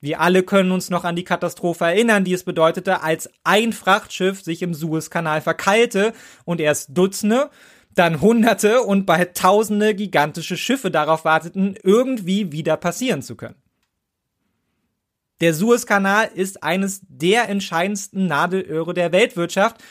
Wir 0.00 0.20
alle 0.20 0.42
können 0.42 0.70
uns 0.70 0.90
noch 0.90 1.04
an 1.04 1.16
die 1.16 1.24
Katastrophe 1.24 1.86
erinnern, 1.86 2.24
die 2.24 2.34
es 2.34 2.44
bedeutete, 2.44 3.00
als 3.02 3.30
ein 3.42 3.72
Frachtschiff 3.72 4.42
sich 4.42 4.60
im 4.60 4.74
Suezkanal 4.74 5.40
verkeilte 5.40 6.12
und 6.44 6.60
erst 6.60 6.90
Dutzende, 6.92 7.48
dann 7.94 8.20
Hunderte 8.20 8.82
und 8.82 9.06
bald 9.06 9.36
Tausende 9.36 9.94
gigantische 9.94 10.56
Schiffe 10.56 10.90
darauf 10.90 11.24
warteten, 11.24 11.76
irgendwie 11.82 12.52
wieder 12.52 12.76
passieren 12.76 13.22
zu 13.22 13.36
können. 13.36 13.56
Der 15.40 15.54
Suezkanal 15.54 16.30
ist 16.34 16.62
eines 16.62 17.00
der 17.08 17.48
entscheidendsten 17.48 18.26
Nadelöhre 18.26 18.94
der 18.94 19.12
Weltwirtschaft 19.12 19.82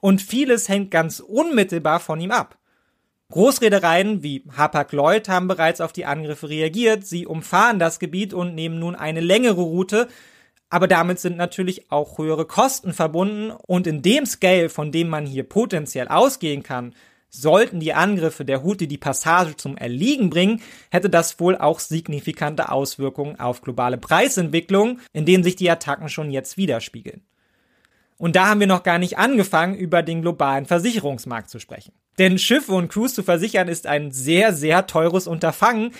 und 0.00 0.22
vieles 0.22 0.68
hängt 0.68 0.90
ganz 0.90 1.20
unmittelbar 1.20 2.00
von 2.00 2.20
ihm 2.20 2.30
ab. 2.30 2.58
Großreedereien 3.30 4.22
wie 4.22 4.44
Hapag-Lloyd 4.56 5.28
haben 5.28 5.48
bereits 5.48 5.82
auf 5.82 5.92
die 5.92 6.06
Angriffe 6.06 6.48
reagiert. 6.48 7.06
Sie 7.06 7.26
umfahren 7.26 7.78
das 7.78 7.98
Gebiet 7.98 8.32
und 8.32 8.54
nehmen 8.54 8.78
nun 8.78 8.94
eine 8.94 9.20
längere 9.20 9.60
Route. 9.60 10.08
Aber 10.70 10.88
damit 10.88 11.18
sind 11.18 11.36
natürlich 11.36 11.90
auch 11.90 12.16
höhere 12.16 12.46
Kosten 12.46 12.94
verbunden. 12.94 13.50
Und 13.50 13.86
in 13.86 14.00
dem 14.00 14.24
Scale, 14.24 14.70
von 14.70 14.92
dem 14.92 15.08
man 15.08 15.26
hier 15.26 15.42
potenziell 15.42 16.08
ausgehen 16.08 16.62
kann, 16.62 16.94
sollten 17.30 17.80
die 17.80 17.94
Angriffe 17.94 18.44
der 18.44 18.62
Houthi 18.62 18.88
die 18.88 18.98
Passage 18.98 19.56
zum 19.56 19.76
Erliegen 19.76 20.30
bringen, 20.30 20.62
hätte 20.90 21.10
das 21.10 21.38
wohl 21.40 21.56
auch 21.56 21.78
signifikante 21.80 22.70
Auswirkungen 22.70 23.38
auf 23.38 23.60
globale 23.60 23.98
Preisentwicklung, 23.98 25.00
in 25.12 25.26
denen 25.26 25.44
sich 25.44 25.56
die 25.56 25.70
Attacken 25.70 26.08
schon 26.08 26.30
jetzt 26.30 26.56
widerspiegeln. 26.56 27.22
Und 28.16 28.34
da 28.34 28.48
haben 28.48 28.60
wir 28.60 28.66
noch 28.66 28.82
gar 28.82 28.98
nicht 28.98 29.16
angefangen, 29.16 29.76
über 29.76 30.02
den 30.02 30.22
globalen 30.22 30.66
Versicherungsmarkt 30.66 31.50
zu 31.50 31.60
sprechen. 31.60 31.92
Denn 32.18 32.38
Schiffe 32.38 32.72
und 32.72 32.88
Crews 32.88 33.14
zu 33.14 33.22
versichern 33.22 33.68
ist 33.68 33.86
ein 33.86 34.10
sehr, 34.10 34.52
sehr 34.52 34.86
teures 34.86 35.28
Unterfangen. 35.28 35.92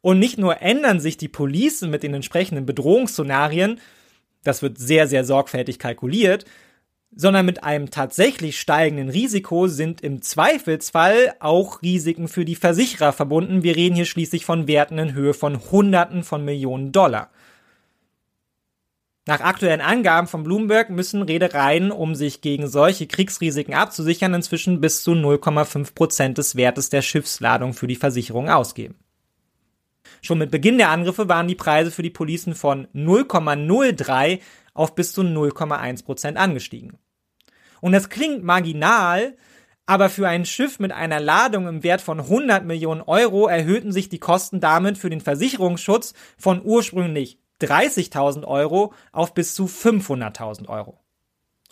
Und 0.00 0.18
nicht 0.18 0.38
nur 0.38 0.62
ändern 0.62 1.00
sich 1.00 1.18
die 1.18 1.28
Policen 1.28 1.90
mit 1.90 2.02
den 2.02 2.14
entsprechenden 2.14 2.64
Bedrohungsszenarien, 2.64 3.80
das 4.44 4.62
wird 4.62 4.78
sehr, 4.78 5.08
sehr 5.08 5.24
sorgfältig 5.24 5.78
kalkuliert, 5.78 6.46
sondern 7.14 7.46
mit 7.46 7.64
einem 7.64 7.90
tatsächlich 7.90 8.60
steigenden 8.60 9.08
Risiko 9.08 9.66
sind 9.66 10.00
im 10.02 10.22
Zweifelsfall 10.22 11.34
auch 11.40 11.82
Risiken 11.82 12.28
für 12.28 12.44
die 12.44 12.56
Versicherer 12.56 13.12
verbunden. 13.12 13.62
Wir 13.62 13.76
reden 13.76 13.96
hier 13.96 14.04
schließlich 14.04 14.44
von 14.44 14.66
Werten 14.66 14.98
in 14.98 15.14
Höhe 15.14 15.34
von 15.34 15.70
Hunderten 15.70 16.22
von 16.22 16.44
Millionen 16.44 16.92
Dollar. 16.92 17.30
Nach 19.26 19.40
aktuellen 19.40 19.82
Angaben 19.82 20.26
von 20.26 20.42
Bloomberg 20.42 20.88
müssen 20.88 21.20
Reedereien, 21.20 21.90
um 21.90 22.14
sich 22.14 22.40
gegen 22.40 22.66
solche 22.66 23.06
Kriegsrisiken 23.06 23.74
abzusichern, 23.74 24.32
inzwischen 24.32 24.80
bis 24.80 25.02
zu 25.02 25.10
0,5 25.10 25.94
Prozent 25.94 26.38
des 26.38 26.56
Wertes 26.56 26.88
der 26.88 27.02
Schiffsladung 27.02 27.74
für 27.74 27.86
die 27.86 27.96
Versicherung 27.96 28.48
ausgeben. 28.48 28.94
Schon 30.22 30.38
mit 30.38 30.50
Beginn 30.50 30.78
der 30.78 30.88
Angriffe 30.88 31.28
waren 31.28 31.46
die 31.46 31.54
Preise 31.54 31.90
für 31.90 32.02
die 32.02 32.08
Policen 32.08 32.54
von 32.54 32.86
0,03 32.94 34.40
auf 34.78 34.94
bis 34.94 35.12
zu 35.12 35.22
0,1 35.22 36.04
Prozent 36.04 36.38
angestiegen. 36.38 36.98
Und 37.80 37.92
das 37.92 38.08
klingt 38.08 38.44
marginal, 38.44 39.36
aber 39.86 40.08
für 40.08 40.28
ein 40.28 40.44
Schiff 40.44 40.78
mit 40.78 40.92
einer 40.92 41.18
Ladung 41.18 41.66
im 41.66 41.82
Wert 41.82 42.00
von 42.00 42.20
100 42.20 42.64
Millionen 42.64 43.02
Euro 43.02 43.48
erhöhten 43.48 43.90
sich 43.90 44.08
die 44.08 44.20
Kosten 44.20 44.60
damit 44.60 44.96
für 44.96 45.10
den 45.10 45.20
Versicherungsschutz 45.20 46.14
von 46.36 46.60
ursprünglich 46.64 47.38
30.000 47.60 48.44
Euro 48.44 48.92
auf 49.10 49.34
bis 49.34 49.54
zu 49.54 49.64
500.000 49.64 50.68
Euro. 50.68 51.00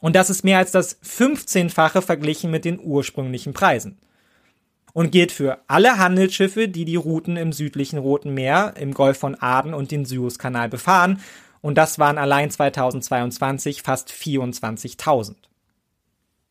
Und 0.01 0.17
das 0.17 0.31
ist 0.31 0.45
mehr 0.45 0.59
als 0.59 0.73
das 0.73 1.01
15-fache 1.03 2.03
verglichen 2.03 2.51
mit 2.51 2.65
den 2.65 2.81
ursprünglichen 2.83 3.53
Preisen. 3.53 3.99
Und 4.93 5.13
gilt 5.13 5.31
für 5.31 5.59
alle 5.69 5.99
Handelsschiffe, 5.99 6.69
die 6.69 6.87
die 6.87 6.97
Routen 6.97 7.37
im 7.37 7.53
südlichen 7.53 7.99
Roten 7.99 8.35
Meer, 8.35 8.75
im 8.79 8.95
Golf 8.95 9.19
von 9.19 9.35
Aden 9.35 9.75
und 9.75 9.91
den 9.91 10.07
Suezkanal 10.07 10.69
befahren. 10.69 11.21
Und 11.61 11.77
das 11.77 11.99
waren 11.99 12.19
allein 12.19 12.51
2022 12.51 13.83
fast 13.83 14.11
24.000. 14.11 15.35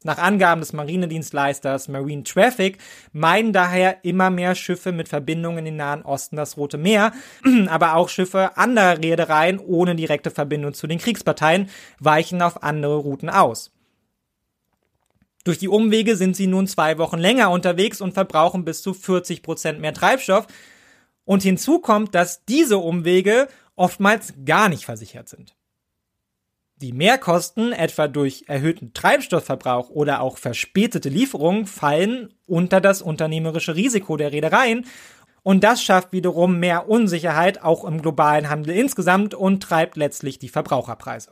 Nach 0.06 0.19
Angaben 0.19 0.61
des 0.61 0.72
Marinedienstleisters 0.72 1.88
Marine 1.88 2.23
Traffic 2.23 2.77
meiden 3.11 3.53
daher 3.53 4.06
immer 4.06 4.30
mehr 4.30 4.53
Schiffe 4.53 4.91
mit 4.91 5.10
Verbindungen 5.10 5.60
in 5.60 5.65
den 5.65 5.77
Nahen 5.77 6.03
Osten 6.03 6.36
das 6.36 6.57
Rote 6.57 6.77
Meer, 6.77 7.11
aber 7.69 7.95
auch 7.95 8.07
Schiffe 8.07 8.56
anderer 8.56 8.99
Reedereien 8.99 9.57
ohne 9.57 9.95
direkte 9.95 10.30
Verbindung 10.30 10.76
zu 10.76 10.86
den 10.86 10.99
Kriegsparteien 10.99 11.69
weichen 11.99 12.44
auf 12.44 12.61
andere 12.61 12.98
Routen 12.98 13.32
aus. 13.32 13.72
Durch 15.44 15.57
die 15.57 15.69
Umwege 15.69 16.15
sind 16.15 16.36
sie 16.36 16.45
nun 16.45 16.68
zwei 16.68 16.99
Wochen 16.99 17.18
länger 17.18 17.49
unterwegs 17.49 17.99
und 17.99 18.14
verbrauchen 18.14 18.64
bis 18.64 18.84
zu 18.84 18.94
40 18.94 19.41
Prozent 19.41 19.80
mehr 19.80 19.94
Treibstoff. 19.94 20.45
Und 21.23 21.41
hinzu 21.41 21.80
kommt, 21.80 22.14
dass 22.14 22.45
diese 22.45 22.77
Umwege 22.77 23.48
oftmals 23.76 24.34
gar 24.46 24.70
nicht 24.70 24.86
versichert 24.86 25.30
sind. 25.30 25.56
Die 26.78 26.92
Mehrkosten, 26.92 27.72
etwa 27.72 28.08
durch 28.10 28.44
erhöhten 28.48 28.94
Treibstoffverbrauch 28.94 29.90
oder 29.90 30.20
auch 30.22 30.38
verspätete 30.38 31.08
Lieferungen, 31.08 31.68
fallen 31.68 32.34
unter 32.48 32.82
das 32.82 33.02
unternehmerische 33.02 33.76
Risiko 33.76 34.18
der 34.18 34.34
Reedereien 34.34 34.86
und 35.42 35.64
das 35.64 35.84
schafft 35.84 36.12
wiederum 36.12 36.60
mehr 36.60 36.90
Unsicherheit 36.90 37.62
auch 37.62 37.86
im 37.86 38.02
globalen 38.02 38.50
Handel 38.50 38.76
insgesamt 38.76 39.36
und 39.36 39.62
treibt 39.62 39.96
letztlich 39.96 40.40
die 40.40 40.50
Verbraucherpreise. 40.50 41.32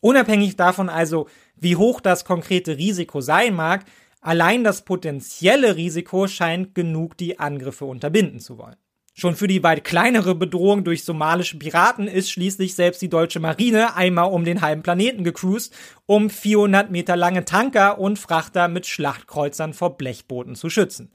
Unabhängig 0.00 0.56
davon 0.56 0.88
also, 0.88 1.28
wie 1.54 1.76
hoch 1.76 2.00
das 2.00 2.24
konkrete 2.24 2.76
Risiko 2.76 3.20
sein 3.20 3.54
mag, 3.54 3.84
allein 4.20 4.64
das 4.64 4.84
potenzielle 4.84 5.76
Risiko 5.76 6.26
scheint 6.26 6.74
genug 6.74 7.16
die 7.16 7.38
Angriffe 7.38 7.84
unterbinden 7.84 8.40
zu 8.40 8.58
wollen. 8.58 8.76
Schon 9.18 9.34
für 9.34 9.46
die 9.46 9.62
weit 9.62 9.82
kleinere 9.82 10.34
Bedrohung 10.34 10.84
durch 10.84 11.02
somalische 11.02 11.58
Piraten 11.58 12.06
ist 12.06 12.30
schließlich 12.30 12.74
selbst 12.74 13.00
die 13.00 13.08
deutsche 13.08 13.40
Marine 13.40 13.96
einmal 13.96 14.30
um 14.30 14.44
den 14.44 14.60
halben 14.60 14.82
Planeten 14.82 15.24
gecruised, 15.24 15.74
um 16.04 16.28
400 16.28 16.90
Meter 16.90 17.16
lange 17.16 17.46
Tanker 17.46 17.98
und 17.98 18.18
Frachter 18.18 18.68
mit 18.68 18.84
Schlachtkreuzern 18.84 19.72
vor 19.72 19.96
Blechbooten 19.96 20.54
zu 20.54 20.68
schützen. 20.68 21.10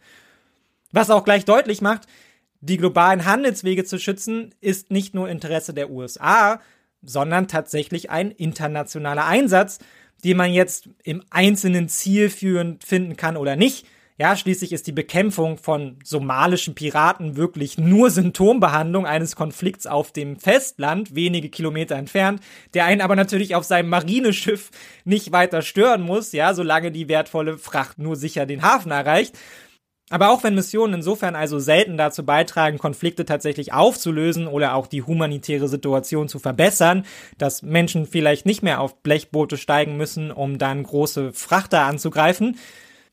Was 0.91 1.11
auch 1.11 1.23
gleich 1.23 1.45
deutlich 1.45 1.82
macht, 1.82 2.07
die 2.60 2.78
globalen 2.78 3.26
Handelswege 3.26 3.86
zu 3.86 3.99
schützen, 3.99 4.56
ist 4.61 4.90
nicht 4.90 5.14
nur 5.14 5.30
Interesse 5.30 5.76
der 5.76 5.91
USA, 5.91 6.60
sondern 7.03 7.48
tatsächlich 7.48 8.10
ein 8.10 8.32
internationaler 8.32 9.28
Einsatz, 9.28 9.78
den 10.23 10.38
man 10.38 10.52
jetzt 10.52 10.90
im 11.03 11.23
einzelnen 11.30 11.88
zielführend 11.88 12.84
finden 12.84 13.15
kann 13.15 13.38
oder 13.38 13.56
nicht– 13.56 13.86
ja, 14.17 14.35
schließlich 14.35 14.71
ist 14.71 14.88
die 14.88 14.91
Bekämpfung 14.91 15.57
von 15.57 15.97
somalischen 16.03 16.75
Piraten 16.75 17.38
wirklich 17.38 17.77
nur 17.77 18.09
Symptombehandlung 18.09 19.05
eines 19.05 19.35
Konflikts 19.35 19.88
auf 19.88 20.11
dem 20.11 20.38
Festland, 20.38 21.15
wenige 21.15 21.49
Kilometer 21.49 21.95
entfernt, 21.95 22.41
der 22.73 22.85
einen 22.85 23.01
aber 23.01 23.15
natürlich 23.15 23.55
auf 23.55 23.63
seinem 23.63 23.89
Marineschiff 23.89 24.71
nicht 25.05 25.31
weiter 25.31 25.61
stören 25.61 26.01
muss, 26.01 26.31
ja, 26.31 26.53
solange 26.53 26.91
die 26.91 27.07
wertvolle 27.07 27.57
Fracht 27.57 27.99
nur 27.99 28.15
sicher 28.15 28.45
den 28.45 28.61
Hafen 28.61 28.91
erreicht. 28.91 29.35
Aber 30.11 30.29
auch 30.29 30.43
wenn 30.43 30.55
Missionen 30.55 30.95
insofern 30.95 31.35
also 31.35 31.57
selten 31.59 31.95
dazu 31.95 32.25
beitragen, 32.25 32.77
Konflikte 32.77 33.23
tatsächlich 33.23 33.71
aufzulösen 33.71 34.45
oder 34.45 34.75
auch 34.75 34.88
die 34.88 35.03
humanitäre 35.03 35.69
Situation 35.69 36.27
zu 36.27 36.38
verbessern, 36.38 37.05
dass 37.38 37.61
Menschen 37.61 38.05
vielleicht 38.05 38.45
nicht 38.45 38.61
mehr 38.61 38.81
auf 38.81 39.01
Blechboote 39.03 39.55
steigen 39.55 39.95
müssen, 39.95 40.29
um 40.29 40.57
dann 40.57 40.83
große 40.83 41.31
Frachter 41.31 41.83
anzugreifen, 41.83 42.57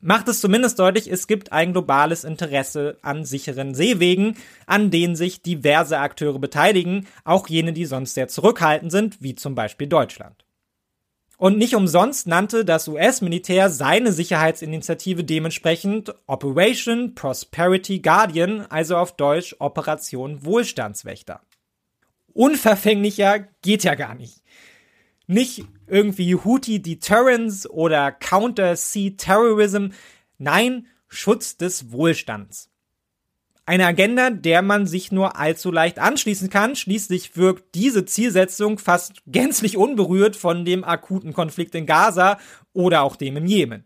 macht 0.01 0.27
es 0.27 0.39
zumindest 0.41 0.79
deutlich, 0.79 1.11
es 1.11 1.27
gibt 1.27 1.51
ein 1.51 1.73
globales 1.73 2.23
Interesse 2.23 2.97
an 3.01 3.25
sicheren 3.25 3.73
Seewegen, 3.75 4.35
an 4.65 4.91
denen 4.91 5.15
sich 5.15 5.41
diverse 5.41 5.99
Akteure 5.99 6.39
beteiligen, 6.39 7.07
auch 7.23 7.47
jene, 7.47 7.73
die 7.73 7.85
sonst 7.85 8.13
sehr 8.13 8.27
zurückhaltend 8.27 8.91
sind, 8.91 9.21
wie 9.21 9.35
zum 9.35 9.55
Beispiel 9.55 9.87
Deutschland. 9.87 10.45
Und 11.37 11.57
nicht 11.57 11.75
umsonst 11.75 12.27
nannte 12.27 12.65
das 12.65 12.89
US-Militär 12.89 13.69
seine 13.69 14.11
Sicherheitsinitiative 14.11 15.23
dementsprechend 15.23 16.13
Operation 16.27 17.15
Prosperity 17.15 17.99
Guardian, 17.99 18.65
also 18.69 18.97
auf 18.97 19.15
Deutsch 19.15 19.55
Operation 19.59 20.43
Wohlstandswächter. 20.43 21.39
Unverfänglicher 22.33 23.39
geht 23.61 23.83
ja 23.83 23.95
gar 23.95 24.15
nicht 24.15 24.41
nicht 25.29 25.65
irgendwie 25.87 26.35
Houthi 26.35 26.81
Deterrence 26.81 27.69
oder 27.69 28.11
Counter-Sea 28.11 29.11
Terrorism, 29.17 29.87
nein, 30.37 30.87
Schutz 31.07 31.57
des 31.57 31.91
Wohlstands. 31.91 32.69
Eine 33.65 33.85
Agenda, 33.85 34.31
der 34.31 34.63
man 34.63 34.87
sich 34.87 35.11
nur 35.11 35.37
allzu 35.37 35.71
leicht 35.71 35.99
anschließen 35.99 36.49
kann. 36.49 36.75
Schließlich 36.75 37.37
wirkt 37.37 37.75
diese 37.75 38.03
Zielsetzung 38.03 38.79
fast 38.79 39.21
gänzlich 39.27 39.77
unberührt 39.77 40.35
von 40.35 40.65
dem 40.65 40.83
akuten 40.83 41.33
Konflikt 41.33 41.75
in 41.75 41.85
Gaza 41.85 42.39
oder 42.73 43.03
auch 43.03 43.15
dem 43.15 43.37
im 43.37 43.45
Jemen. 43.45 43.85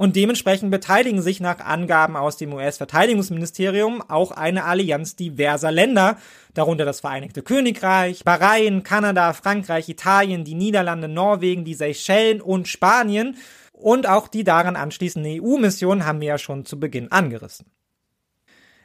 Und 0.00 0.16
dementsprechend 0.16 0.70
beteiligen 0.70 1.20
sich 1.20 1.40
nach 1.40 1.60
Angaben 1.60 2.16
aus 2.16 2.38
dem 2.38 2.54
US-Verteidigungsministerium 2.54 4.00
auch 4.08 4.30
eine 4.30 4.64
Allianz 4.64 5.14
diverser 5.14 5.70
Länder, 5.70 6.16
darunter 6.54 6.86
das 6.86 7.00
Vereinigte 7.00 7.42
Königreich, 7.42 8.24
Bahrain, 8.24 8.82
Kanada, 8.82 9.34
Frankreich, 9.34 9.90
Italien, 9.90 10.42
die 10.42 10.54
Niederlande, 10.54 11.06
Norwegen, 11.06 11.66
die 11.66 11.74
Seychellen 11.74 12.40
und 12.40 12.66
Spanien. 12.66 13.36
Und 13.72 14.08
auch 14.08 14.28
die 14.28 14.42
daran 14.42 14.74
anschließende 14.74 15.42
EU-Mission 15.42 16.06
haben 16.06 16.22
wir 16.22 16.28
ja 16.28 16.38
schon 16.38 16.64
zu 16.64 16.80
Beginn 16.80 17.12
angerissen. 17.12 17.66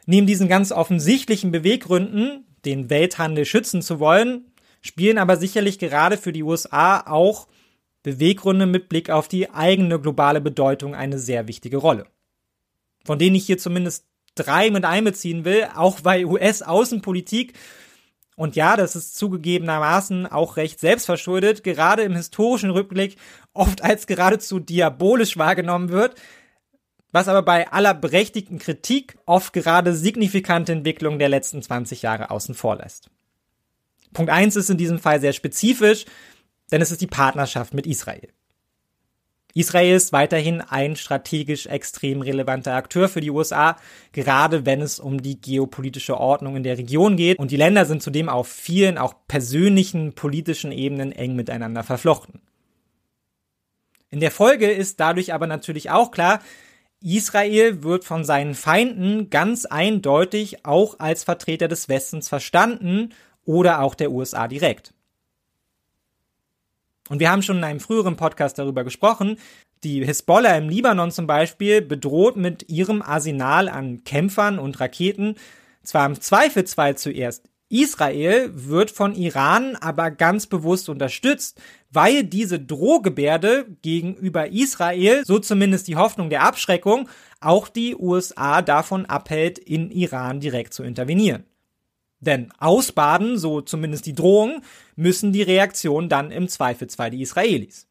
Neben 0.06 0.28
diesen 0.28 0.50
ganz 0.50 0.74
offensichtlichen 0.74 1.50
Beweggründen, 1.50 2.44
den 2.66 2.90
Welthandel 2.90 3.46
schützen 3.46 3.82
zu 3.82 4.02
wollen, 4.02 4.52
spielen 4.82 5.18
aber 5.18 5.38
sicherlich 5.38 5.80
gerade 5.80 6.18
für 6.18 6.34
die 6.34 6.44
USA 6.44 7.00
auch 7.08 7.48
Beweggründe 8.06 8.68
mit 8.68 8.88
Blick 8.88 9.10
auf 9.10 9.28
die 9.28 9.50
eigene 9.50 10.00
globale 10.00 10.40
Bedeutung 10.40 10.94
eine 10.94 11.18
sehr 11.18 11.48
wichtige 11.48 11.78
Rolle. 11.78 12.06
Von 13.04 13.18
denen 13.18 13.36
ich 13.36 13.48
hier 13.48 13.58
zumindest 13.58 14.06
drei 14.36 14.70
mit 14.70 14.86
einbeziehen 14.86 15.44
will, 15.44 15.68
auch 15.76 16.02
bei 16.02 16.24
US-Außenpolitik. 16.24 17.54
Und 18.36 18.56
ja, 18.56 18.78
das 18.78 18.96
ist 18.96 19.18
zugegebenermaßen 19.18 20.28
auch 20.28 20.56
recht 20.56 20.80
selbstverschuldet, 20.80 21.64
gerade 21.64 22.04
im 22.04 22.16
historischen 22.16 22.70
Rückblick 22.70 23.18
oft 23.56 23.84
als 23.84 24.06
geradezu 24.06 24.60
diabolisch 24.60 25.36
wahrgenommen 25.38 25.90
wird, 25.90 26.14
was 27.12 27.28
aber 27.28 27.42
bei 27.42 27.72
aller 27.72 27.96
berechtigten 27.96 28.60
Kritik 28.60 29.18
oft 29.26 29.52
gerade 29.52 29.96
signifikante 29.96 30.74
Entwicklungen 30.74 31.18
der 31.18 31.30
letzten 31.30 31.64
20 31.64 32.04
Jahre 32.04 32.30
außen 32.30 32.54
vor 32.54 32.76
lässt. 32.76 33.10
Punkt 34.14 34.32
eins 34.32 34.56
ist 34.56 34.70
in 34.70 34.78
diesem 34.78 35.00
Fall 35.00 35.20
sehr 35.20 35.34
spezifisch, 35.34 36.06
denn 36.72 36.82
es 36.82 36.92
ist 36.92 37.02
die 37.02 37.08
Partnerschaft 37.08 37.74
mit 37.74 37.88
Israel. 37.88 38.30
Israel 39.58 39.96
ist 39.96 40.12
weiterhin 40.12 40.60
ein 40.60 40.98
strategisch 40.98 41.66
extrem 41.66 42.22
relevanter 42.22 42.74
Akteur 42.74 43.08
für 43.08 43.22
die 43.22 43.32
USA, 43.32 43.78
gerade 44.12 44.66
wenn 44.66 44.82
es 44.82 45.00
um 45.00 45.24
die 45.24 45.40
geopolitische 45.40 46.20
Ordnung 46.20 46.58
in 46.58 46.64
der 46.64 46.78
Region 46.78 47.16
geht. 47.16 47.40
Und 47.40 47.52
die 47.52 47.58
Länder 47.58 47.86
sind 47.86 48.04
zudem 48.04 48.28
auf 48.28 48.50
vielen, 48.50 48.98
auch 48.98 49.14
persönlichen 49.30 50.14
politischen 50.14 50.74
Ebenen 50.74 51.14
eng 51.14 51.38
miteinander 51.38 51.84
verflochten. 51.84 52.42
In 54.10 54.20
der 54.20 54.32
Folge 54.32 54.70
ist 54.70 55.00
dadurch 55.00 55.34
aber 55.34 55.48
natürlich 55.48 55.90
auch 55.90 56.12
klar, 56.12 56.42
Israel 57.02 57.84
wird 57.84 58.04
von 58.04 58.26
seinen 58.26 58.56
Feinden 58.56 59.30
ganz 59.30 59.66
eindeutig 59.66 60.66
auch 60.66 61.00
als 61.00 61.24
Vertreter 61.24 61.70
des 61.70 61.88
Westens 61.88 62.28
verstanden 62.28 63.14
oder 63.46 63.82
auch 63.82 63.96
der 63.96 64.12
USA 64.12 64.50
direkt. 64.50 64.95
Und 67.10 67.20
wir 67.20 67.32
haben 67.32 67.42
schon 67.44 67.58
in 67.58 67.64
einem 67.64 67.80
früheren 67.80 68.16
Podcast 68.16 68.58
darüber 68.58 68.84
gesprochen. 68.84 69.38
Die 69.84 70.04
Hisbollah 70.04 70.58
im 70.58 70.70
Libanon 70.70 71.12
zum 71.12 71.28
Beispiel 71.28 71.82
bedroht 71.82 72.38
mit 72.38 72.70
ihrem 72.70 73.02
Arsenal 73.02 73.70
an 73.70 74.04
Kämpfern 74.04 74.58
und 74.58 74.80
Raketen 74.80 75.36
zwar 75.84 76.06
im 76.08 76.20
Zweifelsfall 76.20 76.98
zuerst 76.98 77.48
Israel, 77.70 78.52
wird 78.54 78.92
von 78.92 79.16
Iran 79.16 79.76
aber 79.76 80.12
ganz 80.12 80.46
bewusst 80.48 80.88
unterstützt, 80.88 81.60
weil 81.92 82.24
diese 82.24 82.60
Drohgebärde 82.60 83.66
gegenüber 83.82 84.52
Israel, 84.52 85.24
so 85.26 85.40
zumindest 85.40 85.88
die 85.88 85.96
Hoffnung 85.96 86.30
der 86.30 86.44
Abschreckung, 86.44 87.10
auch 87.40 87.68
die 87.68 87.96
USA 87.96 88.62
davon 88.62 89.06
abhält, 89.06 89.58
in 89.58 89.90
Iran 89.92 90.40
direkt 90.40 90.74
zu 90.74 90.84
intervenieren. 90.84 91.46
Denn 92.26 92.52
ausbaden, 92.58 93.38
so 93.38 93.62
zumindest 93.62 94.06
die 94.06 94.16
Drohung, 94.16 94.62
müssen 94.96 95.32
die 95.32 95.44
Reaktionen 95.44 96.10
dann 96.10 96.32
im 96.32 96.48
Zweifelsfall 96.48 97.12
die 97.12 97.22
Israelis. 97.22 97.88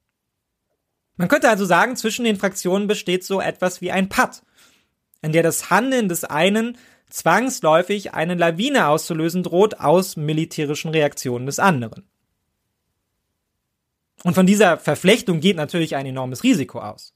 Man 1.17 1.29
könnte 1.29 1.49
also 1.49 1.65
sagen, 1.65 1.97
zwischen 1.97 2.25
den 2.25 2.37
Fraktionen 2.37 2.89
besteht 2.89 3.25
so 3.25 3.41
etwas 3.41 3.81
wie 3.81 3.93
ein 3.93 4.09
Patt, 4.09 4.43
in 5.23 5.33
der 5.33 5.43
das 5.43 5.71
Handeln 5.71 6.09
des 6.09 6.25
einen 6.25 6.77
zwangsläufig 7.09 8.15
eine 8.15 8.35
Lawine 8.35 8.89
auszulösen 8.89 9.45
droht 9.45 9.79
aus 9.79 10.17
militärischen 10.17 10.91
Reaktionen 10.91 11.47
des 11.47 11.61
anderen. 11.61 12.09
Und 14.25 14.35
von 14.35 14.47
dieser 14.47 14.79
Verflechtung 14.79 15.39
geht 15.39 15.57
natürlich 15.57 15.95
ein 15.95 16.07
enormes 16.07 16.43
Risiko 16.43 16.81
aus 16.81 17.15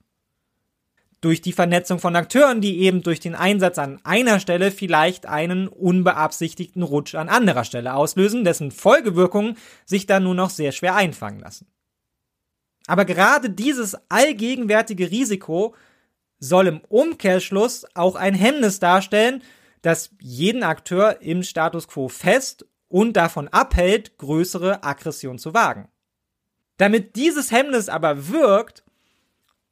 durch 1.20 1.40
die 1.40 1.52
Vernetzung 1.52 1.98
von 1.98 2.14
Akteuren, 2.14 2.60
die 2.60 2.78
eben 2.80 3.02
durch 3.02 3.18
den 3.18 3.34
Einsatz 3.34 3.78
an 3.78 4.00
einer 4.04 4.38
Stelle 4.38 4.70
vielleicht 4.70 5.26
einen 5.26 5.66
unbeabsichtigten 5.66 6.82
Rutsch 6.82 7.14
an 7.14 7.28
anderer 7.28 7.64
Stelle 7.64 7.94
auslösen, 7.94 8.44
dessen 8.44 8.70
Folgewirkungen 8.70 9.56
sich 9.84 10.06
dann 10.06 10.24
nur 10.24 10.34
noch 10.34 10.50
sehr 10.50 10.72
schwer 10.72 10.94
einfangen 10.94 11.40
lassen. 11.40 11.66
Aber 12.86 13.04
gerade 13.04 13.50
dieses 13.50 13.96
allgegenwärtige 14.08 15.10
Risiko 15.10 15.74
soll 16.38 16.68
im 16.68 16.80
Umkehrschluss 16.88 17.84
auch 17.94 18.14
ein 18.14 18.34
Hemmnis 18.34 18.78
darstellen, 18.78 19.42
das 19.82 20.10
jeden 20.20 20.62
Akteur 20.62 21.20
im 21.20 21.42
Status 21.42 21.88
quo 21.88 22.08
fest 22.08 22.66
und 22.88 23.16
davon 23.16 23.48
abhält, 23.48 24.18
größere 24.18 24.82
Aggression 24.84 25.38
zu 25.38 25.52
wagen. 25.52 25.88
Damit 26.78 27.16
dieses 27.16 27.50
Hemmnis 27.50 27.88
aber 27.88 28.28
wirkt, 28.28 28.84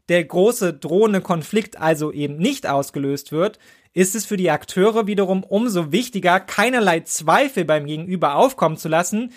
der 0.09 0.24
große 0.24 0.74
drohende 0.74 1.20
Konflikt 1.20 1.81
also 1.81 2.12
eben 2.12 2.37
nicht 2.37 2.66
ausgelöst 2.66 3.33
wird, 3.33 3.59
ist 3.93 4.15
es 4.15 4.27
für 4.27 4.37
die 4.37 4.51
Akteure 4.51 5.07
wiederum 5.07 5.43
umso 5.43 5.91
wichtiger, 5.91 6.39
keinerlei 6.39 7.01
Zweifel 7.01 7.65
beim 7.65 7.87
Gegenüber 7.87 8.37
aufkommen 8.37 8.77
zu 8.77 8.89
lassen, 8.89 9.33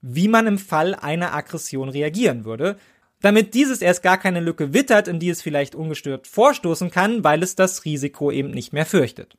wie 0.00 0.28
man 0.28 0.46
im 0.46 0.58
Fall 0.58 0.94
einer 0.94 1.34
Aggression 1.34 1.88
reagieren 1.88 2.44
würde, 2.44 2.76
damit 3.20 3.54
dieses 3.54 3.82
erst 3.82 4.02
gar 4.02 4.18
keine 4.18 4.40
Lücke 4.40 4.72
wittert, 4.72 5.08
in 5.08 5.18
die 5.18 5.30
es 5.30 5.42
vielleicht 5.42 5.74
ungestört 5.74 6.28
vorstoßen 6.28 6.90
kann, 6.90 7.24
weil 7.24 7.42
es 7.42 7.56
das 7.56 7.84
Risiko 7.84 8.30
eben 8.30 8.50
nicht 8.50 8.72
mehr 8.72 8.86
fürchtet. 8.86 9.36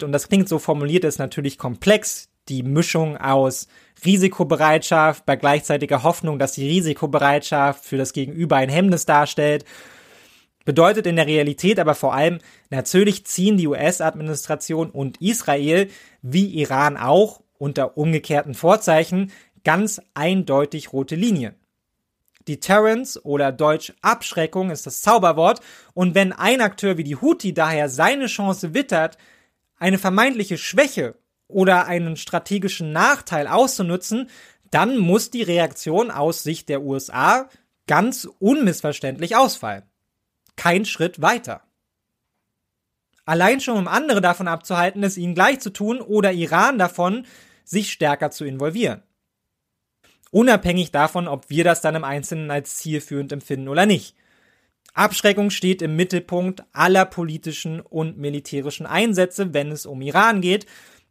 Und 0.00 0.12
das 0.12 0.28
klingt 0.28 0.48
so 0.48 0.58
formuliert, 0.58 1.04
ist 1.04 1.18
natürlich 1.18 1.58
komplex. 1.58 2.28
Die 2.48 2.62
Mischung 2.62 3.18
aus 3.18 3.68
Risikobereitschaft 4.04 5.26
bei 5.26 5.36
gleichzeitiger 5.36 6.02
Hoffnung, 6.02 6.38
dass 6.38 6.52
die 6.52 6.66
Risikobereitschaft 6.66 7.84
für 7.84 7.98
das 7.98 8.14
Gegenüber 8.14 8.56
ein 8.56 8.70
Hemmnis 8.70 9.04
darstellt, 9.04 9.66
bedeutet 10.68 11.06
in 11.06 11.16
der 11.16 11.26
Realität 11.26 11.78
aber 11.78 11.94
vor 11.94 12.12
allem, 12.12 12.40
natürlich 12.68 13.24
ziehen 13.24 13.56
die 13.56 13.66
US-Administration 13.66 14.90
und 14.90 15.18
Israel, 15.18 15.88
wie 16.20 16.44
Iran 16.60 16.98
auch, 16.98 17.40
unter 17.56 17.96
umgekehrten 17.96 18.52
Vorzeichen, 18.52 19.32
ganz 19.64 19.98
eindeutig 20.12 20.92
rote 20.92 21.14
Linien. 21.14 21.54
Deterrence 22.46 23.18
oder 23.24 23.50
Deutsch 23.50 23.94
Abschreckung 24.02 24.70
ist 24.70 24.84
das 24.84 25.00
Zauberwort 25.00 25.60
und 25.94 26.14
wenn 26.14 26.34
ein 26.34 26.60
Akteur 26.60 26.98
wie 26.98 27.04
die 27.04 27.16
Houthi 27.16 27.54
daher 27.54 27.88
seine 27.88 28.26
Chance 28.26 28.74
wittert, 28.74 29.16
eine 29.78 29.96
vermeintliche 29.96 30.58
Schwäche 30.58 31.14
oder 31.46 31.86
einen 31.86 32.18
strategischen 32.18 32.92
Nachteil 32.92 33.46
auszunutzen, 33.46 34.28
dann 34.70 34.98
muss 34.98 35.30
die 35.30 35.42
Reaktion 35.42 36.10
aus 36.10 36.42
Sicht 36.42 36.68
der 36.68 36.82
USA 36.82 37.48
ganz 37.86 38.28
unmissverständlich 38.38 39.34
ausfallen. 39.34 39.84
Kein 40.58 40.84
Schritt 40.84 41.22
weiter. 41.22 41.62
Allein 43.24 43.60
schon 43.60 43.78
um 43.78 43.86
andere 43.86 44.20
davon 44.20 44.48
abzuhalten, 44.48 45.04
es 45.04 45.16
ihnen 45.16 45.36
gleich 45.36 45.60
zu 45.60 45.70
tun 45.70 46.00
oder 46.00 46.32
Iran 46.32 46.78
davon, 46.78 47.26
sich 47.64 47.92
stärker 47.92 48.32
zu 48.32 48.44
involvieren. 48.44 49.02
Unabhängig 50.32 50.90
davon, 50.90 51.28
ob 51.28 51.48
wir 51.48 51.62
das 51.62 51.80
dann 51.80 51.94
im 51.94 52.02
Einzelnen 52.02 52.50
als 52.50 52.76
zielführend 52.76 53.30
empfinden 53.30 53.68
oder 53.68 53.86
nicht. 53.86 54.16
Abschreckung 54.94 55.50
steht 55.50 55.80
im 55.80 55.94
Mittelpunkt 55.94 56.64
aller 56.72 57.04
politischen 57.04 57.80
und 57.80 58.18
militärischen 58.18 58.86
Einsätze, 58.86 59.54
wenn 59.54 59.70
es 59.70 59.86
um 59.86 60.02
Iran 60.02 60.40
geht, 60.40 60.66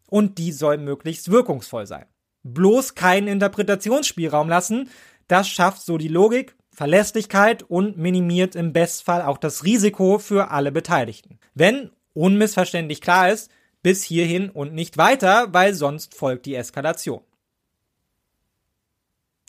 und 0.09 0.39
die 0.39 0.51
soll 0.51 0.77
möglichst 0.77 1.31
wirkungsvoll 1.31 1.87
sein. 1.87 2.05
Bloß 2.43 2.95
keinen 2.95 3.29
Interpretationsspielraum 3.29 4.49
lassen, 4.49 4.89
das 5.29 5.47
schafft 5.47 5.83
so 5.83 5.97
die 5.97 6.09
Logik, 6.09 6.56
Verlässlichkeit 6.77 7.63
und 7.63 7.97
minimiert 7.97 8.55
im 8.55 8.71
Bestfall 8.71 9.23
auch 9.23 9.39
das 9.39 9.63
Risiko 9.63 10.19
für 10.19 10.51
alle 10.51 10.71
Beteiligten. 10.71 11.39
Wenn 11.55 11.89
unmissverständlich 12.13 13.01
klar 13.01 13.31
ist, 13.31 13.49
bis 13.81 14.03
hierhin 14.03 14.51
und 14.51 14.75
nicht 14.75 14.95
weiter, 14.95 15.51
weil 15.55 15.73
sonst 15.73 16.13
folgt 16.13 16.45
die 16.45 16.53
Eskalation. 16.53 17.23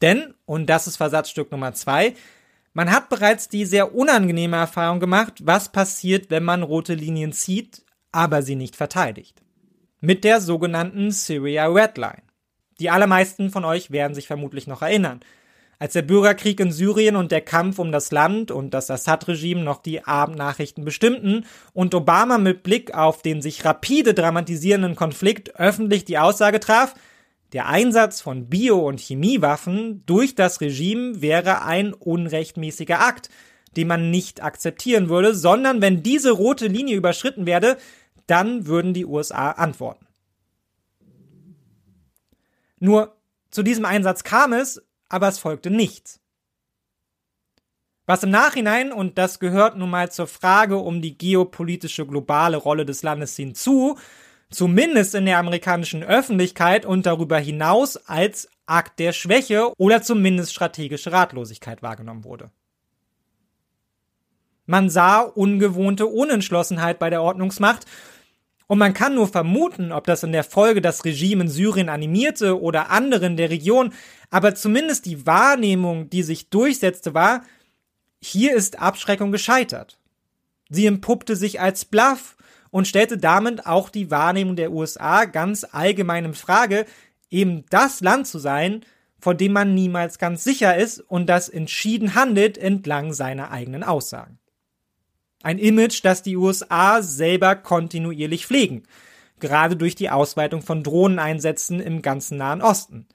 Denn, 0.00 0.32
und 0.46 0.70
das 0.70 0.86
ist 0.86 0.96
Versatzstück 0.96 1.52
Nummer 1.52 1.74
zwei, 1.74 2.14
man 2.72 2.90
hat 2.90 3.10
bereits 3.10 3.50
die 3.50 3.66
sehr 3.66 3.94
unangenehme 3.94 4.56
Erfahrung 4.56 4.98
gemacht, 4.98 5.34
was 5.42 5.70
passiert, 5.70 6.30
wenn 6.30 6.44
man 6.44 6.62
rote 6.62 6.94
Linien 6.94 7.34
zieht, 7.34 7.84
aber 8.10 8.40
sie 8.40 8.56
nicht 8.56 8.74
verteidigt. 8.74 9.42
Mit 10.00 10.24
der 10.24 10.40
sogenannten 10.40 11.10
Syria 11.10 11.66
Red 11.66 11.98
Line. 11.98 12.22
Die 12.80 12.88
allermeisten 12.88 13.50
von 13.50 13.66
euch 13.66 13.90
werden 13.90 14.14
sich 14.14 14.26
vermutlich 14.26 14.66
noch 14.66 14.80
erinnern. 14.80 15.20
Als 15.80 15.92
der 15.92 16.02
Bürgerkrieg 16.02 16.58
in 16.58 16.72
Syrien 16.72 17.14
und 17.14 17.30
der 17.30 17.40
Kampf 17.40 17.78
um 17.78 17.92
das 17.92 18.10
Land 18.10 18.50
und 18.50 18.74
das 18.74 18.90
Assad-Regime 18.90 19.62
noch 19.62 19.80
die 19.80 20.04
Abendnachrichten 20.04 20.84
bestimmten 20.84 21.46
und 21.72 21.94
Obama 21.94 22.38
mit 22.38 22.64
Blick 22.64 22.94
auf 22.94 23.22
den 23.22 23.42
sich 23.42 23.64
rapide 23.64 24.12
dramatisierenden 24.12 24.96
Konflikt 24.96 25.54
öffentlich 25.54 26.04
die 26.04 26.18
Aussage 26.18 26.58
traf, 26.58 26.94
der 27.52 27.66
Einsatz 27.66 28.20
von 28.20 28.48
Bio- 28.48 28.86
und 28.86 29.00
Chemiewaffen 29.00 30.02
durch 30.04 30.34
das 30.34 30.60
Regime 30.60 31.22
wäre 31.22 31.62
ein 31.62 31.94
unrechtmäßiger 31.94 33.00
Akt, 33.00 33.30
den 33.76 33.88
man 33.88 34.10
nicht 34.10 34.42
akzeptieren 34.42 35.08
würde, 35.08 35.34
sondern 35.34 35.80
wenn 35.80 36.02
diese 36.02 36.32
rote 36.32 36.66
Linie 36.66 36.96
überschritten 36.96 37.46
werde, 37.46 37.78
dann 38.26 38.66
würden 38.66 38.94
die 38.94 39.06
USA 39.06 39.52
antworten. 39.52 40.06
Nur 42.80 43.16
zu 43.50 43.62
diesem 43.62 43.84
Einsatz 43.84 44.24
kam 44.24 44.52
es, 44.52 44.82
aber 45.08 45.28
es 45.28 45.38
folgte 45.38 45.70
nichts. 45.70 46.20
Was 48.06 48.22
im 48.22 48.30
Nachhinein, 48.30 48.90
und 48.90 49.18
das 49.18 49.38
gehört 49.38 49.76
nun 49.76 49.90
mal 49.90 50.10
zur 50.10 50.26
Frage 50.26 50.78
um 50.78 51.02
die 51.02 51.18
geopolitische 51.18 52.06
globale 52.06 52.56
Rolle 52.56 52.86
des 52.86 53.02
Landes 53.02 53.36
hinzu, 53.36 53.98
zumindest 54.50 55.14
in 55.14 55.26
der 55.26 55.38
amerikanischen 55.38 56.02
Öffentlichkeit 56.02 56.86
und 56.86 57.04
darüber 57.04 57.38
hinaus 57.38 57.96
als 57.96 58.48
Akt 58.64 58.98
der 58.98 59.12
Schwäche 59.12 59.72
oder 59.76 60.02
zumindest 60.02 60.52
strategische 60.52 61.12
Ratlosigkeit 61.12 61.82
wahrgenommen 61.82 62.24
wurde. 62.24 62.50
Man 64.64 64.90
sah 64.90 65.20
ungewohnte 65.20 66.06
Unentschlossenheit 66.06 66.98
bei 66.98 67.10
der 67.10 67.22
Ordnungsmacht 67.22 67.86
und 68.68 68.78
man 68.78 68.94
kann 68.94 69.14
nur 69.14 69.26
vermuten, 69.26 69.92
ob 69.92 70.06
das 70.06 70.22
in 70.22 70.30
der 70.30 70.44
Folge 70.44 70.80
das 70.80 71.04
Regime 71.04 71.44
in 71.44 71.48
Syrien 71.48 71.88
animierte 71.88 72.60
oder 72.60 72.90
anderen 72.90 73.36
der 73.36 73.50
Region, 73.50 73.92
aber 74.30 74.54
zumindest 74.54 75.06
die 75.06 75.26
Wahrnehmung, 75.26 76.10
die 76.10 76.22
sich 76.22 76.50
durchsetzte, 76.50 77.14
war, 77.14 77.42
hier 78.20 78.54
ist 78.54 78.78
Abschreckung 78.78 79.32
gescheitert. 79.32 79.98
Sie 80.68 80.84
empuppte 80.86 81.34
sich 81.34 81.60
als 81.60 81.86
Bluff 81.86 82.36
und 82.70 82.86
stellte 82.86 83.16
damit 83.16 83.66
auch 83.66 83.88
die 83.88 84.10
Wahrnehmung 84.10 84.54
der 84.54 84.70
USA 84.70 85.24
ganz 85.24 85.64
allgemein 85.72 86.26
in 86.26 86.34
Frage, 86.34 86.84
eben 87.30 87.64
das 87.70 88.00
Land 88.02 88.26
zu 88.26 88.38
sein, 88.38 88.84
vor 89.18 89.34
dem 89.34 89.52
man 89.52 89.74
niemals 89.74 90.18
ganz 90.18 90.44
sicher 90.44 90.76
ist 90.76 91.00
und 91.00 91.26
das 91.26 91.48
entschieden 91.48 92.14
handelt 92.14 92.58
entlang 92.58 93.14
seiner 93.14 93.50
eigenen 93.50 93.82
Aussagen. 93.82 94.38
Ein 95.42 95.58
Image, 95.58 96.04
das 96.04 96.22
die 96.22 96.36
USA 96.36 97.02
selber 97.02 97.54
kontinuierlich 97.54 98.46
pflegen, 98.46 98.82
gerade 99.38 99.76
durch 99.76 99.94
die 99.94 100.10
Ausweitung 100.10 100.62
von 100.62 100.82
Drohneneinsätzen 100.82 101.80
im 101.80 102.02
ganzen 102.02 102.38
Nahen 102.38 102.60
Osten. 102.60 103.06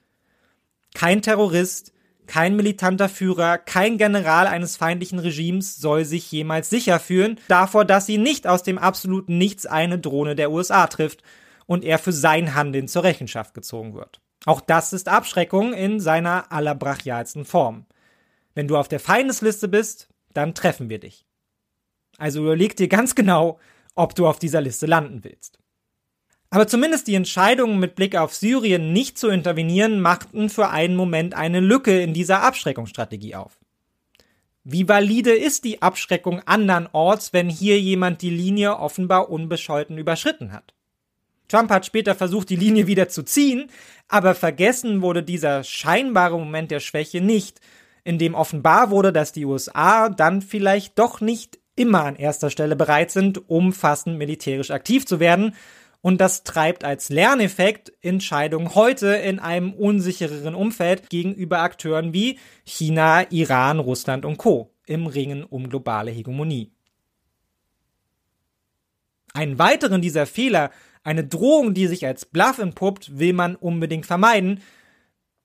Kein 0.94 1.22
Terrorist, 1.22 1.92
kein 2.26 2.56
militanter 2.56 3.08
Führer, 3.08 3.58
kein 3.58 3.98
General 3.98 4.46
eines 4.46 4.76
feindlichen 4.76 5.18
Regimes 5.18 5.76
soll 5.76 6.04
sich 6.04 6.30
jemals 6.32 6.70
sicher 6.70 6.98
fühlen 6.98 7.38
davor, 7.48 7.84
dass 7.84 8.06
sie 8.06 8.18
nicht 8.18 8.46
aus 8.46 8.62
dem 8.62 8.78
absoluten 8.78 9.36
Nichts 9.36 9.66
eine 9.66 9.98
Drohne 9.98 10.34
der 10.34 10.50
USA 10.50 10.86
trifft 10.86 11.22
und 11.66 11.84
er 11.84 11.98
für 11.98 12.12
sein 12.12 12.54
Handeln 12.54 12.88
zur 12.88 13.04
Rechenschaft 13.04 13.52
gezogen 13.54 13.94
wird. 13.94 14.20
Auch 14.46 14.60
das 14.60 14.92
ist 14.92 15.08
Abschreckung 15.08 15.72
in 15.72 16.00
seiner 16.00 16.50
allerbrachialsten 16.52 17.44
Form. 17.44 17.86
Wenn 18.54 18.68
du 18.68 18.76
auf 18.76 18.88
der 18.88 19.00
Feindesliste 19.00 19.68
bist, 19.68 20.08
dann 20.32 20.54
treffen 20.54 20.88
wir 20.88 21.00
dich. 21.00 21.26
Also 22.18 22.40
überleg 22.40 22.76
dir 22.76 22.88
ganz 22.88 23.14
genau, 23.14 23.58
ob 23.94 24.14
du 24.14 24.26
auf 24.26 24.38
dieser 24.38 24.60
Liste 24.60 24.86
landen 24.86 25.24
willst. 25.24 25.58
Aber 26.50 26.68
zumindest 26.68 27.08
die 27.08 27.16
Entscheidung 27.16 27.78
mit 27.78 27.96
Blick 27.96 28.16
auf 28.16 28.34
Syrien 28.34 28.92
nicht 28.92 29.18
zu 29.18 29.28
intervenieren 29.28 30.00
machten 30.00 30.48
für 30.48 30.70
einen 30.70 30.94
Moment 30.94 31.34
eine 31.34 31.60
Lücke 31.60 32.00
in 32.00 32.14
dieser 32.14 32.42
Abschreckungsstrategie 32.42 33.34
auf. 33.34 33.58
Wie 34.62 34.88
valide 34.88 35.32
ist 35.32 35.64
die 35.64 35.82
Abschreckung 35.82 36.40
andernorts, 36.46 37.32
wenn 37.32 37.50
hier 37.50 37.80
jemand 37.80 38.22
die 38.22 38.30
Linie 38.30 38.78
offenbar 38.78 39.30
unbescholten 39.30 39.98
überschritten 39.98 40.52
hat? 40.52 40.74
Trump 41.48 41.70
hat 41.70 41.84
später 41.84 42.14
versucht, 42.14 42.48
die 42.50 42.56
Linie 42.56 42.86
wieder 42.86 43.08
zu 43.08 43.24
ziehen, 43.24 43.68
aber 44.08 44.34
vergessen 44.34 45.02
wurde 45.02 45.22
dieser 45.22 45.64
scheinbare 45.64 46.38
Moment 46.38 46.70
der 46.70 46.80
Schwäche 46.80 47.20
nicht, 47.20 47.60
in 48.04 48.18
dem 48.18 48.34
offenbar 48.34 48.90
wurde, 48.90 49.12
dass 49.12 49.32
die 49.32 49.44
USA 49.44 50.08
dann 50.08 50.40
vielleicht 50.40 50.98
doch 50.98 51.20
nicht 51.20 51.58
immer 51.76 52.04
an 52.04 52.16
erster 52.16 52.50
Stelle 52.50 52.76
bereit 52.76 53.10
sind, 53.10 53.48
umfassend 53.48 54.18
militärisch 54.18 54.70
aktiv 54.70 55.06
zu 55.06 55.20
werden 55.20 55.54
und 56.04 56.20
das 56.20 56.44
treibt 56.44 56.84
als 56.84 57.08
Lerneffekt 57.08 57.90
Entscheidungen 58.02 58.74
heute 58.74 59.06
in 59.06 59.38
einem 59.38 59.72
unsichereren 59.72 60.54
Umfeld 60.54 61.08
gegenüber 61.08 61.60
Akteuren 61.60 62.12
wie 62.12 62.38
China, 62.66 63.22
Iran, 63.30 63.78
Russland 63.78 64.26
und 64.26 64.36
Co. 64.36 64.70
im 64.84 65.06
Ringen 65.06 65.44
um 65.44 65.70
globale 65.70 66.10
Hegemonie. 66.10 66.70
Einen 69.32 69.58
weiteren 69.58 70.02
dieser 70.02 70.26
Fehler, 70.26 70.72
eine 71.04 71.24
Drohung, 71.24 71.72
die 71.72 71.86
sich 71.86 72.04
als 72.04 72.26
Bluff 72.26 72.58
entpuppt, 72.58 73.18
will 73.18 73.32
man 73.32 73.56
unbedingt 73.56 74.04
vermeiden. 74.04 74.60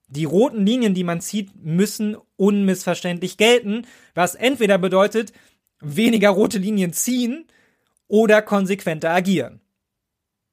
Die 0.09 0.25
roten 0.25 0.65
Linien, 0.65 0.93
die 0.93 1.05
man 1.05 1.21
zieht, 1.21 1.55
müssen 1.63 2.17
unmissverständlich 2.35 3.37
gelten, 3.37 3.87
was 4.13 4.35
entweder 4.35 4.77
bedeutet, 4.77 5.31
weniger 5.81 6.29
rote 6.29 6.57
Linien 6.57 6.93
ziehen 6.93 7.45
oder 8.07 8.41
konsequenter 8.41 9.11
agieren. 9.11 9.61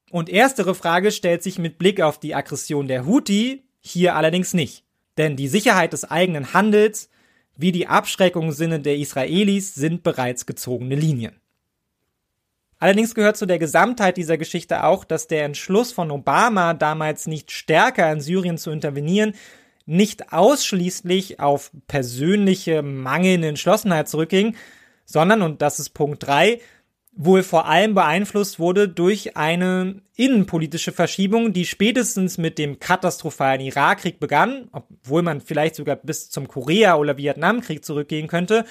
Und 0.09 0.29
erstere 0.29 0.73
Frage 0.73 1.11
stellt 1.11 1.43
sich 1.43 1.59
mit 1.59 1.77
Blick 1.77 2.01
auf 2.01 2.19
die 2.19 2.35
Aggression 2.35 2.87
der 2.87 3.05
Houthi 3.05 3.63
hier 3.79 4.15
allerdings 4.15 4.53
nicht. 4.53 4.83
Denn 5.17 5.35
die 5.35 5.47
Sicherheit 5.47 5.93
des 5.93 6.05
eigenen 6.05 6.53
Handels 6.53 7.09
wie 7.57 7.71
die 7.71 7.87
Abschreckungssinne 7.87 8.79
der 8.79 8.97
Israelis 8.97 9.73
sind 9.73 10.03
bereits 10.03 10.45
gezogene 10.45 10.95
Linien. 10.95 11.35
Allerdings 12.79 13.15
gehört 13.15 13.37
zu 13.37 13.47
der 13.47 13.57
Gesamtheit 13.57 14.17
dieser 14.17 14.37
Geschichte 14.37 14.83
auch, 14.83 15.03
dass 15.03 15.27
der 15.27 15.43
Entschluss 15.45 15.91
von 15.91 16.11
Obama, 16.11 16.75
damals 16.75 17.25
nicht 17.25 17.51
stärker 17.51 18.11
in 18.11 18.21
Syrien 18.21 18.59
zu 18.59 18.69
intervenieren, 18.69 19.33
nicht 19.87 20.31
ausschließlich 20.31 21.39
auf 21.39 21.71
persönliche 21.87 22.83
mangelnde 22.83 23.47
Entschlossenheit 23.47 24.07
zurückging, 24.07 24.55
sondern, 25.07 25.41
und 25.41 25.63
das 25.63 25.79
ist 25.79 25.89
Punkt 25.95 26.27
drei 26.27 26.59
wohl 27.17 27.41
vor 27.41 27.65
allem 27.65 27.95
beeinflusst 27.95 28.59
wurde 28.59 28.87
durch 28.87 29.35
eine 29.35 30.01
innenpolitische 30.15 30.91
Verschiebung, 30.91 31.51
die 31.51 31.65
spätestens 31.65 32.37
mit 32.37 32.59
dem 32.59 32.79
katastrophalen 32.79 33.61
Irakkrieg 33.61 34.19
begann, 34.19 34.69
obwohl 34.71 35.23
man 35.23 35.41
vielleicht 35.41 35.75
sogar 35.75 35.95
bis 35.95 36.29
zum 36.29 36.47
Korea- 36.47 36.95
oder 36.95 37.17
Vietnamkrieg 37.17 37.83
zurückgehen 37.83 38.27
könnte, 38.27 38.65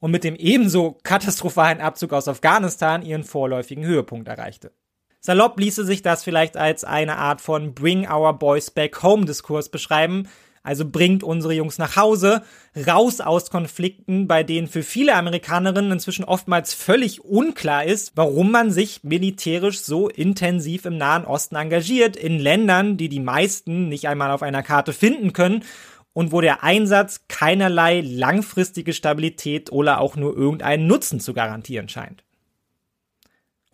und 0.00 0.10
mit 0.10 0.24
dem 0.24 0.34
ebenso 0.34 0.98
katastrophalen 1.04 1.80
Abzug 1.80 2.12
aus 2.12 2.26
Afghanistan 2.26 3.02
ihren 3.02 3.22
vorläufigen 3.22 3.84
Höhepunkt 3.84 4.26
erreichte. 4.26 4.72
Salopp 5.20 5.60
ließe 5.60 5.84
sich 5.84 6.02
das 6.02 6.24
vielleicht 6.24 6.56
als 6.56 6.82
eine 6.82 7.18
Art 7.18 7.40
von 7.40 7.74
Bring 7.74 8.10
Our 8.10 8.36
Boys 8.36 8.72
Back 8.72 9.00
Home 9.04 9.26
Diskurs 9.26 9.68
beschreiben, 9.68 10.28
also 10.62 10.88
bringt 10.88 11.24
unsere 11.24 11.54
Jungs 11.54 11.78
nach 11.78 11.96
Hause, 11.96 12.42
raus 12.86 13.20
aus 13.20 13.50
Konflikten, 13.50 14.28
bei 14.28 14.42
denen 14.42 14.68
für 14.68 14.82
viele 14.82 15.14
Amerikanerinnen 15.14 15.92
inzwischen 15.92 16.24
oftmals 16.24 16.74
völlig 16.74 17.24
unklar 17.24 17.84
ist, 17.84 18.12
warum 18.14 18.50
man 18.50 18.70
sich 18.70 19.02
militärisch 19.02 19.80
so 19.80 20.08
intensiv 20.08 20.84
im 20.84 20.96
Nahen 20.96 21.24
Osten 21.24 21.56
engagiert, 21.56 22.16
in 22.16 22.38
Ländern, 22.38 22.96
die 22.96 23.08
die 23.08 23.20
meisten 23.20 23.88
nicht 23.88 24.06
einmal 24.06 24.30
auf 24.30 24.42
einer 24.42 24.62
Karte 24.62 24.92
finden 24.92 25.32
können 25.32 25.64
und 26.12 26.32
wo 26.32 26.40
der 26.40 26.62
Einsatz 26.62 27.22
keinerlei 27.28 28.00
langfristige 28.00 28.92
Stabilität 28.92 29.72
oder 29.72 30.00
auch 30.00 30.16
nur 30.16 30.36
irgendeinen 30.36 30.86
Nutzen 30.86 31.20
zu 31.20 31.34
garantieren 31.34 31.88
scheint. 31.88 32.22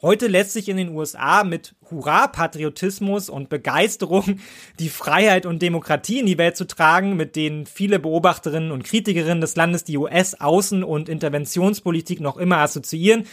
Heute 0.01 0.29
lässt 0.29 0.53
sich 0.53 0.69
in 0.69 0.77
den 0.77 0.95
USA 0.95 1.43
mit 1.43 1.75
Hurra-Patriotismus 1.91 3.29
und 3.29 3.49
Begeisterung 3.49 4.39
die 4.79 4.91
Freiheit 4.91 5.45
und 5.45 5.61
Demokratie 5.61 6.21
in 6.21 6.27
die 6.27 6.39
Welt 6.39 6.57
zu 6.57 6.67
tragen, 6.67 7.17
mit 7.17 7.35
denen 7.35 7.67
viele 7.67 7.99
Beobachterinnen 7.99 8.71
und 8.71 8.85
Kritikerinnen 8.85 9.41
des 9.41 9.57
Landes 9.57 9.83
die 9.83 9.99
US-Außen- 9.99 10.85
und 10.85 11.09
Interventionspolitik 11.09 12.21
noch 12.21 12.37
immer 12.37 12.59
assoziieren, 12.59 13.27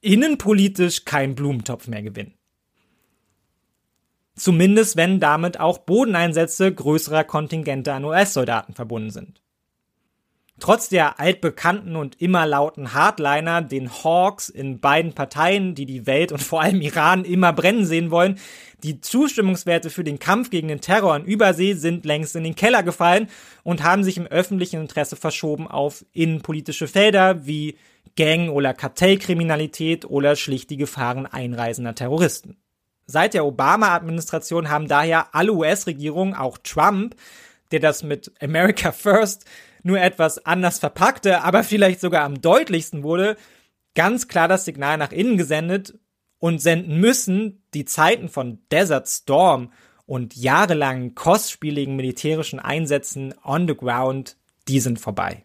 innenpolitisch 0.00 1.04
kein 1.04 1.34
Blumentopf 1.34 1.88
mehr 1.88 2.02
gewinnen. 2.02 2.34
Zumindest 4.36 4.96
wenn 4.96 5.18
damit 5.18 5.58
auch 5.58 5.78
Bodeneinsätze 5.78 6.72
größerer 6.72 7.24
Kontingente 7.24 7.92
an 7.92 8.04
US-Soldaten 8.04 8.74
verbunden 8.74 9.10
sind. 9.10 9.43
Trotz 10.60 10.88
der 10.88 11.18
altbekannten 11.18 11.96
und 11.96 12.20
immer 12.20 12.46
lauten 12.46 12.94
Hardliner, 12.94 13.60
den 13.60 13.90
Hawks 13.90 14.48
in 14.48 14.78
beiden 14.78 15.12
Parteien, 15.12 15.74
die 15.74 15.84
die 15.84 16.06
Welt 16.06 16.30
und 16.30 16.42
vor 16.42 16.62
allem 16.62 16.80
Iran 16.80 17.24
immer 17.24 17.52
brennen 17.52 17.84
sehen 17.86 18.12
wollen, 18.12 18.38
die 18.84 19.00
Zustimmungswerte 19.00 19.90
für 19.90 20.04
den 20.04 20.20
Kampf 20.20 20.50
gegen 20.50 20.68
den 20.68 20.80
Terror 20.80 21.16
in 21.16 21.24
Übersee 21.24 21.74
sind 21.74 22.04
längst 22.04 22.36
in 22.36 22.44
den 22.44 22.54
Keller 22.54 22.84
gefallen 22.84 23.28
und 23.64 23.82
haben 23.82 24.04
sich 24.04 24.16
im 24.16 24.28
öffentlichen 24.28 24.80
Interesse 24.80 25.16
verschoben 25.16 25.66
auf 25.66 26.04
innenpolitische 26.12 26.86
Felder 26.86 27.46
wie 27.46 27.76
Gang- 28.14 28.50
oder 28.50 28.74
Kartellkriminalität 28.74 30.04
oder 30.04 30.36
schlicht 30.36 30.70
die 30.70 30.76
Gefahren 30.76 31.26
einreisender 31.26 31.96
Terroristen. 31.96 32.58
Seit 33.06 33.34
der 33.34 33.44
Obama-Administration 33.44 34.70
haben 34.70 34.86
daher 34.86 35.34
alle 35.34 35.52
US-Regierungen, 35.52 36.34
auch 36.34 36.58
Trump, 36.58 37.16
der 37.72 37.80
das 37.80 38.02
mit 38.02 38.32
America 38.40 38.92
First 38.92 39.46
nur 39.84 40.00
etwas 40.00 40.44
anders 40.44 40.80
verpackte, 40.80 41.42
aber 41.42 41.62
vielleicht 41.62 42.00
sogar 42.00 42.24
am 42.24 42.40
deutlichsten 42.40 43.04
wurde, 43.04 43.36
ganz 43.94 44.26
klar 44.26 44.48
das 44.48 44.64
Signal 44.64 44.98
nach 44.98 45.12
innen 45.12 45.36
gesendet 45.36 45.96
und 46.38 46.60
senden 46.60 46.98
müssen, 46.98 47.62
die 47.74 47.84
Zeiten 47.84 48.28
von 48.28 48.58
Desert 48.72 49.08
Storm 49.08 49.72
und 50.06 50.34
jahrelangen 50.36 51.14
kostspieligen 51.14 51.96
militärischen 51.96 52.58
Einsätzen 52.58 53.34
on 53.44 53.68
the 53.68 53.76
ground, 53.76 54.36
die 54.68 54.80
sind 54.80 54.98
vorbei. 54.98 55.44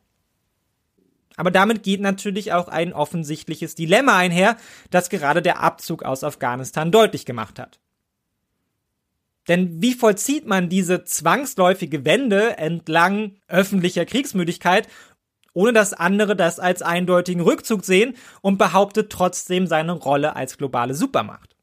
Aber 1.36 1.52
damit 1.52 1.84
geht 1.84 2.02
natürlich 2.02 2.52
auch 2.52 2.68
ein 2.68 2.92
offensichtliches 2.92 3.76
Dilemma 3.76 4.18
einher, 4.18 4.58
das 4.90 5.10
gerade 5.10 5.42
der 5.42 5.62
Abzug 5.62 6.04
aus 6.04 6.26
Afghanistan 6.26 6.92
deutlich 6.92 7.26
gemacht 7.26 7.60
hat. 7.60 7.80
Denn 9.50 9.82
wie 9.82 9.96
vollzieht 9.96 10.46
man 10.46 10.70
diese 10.70 11.04
zwangsläufige 11.04 12.06
Wende 12.06 12.58
entlang 12.58 13.36
öffentlicher 13.48 14.06
Kriegsmüdigkeit, 14.06 14.88
ohne 15.54 15.74
dass 15.74 15.94
andere 15.94 16.36
das 16.36 16.60
als 16.60 16.84
eindeutigen 16.84 17.42
Rückzug 17.42 17.84
sehen 17.84 18.16
und 18.42 18.60
behauptet 18.60 19.12
trotzdem 19.12 19.66
seine 19.66 19.94
Rolle 19.94 20.36
als 20.36 20.58
globale 20.58 20.94
Supermacht? 20.94 21.56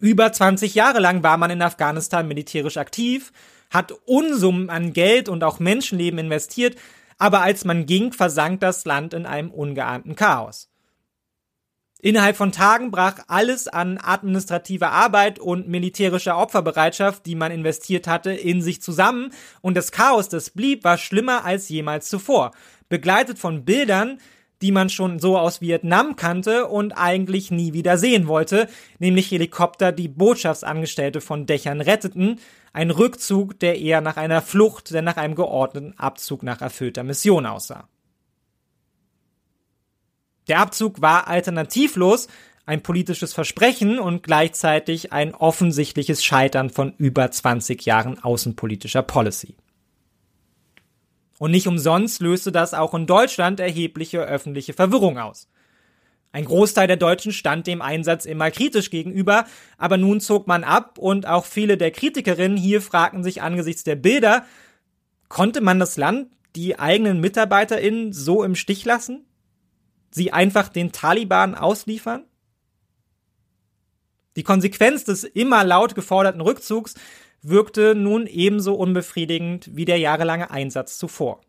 Über 0.00 0.32
20 0.32 0.74
Jahre 0.74 1.00
lang 1.00 1.22
war 1.22 1.36
man 1.36 1.50
in 1.50 1.60
Afghanistan 1.60 2.26
militärisch 2.26 2.78
aktiv, 2.78 3.32
hat 3.70 3.92
Unsummen 4.06 4.70
an 4.70 4.94
Geld 4.94 5.28
und 5.28 5.44
auch 5.44 5.58
Menschenleben 5.58 6.18
investiert, 6.18 6.76
aber 7.18 7.42
als 7.42 7.66
man 7.66 7.84
ging, 7.84 8.12
versank 8.12 8.60
das 8.60 8.86
Land 8.86 9.12
in 9.12 9.26
einem 9.26 9.50
ungeahnten 9.50 10.16
Chaos. 10.16 10.70
Innerhalb 12.00 12.36
von 12.36 12.52
Tagen 12.52 12.92
brach 12.92 13.16
alles 13.26 13.66
an 13.66 13.98
administrativer 14.00 14.92
Arbeit 14.92 15.40
und 15.40 15.66
militärischer 15.66 16.38
Opferbereitschaft, 16.38 17.26
die 17.26 17.34
man 17.34 17.50
investiert 17.50 18.06
hatte, 18.06 18.30
in 18.30 18.62
sich 18.62 18.80
zusammen 18.80 19.32
und 19.62 19.76
das 19.76 19.90
Chaos, 19.90 20.28
das 20.28 20.50
blieb, 20.50 20.84
war 20.84 20.96
schlimmer 20.96 21.44
als 21.44 21.68
jemals 21.68 22.08
zuvor. 22.08 22.52
Begleitet 22.88 23.40
von 23.40 23.64
Bildern, 23.64 24.20
die 24.62 24.70
man 24.70 24.90
schon 24.90 25.18
so 25.18 25.36
aus 25.36 25.60
Vietnam 25.60 26.14
kannte 26.14 26.66
und 26.66 26.92
eigentlich 26.92 27.50
nie 27.50 27.72
wieder 27.72 27.98
sehen 27.98 28.28
wollte, 28.28 28.68
nämlich 29.00 29.32
Helikopter, 29.32 29.90
die 29.90 30.08
Botschaftsangestellte 30.08 31.20
von 31.20 31.46
Dächern 31.46 31.80
retteten, 31.80 32.38
ein 32.72 32.92
Rückzug, 32.92 33.58
der 33.58 33.76
eher 33.76 34.02
nach 34.02 34.16
einer 34.16 34.40
Flucht, 34.40 34.92
denn 34.92 35.04
nach 35.04 35.16
einem 35.16 35.34
geordneten 35.34 35.98
Abzug 35.98 36.44
nach 36.44 36.60
erfüllter 36.60 37.02
Mission 37.02 37.44
aussah. 37.44 37.88
Der 40.48 40.60
Abzug 40.60 41.00
war 41.00 41.28
alternativlos, 41.28 42.28
ein 42.64 42.82
politisches 42.82 43.32
Versprechen 43.32 43.98
und 43.98 44.22
gleichzeitig 44.22 45.12
ein 45.12 45.34
offensichtliches 45.34 46.22
Scheitern 46.22 46.68
von 46.68 46.92
über 46.98 47.30
20 47.30 47.84
Jahren 47.86 48.22
außenpolitischer 48.22 49.02
Policy. 49.02 49.56
Und 51.38 51.52
nicht 51.52 51.66
umsonst 51.66 52.20
löste 52.20 52.52
das 52.52 52.74
auch 52.74 52.94
in 52.94 53.06
Deutschland 53.06 53.60
erhebliche 53.60 54.20
öffentliche 54.20 54.72
Verwirrung 54.74 55.18
aus. 55.18 55.48
Ein 56.30 56.44
Großteil 56.44 56.86
der 56.86 56.96
Deutschen 56.96 57.32
stand 57.32 57.66
dem 57.66 57.80
Einsatz 57.80 58.26
immer 58.26 58.50
kritisch 58.50 58.90
gegenüber, 58.90 59.46
aber 59.78 59.96
nun 59.96 60.20
zog 60.20 60.46
man 60.46 60.62
ab 60.62 60.98
und 60.98 61.26
auch 61.26 61.46
viele 61.46 61.78
der 61.78 61.90
Kritikerinnen 61.90 62.58
hier 62.58 62.82
fragten 62.82 63.24
sich 63.24 63.40
angesichts 63.40 63.82
der 63.82 63.96
Bilder, 63.96 64.44
konnte 65.28 65.62
man 65.62 65.78
das 65.78 65.96
Land, 65.96 66.28
die 66.54 66.78
eigenen 66.78 67.20
MitarbeiterInnen 67.20 68.12
so 68.12 68.44
im 68.44 68.56
Stich 68.56 68.84
lassen? 68.84 69.24
Sie 70.10 70.32
einfach 70.32 70.68
den 70.68 70.92
Taliban 70.92 71.54
ausliefern? 71.54 72.24
Die 74.36 74.44
Konsequenz 74.44 75.04
des 75.04 75.24
immer 75.24 75.64
laut 75.64 75.94
geforderten 75.94 76.40
Rückzugs 76.40 76.94
wirkte 77.42 77.94
nun 77.94 78.26
ebenso 78.26 78.74
unbefriedigend 78.74 79.68
wie 79.74 79.84
der 79.84 79.98
jahrelange 79.98 80.50
Einsatz 80.50 80.98
zuvor. 80.98 81.40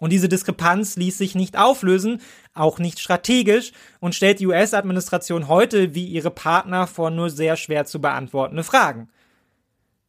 Und 0.00 0.10
diese 0.10 0.28
Diskrepanz 0.28 0.96
ließ 0.96 1.18
sich 1.18 1.34
nicht 1.34 1.58
auflösen, 1.58 2.20
auch 2.54 2.78
nicht 2.78 3.00
strategisch, 3.00 3.72
und 4.00 4.14
stellt 4.14 4.38
die 4.38 4.46
US-Administration 4.46 5.48
heute 5.48 5.94
wie 5.94 6.06
ihre 6.06 6.30
Partner 6.30 6.86
vor 6.86 7.10
nur 7.10 7.30
sehr 7.30 7.56
schwer 7.56 7.84
zu 7.84 8.00
beantwortende 8.00 8.62
Fragen. 8.62 9.08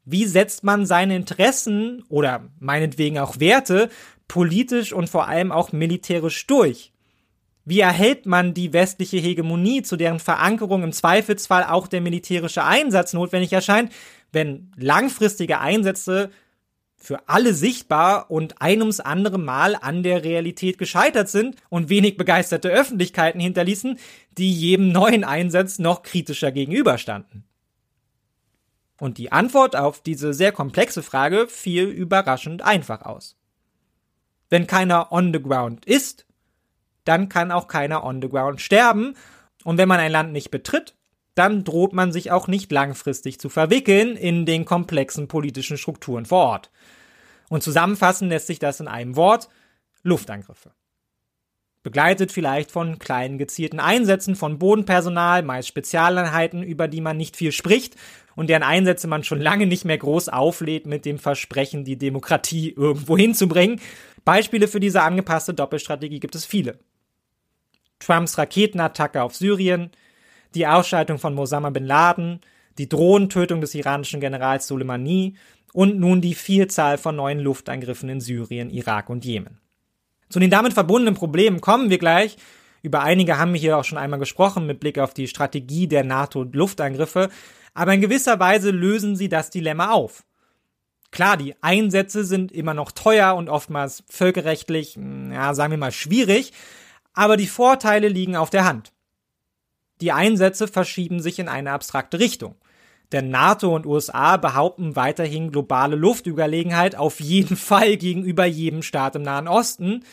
Wie 0.05 0.25
setzt 0.25 0.63
man 0.63 0.85
seine 0.85 1.15
Interessen 1.15 2.03
oder 2.09 2.49
meinetwegen 2.59 3.19
auch 3.19 3.39
Werte 3.39 3.89
politisch 4.29 4.93
und 4.93 5.09
vor 5.09 5.27
allem 5.27 5.51
auch 5.51 5.73
militärisch 5.73 6.47
durch? 6.47 6.93
Wie 7.65 7.81
erhält 7.81 8.25
man 8.25 8.53
die 8.53 8.71
westliche 8.71 9.17
Hegemonie, 9.17 9.81
zu 9.81 9.97
deren 9.97 10.19
Verankerung 10.19 10.83
im 10.83 10.93
Zweifelsfall 10.93 11.65
auch 11.65 11.87
der 11.87 11.99
militärische 11.99 12.63
Einsatz 12.63 13.11
notwendig 13.11 13.51
erscheint, 13.51 13.91
wenn 14.31 14.71
langfristige 14.77 15.59
Einsätze 15.59 16.31
für 16.95 17.27
alle 17.27 17.53
sichtbar 17.53 18.29
und 18.29 18.61
ein 18.61 18.81
ums 18.81 18.99
andere 18.99 19.37
Mal 19.37 19.75
an 19.75 20.03
der 20.03 20.23
Realität 20.23 20.77
gescheitert 20.77 21.29
sind 21.29 21.55
und 21.69 21.89
wenig 21.89 22.17
begeisterte 22.17 22.69
Öffentlichkeiten 22.69 23.39
hinterließen, 23.39 23.97
die 24.37 24.51
jedem 24.51 24.91
neuen 24.91 25.23
Einsatz 25.23 25.79
noch 25.79 26.03
kritischer 26.03 26.51
gegenüberstanden? 26.51 27.45
Und 28.99 29.17
die 29.17 29.31
Antwort 29.31 29.77
auf 29.77 30.01
diese 30.01 30.33
sehr 30.33 30.51
komplexe 30.51 31.01
Frage 31.01 31.47
fiel 31.47 31.85
überraschend 31.85 32.61
einfach 32.61 33.03
aus. 33.03 33.38
Wenn 34.49 34.67
keiner 34.67 35.11
on 35.11 35.33
the 35.33 35.41
ground 35.41 35.85
ist, 35.85 36.25
dann 37.05 37.29
kann 37.29 37.51
auch 37.51 37.67
keiner 37.67 38.03
on 38.03 38.21
the 38.21 38.29
ground 38.29 38.61
sterben. 38.61 39.15
Und 39.63 39.77
wenn 39.77 39.87
man 39.87 39.99
ein 39.99 40.11
Land 40.11 40.31
nicht 40.31 40.51
betritt, 40.51 40.95
dann 41.35 41.63
droht 41.63 41.93
man 41.93 42.11
sich 42.11 42.31
auch 42.31 42.47
nicht 42.47 42.71
langfristig 42.71 43.39
zu 43.39 43.49
verwickeln 43.49 44.15
in 44.15 44.45
den 44.45 44.65
komplexen 44.65 45.27
politischen 45.27 45.77
Strukturen 45.77 46.25
vor 46.25 46.45
Ort. 46.45 46.71
Und 47.49 47.63
zusammenfassen 47.63 48.29
lässt 48.29 48.47
sich 48.47 48.59
das 48.59 48.79
in 48.79 48.87
einem 48.87 49.15
Wort 49.15 49.49
Luftangriffe. 50.03 50.71
Begleitet 51.81 52.33
vielleicht 52.33 52.71
von 52.71 52.99
kleinen 52.99 53.37
gezielten 53.37 53.79
Einsätzen 53.79 54.35
von 54.35 54.59
Bodenpersonal, 54.59 55.43
meist 55.43 55.69
Spezialeinheiten, 55.69 56.61
über 56.61 56.89
die 56.89 56.99
man 56.99 57.15
nicht 57.15 57.37
viel 57.37 57.53
spricht 57.53 57.95
und 58.35 58.49
deren 58.49 58.63
Einsätze 58.63 59.07
man 59.07 59.23
schon 59.23 59.39
lange 59.39 59.65
nicht 59.65 59.85
mehr 59.85 59.97
groß 59.97 60.27
auflädt 60.27 60.85
mit 60.85 61.05
dem 61.05 61.19
Versprechen, 61.19 61.85
die 61.85 61.97
Demokratie 61.97 62.71
irgendwo 62.71 63.17
hinzubringen. 63.17 63.79
Beispiele 64.25 64.67
für 64.67 64.81
diese 64.81 65.01
angepasste 65.03 65.53
Doppelstrategie 65.53 66.19
gibt 66.19 66.35
es 66.35 66.45
viele. 66.45 66.79
Trumps 67.99 68.37
Raketenattacke 68.37 69.21
auf 69.23 69.35
Syrien, 69.35 69.91
die 70.55 70.67
Ausschaltung 70.67 71.17
von 71.17 71.37
Osama 71.37 71.69
bin 71.69 71.85
Laden, 71.85 72.41
die 72.77 72.89
Drohnentötung 72.89 73.61
des 73.61 73.75
iranischen 73.75 74.19
Generals 74.19 74.67
Soleimani 74.67 75.35
und 75.73 75.99
nun 75.99 76.19
die 76.19 76.35
Vielzahl 76.35 76.97
von 76.97 77.15
neuen 77.15 77.39
Luftangriffen 77.39 78.09
in 78.09 78.21
Syrien, 78.21 78.69
Irak 78.69 79.09
und 79.09 79.23
Jemen. 79.23 79.59
Zu 80.29 80.39
den 80.39 80.49
damit 80.49 80.73
verbundenen 80.73 81.15
Problemen 81.15 81.59
kommen 81.59 81.89
wir 81.89 81.97
gleich. 81.97 82.37
Über 82.81 83.01
einige 83.01 83.37
haben 83.37 83.53
wir 83.53 83.59
hier 83.59 83.77
auch 83.77 83.83
schon 83.83 83.97
einmal 83.97 84.19
gesprochen 84.19 84.65
mit 84.65 84.79
Blick 84.79 84.99
auf 84.99 85.13
die 85.13 85.27
Strategie 85.27 85.87
der 85.87 86.03
NATO-Luftangriffe, 86.03 87.29
aber 87.73 87.93
in 87.93 88.01
gewisser 88.01 88.39
Weise 88.39 88.71
lösen 88.71 89.15
sie 89.15 89.27
das 89.27 89.49
Dilemma 89.49 89.91
auf. 89.91 90.23
Klar, 91.11 91.37
die 91.37 91.55
Einsätze 91.61 92.23
sind 92.23 92.51
immer 92.51 92.73
noch 92.73 92.91
teuer 92.91 93.35
und 93.35 93.49
oftmals 93.49 94.03
völkerrechtlich, 94.07 94.95
ja, 94.95 95.53
sagen 95.53 95.71
wir 95.71 95.77
mal 95.77 95.91
schwierig, 95.91 96.53
aber 97.13 97.35
die 97.35 97.47
Vorteile 97.47 98.07
liegen 98.07 98.35
auf 98.35 98.49
der 98.49 98.65
Hand. 98.65 98.93
Die 100.01 100.11
Einsätze 100.11 100.67
verschieben 100.67 101.19
sich 101.19 101.39
in 101.39 101.49
eine 101.49 101.71
abstrakte 101.71 102.19
Richtung. 102.19 102.55
Denn 103.11 103.29
NATO 103.29 103.75
und 103.75 103.85
USA 103.85 104.37
behaupten 104.37 104.95
weiterhin 104.95 105.51
globale 105.51 105.95
Luftüberlegenheit 105.95 106.95
auf 106.95 107.19
jeden 107.19 107.57
Fall 107.57 107.97
gegenüber 107.97 108.45
jedem 108.45 108.83
Staat 108.83 109.15
im 109.15 109.23
Nahen 109.23 109.47
Osten. 109.47 110.03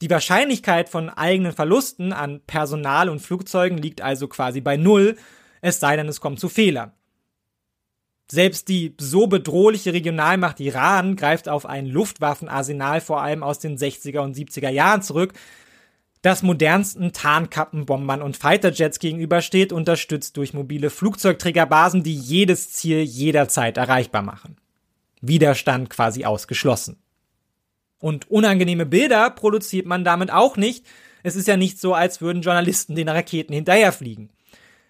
Die 0.00 0.10
Wahrscheinlichkeit 0.10 0.88
von 0.88 1.08
eigenen 1.10 1.52
Verlusten 1.52 2.12
an 2.12 2.40
Personal 2.46 3.08
und 3.08 3.20
Flugzeugen 3.20 3.78
liegt 3.78 4.00
also 4.00 4.28
quasi 4.28 4.60
bei 4.60 4.76
Null, 4.76 5.16
es 5.60 5.80
sei 5.80 5.96
denn, 5.96 6.06
es 6.06 6.20
kommt 6.20 6.38
zu 6.38 6.48
Fehlern. 6.48 6.92
Selbst 8.30 8.68
die 8.68 8.94
so 9.00 9.26
bedrohliche 9.26 9.92
Regionalmacht 9.92 10.60
Iran 10.60 11.16
greift 11.16 11.48
auf 11.48 11.64
ein 11.66 11.86
Luftwaffenarsenal 11.86 13.00
vor 13.00 13.22
allem 13.22 13.42
aus 13.42 13.58
den 13.58 13.78
60er 13.78 14.20
und 14.20 14.36
70er 14.36 14.68
Jahren 14.68 15.02
zurück, 15.02 15.32
das 16.22 16.42
modernsten 16.42 17.12
Tarnkappenbombern 17.12 18.22
und 18.22 18.36
Fighterjets 18.36 18.98
gegenübersteht, 18.98 19.72
unterstützt 19.72 20.36
durch 20.36 20.52
mobile 20.52 20.90
Flugzeugträgerbasen, 20.90 22.02
die 22.02 22.14
jedes 22.14 22.72
Ziel 22.72 23.02
jederzeit 23.02 23.76
erreichbar 23.76 24.22
machen. 24.22 24.56
Widerstand 25.20 25.90
quasi 25.90 26.24
ausgeschlossen. 26.24 26.96
Und 28.00 28.30
unangenehme 28.30 28.86
Bilder 28.86 29.30
produziert 29.30 29.86
man 29.86 30.04
damit 30.04 30.32
auch 30.32 30.56
nicht. 30.56 30.86
Es 31.22 31.36
ist 31.36 31.48
ja 31.48 31.56
nicht 31.56 31.80
so, 31.80 31.94
als 31.94 32.20
würden 32.20 32.42
Journalisten 32.42 32.94
den 32.94 33.08
Raketen 33.08 33.52
hinterherfliegen. 33.52 34.30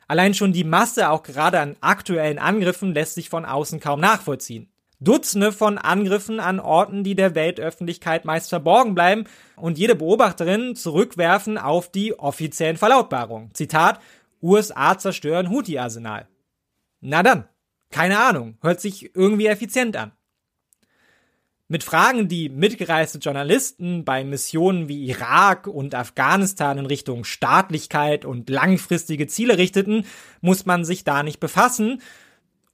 Allein 0.07 0.35
schon 0.35 0.53
die 0.53 0.65
Masse 0.65 1.11
auch 1.11 1.23
gerade 1.23 1.61
an 1.61 1.77
aktuellen 1.81 2.39
Angriffen 2.39 2.95
lässt 2.95 3.15
sich 3.15 3.29
von 3.29 3.45
außen 3.45 3.81
kaum 3.81 4.01
nachvollziehen. 4.01 4.69
Dutzende 5.01 5.53
von 5.53 5.79
Angriffen 5.79 6.41
an 6.41 6.59
Orten, 6.59 7.05
die 7.05 7.15
der 7.15 7.37
Weltöffentlichkeit 7.37 8.25
meist 8.25 8.49
verborgen 8.49 8.95
bleiben 8.95 9.25
und 9.57 9.79
jede 9.79 9.95
Beobachterin 9.95 10.75
zurückwerfen 10.75 11.57
auf 11.57 11.91
die 11.91 12.19
offiziellen 12.19 12.77
Verlautbarungen. 12.77 13.55
Zitat, 13.55 14.01
USA 14.43 14.99
zerstören 14.99 15.51
Houthi-Arsenal. 15.51 16.27
Na 17.01 17.23
dann, 17.23 17.45
keine 17.91 18.19
Ahnung, 18.19 18.59
hört 18.61 18.81
sich 18.81 19.15
irgendwie 19.15 19.47
effizient 19.47 19.97
an. 19.97 20.13
Mit 21.71 21.85
Fragen, 21.85 22.29
die 22.29 22.49
mitgereiste 22.49 23.19
Journalisten 23.19 24.05
bei 24.05 24.25
Missionen 24.25 24.89
wie 24.89 25.05
Irak 25.07 25.67
und 25.67 25.95
Afghanistan 25.95 26.79
in 26.79 26.87
Richtung 26.87 27.25
Staatlichkeit 27.25 28.25
und 28.25 28.49
langfristige 28.49 29.27
Ziele 29.27 29.59
richteten, 29.59 30.07
muss 30.41 30.65
man 30.65 30.87
sich 30.87 31.05
da 31.05 31.23
nicht 31.23 31.41
befassen, 31.41 32.01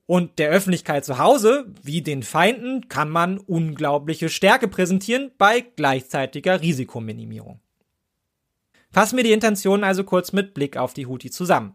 und 0.07 0.39
der 0.39 0.51
Öffentlichkeit 0.51 1.05
zu 1.05 1.19
Hause, 1.19 1.67
wie 1.83 2.03
den 2.03 2.23
Feinden, 2.23 2.89
kann 2.89 3.09
man 3.11 3.39
unglaubliche 3.39 4.29
Stärke 4.29 4.69
präsentieren 4.69 5.31
bei 5.39 5.61
gleichzeitiger 5.61 6.61
Risikominimierung. 6.61 7.61
Fassen 8.91 9.17
wir 9.17 9.25
die 9.25 9.33
Intentionen 9.33 9.83
also 9.83 10.05
kurz 10.05 10.33
mit 10.33 10.55
Blick 10.55 10.77
auf 10.77 10.95
die 10.95 11.07
Houthi 11.07 11.31
zusammen. 11.31 11.75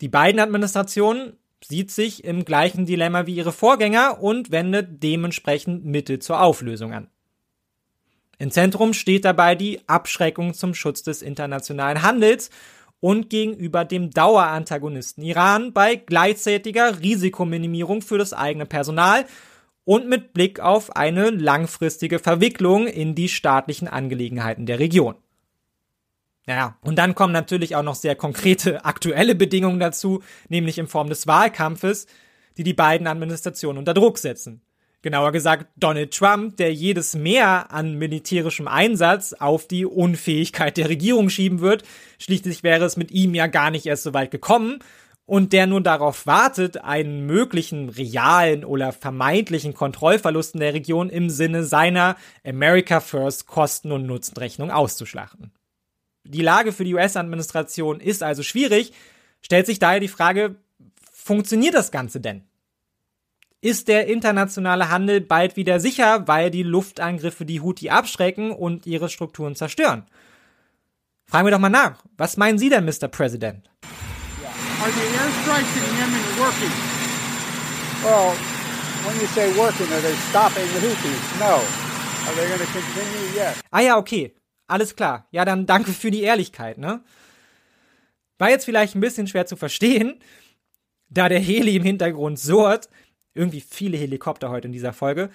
Die 0.00 0.08
beiden 0.08 0.40
Administrationen 0.40 1.34
sieht 1.62 1.90
sich 1.90 2.24
im 2.24 2.44
gleichen 2.44 2.86
Dilemma 2.86 3.26
wie 3.26 3.36
ihre 3.36 3.52
Vorgänger 3.52 4.20
und 4.20 4.50
wendet 4.50 5.02
dementsprechend 5.02 5.84
Mittel 5.84 6.18
zur 6.18 6.40
Auflösung 6.40 6.92
an. 6.92 7.08
Im 8.38 8.50
Zentrum 8.50 8.94
steht 8.94 9.24
dabei 9.24 9.54
die 9.54 9.88
Abschreckung 9.88 10.54
zum 10.54 10.74
Schutz 10.74 11.02
des 11.02 11.22
internationalen 11.22 12.02
Handels 12.02 12.50
und 13.04 13.28
gegenüber 13.28 13.84
dem 13.84 14.08
Dauerantagonisten 14.12 15.22
Iran 15.22 15.74
bei 15.74 15.94
gleichzeitiger 15.94 17.02
Risikominimierung 17.02 18.00
für 18.00 18.16
das 18.16 18.32
eigene 18.32 18.64
Personal 18.64 19.26
und 19.84 20.08
mit 20.08 20.32
Blick 20.32 20.58
auf 20.58 20.96
eine 20.96 21.28
langfristige 21.28 22.18
Verwicklung 22.18 22.86
in 22.86 23.14
die 23.14 23.28
staatlichen 23.28 23.88
Angelegenheiten 23.88 24.64
der 24.64 24.78
Region. 24.78 25.16
Naja, 26.46 26.78
und 26.80 26.96
dann 26.96 27.14
kommen 27.14 27.34
natürlich 27.34 27.76
auch 27.76 27.82
noch 27.82 27.94
sehr 27.94 28.16
konkrete 28.16 28.86
aktuelle 28.86 29.34
Bedingungen 29.34 29.80
dazu, 29.80 30.22
nämlich 30.48 30.78
in 30.78 30.86
Form 30.86 31.10
des 31.10 31.26
Wahlkampfes, 31.26 32.06
die 32.56 32.64
die 32.64 32.72
beiden 32.72 33.06
Administrationen 33.06 33.80
unter 33.80 33.92
Druck 33.92 34.16
setzen 34.16 34.62
genauer 35.04 35.30
gesagt 35.30 35.66
Donald 35.76 36.12
Trump, 36.12 36.56
der 36.56 36.74
jedes 36.74 37.14
Mehr 37.14 37.70
an 37.70 37.94
militärischem 37.94 38.66
Einsatz 38.66 39.34
auf 39.34 39.68
die 39.68 39.86
Unfähigkeit 39.86 40.76
der 40.76 40.88
Regierung 40.88 41.28
schieben 41.28 41.60
wird. 41.60 41.84
Schließlich 42.18 42.64
wäre 42.64 42.84
es 42.84 42.96
mit 42.96 43.12
ihm 43.12 43.34
ja 43.34 43.46
gar 43.46 43.70
nicht 43.70 43.86
erst 43.86 44.02
so 44.02 44.14
weit 44.14 44.32
gekommen 44.32 44.80
und 45.26 45.52
der 45.52 45.66
nun 45.66 45.84
darauf 45.84 46.26
wartet, 46.26 46.78
einen 46.78 47.26
möglichen 47.26 47.90
realen 47.90 48.64
oder 48.64 48.92
vermeintlichen 48.92 49.74
Kontrollverlusten 49.74 50.60
der 50.60 50.74
Region 50.74 51.10
im 51.10 51.30
Sinne 51.30 51.64
seiner 51.64 52.16
America 52.44 53.00
First 53.00 53.46
Kosten- 53.46 53.92
und 53.92 54.06
Nutzenrechnung 54.06 54.70
auszuschlachten. 54.70 55.52
Die 56.24 56.42
Lage 56.42 56.72
für 56.72 56.84
die 56.84 56.94
US-Administration 56.94 58.00
ist 58.00 58.22
also 58.22 58.42
schwierig, 58.42 58.92
stellt 59.42 59.66
sich 59.66 59.78
daher 59.78 60.00
die 60.00 60.08
Frage, 60.08 60.56
funktioniert 61.12 61.74
das 61.74 61.90
Ganze 61.90 62.20
denn? 62.20 62.44
Ist 63.64 63.88
der 63.88 64.08
internationale 64.08 64.90
Handel 64.90 65.22
bald 65.22 65.56
wieder 65.56 65.80
sicher, 65.80 66.28
weil 66.28 66.50
die 66.50 66.62
Luftangriffe 66.62 67.46
die 67.46 67.62
Houthi 67.62 67.88
abschrecken 67.88 68.50
und 68.50 68.86
ihre 68.86 69.08
Strukturen 69.08 69.56
zerstören. 69.56 70.04
Fragen 71.24 71.46
wir 71.46 71.50
doch 71.50 71.58
mal 71.58 71.70
nach. 71.70 72.04
Was 72.18 72.36
meinen 72.36 72.58
Sie 72.58 72.68
denn, 72.68 72.84
Mr. 72.84 73.08
President? 73.08 73.70
Are 74.82 74.90
the 74.92 75.00
airstrikes 75.00 75.76
in 75.76 75.96
Yemen 75.96 76.38
working? 76.38 76.70
Well, 78.02 78.36
when 79.06 79.18
you 79.18 79.26
say 79.28 79.48
working, 79.56 79.90
are 79.90 80.02
they 80.02 80.14
stopping 80.28 80.66
the 80.74 80.86
Houthis? 80.86 81.40
No. 81.40 81.62
Are 82.26 82.34
they 82.36 82.46
going 82.46 82.60
to 82.60 82.66
continue? 82.66 83.34
Yes. 83.34 83.62
Ah 83.70 83.80
ja, 83.80 83.96
okay. 83.96 84.34
Alles 84.66 84.94
klar. 84.94 85.26
Ja, 85.30 85.46
dann 85.46 85.64
danke 85.64 85.92
für 85.92 86.10
die 86.10 86.22
Ehrlichkeit, 86.22 86.76
ne? 86.76 87.02
War 88.36 88.50
jetzt 88.50 88.66
vielleicht 88.66 88.94
ein 88.94 89.00
bisschen 89.00 89.26
schwer 89.26 89.46
zu 89.46 89.56
verstehen, 89.56 90.20
da 91.08 91.30
der 91.30 91.40
Heli 91.40 91.76
im 91.76 91.82
Hintergrund 91.82 92.38
surrt, 92.38 92.90
irgendwie 93.34 93.60
viele 93.60 93.96
Helikopter 93.96 94.50
heute 94.50 94.68
in 94.68 94.72
dieser 94.72 94.92
Folge. 94.92 95.30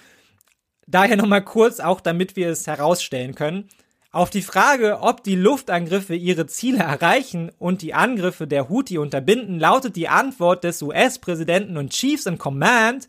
Daher 0.88 1.18
nochmal 1.18 1.44
kurz, 1.44 1.80
auch 1.80 2.02
damit 2.02 2.36
wir 2.36 2.50
es 2.50 2.66
herausstellen 2.66 3.36
können. 3.36 3.70
Auf 4.12 4.32
die 4.32 4.42
Frage, 4.42 5.02
ob 5.02 5.24
die 5.24 5.36
Luftangriffe 5.36 6.16
ihre 6.16 6.48
Ziele 6.48 6.80
erreichen 6.80 7.52
und 7.60 7.84
die 7.84 7.94
Angriffe 7.94 8.48
der 8.48 8.68
Houthi 8.68 8.98
unterbinden, 8.98 9.60
lautet 9.60 9.96
die 9.96 10.10
Antwort 10.10 10.64
des 10.64 10.82
US-Präsidenten 10.82 11.78
und 11.78 11.92
Chiefs 11.92 12.26
in 12.26 12.40
Command, 12.40 13.08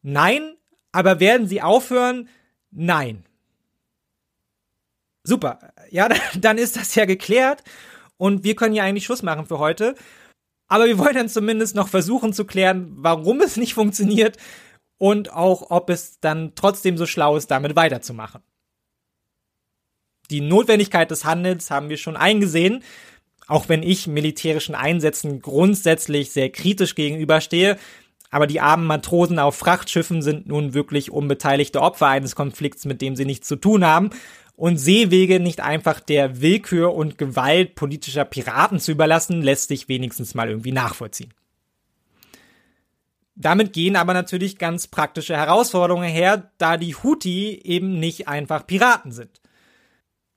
nein, 0.00 0.54
aber 0.90 1.20
werden 1.20 1.46
sie 1.46 1.60
aufhören? 1.60 2.30
Nein. 2.70 3.24
Super. 5.22 5.58
Ja, 5.90 6.08
dann 6.40 6.56
ist 6.56 6.76
das 6.76 6.94
ja 6.94 7.04
geklärt 7.04 7.62
und 8.16 8.42
wir 8.42 8.56
können 8.56 8.74
ja 8.74 8.84
eigentlich 8.84 9.04
Schluss 9.04 9.22
machen 9.22 9.44
für 9.44 9.58
heute. 9.58 9.96
Aber 10.68 10.86
wir 10.86 10.98
wollen 10.98 11.14
dann 11.14 11.28
zumindest 11.28 11.74
noch 11.74 11.88
versuchen 11.88 12.32
zu 12.32 12.44
klären, 12.44 12.92
warum 12.96 13.40
es 13.40 13.56
nicht 13.56 13.74
funktioniert 13.74 14.36
und 14.98 15.32
auch, 15.32 15.70
ob 15.70 15.90
es 15.90 16.20
dann 16.20 16.52
trotzdem 16.54 16.96
so 16.96 17.06
schlau 17.06 17.36
ist, 17.36 17.50
damit 17.50 17.76
weiterzumachen. 17.76 18.42
Die 20.30 20.40
Notwendigkeit 20.40 21.10
des 21.10 21.24
Handels 21.24 21.70
haben 21.70 21.88
wir 21.88 21.96
schon 21.96 22.16
eingesehen, 22.16 22.82
auch 23.46 23.68
wenn 23.68 23.84
ich 23.84 24.08
militärischen 24.08 24.74
Einsätzen 24.74 25.40
grundsätzlich 25.40 26.32
sehr 26.32 26.50
kritisch 26.50 26.96
gegenüberstehe. 26.96 27.78
Aber 28.30 28.48
die 28.48 28.60
armen 28.60 28.86
Matrosen 28.86 29.38
auf 29.38 29.54
Frachtschiffen 29.54 30.20
sind 30.20 30.48
nun 30.48 30.74
wirklich 30.74 31.12
unbeteiligte 31.12 31.80
Opfer 31.80 32.08
eines 32.08 32.34
Konflikts, 32.34 32.84
mit 32.84 33.00
dem 33.00 33.14
sie 33.14 33.24
nichts 33.24 33.46
zu 33.46 33.54
tun 33.54 33.84
haben. 33.84 34.10
Und 34.56 34.78
Seewege 34.78 35.38
nicht 35.38 35.60
einfach 35.60 36.00
der 36.00 36.40
Willkür 36.40 36.94
und 36.94 37.18
Gewalt 37.18 37.74
politischer 37.74 38.24
Piraten 38.24 38.80
zu 38.80 38.90
überlassen, 38.90 39.42
lässt 39.42 39.68
sich 39.68 39.88
wenigstens 39.88 40.34
mal 40.34 40.48
irgendwie 40.48 40.72
nachvollziehen. 40.72 41.32
Damit 43.34 43.74
gehen 43.74 43.96
aber 43.96 44.14
natürlich 44.14 44.56
ganz 44.56 44.86
praktische 44.86 45.36
Herausforderungen 45.36 46.08
her, 46.08 46.50
da 46.56 46.78
die 46.78 46.94
Houthi 46.94 47.60
eben 47.64 48.00
nicht 48.00 48.28
einfach 48.28 48.66
Piraten 48.66 49.12
sind. 49.12 49.42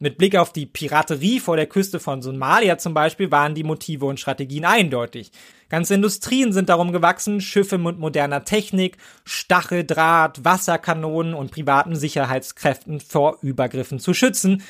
Mit 0.02 0.18
Blick 0.18 0.38
auf 0.38 0.54
die 0.54 0.66
Piraterie 0.66 1.42
vor 1.42 1.58
der 1.58 1.68
Küste 1.68 2.00
von 2.00 2.22
Somalia 2.22 2.78
zum 2.78 2.94
Beispiel 2.94 3.32
waren 3.32 3.54
die 3.54 3.66
Motive 3.66 4.06
und 4.06 4.18
Strategien 4.18 4.64
eindeutig. 4.64 5.30
Ganze 5.68 5.96
Industrien 5.96 6.54
sind 6.54 6.70
darum 6.70 6.94
gewachsen, 6.94 7.42
Schiffe 7.42 7.78
mit 7.78 8.00
moderner 8.00 8.46
Technik, 8.46 8.96
Stacheldraht, 9.26 10.46
Wasserkanonen 10.46 11.34
und 11.34 11.52
privaten 11.52 11.98
Sicherheitskräften 11.98 13.02
vor 13.02 13.40
Übergriffen 13.42 14.00
zu 14.00 14.14
schützen. 14.14 14.64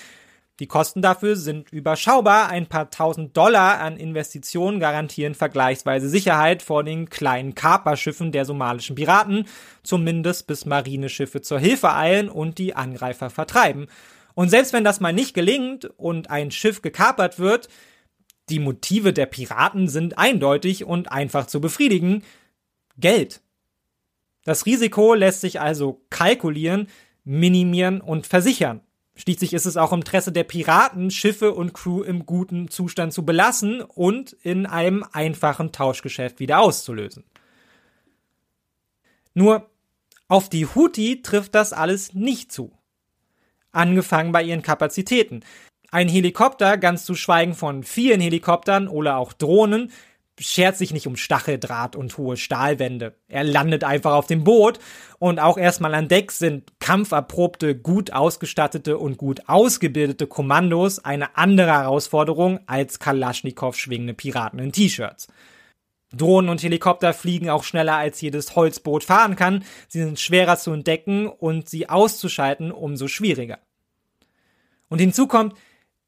Die 0.60 0.66
Kosten 0.66 1.04
dafür 1.04 1.36
sind 1.36 1.72
überschaubar. 1.72 2.50
Ein 2.50 2.66
paar 2.66 2.90
tausend 2.90 3.38
Dollar 3.38 3.82
an 3.82 3.98
Investitionen 3.98 4.80
garantieren 4.80 5.36
vergleichsweise 5.36 6.10
Sicherheit 6.10 6.64
vor 6.64 6.84
den 6.84 7.08
kleinen 7.08 7.54
Kaperschiffen 7.54 8.32
der 8.32 8.46
somalischen 8.46 8.96
Piraten, 8.96 9.46
zumindest 9.84 10.48
bis 10.48 10.66
Marineschiffe 10.66 11.42
zur 11.42 11.60
Hilfe 11.60 11.94
eilen 11.94 12.30
und 12.30 12.58
die 12.58 12.76
Angreifer 12.76 13.30
vertreiben. 13.30 13.86
Und 14.36 14.50
selbst 14.50 14.74
wenn 14.74 14.84
das 14.84 15.00
mal 15.00 15.14
nicht 15.14 15.34
gelingt 15.34 15.86
und 15.98 16.30
ein 16.30 16.52
Schiff 16.52 16.82
gekapert 16.82 17.40
wird, 17.40 17.70
die 18.50 18.60
Motive 18.60 19.14
der 19.14 19.28
Piraten 19.28 19.88
sind 19.88 20.18
eindeutig 20.18 20.84
und 20.84 21.12
einfach 21.12 21.48
zu 21.48 21.62
befriedigen. 21.62 22.24
Geld. 22.98 23.42
Das 24.44 24.66
Risiko 24.66 25.14
lässt 25.14 25.42
sich 25.42 25.62
also 25.62 26.02
kalkulieren, 26.10 26.88
minimieren 27.24 28.02
und 28.02 28.26
versichern. 28.26 28.82
Schließlich 29.16 29.54
ist 29.54 29.66
es 29.66 29.78
auch 29.78 29.92
im 29.92 30.00
Interesse 30.00 30.32
der 30.32 30.46
Piraten, 30.46 31.12
Schiffe 31.12 31.54
und 31.54 31.74
Crew 31.74 32.02
im 32.04 32.26
guten 32.26 32.70
Zustand 32.70 33.14
zu 33.14 33.26
belassen 33.26 33.82
und 33.82 34.32
in 34.32 34.66
einem 34.66 35.06
einfachen 35.12 35.72
Tauschgeschäft 35.72 36.40
wieder 36.40 36.60
auszulösen. 36.60 37.26
Nur 39.34 39.70
auf 40.28 40.50
die 40.50 40.66
Houthi 40.66 41.22
trifft 41.22 41.54
das 41.54 41.74
alles 41.74 42.14
nicht 42.14 42.52
zu 42.52 42.79
angefangen 43.72 44.32
bei 44.32 44.44
ihren 44.44 44.62
Kapazitäten. 44.62 45.42
Ein 45.92 46.08
Helikopter, 46.08 46.78
ganz 46.78 47.06
zu 47.06 47.16
schweigen 47.16 47.56
von 47.56 47.84
vielen 47.84 48.22
Helikoptern 48.22 48.88
oder 48.88 49.18
auch 49.18 49.34
Drohnen, 49.34 49.92
schert 50.40 50.78
sich 50.78 50.94
nicht 50.94 51.08
um 51.08 51.16
Stacheldraht 51.16 51.96
und 51.96 52.18
hohe 52.18 52.38
Stahlwände. 52.38 53.16
Er 53.28 53.44
landet 53.44 53.84
einfach 53.84 54.14
auf 54.14 54.28
dem 54.28 54.44
Boot 54.44 54.80
und 55.20 55.40
auch 55.40 55.58
erstmal 55.58 55.94
an 55.94 56.08
Deck 56.08 56.32
sind 56.32 56.72
kampferprobte, 56.80 57.76
gut 57.76 58.14
ausgestattete 58.14 58.98
und 58.98 59.18
gut 59.18 59.42
ausgebildete 59.48 60.28
Kommandos 60.28 61.04
eine 61.04 61.36
andere 61.36 61.72
Herausforderung 61.72 62.60
als 62.68 63.00
Kalaschnikow 63.00 63.76
schwingende 63.76 64.14
Piraten 64.14 64.60
in 64.60 64.72
T-Shirts. 64.72 65.28
Drohnen 66.12 66.50
und 66.50 66.64
Helikopter 66.64 67.14
fliegen 67.14 67.50
auch 67.50 67.64
schneller 67.64 67.96
als 67.96 68.20
jedes 68.22 68.56
Holzboot 68.56 69.04
fahren 69.04 69.36
kann. 69.36 69.64
Sie 69.88 70.04
sind 70.04 70.20
schwerer 70.20 70.58
zu 70.58 70.72
entdecken 70.72 71.28
und 71.28 71.70
sie 71.70 71.88
auszuschalten 71.88 72.72
umso 72.72 73.08
schwieriger. 73.08 73.60
Und 74.90 75.00
hinzu 75.00 75.28
kommt, 75.28 75.54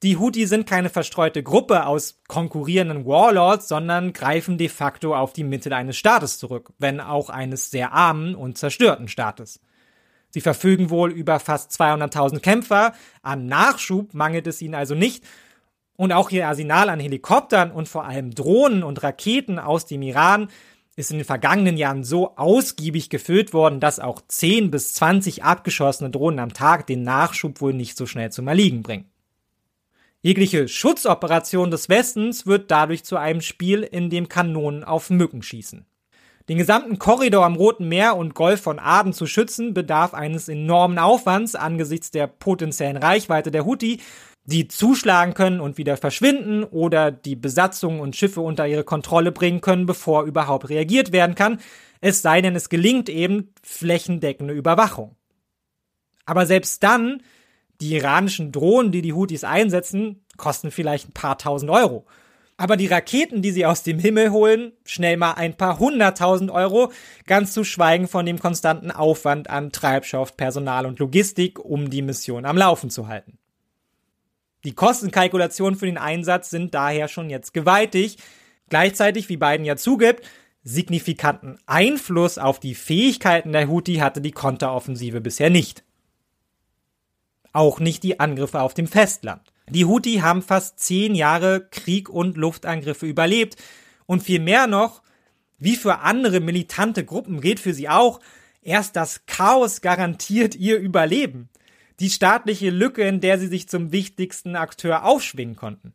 die 0.04 0.18
Houthi 0.18 0.48
sind 0.48 0.66
keine 0.66 0.90
verstreute 0.90 1.44
Gruppe 1.44 1.86
aus 1.86 2.20
konkurrierenden 2.28 3.06
Warlords, 3.06 3.68
sondern 3.68 4.14
greifen 4.14 4.58
de 4.58 4.68
facto 4.68 5.16
auf 5.16 5.34
die 5.34 5.44
Mitte 5.44 5.76
eines 5.76 5.96
Staates 5.96 6.40
zurück, 6.40 6.74
wenn 6.80 7.00
auch 7.00 7.30
eines 7.30 7.70
sehr 7.70 7.94
armen 7.94 8.34
und 8.34 8.58
zerstörten 8.58 9.08
Staates. 9.08 9.60
Sie 10.32 10.42
verfügen 10.42 10.90
wohl 10.90 11.12
über 11.12 11.40
fast 11.40 11.72
200.000 11.80 12.40
Kämpfer, 12.40 12.94
an 13.22 13.46
Nachschub 13.46 14.16
mangelt 14.16 14.48
es 14.48 14.62
ihnen 14.64 14.74
also 14.74 14.96
nicht 14.96 15.24
und 15.96 16.12
auch 16.12 16.30
ihr 16.32 16.48
Arsenal 16.48 16.90
an 16.90 17.00
Helikoptern 17.00 17.72
und 17.72 17.88
vor 17.88 18.06
allem 18.06 18.34
Drohnen 18.34 18.84
und 18.84 19.04
Raketen 19.04 19.60
aus 19.60 19.86
dem 19.86 20.02
Iran 20.02 20.50
ist 20.96 21.12
in 21.12 21.18
den 21.18 21.26
vergangenen 21.26 21.78
Jahren 21.78 22.04
so 22.04 22.36
ausgiebig 22.36 23.10
gefüllt 23.10 23.54
worden, 23.54 23.80
dass 23.80 24.00
auch 24.00 24.22
10 24.28 24.72
bis 24.72 24.94
20 24.94 25.44
abgeschossene 25.44 26.10
Drohnen 26.10 26.40
am 26.40 26.54
Tag 26.54 26.86
den 26.88 27.04
Nachschub 27.04 27.62
wohl 27.62 27.74
nicht 27.74 27.98
so 27.98 28.06
schnell 28.06 28.32
zum 28.32 28.48
Erliegen 28.48 28.84
bringen. 28.84 29.10
Jegliche 30.22 30.68
Schutzoperation 30.68 31.72
des 31.72 31.90
Westens 31.90 32.46
wird 32.46 32.70
dadurch 32.70 33.04
zu 33.04 33.18
einem 33.18 33.42
Spiel, 33.42 33.82
in 33.82 34.12
dem 34.12 34.30
Kanonen 34.30 34.84
auf 34.84 35.10
Mücken 35.10 35.42
schießen. 35.42 35.86
Den 36.50 36.58
gesamten 36.58 37.00
Korridor 37.00 37.46
am 37.46 37.56
Roten 37.56 37.88
Meer 37.88 38.16
und 38.18 38.36
Golf 38.36 38.62
von 38.62 38.78
Aden 38.78 39.14
zu 39.14 39.26
schützen, 39.26 39.74
bedarf 39.74 40.14
eines 40.14 40.50
enormen 40.50 41.00
Aufwands 41.00 41.56
angesichts 41.56 42.12
der 42.12 42.28
potenziellen 42.28 42.98
Reichweite 42.98 43.52
der 43.52 43.66
Houthi 43.66 44.00
die 44.44 44.68
zuschlagen 44.68 45.34
können 45.34 45.60
und 45.60 45.78
wieder 45.78 45.98
verschwinden 45.98 46.64
oder 46.64 47.12
die 47.12 47.36
Besatzung 47.36 48.00
und 48.00 48.16
Schiffe 48.16 48.42
unter 48.42 48.68
ihre 48.68 48.84
Kontrolle 48.84 49.32
bringen 49.32 49.62
können, 49.62 49.86
bevor 49.86 50.24
überhaupt 50.24 50.70
reagiert 50.70 51.12
werden 51.12 51.36
kann, 51.36 51.60
es 52.02 52.22
sei 52.22 52.42
denn, 52.42 52.56
es 52.56 52.70
gelingt 52.70 53.10
eben 53.10 53.54
flächendeckende 53.62 54.54
Überwachung. 54.54 55.16
Aber 56.26 56.46
selbst 56.46 56.82
dann, 56.84 57.22
die 57.80 57.96
iranischen 57.96 58.52
Drohnen, 58.52 58.92
die 58.92 59.02
die 59.02 59.14
Houthis 59.14 59.44
einsetzen, 59.44 60.26
kosten 60.38 60.72
vielleicht 60.72 61.10
ein 61.10 61.14
paar 61.14 61.38
tausend 61.38 61.70
Euro. 61.70 62.06
Aber 62.58 62.78
die 62.78 62.88
Raketen, 62.88 63.42
die 63.42 63.52
sie 63.52 63.66
aus 63.66 63.82
dem 63.84 63.98
Himmel 63.98 64.32
holen, 64.32 64.74
schnell 64.86 65.18
mal 65.18 65.34
ein 65.34 65.58
paar 65.58 65.80
hunderttausend 65.80 66.52
Euro, 66.52 66.92
ganz 67.26 67.54
zu 67.54 67.64
schweigen 67.64 68.08
von 68.08 68.26
dem 68.26 68.40
konstanten 68.40 68.92
Aufwand 68.92 69.50
an 69.50 69.72
Treibstoff, 69.72 70.38
Personal 70.38 70.86
und 70.86 71.00
Logistik, 71.00 71.60
um 71.60 71.90
die 71.90 72.04
Mission 72.04 72.46
am 72.46 72.58
Laufen 72.58 72.92
zu 72.92 73.08
halten. 73.08 73.41
Die 74.64 74.74
Kostenkalkulationen 74.74 75.78
für 75.78 75.88
den 75.88 75.98
Einsatz 75.98 76.50
sind 76.50 76.74
daher 76.74 77.08
schon 77.08 77.30
jetzt 77.30 77.54
gewaltig. 77.54 78.18
Gleichzeitig, 78.70 79.28
wie 79.30 79.38
Biden 79.38 79.66
ja 79.66 79.76
zugibt, 79.76 80.26
signifikanten 80.64 81.58
Einfluss 81.66 82.38
auf 82.38 82.60
die 82.60 82.76
Fähigkeiten 82.76 83.52
der 83.52 83.68
Houthi 83.68 83.96
hatte 83.96 84.22
die 84.22 84.32
Konteroffensive 84.32 85.20
bisher 85.20 85.50
nicht. 85.50 85.84
Auch 87.54 87.80
nicht 87.80 88.04
die 88.04 88.20
Angriffe 88.20 88.62
auf 88.62 88.74
dem 88.74 88.88
Festland. 88.88 89.42
Die 89.70 89.86
Houthi 89.86 90.20
haben 90.20 90.42
fast 90.42 90.80
zehn 90.80 91.16
Jahre 91.16 91.68
Krieg 91.72 92.10
und 92.10 92.38
Luftangriffe 92.38 93.08
überlebt 93.08 93.56
und 94.06 94.22
viel 94.22 94.40
mehr 94.40 94.68
noch, 94.68 95.02
wie 95.58 95.76
für 95.76 96.00
andere 96.00 96.40
militante 96.40 97.04
Gruppen 97.04 97.42
gilt 97.42 97.60
für 97.60 97.74
sie 97.74 97.90
auch, 97.90 98.20
erst 98.62 98.96
das 98.96 99.26
Chaos 99.26 99.82
garantiert 99.82 100.56
ihr 100.56 100.78
Überleben 100.78 101.50
die 102.02 102.10
staatliche 102.10 102.72
Lücke, 102.72 103.04
in 103.04 103.22
der 103.22 103.40
sie 103.40 103.48
sich 103.48 103.70
zum 103.70 103.92
wichtigsten 103.92 104.56
Akteur 104.56 105.06
aufschwingen 105.06 105.56
konnten. 105.56 105.94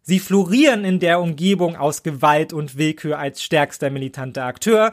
Sie 0.00 0.18
florieren 0.18 0.84
in 0.84 0.98
der 0.98 1.20
Umgebung 1.20 1.76
aus 1.76 2.02
Gewalt 2.02 2.52
und 2.52 2.76
Willkür 2.76 3.18
als 3.18 3.42
stärkster 3.42 3.90
militanter 3.90 4.44
Akteur, 4.44 4.92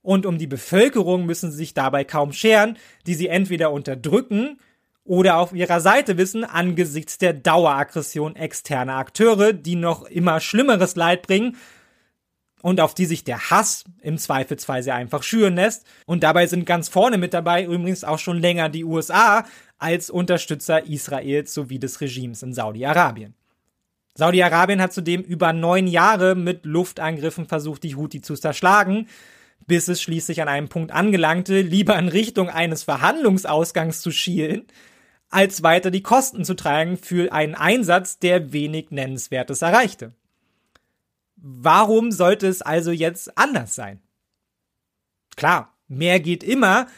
und 0.00 0.24
um 0.24 0.38
die 0.38 0.46
Bevölkerung 0.46 1.26
müssen 1.26 1.50
sie 1.50 1.58
sich 1.58 1.74
dabei 1.74 2.04
kaum 2.04 2.32
scheren, 2.32 2.78
die 3.06 3.14
sie 3.14 3.28
entweder 3.28 3.72
unterdrücken 3.72 4.58
oder 5.04 5.36
auf 5.36 5.52
ihrer 5.52 5.80
Seite 5.80 6.16
wissen 6.16 6.44
angesichts 6.44 7.18
der 7.18 7.34
Daueraggression 7.34 8.34
externer 8.34 8.96
Akteure, 8.96 9.52
die 9.52 9.74
noch 9.74 10.04
immer 10.04 10.40
schlimmeres 10.40 10.96
Leid 10.96 11.26
bringen 11.26 11.56
und 12.62 12.80
auf 12.80 12.94
die 12.94 13.06
sich 13.06 13.24
der 13.24 13.50
Hass 13.50 13.84
im 14.00 14.18
Zweifelsfall 14.18 14.88
einfach 14.90 15.22
schüren 15.22 15.54
lässt. 15.54 15.86
Und 16.06 16.22
dabei 16.22 16.46
sind 16.46 16.66
ganz 16.66 16.88
vorne 16.88 17.18
mit 17.18 17.34
dabei 17.34 17.64
übrigens 17.64 18.04
auch 18.04 18.18
schon 18.18 18.40
länger 18.40 18.68
die 18.68 18.84
USA 18.84 19.44
als 19.78 20.10
Unterstützer 20.10 20.86
Israels 20.86 21.54
sowie 21.54 21.78
des 21.78 22.00
Regimes 22.00 22.42
in 22.42 22.52
Saudi-Arabien. 22.52 23.34
Saudi-Arabien 24.14 24.82
hat 24.82 24.92
zudem 24.92 25.22
über 25.22 25.52
neun 25.52 25.86
Jahre 25.86 26.34
mit 26.34 26.66
Luftangriffen 26.66 27.46
versucht, 27.46 27.84
die 27.84 27.94
Houthi 27.94 28.20
zu 28.20 28.34
zerschlagen, 28.34 29.06
bis 29.66 29.86
es 29.86 30.02
schließlich 30.02 30.42
an 30.42 30.48
einem 30.48 30.68
Punkt 30.68 30.90
angelangte, 30.90 31.60
lieber 31.60 31.96
in 31.96 32.08
Richtung 32.08 32.48
eines 32.48 32.82
Verhandlungsausgangs 32.82 34.00
zu 34.00 34.10
schielen, 34.10 34.66
als 35.30 35.62
weiter 35.62 35.92
die 35.92 36.02
Kosten 36.02 36.44
zu 36.44 36.54
tragen 36.54 36.96
für 36.96 37.32
einen 37.32 37.54
Einsatz, 37.54 38.18
der 38.18 38.52
wenig 38.52 38.90
Nennenswertes 38.90 39.62
erreichte. 39.62 40.12
Warum 41.40 42.10
sollte 42.10 42.48
es 42.48 42.62
also 42.62 42.90
jetzt 42.90 43.38
anders 43.38 43.74
sein? 43.74 44.00
Klar, 45.36 45.76
mehr 45.86 46.18
geht 46.18 46.42
immer, 46.42 46.88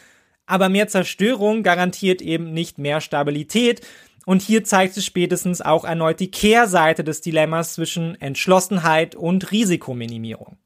aber 0.47 0.69
mehr 0.69 0.89
Zerstörung 0.89 1.63
garantiert 1.63 2.23
eben 2.23 2.53
nicht 2.53 2.79
mehr 2.79 3.01
Stabilität. 3.01 3.87
Und 4.27 4.43
hier 4.43 4.65
zeigt 4.65 4.95
sich 4.95 5.05
spätestens 5.05 5.61
auch 5.61 5.85
erneut 5.85 6.21
die 6.21 6.31
Kehrseite 6.31 7.05
des 7.05 7.21
Dilemmas 7.21 7.75
zwischen 7.75 8.21
Entschlossenheit 8.21 9.15
und 9.15 9.51
Risikominimierung. 9.51 10.57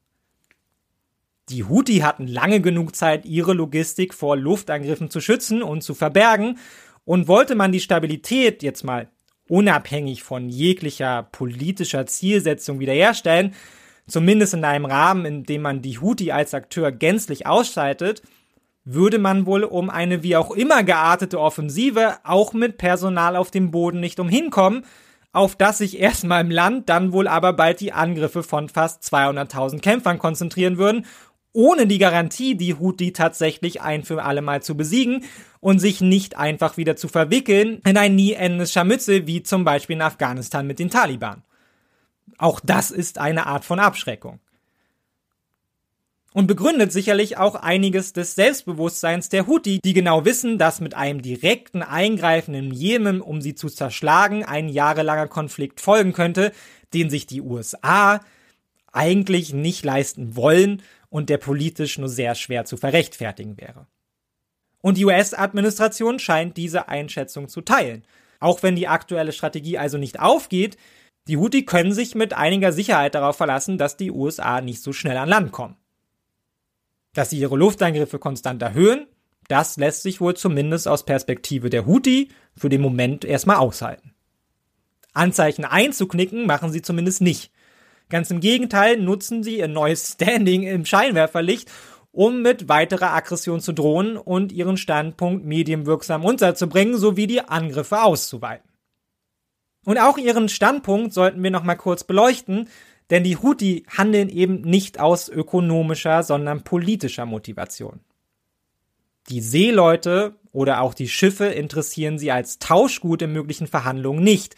Die 1.49 1.63
Houthi 1.63 1.99
hatten 1.99 2.27
lange 2.27 2.61
genug 2.61 2.95
Zeit, 2.95 3.25
ihre 3.25 3.53
Logistik 3.53 4.13
vor 4.13 4.35
Luftangriffen 4.37 5.09
zu 5.09 5.21
schützen 5.21 5.61
und 5.61 5.81
zu 5.81 5.93
verbergen. 5.93 6.57
Und 7.03 7.27
wollte 7.27 7.53
man 7.53 7.71
die 7.71 7.81
Stabilität 7.81 8.63
jetzt 8.63 8.83
mal 8.83 9.09
unabhängig 9.47 10.23
von 10.23 10.49
jeglicher 10.49 11.23
politischer 11.23 12.05
Zielsetzung 12.05 12.79
wiederherstellen, 12.79 13.53
zumindest 14.07 14.53
in 14.53 14.63
einem 14.63 14.85
Rahmen, 14.85 15.25
in 15.25 15.43
dem 15.43 15.61
man 15.61 15.81
die 15.81 15.99
Houthi 15.99 16.31
als 16.31 16.53
Akteur 16.53 16.91
gänzlich 16.91 17.47
ausschaltet, 17.47 18.21
würde 18.83 19.17
man 19.17 19.45
wohl 19.45 19.63
um 19.63 19.89
eine 19.89 20.21
wie 20.21 20.35
auch 20.35 20.51
immer 20.51 20.83
geartete 20.83 21.39
Offensive 21.39 22.17
auch 22.23 22.53
mit 22.53 22.77
Personal 22.77 23.35
auf 23.35 23.49
dem 23.49 23.71
Boden 23.71 23.99
nicht 23.99 24.19
umhinkommen, 24.19 24.85
auf 25.33 25.55
das 25.55 25.79
sich 25.79 25.99
erstmal 25.99 26.41
im 26.41 26.51
Land 26.51 26.87
dann 26.87 27.11
wohl 27.11 27.27
aber 27.27 27.53
bald 27.53 27.81
die 27.81 27.91
Angriffe 27.91 28.41
von 28.41 28.69
fast 28.69 29.03
200.000 29.03 29.81
Kämpfern 29.81 30.19
konzentrieren 30.19 30.77
würden, 30.77 31.05
ohne 31.55 31.87
die 31.87 31.97
Garantie, 31.97 32.55
die 32.55 32.73
Houthi 32.73 33.13
tatsächlich 33.13 33.81
ein 33.81 34.03
für 34.03 34.23
alle 34.23 34.41
Mal 34.41 34.61
zu 34.61 34.75
besiegen 34.75 35.23
und 35.61 35.79
sich 35.79 36.01
nicht 36.01 36.37
einfach 36.37 36.77
wieder 36.77 36.95
zu 36.95 37.07
verwickeln 37.07 37.81
in 37.85 37.97
ein 37.97 38.15
nie 38.15 38.33
endendes 38.33 38.73
Scharmützel 38.73 39.25
wie 39.25 39.41
zum 39.41 39.63
Beispiel 39.63 39.95
in 39.95 40.01
Afghanistan 40.01 40.67
mit 40.67 40.79
den 40.79 40.89
Taliban. 40.89 41.43
Auch 42.37 42.59
das 42.59 42.91
ist 42.91 43.17
eine 43.17 43.47
Art 43.47 43.63
von 43.63 43.79
Abschreckung 43.79 44.39
und 46.35 46.47
begründet 46.47 46.91
sicherlich 46.91 47.37
auch 47.37 47.55
einiges 47.55 48.11
des 48.11 48.35
Selbstbewusstseins 48.35 49.29
der 49.29 49.47
Houthi, 49.47 49.79
die 49.79 49.93
genau 49.93 50.25
wissen, 50.25 50.57
dass 50.57 50.81
mit 50.81 50.93
einem 50.93 51.21
direkten 51.21 51.81
Eingreifen 51.81 52.53
im 52.53 52.73
Jemen, 52.73 53.21
um 53.21 53.39
sie 53.39 53.55
zu 53.55 53.69
zerschlagen, 53.69 54.43
ein 54.43 54.67
jahrelanger 54.67 55.29
Konflikt 55.29 55.79
folgen 55.79 56.11
könnte, 56.11 56.51
den 56.93 57.09
sich 57.09 57.25
die 57.25 57.39
USA 57.39 58.19
eigentlich 58.91 59.53
nicht 59.53 59.85
leisten 59.85 60.35
wollen 60.35 60.81
und 61.15 61.29
der 61.29 61.37
politisch 61.37 61.97
nur 61.97 62.09
sehr 62.09 62.35
schwer 62.35 62.65
zu 62.65 62.75
verrechtfertigen 62.75 63.57
wäre. 63.57 63.87
Und 64.81 64.97
die 64.97 65.05
US-Administration 65.05 66.19
scheint 66.19 66.57
diese 66.57 66.89
Einschätzung 66.89 67.47
zu 67.47 67.61
teilen. 67.61 68.03
Auch 68.41 68.63
wenn 68.63 68.75
die 68.75 68.89
aktuelle 68.89 69.31
Strategie 69.31 69.77
also 69.77 69.97
nicht 69.97 70.19
aufgeht, 70.19 70.75
die 71.29 71.37
Houthi 71.37 71.63
können 71.63 71.93
sich 71.93 72.15
mit 72.15 72.33
einiger 72.33 72.73
Sicherheit 72.73 73.15
darauf 73.15 73.37
verlassen, 73.37 73.77
dass 73.77 73.95
die 73.95 74.11
USA 74.11 74.59
nicht 74.59 74.81
so 74.81 74.91
schnell 74.91 75.15
an 75.15 75.29
Land 75.29 75.53
kommen. 75.53 75.77
Dass 77.13 77.29
sie 77.29 77.39
ihre 77.39 77.55
Luftangriffe 77.55 78.19
konstant 78.19 78.61
erhöhen, 78.61 79.07
das 79.47 79.77
lässt 79.77 80.03
sich 80.03 80.19
wohl 80.19 80.35
zumindest 80.35 80.85
aus 80.85 81.05
Perspektive 81.05 81.69
der 81.69 81.85
Houthi 81.85 82.27
für 82.57 82.67
den 82.67 82.81
Moment 82.81 83.23
erstmal 83.23 83.55
aushalten. 83.55 84.13
Anzeichen 85.13 85.63
einzuknicken 85.63 86.45
machen 86.45 86.73
sie 86.73 86.81
zumindest 86.81 87.21
nicht. 87.21 87.53
Ganz 88.09 88.29
im 88.31 88.39
Gegenteil 88.39 88.97
nutzen 88.97 89.43
sie 89.43 89.57
ihr 89.59 89.67
neues 89.67 90.13
Standing 90.13 90.63
im 90.63 90.85
Scheinwerferlicht, 90.85 91.71
um 92.11 92.41
mit 92.41 92.69
weiterer 92.69 93.13
Aggression 93.13 93.59
zu 93.59 93.73
drohen 93.73 94.15
und 94.15 94.51
ihren 94.51 94.77
Standpunkt 94.77 95.45
medienwirksam 95.45 96.23
unterzubringen 96.23 96.97
sowie 96.97 97.27
die 97.27 97.41
Angriffe 97.41 98.03
auszuweiten. 98.03 98.69
Und 99.85 99.99
auch 99.99 100.17
ihren 100.17 100.49
Standpunkt 100.49 101.13
sollten 101.13 101.43
wir 101.43 101.51
nochmal 101.51 101.77
kurz 101.77 102.03
beleuchten, 102.03 102.69
denn 103.09 103.23
die 103.23 103.37
Houthi 103.37 103.85
handeln 103.87 104.29
eben 104.29 104.61
nicht 104.61 104.99
aus 104.99 105.29
ökonomischer, 105.29 106.23
sondern 106.23 106.63
politischer 106.63 107.25
Motivation. 107.25 107.99
Die 109.29 109.41
Seeleute 109.41 110.35
oder 110.51 110.81
auch 110.81 110.93
die 110.93 111.09
Schiffe 111.09 111.45
interessieren 111.45 112.17
sie 112.17 112.31
als 112.31 112.59
Tauschgut 112.59 113.21
in 113.21 113.33
möglichen 113.33 113.67
Verhandlungen 113.67 114.23
nicht. 114.23 114.55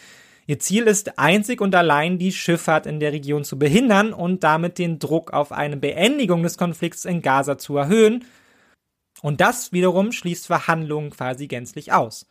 Ihr 0.50 0.60
Ziel 0.60 0.84
ist 0.84 1.20
einzig 1.20 1.60
und 1.60 1.76
allein, 1.76 2.18
die 2.18 2.32
Schifffahrt 2.32 2.86
in 2.86 3.02
der 3.02 3.12
Region 3.12 3.44
zu 3.44 3.60
behindern 3.60 4.14
und 4.14 4.44
damit 4.46 4.78
den 4.78 4.98
Druck 4.98 5.34
auf 5.34 5.52
eine 5.52 5.76
Beendigung 5.76 6.42
des 6.42 6.58
Konflikts 6.58 7.04
in 7.04 7.22
Gaza 7.22 7.58
zu 7.58 7.76
erhöhen. 7.76 8.24
Und 9.22 9.42
das 9.42 9.74
wiederum 9.74 10.14
schließt 10.14 10.48
Verhandlungen 10.48 11.10
quasi 11.10 11.48
gänzlich 11.48 11.92
aus. 11.92 12.28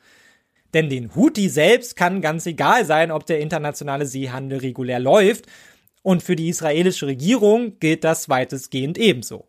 Denn 0.72 0.88
den 0.88 1.14
Houthi 1.14 1.50
selbst 1.50 1.94
kann 1.94 2.22
ganz 2.22 2.46
egal 2.46 2.86
sein, 2.86 3.10
ob 3.10 3.26
der 3.26 3.40
internationale 3.40 4.06
Seehandel 4.06 4.58
regulär 4.60 4.98
läuft, 4.98 5.46
und 6.02 6.22
für 6.22 6.36
die 6.36 6.48
israelische 6.48 7.08
Regierung 7.08 7.80
gilt 7.80 8.04
das 8.04 8.28
weitestgehend 8.28 8.96
ebenso. 8.96 9.48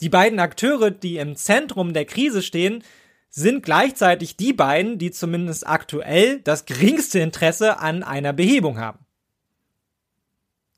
Die 0.00 0.08
beiden 0.08 0.40
Akteure, 0.40 0.90
die 0.90 1.18
im 1.18 1.36
Zentrum 1.36 1.92
der 1.92 2.06
Krise 2.06 2.40
stehen, 2.40 2.82
sind 3.30 3.62
gleichzeitig 3.62 4.36
die 4.36 4.52
beiden, 4.52 4.98
die 4.98 5.10
zumindest 5.10 5.66
aktuell 5.66 6.40
das 6.40 6.66
geringste 6.66 7.20
Interesse 7.20 7.78
an 7.78 8.02
einer 8.02 8.32
Behebung 8.32 8.78
haben. 8.78 8.98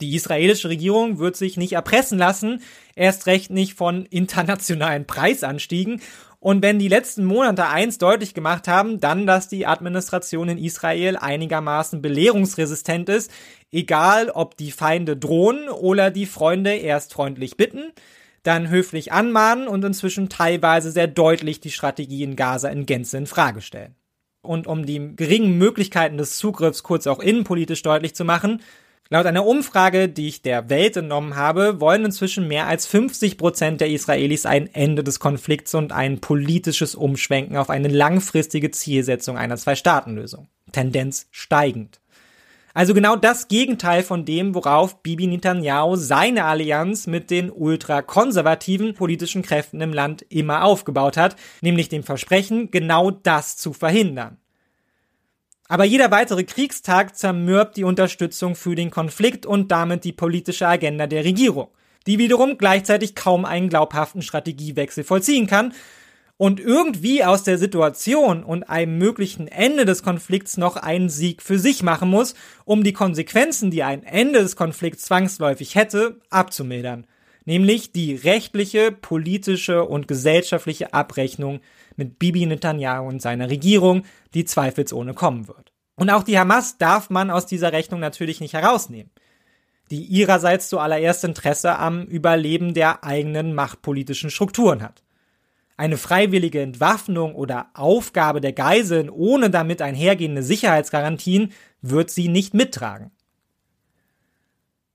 Die 0.00 0.14
israelische 0.14 0.68
Regierung 0.68 1.18
wird 1.18 1.36
sich 1.36 1.56
nicht 1.56 1.72
erpressen 1.72 2.18
lassen, 2.18 2.60
erst 2.94 3.26
recht 3.26 3.50
nicht 3.50 3.74
von 3.74 4.04
internationalen 4.06 5.06
Preisanstiegen 5.06 6.00
und 6.42 6.60
wenn 6.60 6.80
die 6.80 6.88
letzten 6.88 7.24
Monate 7.24 7.68
eins 7.68 7.98
deutlich 7.98 8.34
gemacht 8.34 8.66
haben, 8.66 8.98
dann, 8.98 9.28
dass 9.28 9.46
die 9.46 9.64
Administration 9.64 10.48
in 10.48 10.58
Israel 10.58 11.16
einigermaßen 11.16 12.02
belehrungsresistent 12.02 13.08
ist, 13.08 13.30
egal 13.70 14.28
ob 14.28 14.56
die 14.56 14.72
Feinde 14.72 15.16
drohen 15.16 15.68
oder 15.68 16.10
die 16.10 16.26
Freunde 16.26 16.74
erst 16.74 17.12
freundlich 17.14 17.56
bitten, 17.56 17.92
dann 18.42 18.68
höflich 18.68 19.12
anmahnen 19.12 19.68
und 19.68 19.84
inzwischen 19.84 20.28
teilweise 20.28 20.90
sehr 20.90 21.06
deutlich 21.06 21.60
die 21.60 21.70
Strategie 21.70 22.22
in 22.22 22.36
Gaza 22.36 22.68
in 22.68 22.86
Gänze 22.86 23.18
in 23.18 23.26
Frage 23.26 23.60
stellen. 23.60 23.94
Und 24.42 24.66
um 24.66 24.86
die 24.86 25.14
geringen 25.14 25.56
Möglichkeiten 25.56 26.18
des 26.18 26.36
Zugriffs 26.36 26.82
kurz 26.82 27.06
auch 27.06 27.20
innenpolitisch 27.20 27.82
deutlich 27.82 28.14
zu 28.14 28.24
machen, 28.24 28.60
Laut 29.12 29.26
einer 29.26 29.44
Umfrage, 29.44 30.08
die 30.08 30.28
ich 30.28 30.40
der 30.40 30.70
Welt 30.70 30.96
entnommen 30.96 31.36
habe, 31.36 31.82
wollen 31.82 32.06
inzwischen 32.06 32.48
mehr 32.48 32.66
als 32.66 32.86
50 32.86 33.36
Prozent 33.36 33.82
der 33.82 33.90
Israelis 33.90 34.46
ein 34.46 34.72
Ende 34.72 35.04
des 35.04 35.20
Konflikts 35.20 35.74
und 35.74 35.92
ein 35.92 36.20
politisches 36.20 36.94
Umschwenken 36.94 37.58
auf 37.58 37.68
eine 37.68 37.88
langfristige 37.88 38.70
Zielsetzung 38.70 39.36
einer 39.36 39.58
Zwei-Staaten-Lösung. 39.58 40.48
Tendenz 40.72 41.26
steigend. 41.30 42.00
Also 42.74 42.94
genau 42.94 43.16
das 43.16 43.48
Gegenteil 43.48 44.02
von 44.02 44.24
dem, 44.24 44.54
worauf 44.54 45.02
Bibi 45.02 45.26
Netanyahu 45.26 45.96
seine 45.96 46.44
Allianz 46.44 47.06
mit 47.06 47.30
den 47.30 47.50
ultrakonservativen 47.50 48.94
politischen 48.94 49.42
Kräften 49.42 49.80
im 49.80 49.92
Land 49.92 50.24
immer 50.30 50.64
aufgebaut 50.64 51.16
hat, 51.16 51.36
nämlich 51.60 51.90
dem 51.90 52.02
Versprechen, 52.02 52.70
genau 52.70 53.10
das 53.10 53.56
zu 53.56 53.72
verhindern. 53.72 54.38
Aber 55.68 55.84
jeder 55.84 56.10
weitere 56.10 56.44
Kriegstag 56.44 57.16
zermürbt 57.16 57.76
die 57.76 57.84
Unterstützung 57.84 58.56
für 58.56 58.74
den 58.74 58.90
Konflikt 58.90 59.46
und 59.46 59.70
damit 59.70 60.04
die 60.04 60.12
politische 60.12 60.66
Agenda 60.66 61.06
der 61.06 61.24
Regierung, 61.24 61.68
die 62.06 62.18
wiederum 62.18 62.58
gleichzeitig 62.58 63.14
kaum 63.14 63.44
einen 63.44 63.68
glaubhaften 63.68 64.22
Strategiewechsel 64.22 65.04
vollziehen 65.04 65.46
kann 65.46 65.72
und 66.42 66.58
irgendwie 66.58 67.22
aus 67.22 67.44
der 67.44 67.56
Situation 67.56 68.42
und 68.42 68.64
einem 68.64 68.98
möglichen 68.98 69.46
Ende 69.46 69.84
des 69.84 70.02
Konflikts 70.02 70.56
noch 70.56 70.74
einen 70.74 71.08
Sieg 71.08 71.40
für 71.40 71.56
sich 71.56 71.84
machen 71.84 72.10
muss, 72.10 72.34
um 72.64 72.82
die 72.82 72.92
Konsequenzen, 72.92 73.70
die 73.70 73.84
ein 73.84 74.02
Ende 74.02 74.40
des 74.40 74.56
Konflikts 74.56 75.04
zwangsläufig 75.04 75.76
hätte, 75.76 76.18
abzumildern. 76.30 77.06
Nämlich 77.44 77.92
die 77.92 78.16
rechtliche, 78.16 78.90
politische 78.90 79.84
und 79.84 80.08
gesellschaftliche 80.08 80.92
Abrechnung 80.92 81.60
mit 81.94 82.18
Bibi 82.18 82.44
Netanyahu 82.46 83.06
und 83.06 83.22
seiner 83.22 83.48
Regierung, 83.48 84.02
die 84.34 84.44
zweifelsohne 84.44 85.14
kommen 85.14 85.46
wird. 85.46 85.72
Und 85.94 86.10
auch 86.10 86.24
die 86.24 86.40
Hamas 86.40 86.76
darf 86.76 87.08
man 87.08 87.30
aus 87.30 87.46
dieser 87.46 87.70
Rechnung 87.70 88.00
natürlich 88.00 88.40
nicht 88.40 88.54
herausnehmen, 88.54 89.12
die 89.92 90.02
ihrerseits 90.06 90.68
zuallererst 90.68 91.22
Interesse 91.22 91.78
am 91.78 92.02
Überleben 92.02 92.74
der 92.74 93.04
eigenen 93.04 93.54
machtpolitischen 93.54 94.30
Strukturen 94.30 94.82
hat. 94.82 95.04
Eine 95.76 95.96
freiwillige 95.96 96.60
Entwaffnung 96.60 97.34
oder 97.34 97.66
Aufgabe 97.74 98.40
der 98.40 98.52
Geiseln 98.52 99.08
ohne 99.10 99.50
damit 99.50 99.82
einhergehende 99.82 100.42
Sicherheitsgarantien 100.42 101.52
wird 101.80 102.10
sie 102.10 102.28
nicht 102.28 102.54
mittragen. 102.54 103.10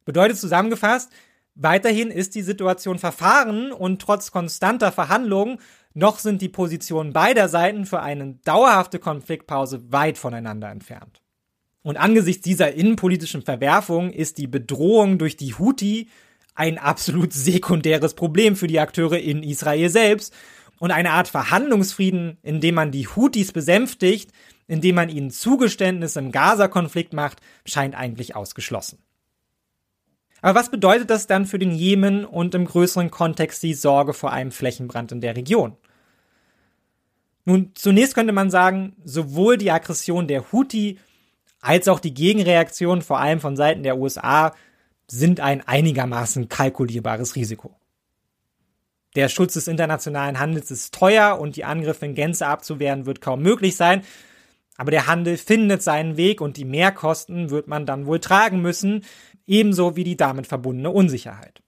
Bedeutet 0.05 0.37
zusammengefasst, 0.37 1.11
weiterhin 1.55 2.11
ist 2.11 2.35
die 2.35 2.43
Situation 2.43 2.99
verfahren 2.99 3.71
und 3.71 4.01
trotz 4.01 4.31
konstanter 4.31 4.91
Verhandlungen 4.91 5.59
noch 5.93 6.19
sind 6.19 6.41
die 6.43 6.49
Positionen 6.49 7.11
beider 7.11 7.49
Seiten 7.49 7.85
für 7.85 8.01
eine 8.01 8.35
dauerhafte 8.45 8.99
Konfliktpause 8.99 9.91
weit 9.91 10.19
voneinander 10.19 10.69
entfernt. 10.69 11.21
Und 11.81 11.97
angesichts 11.97 12.43
dieser 12.43 12.73
innenpolitischen 12.73 13.41
Verwerfung 13.41 14.11
ist 14.11 14.37
die 14.37 14.47
Bedrohung 14.47 15.17
durch 15.17 15.37
die 15.37 15.55
Houthi 15.55 16.09
ein 16.53 16.77
absolut 16.77 17.33
sekundäres 17.33 18.13
Problem 18.13 18.55
für 18.55 18.67
die 18.67 18.79
Akteure 18.79 19.17
in 19.17 19.41
Israel 19.41 19.89
selbst 19.89 20.33
und 20.79 20.91
eine 20.91 21.11
Art 21.11 21.27
Verhandlungsfrieden, 21.27 22.37
in 22.41 22.61
dem 22.61 22.75
man 22.75 22.91
die 22.91 23.07
Houthis 23.07 23.51
besänftigt, 23.51 24.31
indem 24.67 24.95
man 24.95 25.09
ihnen 25.09 25.31
Zugeständnisse 25.31 26.19
im 26.19 26.31
Gaza-Konflikt 26.31 27.13
macht, 27.13 27.39
scheint 27.65 27.95
eigentlich 27.95 28.35
ausgeschlossen. 28.35 28.99
Aber 30.41 30.59
was 30.59 30.69
bedeutet 30.69 31.09
das 31.09 31.27
dann 31.27 31.45
für 31.45 31.59
den 31.59 31.71
Jemen 31.71 32.25
und 32.25 32.53
im 32.53 32.65
größeren 32.65 33.09
Kontext 33.09 33.63
die 33.63 33.73
Sorge 33.73 34.13
vor 34.13 34.31
einem 34.31 34.51
Flächenbrand 34.51 35.11
in 35.11 35.21
der 35.21 35.35
Region? 35.35 35.77
Nun, 37.45 37.71
zunächst 37.75 38.13
könnte 38.13 38.33
man 38.33 38.51
sagen, 38.51 38.95
sowohl 39.03 39.57
die 39.57 39.71
Aggression 39.71 40.27
der 40.27 40.51
Houthi 40.51 40.99
als 41.61 41.87
auch 41.87 41.99
die 41.99 42.13
Gegenreaktion, 42.13 43.01
vor 43.01 43.19
allem 43.19 43.39
von 43.39 43.55
Seiten 43.55 43.83
der 43.83 43.97
USA, 43.97 44.53
sind 45.09 45.39
ein 45.39 45.65
einigermaßen 45.65 46.49
kalkulierbares 46.49 47.35
Risiko. 47.35 47.75
Der 49.17 49.29
Schutz 49.29 49.55
des 49.55 49.67
internationalen 49.67 50.37
Handels 50.37 50.69
ist 50.69 50.93
teuer 50.93 51.39
und 51.39 51.55
die 51.55 51.63
Angriffe 51.63 52.05
in 52.05 52.13
Gänze 52.13 52.45
abzuwehren 52.45 53.07
wird 53.07 53.19
kaum 53.19 53.41
möglich 53.41 53.75
sein. 53.75 54.03
Aber 54.77 54.91
der 54.91 55.07
Handel 55.07 55.37
findet 55.37 55.81
seinen 55.81 56.17
Weg 56.17 56.39
und 56.39 56.55
die 56.55 56.65
Mehrkosten 56.65 57.49
wird 57.49 57.67
man 57.67 57.87
dann 57.87 58.05
wohl 58.05 58.19
tragen 58.19 58.61
müssen, 58.61 59.03
ebenso 59.47 59.95
wie 59.95 60.03
die 60.03 60.17
damit 60.17 60.45
verbundene 60.45 60.91
Unsicherheit. 60.91 61.63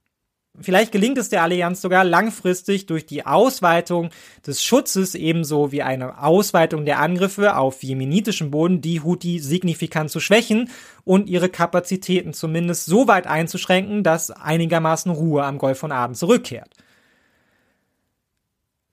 Vielleicht 0.59 0.91
gelingt 0.91 1.17
es 1.17 1.30
der 1.30 1.41
Allianz 1.41 1.81
sogar 1.81 2.03
langfristig 2.03 2.85
durch 2.85 3.07
die 3.07 3.26
Ausweitung 3.26 4.11
des 4.45 4.63
Schutzes 4.63 5.15
ebenso 5.15 5.71
wie 5.71 5.81
eine 5.81 6.21
Ausweitung 6.21 6.85
der 6.85 6.99
Angriffe 6.99 7.57
auf 7.57 7.81
jemenitischem 7.81 8.51
Boden 8.51 8.80
die 8.81 9.01
Houthi 9.01 9.39
signifikant 9.39 10.11
zu 10.11 10.19
schwächen 10.19 10.69
und 11.03 11.27
ihre 11.27 11.49
Kapazitäten 11.49 12.34
zumindest 12.34 12.85
so 12.85 13.07
weit 13.07 13.26
einzuschränken, 13.26 14.03
dass 14.03 14.30
einigermaßen 14.30 15.11
Ruhe 15.11 15.43
am 15.45 15.57
Golf 15.57 15.80
von 15.80 15.91
Aden 15.91 16.13
zurückkehrt. 16.13 16.76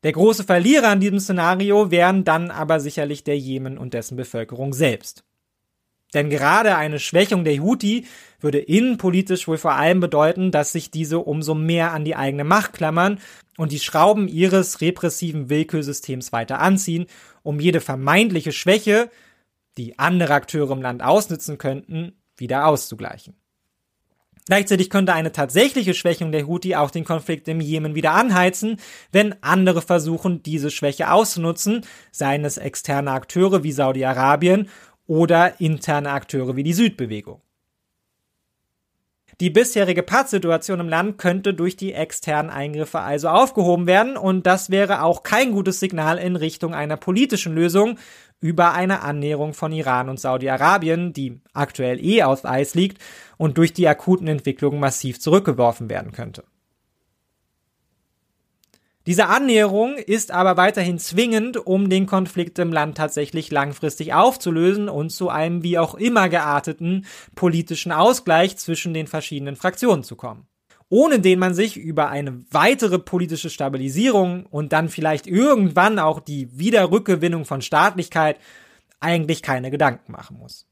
Der 0.07 0.13
große 0.13 0.45
Verlierer 0.45 0.87
an 0.87 1.01
diesem 1.01 1.19
Szenario 1.19 1.91
wären 1.91 2.23
dann 2.23 2.53
aber 2.53 2.79
sicherlich 2.79 3.25
der 3.25 3.37
Jemen 3.37 3.77
und 3.77 3.93
dessen 3.93 4.17
Bevölkerung 4.17 4.73
selbst. 4.73 5.25
Denn 6.15 6.31
gerade 6.31 6.77
eine 6.77 7.01
Schwächung 7.01 7.43
der 7.43 7.61
Houthi 7.61 8.07
würde 8.39 8.61
innenpolitisch 8.61 9.49
wohl 9.49 9.59
vor 9.59 9.73
allem 9.73 9.99
bedeuten, 9.99 10.53
dass 10.53 10.71
sich 10.71 10.93
diese 10.93 11.19
umso 11.19 11.57
mehr 11.57 11.93
an 11.93 12.05
die 12.05 12.15
eigene 12.15 12.45
Macht 12.45 12.75
klammern 12.75 13.19
und 13.57 13.73
die 13.73 13.81
Schrauben 13.81 14.29
ihres 14.29 14.81
repressiven 14.81 15.51
Willkürsystems 15.51 16.31
weiter 16.31 16.61
anziehen, 16.61 17.07
um 17.43 17.59
jede 17.59 17.81
vermeintliche 17.81 18.53
Schwäche, 18.53 19.11
die 19.77 19.99
andere 19.99 20.35
Akteure 20.35 20.71
im 20.71 20.83
Land 20.83 21.03
ausnützen 21.03 21.59
könnten, 21.59 22.13
wieder 22.37 22.69
auszugleichen. 22.69 23.35
Gleichzeitig 24.47 24.91
könnte 24.91 25.13
eine 25.13 25.33
tatsächliche 25.33 25.93
Schwächung 25.93 26.31
der 26.31 26.47
Houthi 26.47 26.77
auch 26.77 26.93
den 26.93 27.05
Konflikt 27.05 27.49
im 27.49 27.61
Jemen 27.61 27.97
wieder 27.97 28.13
anheizen, 28.13 28.79
wenn 29.11 29.35
andere 29.43 29.83
versuchen, 29.83 30.43
diese 30.45 30.71
Schwäche 30.71 31.11
auszunutzen, 31.11 31.85
seien 32.13 32.45
es 32.45 32.57
externe 32.57 33.11
Akteure 33.11 33.65
wie 33.65 33.73
Saudi-Arabien 33.73 34.69
oder 35.09 35.61
interne 35.61 36.11
Akteure 36.11 36.55
wie 36.55 36.63
die 36.63 36.75
Südbewegung. 36.75 37.43
Die 39.39 39.51
bisherige 39.51 40.03
Pattsituation 40.03 40.81
im 40.81 40.89
Land 40.89 41.19
könnte 41.19 41.53
durch 41.53 41.77
die 41.77 41.93
externen 41.93 42.51
Eingriffe 42.51 43.01
also 43.01 43.29
aufgehoben 43.29 43.87
werden 43.87 44.17
und 44.17 44.47
das 44.47 44.71
wäre 44.71 45.03
auch 45.03 45.25
kein 45.25 45.53
gutes 45.53 45.79
Signal 45.79 46.17
in 46.17 46.37
Richtung 46.37 46.75
einer 46.75 46.97
politischen 46.97 47.55
Lösung 47.55 47.99
über 48.41 48.73
eine 48.73 49.03
Annäherung 49.03 49.53
von 49.53 49.73
Iran 49.73 50.09
und 50.09 50.19
Saudi-Arabien, 50.19 51.13
die 51.13 51.43
aktuell 51.53 52.03
eh 52.03 52.23
auf 52.23 52.47
Eis 52.47 52.75
liegt 52.75 53.03
und 53.37 53.59
durch 53.59 53.75
die 53.75 53.87
akuten 53.87 54.27
Entwicklungen 54.27 54.81
massiv 54.81 55.21
zurückgeworfen 55.21 55.91
werden 55.91 56.13
könnte. 56.13 56.43
Diese 59.07 59.27
Annäherung 59.29 59.99
ist 59.99 60.33
aber 60.33 60.57
weiterhin 60.57 60.99
zwingend, 60.99 61.65
um 61.65 61.89
den 61.89 62.07
Konflikt 62.07 62.59
im 62.59 62.73
Land 62.73 62.97
tatsächlich 62.97 63.53
langfristig 63.53 64.15
aufzulösen 64.15 64.89
und 64.89 65.11
zu 65.11 65.29
einem 65.29 65.63
wie 65.63 65.79
auch 65.79 65.95
immer 65.95 66.29
gearteten 66.29 67.07
politischen 67.37 67.93
Ausgleich 67.93 68.57
zwischen 68.57 68.95
den 68.95 69.07
verschiedenen 69.07 69.55
Fraktionen 69.55 70.03
zu 70.03 70.17
kommen. 70.17 70.49
Ohne 70.89 71.21
den 71.21 71.39
man 71.39 71.55
sich 71.55 71.77
über 71.77 72.09
eine 72.09 72.45
weitere 72.51 72.99
politische 72.99 73.51
Stabilisierung 73.51 74.45
und 74.47 74.73
dann 74.73 74.89
vielleicht 74.89 75.29
irgendwann 75.29 76.01
auch 76.01 76.19
die 76.19 76.59
Wiederrückgewinnung 76.59 77.45
von 77.45 77.63
Staatlichkeit 77.63 78.41
eigentlich 78.99 79.43
keine 79.43 79.71
Gedanken 79.71 80.13
machen 80.13 80.37
muss. 80.37 80.67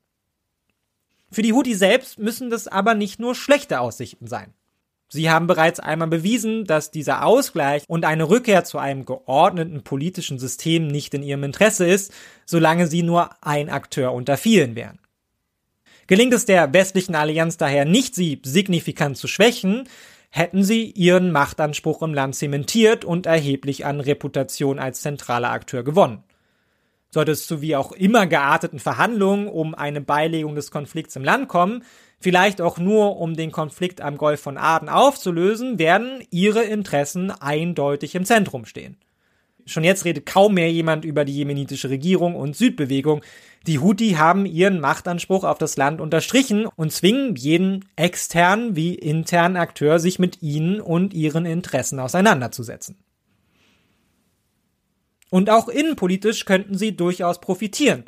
Für 1.30 1.42
die 1.42 1.52
Houthi 1.52 1.74
selbst 1.74 2.18
müssen 2.18 2.50
das 2.50 2.66
aber 2.66 2.94
nicht 2.94 3.20
nur 3.20 3.36
schlechte 3.36 3.78
Aussichten 3.78 4.26
sein. 4.26 4.54
Sie 5.08 5.30
haben 5.30 5.46
bereits 5.46 5.80
einmal 5.80 6.08
bewiesen, 6.08 6.64
dass 6.64 6.90
dieser 6.90 7.24
Ausgleich 7.24 7.84
und 7.86 8.04
eine 8.04 8.28
Rückkehr 8.28 8.64
zu 8.64 8.78
einem 8.78 9.04
geordneten 9.04 9.82
politischen 9.82 10.38
System 10.38 10.88
nicht 10.88 11.14
in 11.14 11.22
ihrem 11.22 11.44
Interesse 11.44 11.86
ist, 11.86 12.12
solange 12.46 12.86
sie 12.86 13.02
nur 13.02 13.30
ein 13.40 13.70
Akteur 13.70 14.12
unter 14.12 14.36
vielen 14.36 14.74
wären. 14.74 14.98
Gelingt 16.06 16.34
es 16.34 16.44
der 16.44 16.72
westlichen 16.72 17.14
Allianz 17.14 17.56
daher 17.56 17.84
nicht, 17.84 18.14
sie 18.14 18.40
signifikant 18.44 19.16
zu 19.16 19.28
schwächen, 19.28 19.88
hätten 20.30 20.64
sie 20.64 20.90
ihren 20.90 21.30
Machtanspruch 21.30 22.02
im 22.02 22.12
Land 22.12 22.34
zementiert 22.34 23.04
und 23.04 23.26
erheblich 23.26 23.86
an 23.86 24.00
Reputation 24.00 24.78
als 24.78 25.00
zentraler 25.00 25.50
Akteur 25.50 25.84
gewonnen. 25.84 26.24
Sollte 27.10 27.30
es 27.30 27.46
zu 27.46 27.60
wie 27.62 27.76
auch 27.76 27.92
immer 27.92 28.26
gearteten 28.26 28.80
Verhandlungen 28.80 29.46
um 29.46 29.76
eine 29.76 30.00
Beilegung 30.00 30.56
des 30.56 30.72
Konflikts 30.72 31.14
im 31.14 31.22
Land 31.22 31.46
kommen, 31.46 31.84
vielleicht 32.24 32.62
auch 32.62 32.78
nur 32.78 33.18
um 33.18 33.36
den 33.36 33.52
Konflikt 33.52 34.00
am 34.00 34.16
Golf 34.16 34.40
von 34.40 34.56
Aden 34.56 34.88
aufzulösen, 34.88 35.78
werden 35.78 36.24
ihre 36.30 36.62
Interessen 36.62 37.30
eindeutig 37.30 38.14
im 38.14 38.24
Zentrum 38.24 38.64
stehen. 38.64 38.96
Schon 39.66 39.84
jetzt 39.84 40.06
redet 40.06 40.24
kaum 40.24 40.54
mehr 40.54 40.72
jemand 40.72 41.04
über 41.04 41.26
die 41.26 41.34
jemenitische 41.34 41.90
Regierung 41.90 42.34
und 42.34 42.56
Südbewegung. 42.56 43.22
Die 43.66 43.78
Houthi 43.78 44.12
haben 44.12 44.46
ihren 44.46 44.80
Machtanspruch 44.80 45.44
auf 45.44 45.58
das 45.58 45.76
Land 45.76 46.00
unterstrichen 46.00 46.66
und 46.66 46.92
zwingen 46.92 47.36
jeden 47.36 47.84
externen 47.94 48.74
wie 48.74 48.94
internen 48.94 49.56
Akteur, 49.56 49.98
sich 49.98 50.18
mit 50.18 50.42
ihnen 50.42 50.80
und 50.80 51.12
ihren 51.12 51.44
Interessen 51.44 51.98
auseinanderzusetzen. 51.98 52.96
Und 55.28 55.50
auch 55.50 55.68
innenpolitisch 55.68 56.46
könnten 56.46 56.78
sie 56.78 56.96
durchaus 56.96 57.40
profitieren. 57.40 58.04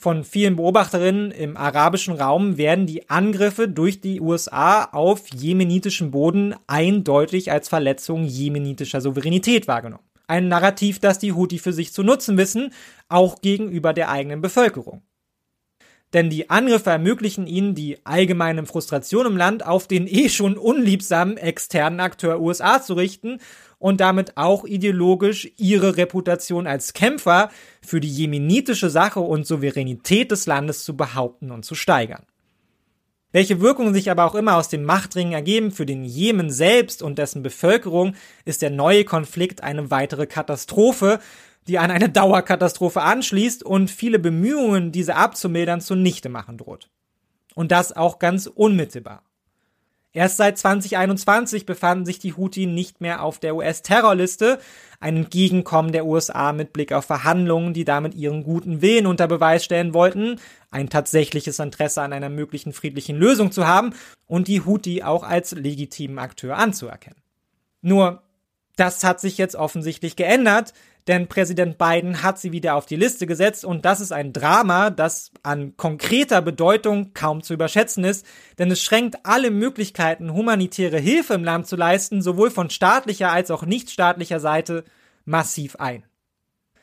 Von 0.00 0.22
vielen 0.22 0.54
Beobachterinnen 0.54 1.32
im 1.32 1.56
arabischen 1.56 2.14
Raum 2.14 2.56
werden 2.56 2.86
die 2.86 3.10
Angriffe 3.10 3.66
durch 3.66 4.00
die 4.00 4.20
USA 4.20 4.84
auf 4.84 5.26
jemenitischen 5.34 6.12
Boden 6.12 6.54
eindeutig 6.68 7.50
als 7.50 7.68
Verletzung 7.68 8.22
jemenitischer 8.22 9.00
Souveränität 9.00 9.66
wahrgenommen. 9.66 10.04
Ein 10.28 10.46
Narrativ, 10.46 11.00
das 11.00 11.18
die 11.18 11.32
Houthi 11.32 11.58
für 11.58 11.72
sich 11.72 11.92
zu 11.92 12.04
nutzen 12.04 12.36
wissen, 12.38 12.72
auch 13.08 13.40
gegenüber 13.40 13.92
der 13.92 14.08
eigenen 14.08 14.40
Bevölkerung. 14.40 15.02
Denn 16.12 16.30
die 16.30 16.48
Angriffe 16.48 16.90
ermöglichen 16.90 17.48
ihnen 17.48 17.74
die 17.74 17.98
allgemeine 18.06 18.64
Frustration 18.66 19.26
im 19.26 19.36
Land 19.36 19.66
auf 19.66 19.88
den 19.88 20.06
eh 20.06 20.28
schon 20.28 20.56
unliebsamen 20.56 21.36
externen 21.36 21.98
Akteur 21.98 22.40
USA 22.40 22.80
zu 22.80 22.94
richten 22.94 23.40
und 23.78 24.00
damit 24.00 24.36
auch 24.36 24.64
ideologisch 24.64 25.50
ihre 25.56 25.96
Reputation 25.96 26.66
als 26.66 26.92
Kämpfer 26.92 27.50
für 27.80 28.00
die 28.00 28.10
jemenitische 28.10 28.90
Sache 28.90 29.20
und 29.20 29.46
Souveränität 29.46 30.30
des 30.30 30.46
Landes 30.46 30.84
zu 30.84 30.96
behaupten 30.96 31.50
und 31.50 31.64
zu 31.64 31.74
steigern. 31.74 32.24
Welche 33.30 33.60
Wirkungen 33.60 33.92
sich 33.92 34.10
aber 34.10 34.24
auch 34.24 34.34
immer 34.34 34.56
aus 34.56 34.68
dem 34.68 34.84
Machtringen 34.84 35.34
ergeben 35.34 35.70
für 35.70 35.84
den 35.84 36.02
Jemen 36.02 36.50
selbst 36.50 37.02
und 37.02 37.18
dessen 37.18 37.42
Bevölkerung, 37.42 38.14
ist 38.46 38.62
der 38.62 38.70
neue 38.70 39.04
Konflikt 39.04 39.62
eine 39.62 39.90
weitere 39.90 40.26
Katastrophe, 40.26 41.20
die 41.66 41.78
an 41.78 41.90
eine 41.90 42.08
Dauerkatastrophe 42.08 43.02
anschließt 43.02 43.62
und 43.62 43.90
viele 43.90 44.18
Bemühungen, 44.18 44.92
diese 44.92 45.16
abzumildern, 45.16 45.82
zunichte 45.82 46.30
machen 46.30 46.56
droht. 46.56 46.88
Und 47.54 47.70
das 47.70 47.94
auch 47.94 48.18
ganz 48.18 48.46
unmittelbar. 48.46 49.27
Erst 50.18 50.38
seit 50.38 50.58
2021 50.58 51.64
befanden 51.64 52.04
sich 52.04 52.18
die 52.18 52.36
Houthi 52.36 52.66
nicht 52.66 53.00
mehr 53.00 53.22
auf 53.22 53.38
der 53.38 53.54
US-Terrorliste, 53.54 54.58
ein 54.98 55.16
Entgegenkommen 55.16 55.92
der 55.92 56.06
USA 56.06 56.52
mit 56.52 56.72
Blick 56.72 56.92
auf 56.92 57.04
Verhandlungen, 57.04 57.72
die 57.72 57.84
damit 57.84 58.16
ihren 58.16 58.42
guten 58.42 58.82
Willen 58.82 59.06
unter 59.06 59.28
Beweis 59.28 59.64
stellen 59.64 59.94
wollten, 59.94 60.40
ein 60.72 60.90
tatsächliches 60.90 61.60
Interesse 61.60 62.02
an 62.02 62.12
einer 62.12 62.30
möglichen 62.30 62.72
friedlichen 62.72 63.16
Lösung 63.16 63.52
zu 63.52 63.68
haben 63.68 63.94
und 64.26 64.48
die 64.48 64.62
Houthi 64.62 65.04
auch 65.04 65.22
als 65.22 65.52
legitimen 65.52 66.18
Akteur 66.18 66.56
anzuerkennen. 66.56 67.22
Nur, 67.80 68.24
das 68.74 69.04
hat 69.04 69.20
sich 69.20 69.38
jetzt 69.38 69.54
offensichtlich 69.54 70.16
geändert, 70.16 70.72
denn 71.08 71.26
Präsident 71.26 71.78
Biden 71.78 72.22
hat 72.22 72.38
sie 72.38 72.52
wieder 72.52 72.74
auf 72.74 72.84
die 72.84 72.96
Liste 72.96 73.26
gesetzt 73.26 73.64
und 73.64 73.84
das 73.86 74.00
ist 74.00 74.12
ein 74.12 74.34
Drama, 74.34 74.90
das 74.90 75.32
an 75.42 75.74
konkreter 75.76 76.42
Bedeutung 76.42 77.12
kaum 77.14 77.42
zu 77.42 77.54
überschätzen 77.54 78.04
ist, 78.04 78.26
denn 78.58 78.70
es 78.70 78.82
schränkt 78.82 79.16
alle 79.24 79.50
Möglichkeiten, 79.50 80.34
humanitäre 80.34 80.98
Hilfe 80.98 81.34
im 81.34 81.44
Land 81.44 81.66
zu 81.66 81.76
leisten, 81.76 82.20
sowohl 82.20 82.50
von 82.50 82.68
staatlicher 82.68 83.32
als 83.32 83.50
auch 83.50 83.64
nichtstaatlicher 83.64 84.38
Seite, 84.38 84.84
massiv 85.24 85.76
ein. 85.76 86.04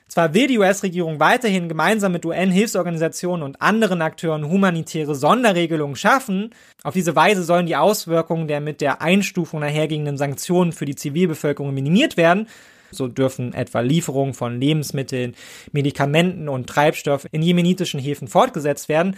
Zwar 0.07 0.33
will 0.33 0.47
die 0.47 0.59
US-Regierung 0.59 1.19
weiterhin 1.19 1.67
gemeinsam 1.67 2.11
mit 2.11 2.25
UN-Hilfsorganisationen 2.25 3.43
und 3.43 3.61
anderen 3.61 4.01
Akteuren 4.03 4.47
humanitäre 4.47 5.15
Sonderregelungen 5.15 5.95
schaffen, 5.95 6.51
auf 6.83 6.93
diese 6.93 7.15
Weise 7.15 7.43
sollen 7.43 7.65
die 7.65 7.75
Auswirkungen 7.75 8.47
der 8.47 8.61
mit 8.61 8.81
der 8.81 9.01
Einstufung 9.01 9.63
einhergehenden 9.63 10.17
Sanktionen 10.17 10.73
für 10.73 10.85
die 10.85 10.95
Zivilbevölkerung 10.95 11.73
minimiert 11.73 12.17
werden, 12.17 12.47
so 12.95 13.07
dürfen 13.07 13.53
etwa 13.53 13.81
Lieferungen 13.81 14.33
von 14.33 14.59
Lebensmitteln, 14.59 15.35
Medikamenten 15.71 16.49
und 16.49 16.67
Treibstoff 16.67 17.27
in 17.31 17.41
jemenitischen 17.41 17.99
Häfen 17.99 18.27
fortgesetzt 18.27 18.89
werden. 18.89 19.17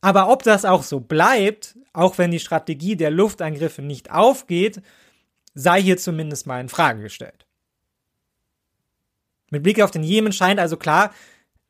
Aber 0.00 0.30
ob 0.30 0.42
das 0.42 0.64
auch 0.64 0.82
so 0.82 1.00
bleibt, 1.00 1.76
auch 1.92 2.18
wenn 2.18 2.30
die 2.30 2.40
Strategie 2.40 2.96
der 2.96 3.10
Luftangriffe 3.10 3.82
nicht 3.82 4.10
aufgeht, 4.10 4.82
sei 5.54 5.82
hier 5.82 5.96
zumindest 5.96 6.46
mal 6.46 6.60
in 6.60 6.68
Frage 6.68 7.02
gestellt. 7.02 7.46
Mit 9.50 9.62
Blick 9.62 9.80
auf 9.80 9.90
den 9.90 10.02
Jemen 10.02 10.32
scheint 10.32 10.60
also 10.60 10.76
klar, 10.76 11.12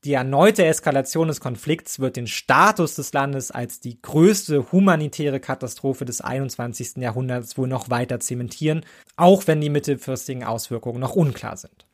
die 0.07 0.13
erneute 0.13 0.65
Eskalation 0.65 1.27
des 1.27 1.41
Konflikts 1.41 1.99
wird 1.99 2.15
den 2.15 2.29
Status 2.29 2.95
des 2.95 3.13
Landes 3.13 3.51
als 3.51 3.81
die 3.81 4.01
größte 4.01 4.71
humanitäre 4.71 5.41
Katastrophe 5.41 6.05
des 6.05 6.21
21. 6.21 6.99
Jahrhunderts 6.99 7.59
wohl 7.59 7.67
noch 7.67 7.91
weiter 7.91 8.21
zementieren, 8.21 8.87
auch 9.17 9.49
wenn 9.49 9.61
die 9.61 9.69
mittelfristigen 9.69 10.45
Auswirkungen 10.45 11.01
noch 11.01 11.17
unklar 11.17 11.57
sind. 11.57 11.87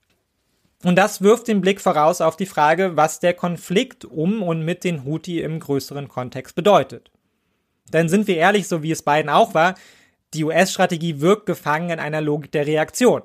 Und 0.85 0.97
das 0.97 1.23
wirft 1.23 1.49
den 1.49 1.63
Blick 1.63 1.81
voraus 1.81 2.21
auf 2.21 2.37
die 2.37 2.45
Frage, 2.45 2.99
was 2.99 3.19
der 3.19 3.33
Konflikt 3.33 4.05
um 4.05 4.43
und 4.43 4.63
mit 4.63 4.85
den 4.85 5.07
Houthi 5.07 5.41
im 5.41 5.59
größeren 5.59 6.09
Kontext 6.09 6.55
bedeutet. 6.55 7.11
Denn 7.95 8.11
sind 8.11 8.27
wir 8.27 8.37
ehrlich, 8.37 8.69
so 8.69 8.83
wie 8.83 8.91
es 8.91 9.03
beiden 9.03 9.31
auch 9.31 9.55
war, 9.55 9.75
die 10.35 10.45
US-Strategie 10.45 11.23
wirkt 11.23 11.47
gefangen 11.47 11.89
in 11.89 11.99
einer 11.99 12.21
Logik 12.21 12.53
der 12.53 12.67
Reaktion. 12.67 13.23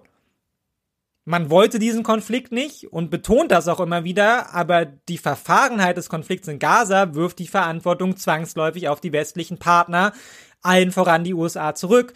Man 1.30 1.50
wollte 1.50 1.78
diesen 1.78 2.04
Konflikt 2.04 2.54
nicht 2.54 2.94
und 2.94 3.12
betont 3.12 3.52
das 3.52 3.68
auch 3.68 3.82
immer 3.82 4.06
wieder, 4.06 4.54
aber 4.54 4.86
die 4.86 5.18
Verfahrenheit 5.18 5.98
des 5.98 6.08
Konflikts 6.08 6.48
in 6.48 6.58
Gaza 6.58 7.16
wirft 7.16 7.40
die 7.40 7.48
Verantwortung 7.48 8.16
zwangsläufig 8.16 8.88
auf 8.88 9.02
die 9.02 9.12
westlichen 9.12 9.58
Partner, 9.58 10.14
allen 10.62 10.94
voran 10.94 11.26
die 11.26 11.34
USA 11.34 11.76
zurück, 11.76 12.14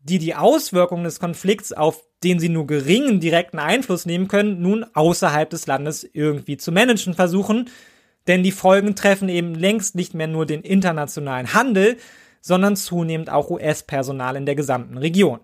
die 0.00 0.18
die 0.18 0.34
Auswirkungen 0.34 1.04
des 1.04 1.20
Konflikts, 1.20 1.72
auf 1.72 2.04
den 2.22 2.38
sie 2.38 2.50
nur 2.50 2.66
geringen 2.66 3.18
direkten 3.18 3.58
Einfluss 3.58 4.04
nehmen 4.04 4.28
können, 4.28 4.60
nun 4.60 4.84
außerhalb 4.92 5.48
des 5.48 5.66
Landes 5.66 6.06
irgendwie 6.12 6.58
zu 6.58 6.70
managen 6.70 7.14
versuchen, 7.14 7.70
denn 8.26 8.42
die 8.42 8.52
Folgen 8.52 8.94
treffen 8.94 9.30
eben 9.30 9.54
längst 9.54 9.94
nicht 9.94 10.12
mehr 10.12 10.28
nur 10.28 10.44
den 10.44 10.60
internationalen 10.60 11.54
Handel, 11.54 11.96
sondern 12.42 12.76
zunehmend 12.76 13.30
auch 13.30 13.48
US-Personal 13.48 14.36
in 14.36 14.44
der 14.44 14.54
gesamten 14.54 14.98
Region. 14.98 15.40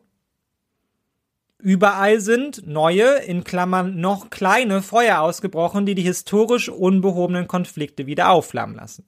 Überall 1.62 2.20
sind 2.20 2.66
neue, 2.66 3.16
in 3.18 3.44
Klammern 3.44 4.00
noch 4.00 4.30
kleine 4.30 4.82
Feuer 4.82 5.20
ausgebrochen, 5.20 5.84
die 5.84 5.94
die 5.94 6.02
historisch 6.02 6.68
unbehobenen 6.68 7.48
Konflikte 7.48 8.06
wieder 8.06 8.30
aufflammen 8.30 8.76
lassen. 8.76 9.04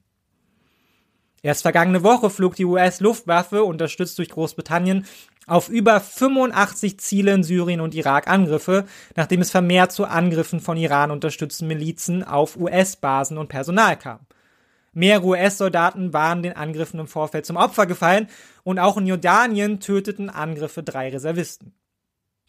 Erst 1.42 1.62
vergangene 1.62 2.04
Woche 2.04 2.30
flog 2.30 2.54
die 2.54 2.64
US-Luftwaffe, 2.64 3.64
unterstützt 3.64 4.18
durch 4.18 4.28
Großbritannien, 4.28 5.06
auf 5.46 5.68
über 5.68 5.98
85 5.98 7.00
Ziele 7.00 7.32
in 7.32 7.42
Syrien 7.42 7.80
und 7.80 7.96
Irak 7.96 8.28
Angriffe, 8.28 8.84
nachdem 9.16 9.40
es 9.40 9.50
vermehrt 9.50 9.90
zu 9.90 10.04
Angriffen 10.04 10.60
von 10.60 10.76
Iran 10.76 11.10
unterstützten 11.10 11.66
Milizen 11.66 12.22
auf 12.22 12.56
US-Basen 12.56 13.38
und 13.38 13.48
Personal 13.48 13.98
kam. 13.98 14.20
Mehrere 14.92 15.26
US-Soldaten 15.26 16.12
waren 16.12 16.42
den 16.42 16.52
Angriffen 16.54 17.00
im 17.00 17.08
Vorfeld 17.08 17.46
zum 17.46 17.56
Opfer 17.56 17.86
gefallen 17.86 18.28
und 18.62 18.78
auch 18.78 18.96
in 18.96 19.06
Jordanien 19.06 19.80
töteten 19.80 20.30
Angriffe 20.30 20.82
drei 20.82 21.08
Reservisten. 21.08 21.74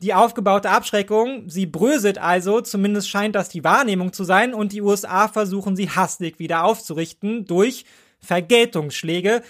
Die 0.03 0.13
aufgebaute 0.13 0.69
Abschreckung, 0.69 1.49
sie 1.49 1.65
bröselt 1.65 2.17
also, 2.17 2.59
zumindest 2.59 3.09
scheint 3.09 3.35
das 3.35 3.47
die 3.47 3.63
Wahrnehmung 3.63 4.11
zu 4.11 4.25
sein, 4.25 4.53
und 4.53 4.73
die 4.73 4.81
USA 4.81 5.30
versuchen 5.30 5.77
sie 5.77 5.89
hastig 5.89 6.39
wieder 6.39 6.65
aufzurichten 6.65 7.45
durch 7.45 7.85
Vergeltungsschläge. 8.19 9.43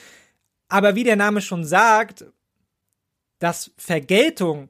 Aber 0.70 0.94
wie 0.94 1.04
der 1.04 1.16
Name 1.16 1.42
schon 1.42 1.66
sagt, 1.66 2.26
dass 3.40 3.72
Vergeltung 3.78 4.70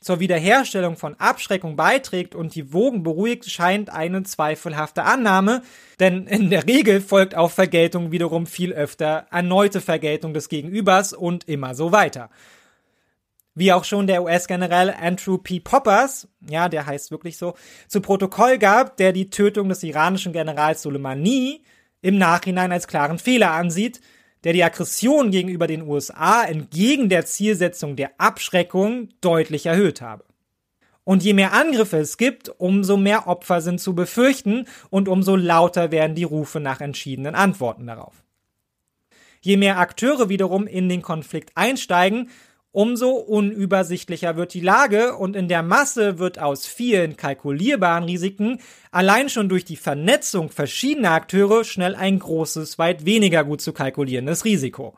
zur 0.00 0.18
Wiederherstellung 0.18 0.96
von 0.96 1.14
Abschreckung 1.20 1.76
beiträgt 1.76 2.34
und 2.34 2.56
die 2.56 2.72
Wogen 2.72 3.04
beruhigt, 3.04 3.48
scheint 3.48 3.88
eine 3.88 4.24
zweifelhafte 4.24 5.04
Annahme, 5.04 5.62
denn 6.00 6.26
in 6.26 6.50
der 6.50 6.66
Regel 6.66 7.00
folgt 7.00 7.36
auf 7.36 7.52
Vergeltung 7.54 8.10
wiederum 8.10 8.48
viel 8.48 8.72
öfter 8.72 9.28
erneute 9.30 9.80
Vergeltung 9.80 10.34
des 10.34 10.48
Gegenübers 10.48 11.12
und 11.12 11.46
immer 11.46 11.76
so 11.76 11.92
weiter. 11.92 12.30
Wie 13.60 13.74
auch 13.74 13.84
schon 13.84 14.06
der 14.06 14.22
US-General 14.22 14.88
Andrew 14.98 15.36
P. 15.36 15.60
Poppers, 15.60 16.26
ja, 16.48 16.70
der 16.70 16.86
heißt 16.86 17.10
wirklich 17.10 17.36
so, 17.36 17.52
zu 17.88 18.00
Protokoll 18.00 18.56
gab, 18.56 18.96
der 18.96 19.12
die 19.12 19.28
Tötung 19.28 19.68
des 19.68 19.82
iranischen 19.82 20.32
Generals 20.32 20.80
Soleimani 20.80 21.62
im 22.00 22.16
Nachhinein 22.16 22.72
als 22.72 22.88
klaren 22.88 23.18
Fehler 23.18 23.50
ansieht, 23.50 24.00
der 24.44 24.54
die 24.54 24.64
Aggression 24.64 25.30
gegenüber 25.30 25.66
den 25.66 25.86
USA 25.86 26.42
entgegen 26.42 27.10
der 27.10 27.26
Zielsetzung 27.26 27.96
der 27.96 28.12
Abschreckung 28.16 29.10
deutlich 29.20 29.66
erhöht 29.66 30.00
habe. 30.00 30.24
Und 31.04 31.22
je 31.22 31.34
mehr 31.34 31.52
Angriffe 31.52 31.98
es 31.98 32.16
gibt, 32.16 32.48
umso 32.48 32.96
mehr 32.96 33.26
Opfer 33.26 33.60
sind 33.60 33.78
zu 33.78 33.94
befürchten 33.94 34.68
und 34.88 35.06
umso 35.06 35.36
lauter 35.36 35.92
werden 35.92 36.14
die 36.14 36.24
Rufe 36.24 36.60
nach 36.60 36.80
entschiedenen 36.80 37.34
Antworten 37.34 37.86
darauf. 37.86 38.24
Je 39.42 39.58
mehr 39.58 39.78
Akteure 39.78 40.30
wiederum 40.30 40.66
in 40.66 40.88
den 40.88 41.02
Konflikt 41.02 41.52
einsteigen, 41.56 42.30
umso 42.72 43.10
unübersichtlicher 43.10 44.36
wird 44.36 44.54
die 44.54 44.60
Lage 44.60 45.16
und 45.16 45.34
in 45.34 45.48
der 45.48 45.62
Masse 45.62 46.18
wird 46.18 46.38
aus 46.38 46.66
vielen 46.66 47.16
kalkulierbaren 47.16 48.04
Risiken 48.04 48.60
allein 48.90 49.28
schon 49.28 49.48
durch 49.48 49.64
die 49.64 49.76
Vernetzung 49.76 50.50
verschiedener 50.50 51.12
Akteure 51.12 51.64
schnell 51.64 51.94
ein 51.94 52.18
großes, 52.18 52.78
weit 52.78 53.04
weniger 53.04 53.44
gut 53.44 53.60
zu 53.60 53.72
kalkulierendes 53.72 54.44
Risiko. 54.44 54.96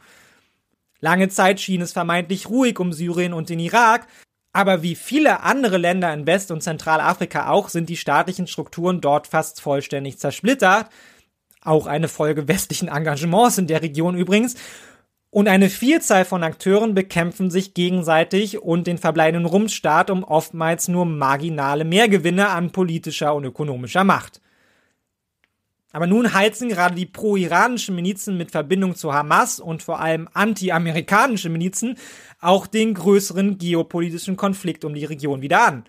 Lange 1.01 1.29
Zeit 1.31 1.61
schien 1.61 1.81
es 1.81 1.93
vermeintlich 1.93 2.49
ruhig 2.49 2.79
um 2.79 2.93
Syrien 2.93 3.33
und 3.33 3.49
den 3.49 3.59
Irak, 3.59 4.07
aber 4.53 4.83
wie 4.83 4.95
viele 4.95 5.41
andere 5.41 5.79
Länder 5.79 6.13
in 6.13 6.27
West- 6.27 6.51
und 6.51 6.63
Zentralafrika 6.63 7.49
auch 7.49 7.71
sind 7.71 7.89
die 7.89 7.97
staatlichen 7.97 8.47
Strukturen 8.47 9.01
dort 9.01 9.27
fast 9.27 9.63
vollständig 9.63 10.19
zersplittert, 10.19 10.91
auch 11.63 11.87
eine 11.87 12.09
Folge 12.09 12.49
westlichen 12.49 12.89
Engagements 12.89 13.57
in 13.57 13.67
der 13.67 13.83
Region 13.83 14.17
übrigens, 14.17 14.57
und 15.33 15.49
eine 15.49 15.71
Vielzahl 15.71 16.27
von 16.27 16.45
Akteuren 16.45 16.95
bekämpfen 16.95 17.51
sich 17.51 17.73
gegenseitig 17.73 18.61
und 18.61 18.87
den 18.87 18.99
verbleibenden 18.99 19.47
Rumpfstaat 19.47 20.11
um 20.11 20.25
oftmals 20.25 20.89
nur 20.89 21.07
marginale 21.07 21.87
Mehrgewinne 21.87 22.51
an 22.51 22.71
politischer 22.71 23.35
und 23.35 23.47
ökonomischer 23.47 24.05
Macht. 24.05 24.43
Aber 25.91 26.07
nun 26.07 26.35
heizen 26.35 26.69
gerade 26.69 26.95
die 26.95 27.07
pro-iranischen 27.07 27.95
Milizen 27.95 28.37
mit 28.37 28.51
Verbindung 28.51 28.95
zu 28.95 29.15
Hamas 29.15 29.59
und 29.59 29.83
vor 29.83 30.01
allem 30.01 30.29
anti-amerikanische 30.35 31.49
Milizen 31.49 31.97
auch 32.43 32.67
den 32.67 32.93
größeren 32.93 33.57
geopolitischen 33.57 34.37
Konflikt 34.37 34.85
um 34.85 34.93
die 34.93 35.07
Region 35.07 35.41
wieder 35.41 35.67
an 35.67 35.85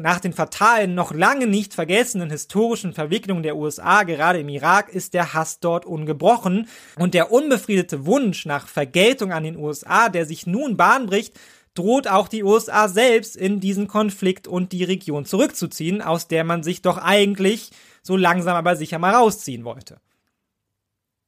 nach 0.00 0.20
den 0.20 0.32
fatalen, 0.32 0.94
noch 0.94 1.12
lange 1.12 1.46
nicht 1.46 1.74
vergessenen 1.74 2.30
historischen 2.30 2.92
Verwicklungen 2.92 3.42
der 3.42 3.56
USA, 3.56 4.02
gerade 4.02 4.40
im 4.40 4.48
Irak, 4.48 4.88
ist 4.88 5.14
der 5.14 5.34
Hass 5.34 5.60
dort 5.60 5.86
ungebrochen 5.86 6.68
und 6.96 7.14
der 7.14 7.32
unbefriedete 7.32 8.06
Wunsch 8.06 8.46
nach 8.46 8.68
Vergeltung 8.68 9.32
an 9.32 9.44
den 9.44 9.56
USA, 9.56 10.08
der 10.08 10.26
sich 10.26 10.46
nun 10.46 10.76
Bahn 10.76 11.06
bricht, 11.06 11.38
droht 11.74 12.08
auch 12.08 12.28
die 12.28 12.42
USA 12.42 12.88
selbst 12.88 13.36
in 13.36 13.60
diesen 13.60 13.88
Konflikt 13.88 14.48
und 14.48 14.72
die 14.72 14.84
Region 14.84 15.24
zurückzuziehen, 15.24 16.02
aus 16.02 16.28
der 16.28 16.44
man 16.44 16.62
sich 16.62 16.82
doch 16.82 16.98
eigentlich 16.98 17.70
so 18.02 18.16
langsam 18.16 18.56
aber 18.56 18.76
sicher 18.76 18.98
mal 18.98 19.14
rausziehen 19.14 19.64
wollte. 19.64 20.00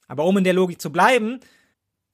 Aber 0.09 0.25
um 0.25 0.37
in 0.39 0.45
der 0.45 0.55
Logik 0.55 0.81
zu 0.81 0.91
bleiben, 0.91 1.41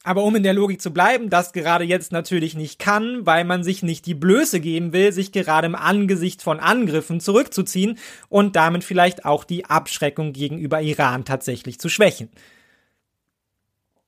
aber 0.07 0.23
um 0.23 0.37
in 0.37 0.45
der 0.45 0.55
Logik 0.55 0.81
zu 0.81 0.93
bleiben, 0.93 1.31
das 1.31 1.53
gerade 1.53 1.83
jetzt 1.83 2.13
natürlich 2.13 2.55
nicht 2.55 2.79
kann, 2.79 3.27
weil 3.27 3.43
man 3.43 3.65
sich 3.65 3.83
nicht 3.83 4.07
die 4.07 4.15
Blöße 4.15 4.61
geben 4.61 4.93
will, 4.93 5.11
sich 5.11 5.33
gerade 5.33 5.67
im 5.67 5.75
Angesicht 5.75 6.43
von 6.43 6.61
Angriffen 6.61 7.19
zurückzuziehen 7.19 7.99
und 8.29 8.55
damit 8.55 8.85
vielleicht 8.85 9.25
auch 9.25 9.43
die 9.43 9.65
Abschreckung 9.65 10.33
gegenüber 10.33 10.81
Iran 10.81 11.25
tatsächlich 11.25 11.81
zu 11.81 11.89
schwächen. 11.89 12.31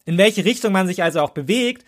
In 0.04 0.18
welche 0.18 0.44
Richtung 0.44 0.70
man 0.70 0.86
sich 0.86 1.02
also 1.02 1.18
auch 1.18 1.30
bewegt, 1.30 1.84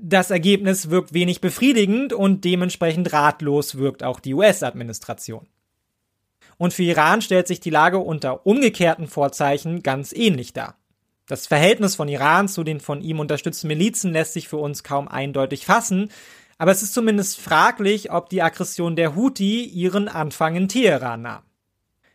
das 0.00 0.30
Ergebnis 0.30 0.88
wirkt 0.88 1.12
wenig 1.12 1.42
befriedigend 1.42 2.14
und 2.14 2.46
dementsprechend 2.46 3.12
ratlos 3.12 3.76
wirkt 3.76 4.02
auch 4.02 4.20
die 4.20 4.32
US-Administration. 4.32 5.46
Und 6.56 6.72
für 6.72 6.84
Iran 6.84 7.20
stellt 7.20 7.46
sich 7.46 7.60
die 7.60 7.68
Lage 7.68 7.98
unter 7.98 8.46
umgekehrten 8.46 9.06
Vorzeichen 9.06 9.82
ganz 9.82 10.14
ähnlich 10.14 10.54
dar. 10.54 10.78
Das 11.32 11.46
Verhältnis 11.46 11.94
von 11.94 12.08
Iran 12.08 12.46
zu 12.46 12.62
den 12.62 12.78
von 12.78 13.00
ihm 13.00 13.18
unterstützten 13.18 13.68
Milizen 13.68 14.12
lässt 14.12 14.34
sich 14.34 14.48
für 14.48 14.58
uns 14.58 14.84
kaum 14.84 15.08
eindeutig 15.08 15.64
fassen, 15.64 16.10
aber 16.58 16.72
es 16.72 16.82
ist 16.82 16.92
zumindest 16.92 17.40
fraglich, 17.40 18.12
ob 18.12 18.28
die 18.28 18.42
Aggression 18.42 18.96
der 18.96 19.16
Houthi 19.16 19.64
ihren 19.64 20.08
Anfang 20.08 20.56
in 20.56 20.68
Teheran 20.68 21.22
nahm. 21.22 21.42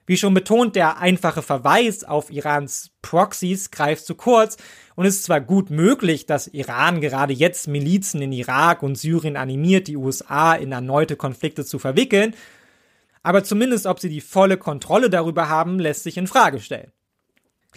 Wie 0.05 0.17
schon 0.17 0.35
betont, 0.35 0.75
der 0.75 0.99
einfache 0.99 1.41
Verweis 1.41 2.03
auf 2.03 2.29
Irans 2.29 2.91
Proxys 3.01 3.71
greift 3.71 4.05
zu 4.05 4.13
kurz 4.13 4.57
und 4.93 5.07
es 5.07 5.15
ist 5.15 5.23
zwar 5.23 5.41
gut 5.41 5.71
möglich, 5.71 6.27
dass 6.27 6.45
Iran 6.45 7.01
gerade 7.01 7.33
jetzt 7.33 7.67
Milizen 7.67 8.21
in 8.21 8.31
Irak 8.31 8.83
und 8.83 8.99
Syrien 8.99 9.35
animiert, 9.35 9.87
die 9.87 9.97
USA 9.97 10.53
in 10.53 10.71
erneute 10.71 11.15
Konflikte 11.15 11.65
zu 11.65 11.79
verwickeln, 11.79 12.35
aber 13.23 13.43
zumindest 13.43 13.87
ob 13.87 13.99
sie 13.99 14.09
die 14.09 14.21
volle 14.21 14.57
Kontrolle 14.57 15.09
darüber 15.09 15.49
haben, 15.49 15.79
lässt 15.79 16.03
sich 16.03 16.17
in 16.17 16.27
Frage 16.27 16.59
stellen. 16.59 16.91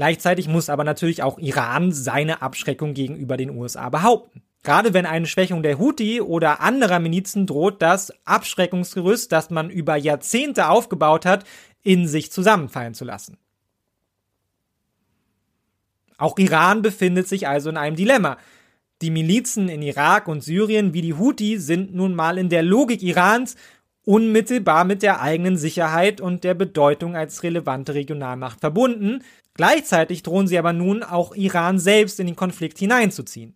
Gleichzeitig 0.00 0.48
muss 0.48 0.70
aber 0.70 0.82
natürlich 0.82 1.22
auch 1.22 1.38
Iran 1.38 1.92
seine 1.92 2.40
Abschreckung 2.40 2.94
gegenüber 2.94 3.36
den 3.36 3.50
USA 3.50 3.90
behaupten. 3.90 4.40
Gerade 4.62 4.94
wenn 4.94 5.04
eine 5.04 5.26
Schwächung 5.26 5.62
der 5.62 5.78
Houthi 5.78 6.22
oder 6.22 6.62
anderer 6.62 7.00
Milizen 7.00 7.46
droht, 7.46 7.82
das 7.82 8.10
Abschreckungsgerüst, 8.24 9.30
das 9.30 9.50
man 9.50 9.68
über 9.68 9.96
Jahrzehnte 9.96 10.70
aufgebaut 10.70 11.26
hat, 11.26 11.44
in 11.82 12.08
sich 12.08 12.32
zusammenfallen 12.32 12.94
zu 12.94 13.04
lassen. 13.04 13.36
Auch 16.16 16.38
Iran 16.38 16.80
befindet 16.80 17.28
sich 17.28 17.46
also 17.46 17.68
in 17.68 17.76
einem 17.76 17.96
Dilemma. 17.96 18.38
Die 19.02 19.10
Milizen 19.10 19.68
in 19.68 19.82
Irak 19.82 20.28
und 20.28 20.42
Syrien 20.42 20.94
wie 20.94 21.02
die 21.02 21.18
Houthi 21.18 21.58
sind 21.58 21.94
nun 21.94 22.14
mal 22.14 22.38
in 22.38 22.48
der 22.48 22.62
Logik 22.62 23.02
Irans 23.02 23.54
unmittelbar 24.06 24.84
mit 24.84 25.02
der 25.02 25.20
eigenen 25.20 25.58
Sicherheit 25.58 26.22
und 26.22 26.42
der 26.42 26.54
Bedeutung 26.54 27.16
als 27.16 27.42
relevante 27.42 27.92
Regionalmacht 27.92 28.60
verbunden, 28.60 29.22
Gleichzeitig 29.60 30.22
drohen 30.22 30.46
sie 30.46 30.58
aber 30.58 30.72
nun 30.72 31.02
auch 31.02 31.34
Iran 31.34 31.78
selbst 31.78 32.18
in 32.18 32.26
den 32.26 32.34
Konflikt 32.34 32.78
hineinzuziehen. 32.78 33.52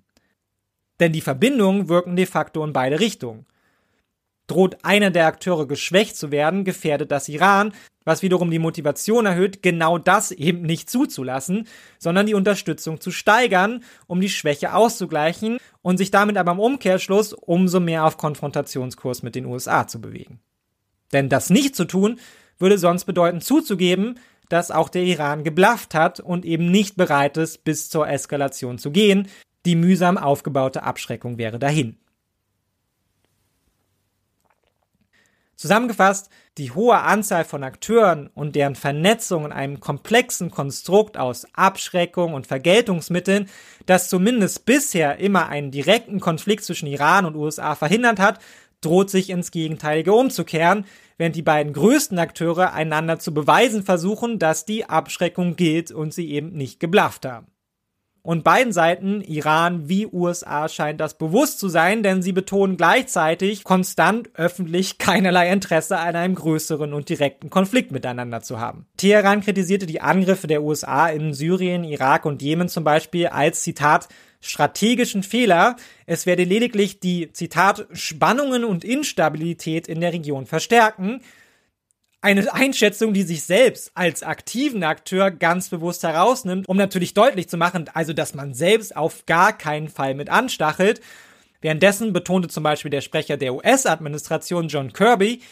Denn 1.00 1.14
die 1.14 1.22
Verbindungen 1.22 1.88
wirken 1.88 2.14
de 2.14 2.26
facto 2.26 2.62
in 2.62 2.74
beide 2.74 3.00
Richtungen. 3.00 3.46
Droht 4.46 4.84
einer 4.84 5.10
der 5.10 5.26
Akteure 5.26 5.66
geschwächt 5.66 6.14
zu 6.18 6.30
werden, 6.30 6.64
gefährdet 6.64 7.10
das 7.10 7.30
Iran, 7.30 7.72
was 8.04 8.20
wiederum 8.20 8.50
die 8.50 8.58
Motivation 8.58 9.24
erhöht, 9.24 9.62
genau 9.62 9.96
das 9.96 10.30
eben 10.30 10.60
nicht 10.60 10.90
zuzulassen, 10.90 11.66
sondern 11.98 12.26
die 12.26 12.34
Unterstützung 12.34 13.00
zu 13.00 13.10
steigern, 13.10 13.82
um 14.06 14.20
die 14.20 14.28
Schwäche 14.28 14.74
auszugleichen 14.74 15.56
und 15.80 15.96
sich 15.96 16.10
damit 16.10 16.36
aber 16.36 16.52
im 16.52 16.60
Umkehrschluss 16.60 17.32
umso 17.32 17.80
mehr 17.80 18.04
auf 18.04 18.18
Konfrontationskurs 18.18 19.22
mit 19.22 19.34
den 19.34 19.46
USA 19.46 19.86
zu 19.86 20.02
bewegen. 20.02 20.40
Denn 21.14 21.30
das 21.30 21.48
nicht 21.48 21.74
zu 21.74 21.86
tun, 21.86 22.20
würde 22.58 22.76
sonst 22.76 23.06
bedeuten 23.06 23.40
zuzugeben, 23.40 24.18
dass 24.48 24.70
auch 24.70 24.88
der 24.88 25.02
Iran 25.02 25.44
geblafft 25.44 25.94
hat 25.94 26.20
und 26.20 26.44
eben 26.44 26.70
nicht 26.70 26.96
bereit 26.96 27.36
ist, 27.36 27.64
bis 27.64 27.88
zur 27.88 28.08
Eskalation 28.08 28.78
zu 28.78 28.90
gehen. 28.90 29.28
Die 29.64 29.76
mühsam 29.76 30.18
aufgebaute 30.18 30.82
Abschreckung 30.82 31.38
wäre 31.38 31.58
dahin. 31.58 31.96
Zusammengefasst, 35.56 36.30
die 36.58 36.72
hohe 36.72 36.98
Anzahl 36.98 37.44
von 37.44 37.64
Akteuren 37.64 38.28
und 38.34 38.54
deren 38.54 38.74
Vernetzung 38.74 39.46
in 39.46 39.52
einem 39.52 39.80
komplexen 39.80 40.50
Konstrukt 40.50 41.16
aus 41.16 41.46
Abschreckung 41.54 42.34
und 42.34 42.46
Vergeltungsmitteln, 42.46 43.48
das 43.86 44.08
zumindest 44.08 44.66
bisher 44.66 45.18
immer 45.18 45.48
einen 45.48 45.70
direkten 45.70 46.20
Konflikt 46.20 46.64
zwischen 46.64 46.86
Iran 46.86 47.24
und 47.24 47.36
USA 47.36 47.76
verhindert 47.76 48.18
hat, 48.18 48.40
droht 48.80 49.10
sich 49.10 49.30
ins 49.30 49.50
Gegenteilige 49.52 50.12
umzukehren, 50.12 50.84
während 51.18 51.36
die 51.36 51.42
beiden 51.42 51.72
größten 51.72 52.18
Akteure 52.18 52.72
einander 52.72 53.18
zu 53.18 53.32
beweisen 53.34 53.82
versuchen, 53.82 54.38
dass 54.38 54.64
die 54.64 54.84
Abschreckung 54.86 55.56
gilt 55.56 55.90
und 55.90 56.12
sie 56.12 56.30
eben 56.30 56.52
nicht 56.52 56.80
geblufft 56.80 57.26
haben. 57.26 57.48
Und 58.26 58.42
beiden 58.42 58.72
Seiten, 58.72 59.20
Iran 59.20 59.86
wie 59.90 60.06
USA, 60.06 60.66
scheint 60.70 60.98
das 60.98 61.18
bewusst 61.18 61.58
zu 61.58 61.68
sein, 61.68 62.02
denn 62.02 62.22
sie 62.22 62.32
betonen 62.32 62.78
gleichzeitig 62.78 63.64
konstant 63.64 64.30
öffentlich 64.32 64.96
keinerlei 64.96 65.52
Interesse 65.52 65.98
an 65.98 66.16
einem 66.16 66.34
größeren 66.34 66.94
und 66.94 67.10
direkten 67.10 67.50
Konflikt 67.50 67.92
miteinander 67.92 68.40
zu 68.40 68.58
haben. 68.58 68.86
Teheran 68.96 69.42
kritisierte 69.42 69.84
die 69.84 70.00
Angriffe 70.00 70.46
der 70.46 70.62
USA 70.62 71.06
in 71.08 71.34
Syrien, 71.34 71.84
Irak 71.84 72.24
und 72.24 72.40
Jemen 72.40 72.70
zum 72.70 72.82
Beispiel 72.82 73.26
als 73.26 73.60
Zitat 73.60 74.08
strategischen 74.44 75.22
Fehler. 75.22 75.76
Es 76.06 76.26
werde 76.26 76.44
lediglich 76.44 77.00
die, 77.00 77.32
Zitat, 77.32 77.86
Spannungen 77.92 78.64
und 78.64 78.84
Instabilität 78.84 79.88
in 79.88 80.00
der 80.00 80.12
Region 80.12 80.46
verstärken 80.46 81.20
eine 82.24 82.54
Einschätzung, 82.54 83.12
die 83.12 83.22
sich 83.22 83.42
selbst 83.42 83.92
als 83.94 84.22
aktiven 84.22 84.82
Akteur 84.82 85.30
ganz 85.30 85.68
bewusst 85.68 86.04
herausnimmt, 86.04 86.66
um 86.66 86.78
natürlich 86.78 87.12
deutlich 87.12 87.50
zu 87.50 87.58
machen, 87.58 87.90
also 87.92 88.14
dass 88.14 88.32
man 88.32 88.54
selbst 88.54 88.96
auf 88.96 89.26
gar 89.26 89.52
keinen 89.52 89.90
Fall 89.90 90.14
mit 90.14 90.30
anstachelt. 90.30 91.02
Währenddessen 91.60 92.14
betonte 92.14 92.48
zum 92.48 92.62
Beispiel 92.62 92.90
der 92.90 93.02
Sprecher 93.02 93.36
der 93.36 93.52
US-Administration 93.54 94.68
John 94.68 94.94
Kirby, 94.94 95.42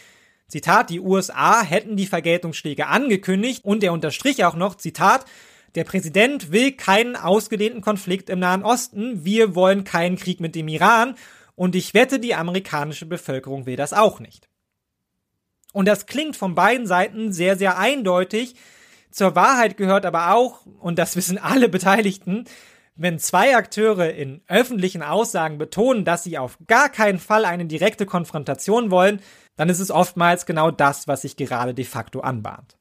Zitat, 0.48 0.88
die 0.88 1.00
USA 1.00 1.62
hätten 1.62 1.96
die 1.96 2.06
Vergeltungsschläge 2.06 2.86
angekündigt 2.86 3.66
und 3.66 3.84
er 3.84 3.92
unterstrich 3.92 4.42
auch 4.46 4.54
noch, 4.54 4.74
Zitat, 4.74 5.26
der 5.74 5.84
Präsident 5.84 6.52
will 6.52 6.72
keinen 6.72 7.16
ausgedehnten 7.16 7.80
Konflikt 7.80 8.30
im 8.30 8.38
Nahen 8.38 8.62
Osten, 8.62 9.24
wir 9.24 9.54
wollen 9.54 9.84
keinen 9.84 10.16
Krieg 10.16 10.40
mit 10.40 10.54
dem 10.54 10.68
Iran 10.68 11.14
und 11.54 11.74
ich 11.74 11.94
wette, 11.94 12.18
die 12.18 12.34
amerikanische 12.34 13.06
Bevölkerung 13.06 13.66
will 13.66 13.76
das 13.76 13.92
auch 13.92 14.20
nicht. 14.20 14.48
Und 15.72 15.86
das 15.86 16.06
klingt 16.06 16.36
von 16.36 16.54
beiden 16.54 16.86
Seiten 16.86 17.32
sehr, 17.32 17.56
sehr 17.56 17.78
eindeutig. 17.78 18.54
Zur 19.10 19.34
Wahrheit 19.34 19.76
gehört 19.76 20.04
aber 20.04 20.34
auch, 20.34 20.66
und 20.80 20.98
das 20.98 21.16
wissen 21.16 21.38
alle 21.38 21.68
Beteiligten, 21.68 22.44
wenn 22.94 23.18
zwei 23.18 23.56
Akteure 23.56 24.10
in 24.10 24.42
öffentlichen 24.48 25.02
Aussagen 25.02 25.56
betonen, 25.56 26.04
dass 26.04 26.24
sie 26.24 26.36
auf 26.36 26.58
gar 26.66 26.90
keinen 26.90 27.18
Fall 27.18 27.46
eine 27.46 27.64
direkte 27.64 28.04
Konfrontation 28.04 28.90
wollen, 28.90 29.20
dann 29.56 29.70
ist 29.70 29.80
es 29.80 29.90
oftmals 29.90 30.44
genau 30.46 30.70
das, 30.70 31.08
was 31.08 31.22
sich 31.22 31.36
gerade 31.36 31.74
de 31.74 31.84
facto 31.84 32.20
anbahnt. 32.20 32.76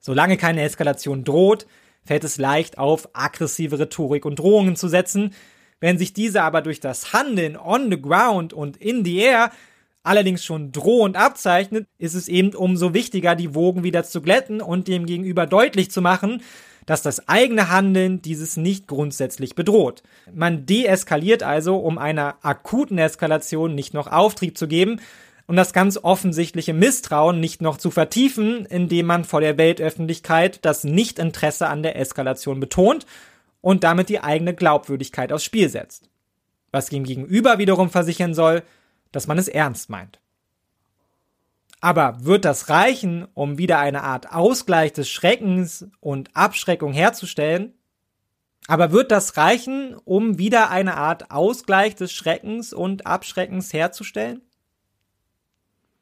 Solange 0.00 0.36
keine 0.36 0.62
Eskalation 0.62 1.24
droht, 1.24 1.66
fällt 2.04 2.24
es 2.24 2.38
leicht 2.38 2.78
auf, 2.78 3.08
aggressive 3.12 3.78
Rhetorik 3.78 4.24
und 4.24 4.38
Drohungen 4.38 4.76
zu 4.76 4.88
setzen. 4.88 5.34
Wenn 5.80 5.98
sich 5.98 6.12
diese 6.12 6.42
aber 6.42 6.62
durch 6.62 6.80
das 6.80 7.12
Handeln 7.12 7.56
on 7.56 7.90
the 7.90 8.00
ground 8.00 8.52
und 8.52 8.76
in 8.76 9.04
the 9.04 9.18
air 9.18 9.50
allerdings 10.02 10.44
schon 10.44 10.72
drohend 10.72 11.16
abzeichnet, 11.16 11.86
ist 11.98 12.14
es 12.14 12.28
eben 12.28 12.54
umso 12.54 12.94
wichtiger, 12.94 13.34
die 13.34 13.54
Wogen 13.54 13.84
wieder 13.84 14.04
zu 14.04 14.20
glätten 14.20 14.60
und 14.60 14.88
dem 14.88 15.06
Gegenüber 15.06 15.46
deutlich 15.46 15.90
zu 15.90 16.02
machen, 16.02 16.42
dass 16.86 17.02
das 17.02 17.28
eigene 17.28 17.70
Handeln 17.70 18.22
dieses 18.22 18.56
nicht 18.56 18.88
grundsätzlich 18.88 19.54
bedroht. 19.54 20.02
Man 20.34 20.66
deeskaliert 20.66 21.44
also, 21.44 21.76
um 21.76 21.98
einer 21.98 22.36
akuten 22.42 22.98
Eskalation 22.98 23.74
nicht 23.74 23.94
noch 23.94 24.08
Auftrieb 24.08 24.58
zu 24.58 24.66
geben 24.66 25.00
und 25.52 25.56
das 25.56 25.74
ganz 25.74 25.98
offensichtliche 25.98 26.72
Misstrauen 26.72 27.38
nicht 27.38 27.60
noch 27.60 27.76
zu 27.76 27.90
vertiefen, 27.90 28.64
indem 28.64 29.04
man 29.04 29.24
vor 29.24 29.42
der 29.42 29.58
Weltöffentlichkeit 29.58 30.64
das 30.64 30.82
Nichtinteresse 30.82 31.68
an 31.68 31.82
der 31.82 31.96
Eskalation 31.96 32.58
betont 32.58 33.04
und 33.60 33.84
damit 33.84 34.08
die 34.08 34.20
eigene 34.20 34.54
Glaubwürdigkeit 34.54 35.30
aufs 35.30 35.44
Spiel 35.44 35.68
setzt. 35.68 36.08
Was 36.70 36.86
dem 36.86 37.04
Gegenüber 37.04 37.58
wiederum 37.58 37.90
versichern 37.90 38.32
soll, 38.32 38.62
dass 39.10 39.26
man 39.26 39.36
es 39.36 39.46
ernst 39.46 39.90
meint. 39.90 40.20
Aber 41.82 42.24
wird 42.24 42.46
das 42.46 42.70
reichen, 42.70 43.28
um 43.34 43.58
wieder 43.58 43.78
eine 43.78 44.04
Art 44.04 44.32
Ausgleich 44.32 44.94
des 44.94 45.10
Schreckens 45.10 45.86
und 46.00 46.34
Abschreckung 46.34 46.94
herzustellen? 46.94 47.74
Aber 48.68 48.90
wird 48.90 49.10
das 49.10 49.36
reichen, 49.36 49.96
um 50.06 50.38
wieder 50.38 50.70
eine 50.70 50.96
Art 50.96 51.30
Ausgleich 51.30 51.94
des 51.94 52.10
Schreckens 52.10 52.72
und 52.72 53.06
Abschreckens 53.06 53.74
herzustellen? 53.74 54.40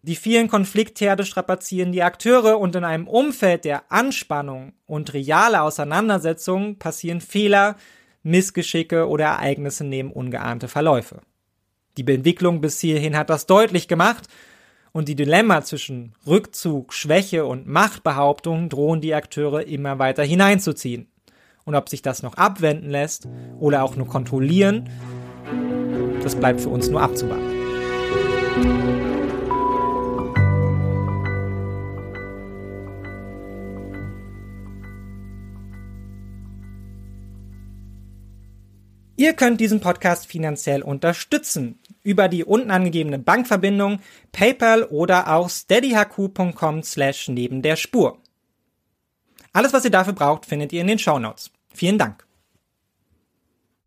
Die 0.03 0.17
vielen 0.17 0.49
Konfliktherde 0.49 1.27
strapazieren 1.27 1.93
die 1.93 2.03
Akteure 2.03 2.59
und 2.59 2.75
in 2.75 2.85
einem 2.85 3.07
Umfeld 3.07 3.67
der 3.67 3.93
Anspannung 3.93 4.73
und 4.87 5.13
reale 5.13 5.61
Auseinandersetzungen 5.61 6.79
passieren 6.79 7.21
Fehler, 7.21 7.77
Missgeschicke 8.23 9.09
oder 9.09 9.27
Ereignisse 9.27 9.85
nehmen 9.85 10.11
ungeahnte 10.11 10.69
Verläufe. 10.69 11.21
Die 11.99 12.07
Entwicklung 12.07 12.63
bis 12.63 12.81
hierhin 12.81 13.17
hat 13.17 13.29
das 13.29 13.45
deutlich 13.45 13.89
gemacht 13.89 14.27
und 14.93 15.09
die 15.09 15.17
Dilemma 15.17 15.63
zwischen 15.63 16.15
Rückzug, 16.27 16.95
Schwäche 16.95 17.45
und 17.45 17.67
Machtbehauptung 17.67 18.71
drohen 18.71 19.03
die 19.03 19.15
Akteure 19.15 19.67
immer 19.67 19.99
weiter 19.99 20.23
hineinzuziehen. 20.23 21.09
Und 21.65 21.75
ob 21.75 21.91
sich 21.91 22.01
das 22.01 22.23
noch 22.23 22.35
abwenden 22.35 22.89
lässt 22.89 23.29
oder 23.59 23.83
auch 23.85 23.97
nur 23.97 24.07
kontrollieren, 24.07 24.89
das 26.23 26.37
bleibt 26.37 26.63
für 26.63 26.71
uns 26.71 26.89
nur 26.89 27.03
abzuwarten. 27.03 29.00
Ihr 39.21 39.35
könnt 39.35 39.61
diesen 39.61 39.81
Podcast 39.81 40.29
finanziell 40.29 40.81
unterstützen 40.81 41.79
über 42.03 42.27
die 42.27 42.43
unten 42.43 42.71
angegebene 42.71 43.19
Bankverbindung, 43.19 44.01
PayPal 44.33 44.83
oder 44.85 45.31
auch 45.31 45.51
steadyhq.com 45.51 46.83
slash 46.83 47.29
neben 47.29 47.61
der 47.61 47.77
Spur. 47.77 48.17
Alles, 49.53 49.75
was 49.75 49.85
ihr 49.85 49.91
dafür 49.91 50.15
braucht, 50.15 50.47
findet 50.47 50.73
ihr 50.73 50.81
in 50.81 50.87
den 50.87 50.99
Shownotes. 50.99 51.51
Vielen 51.69 51.99
Dank. 51.99 52.27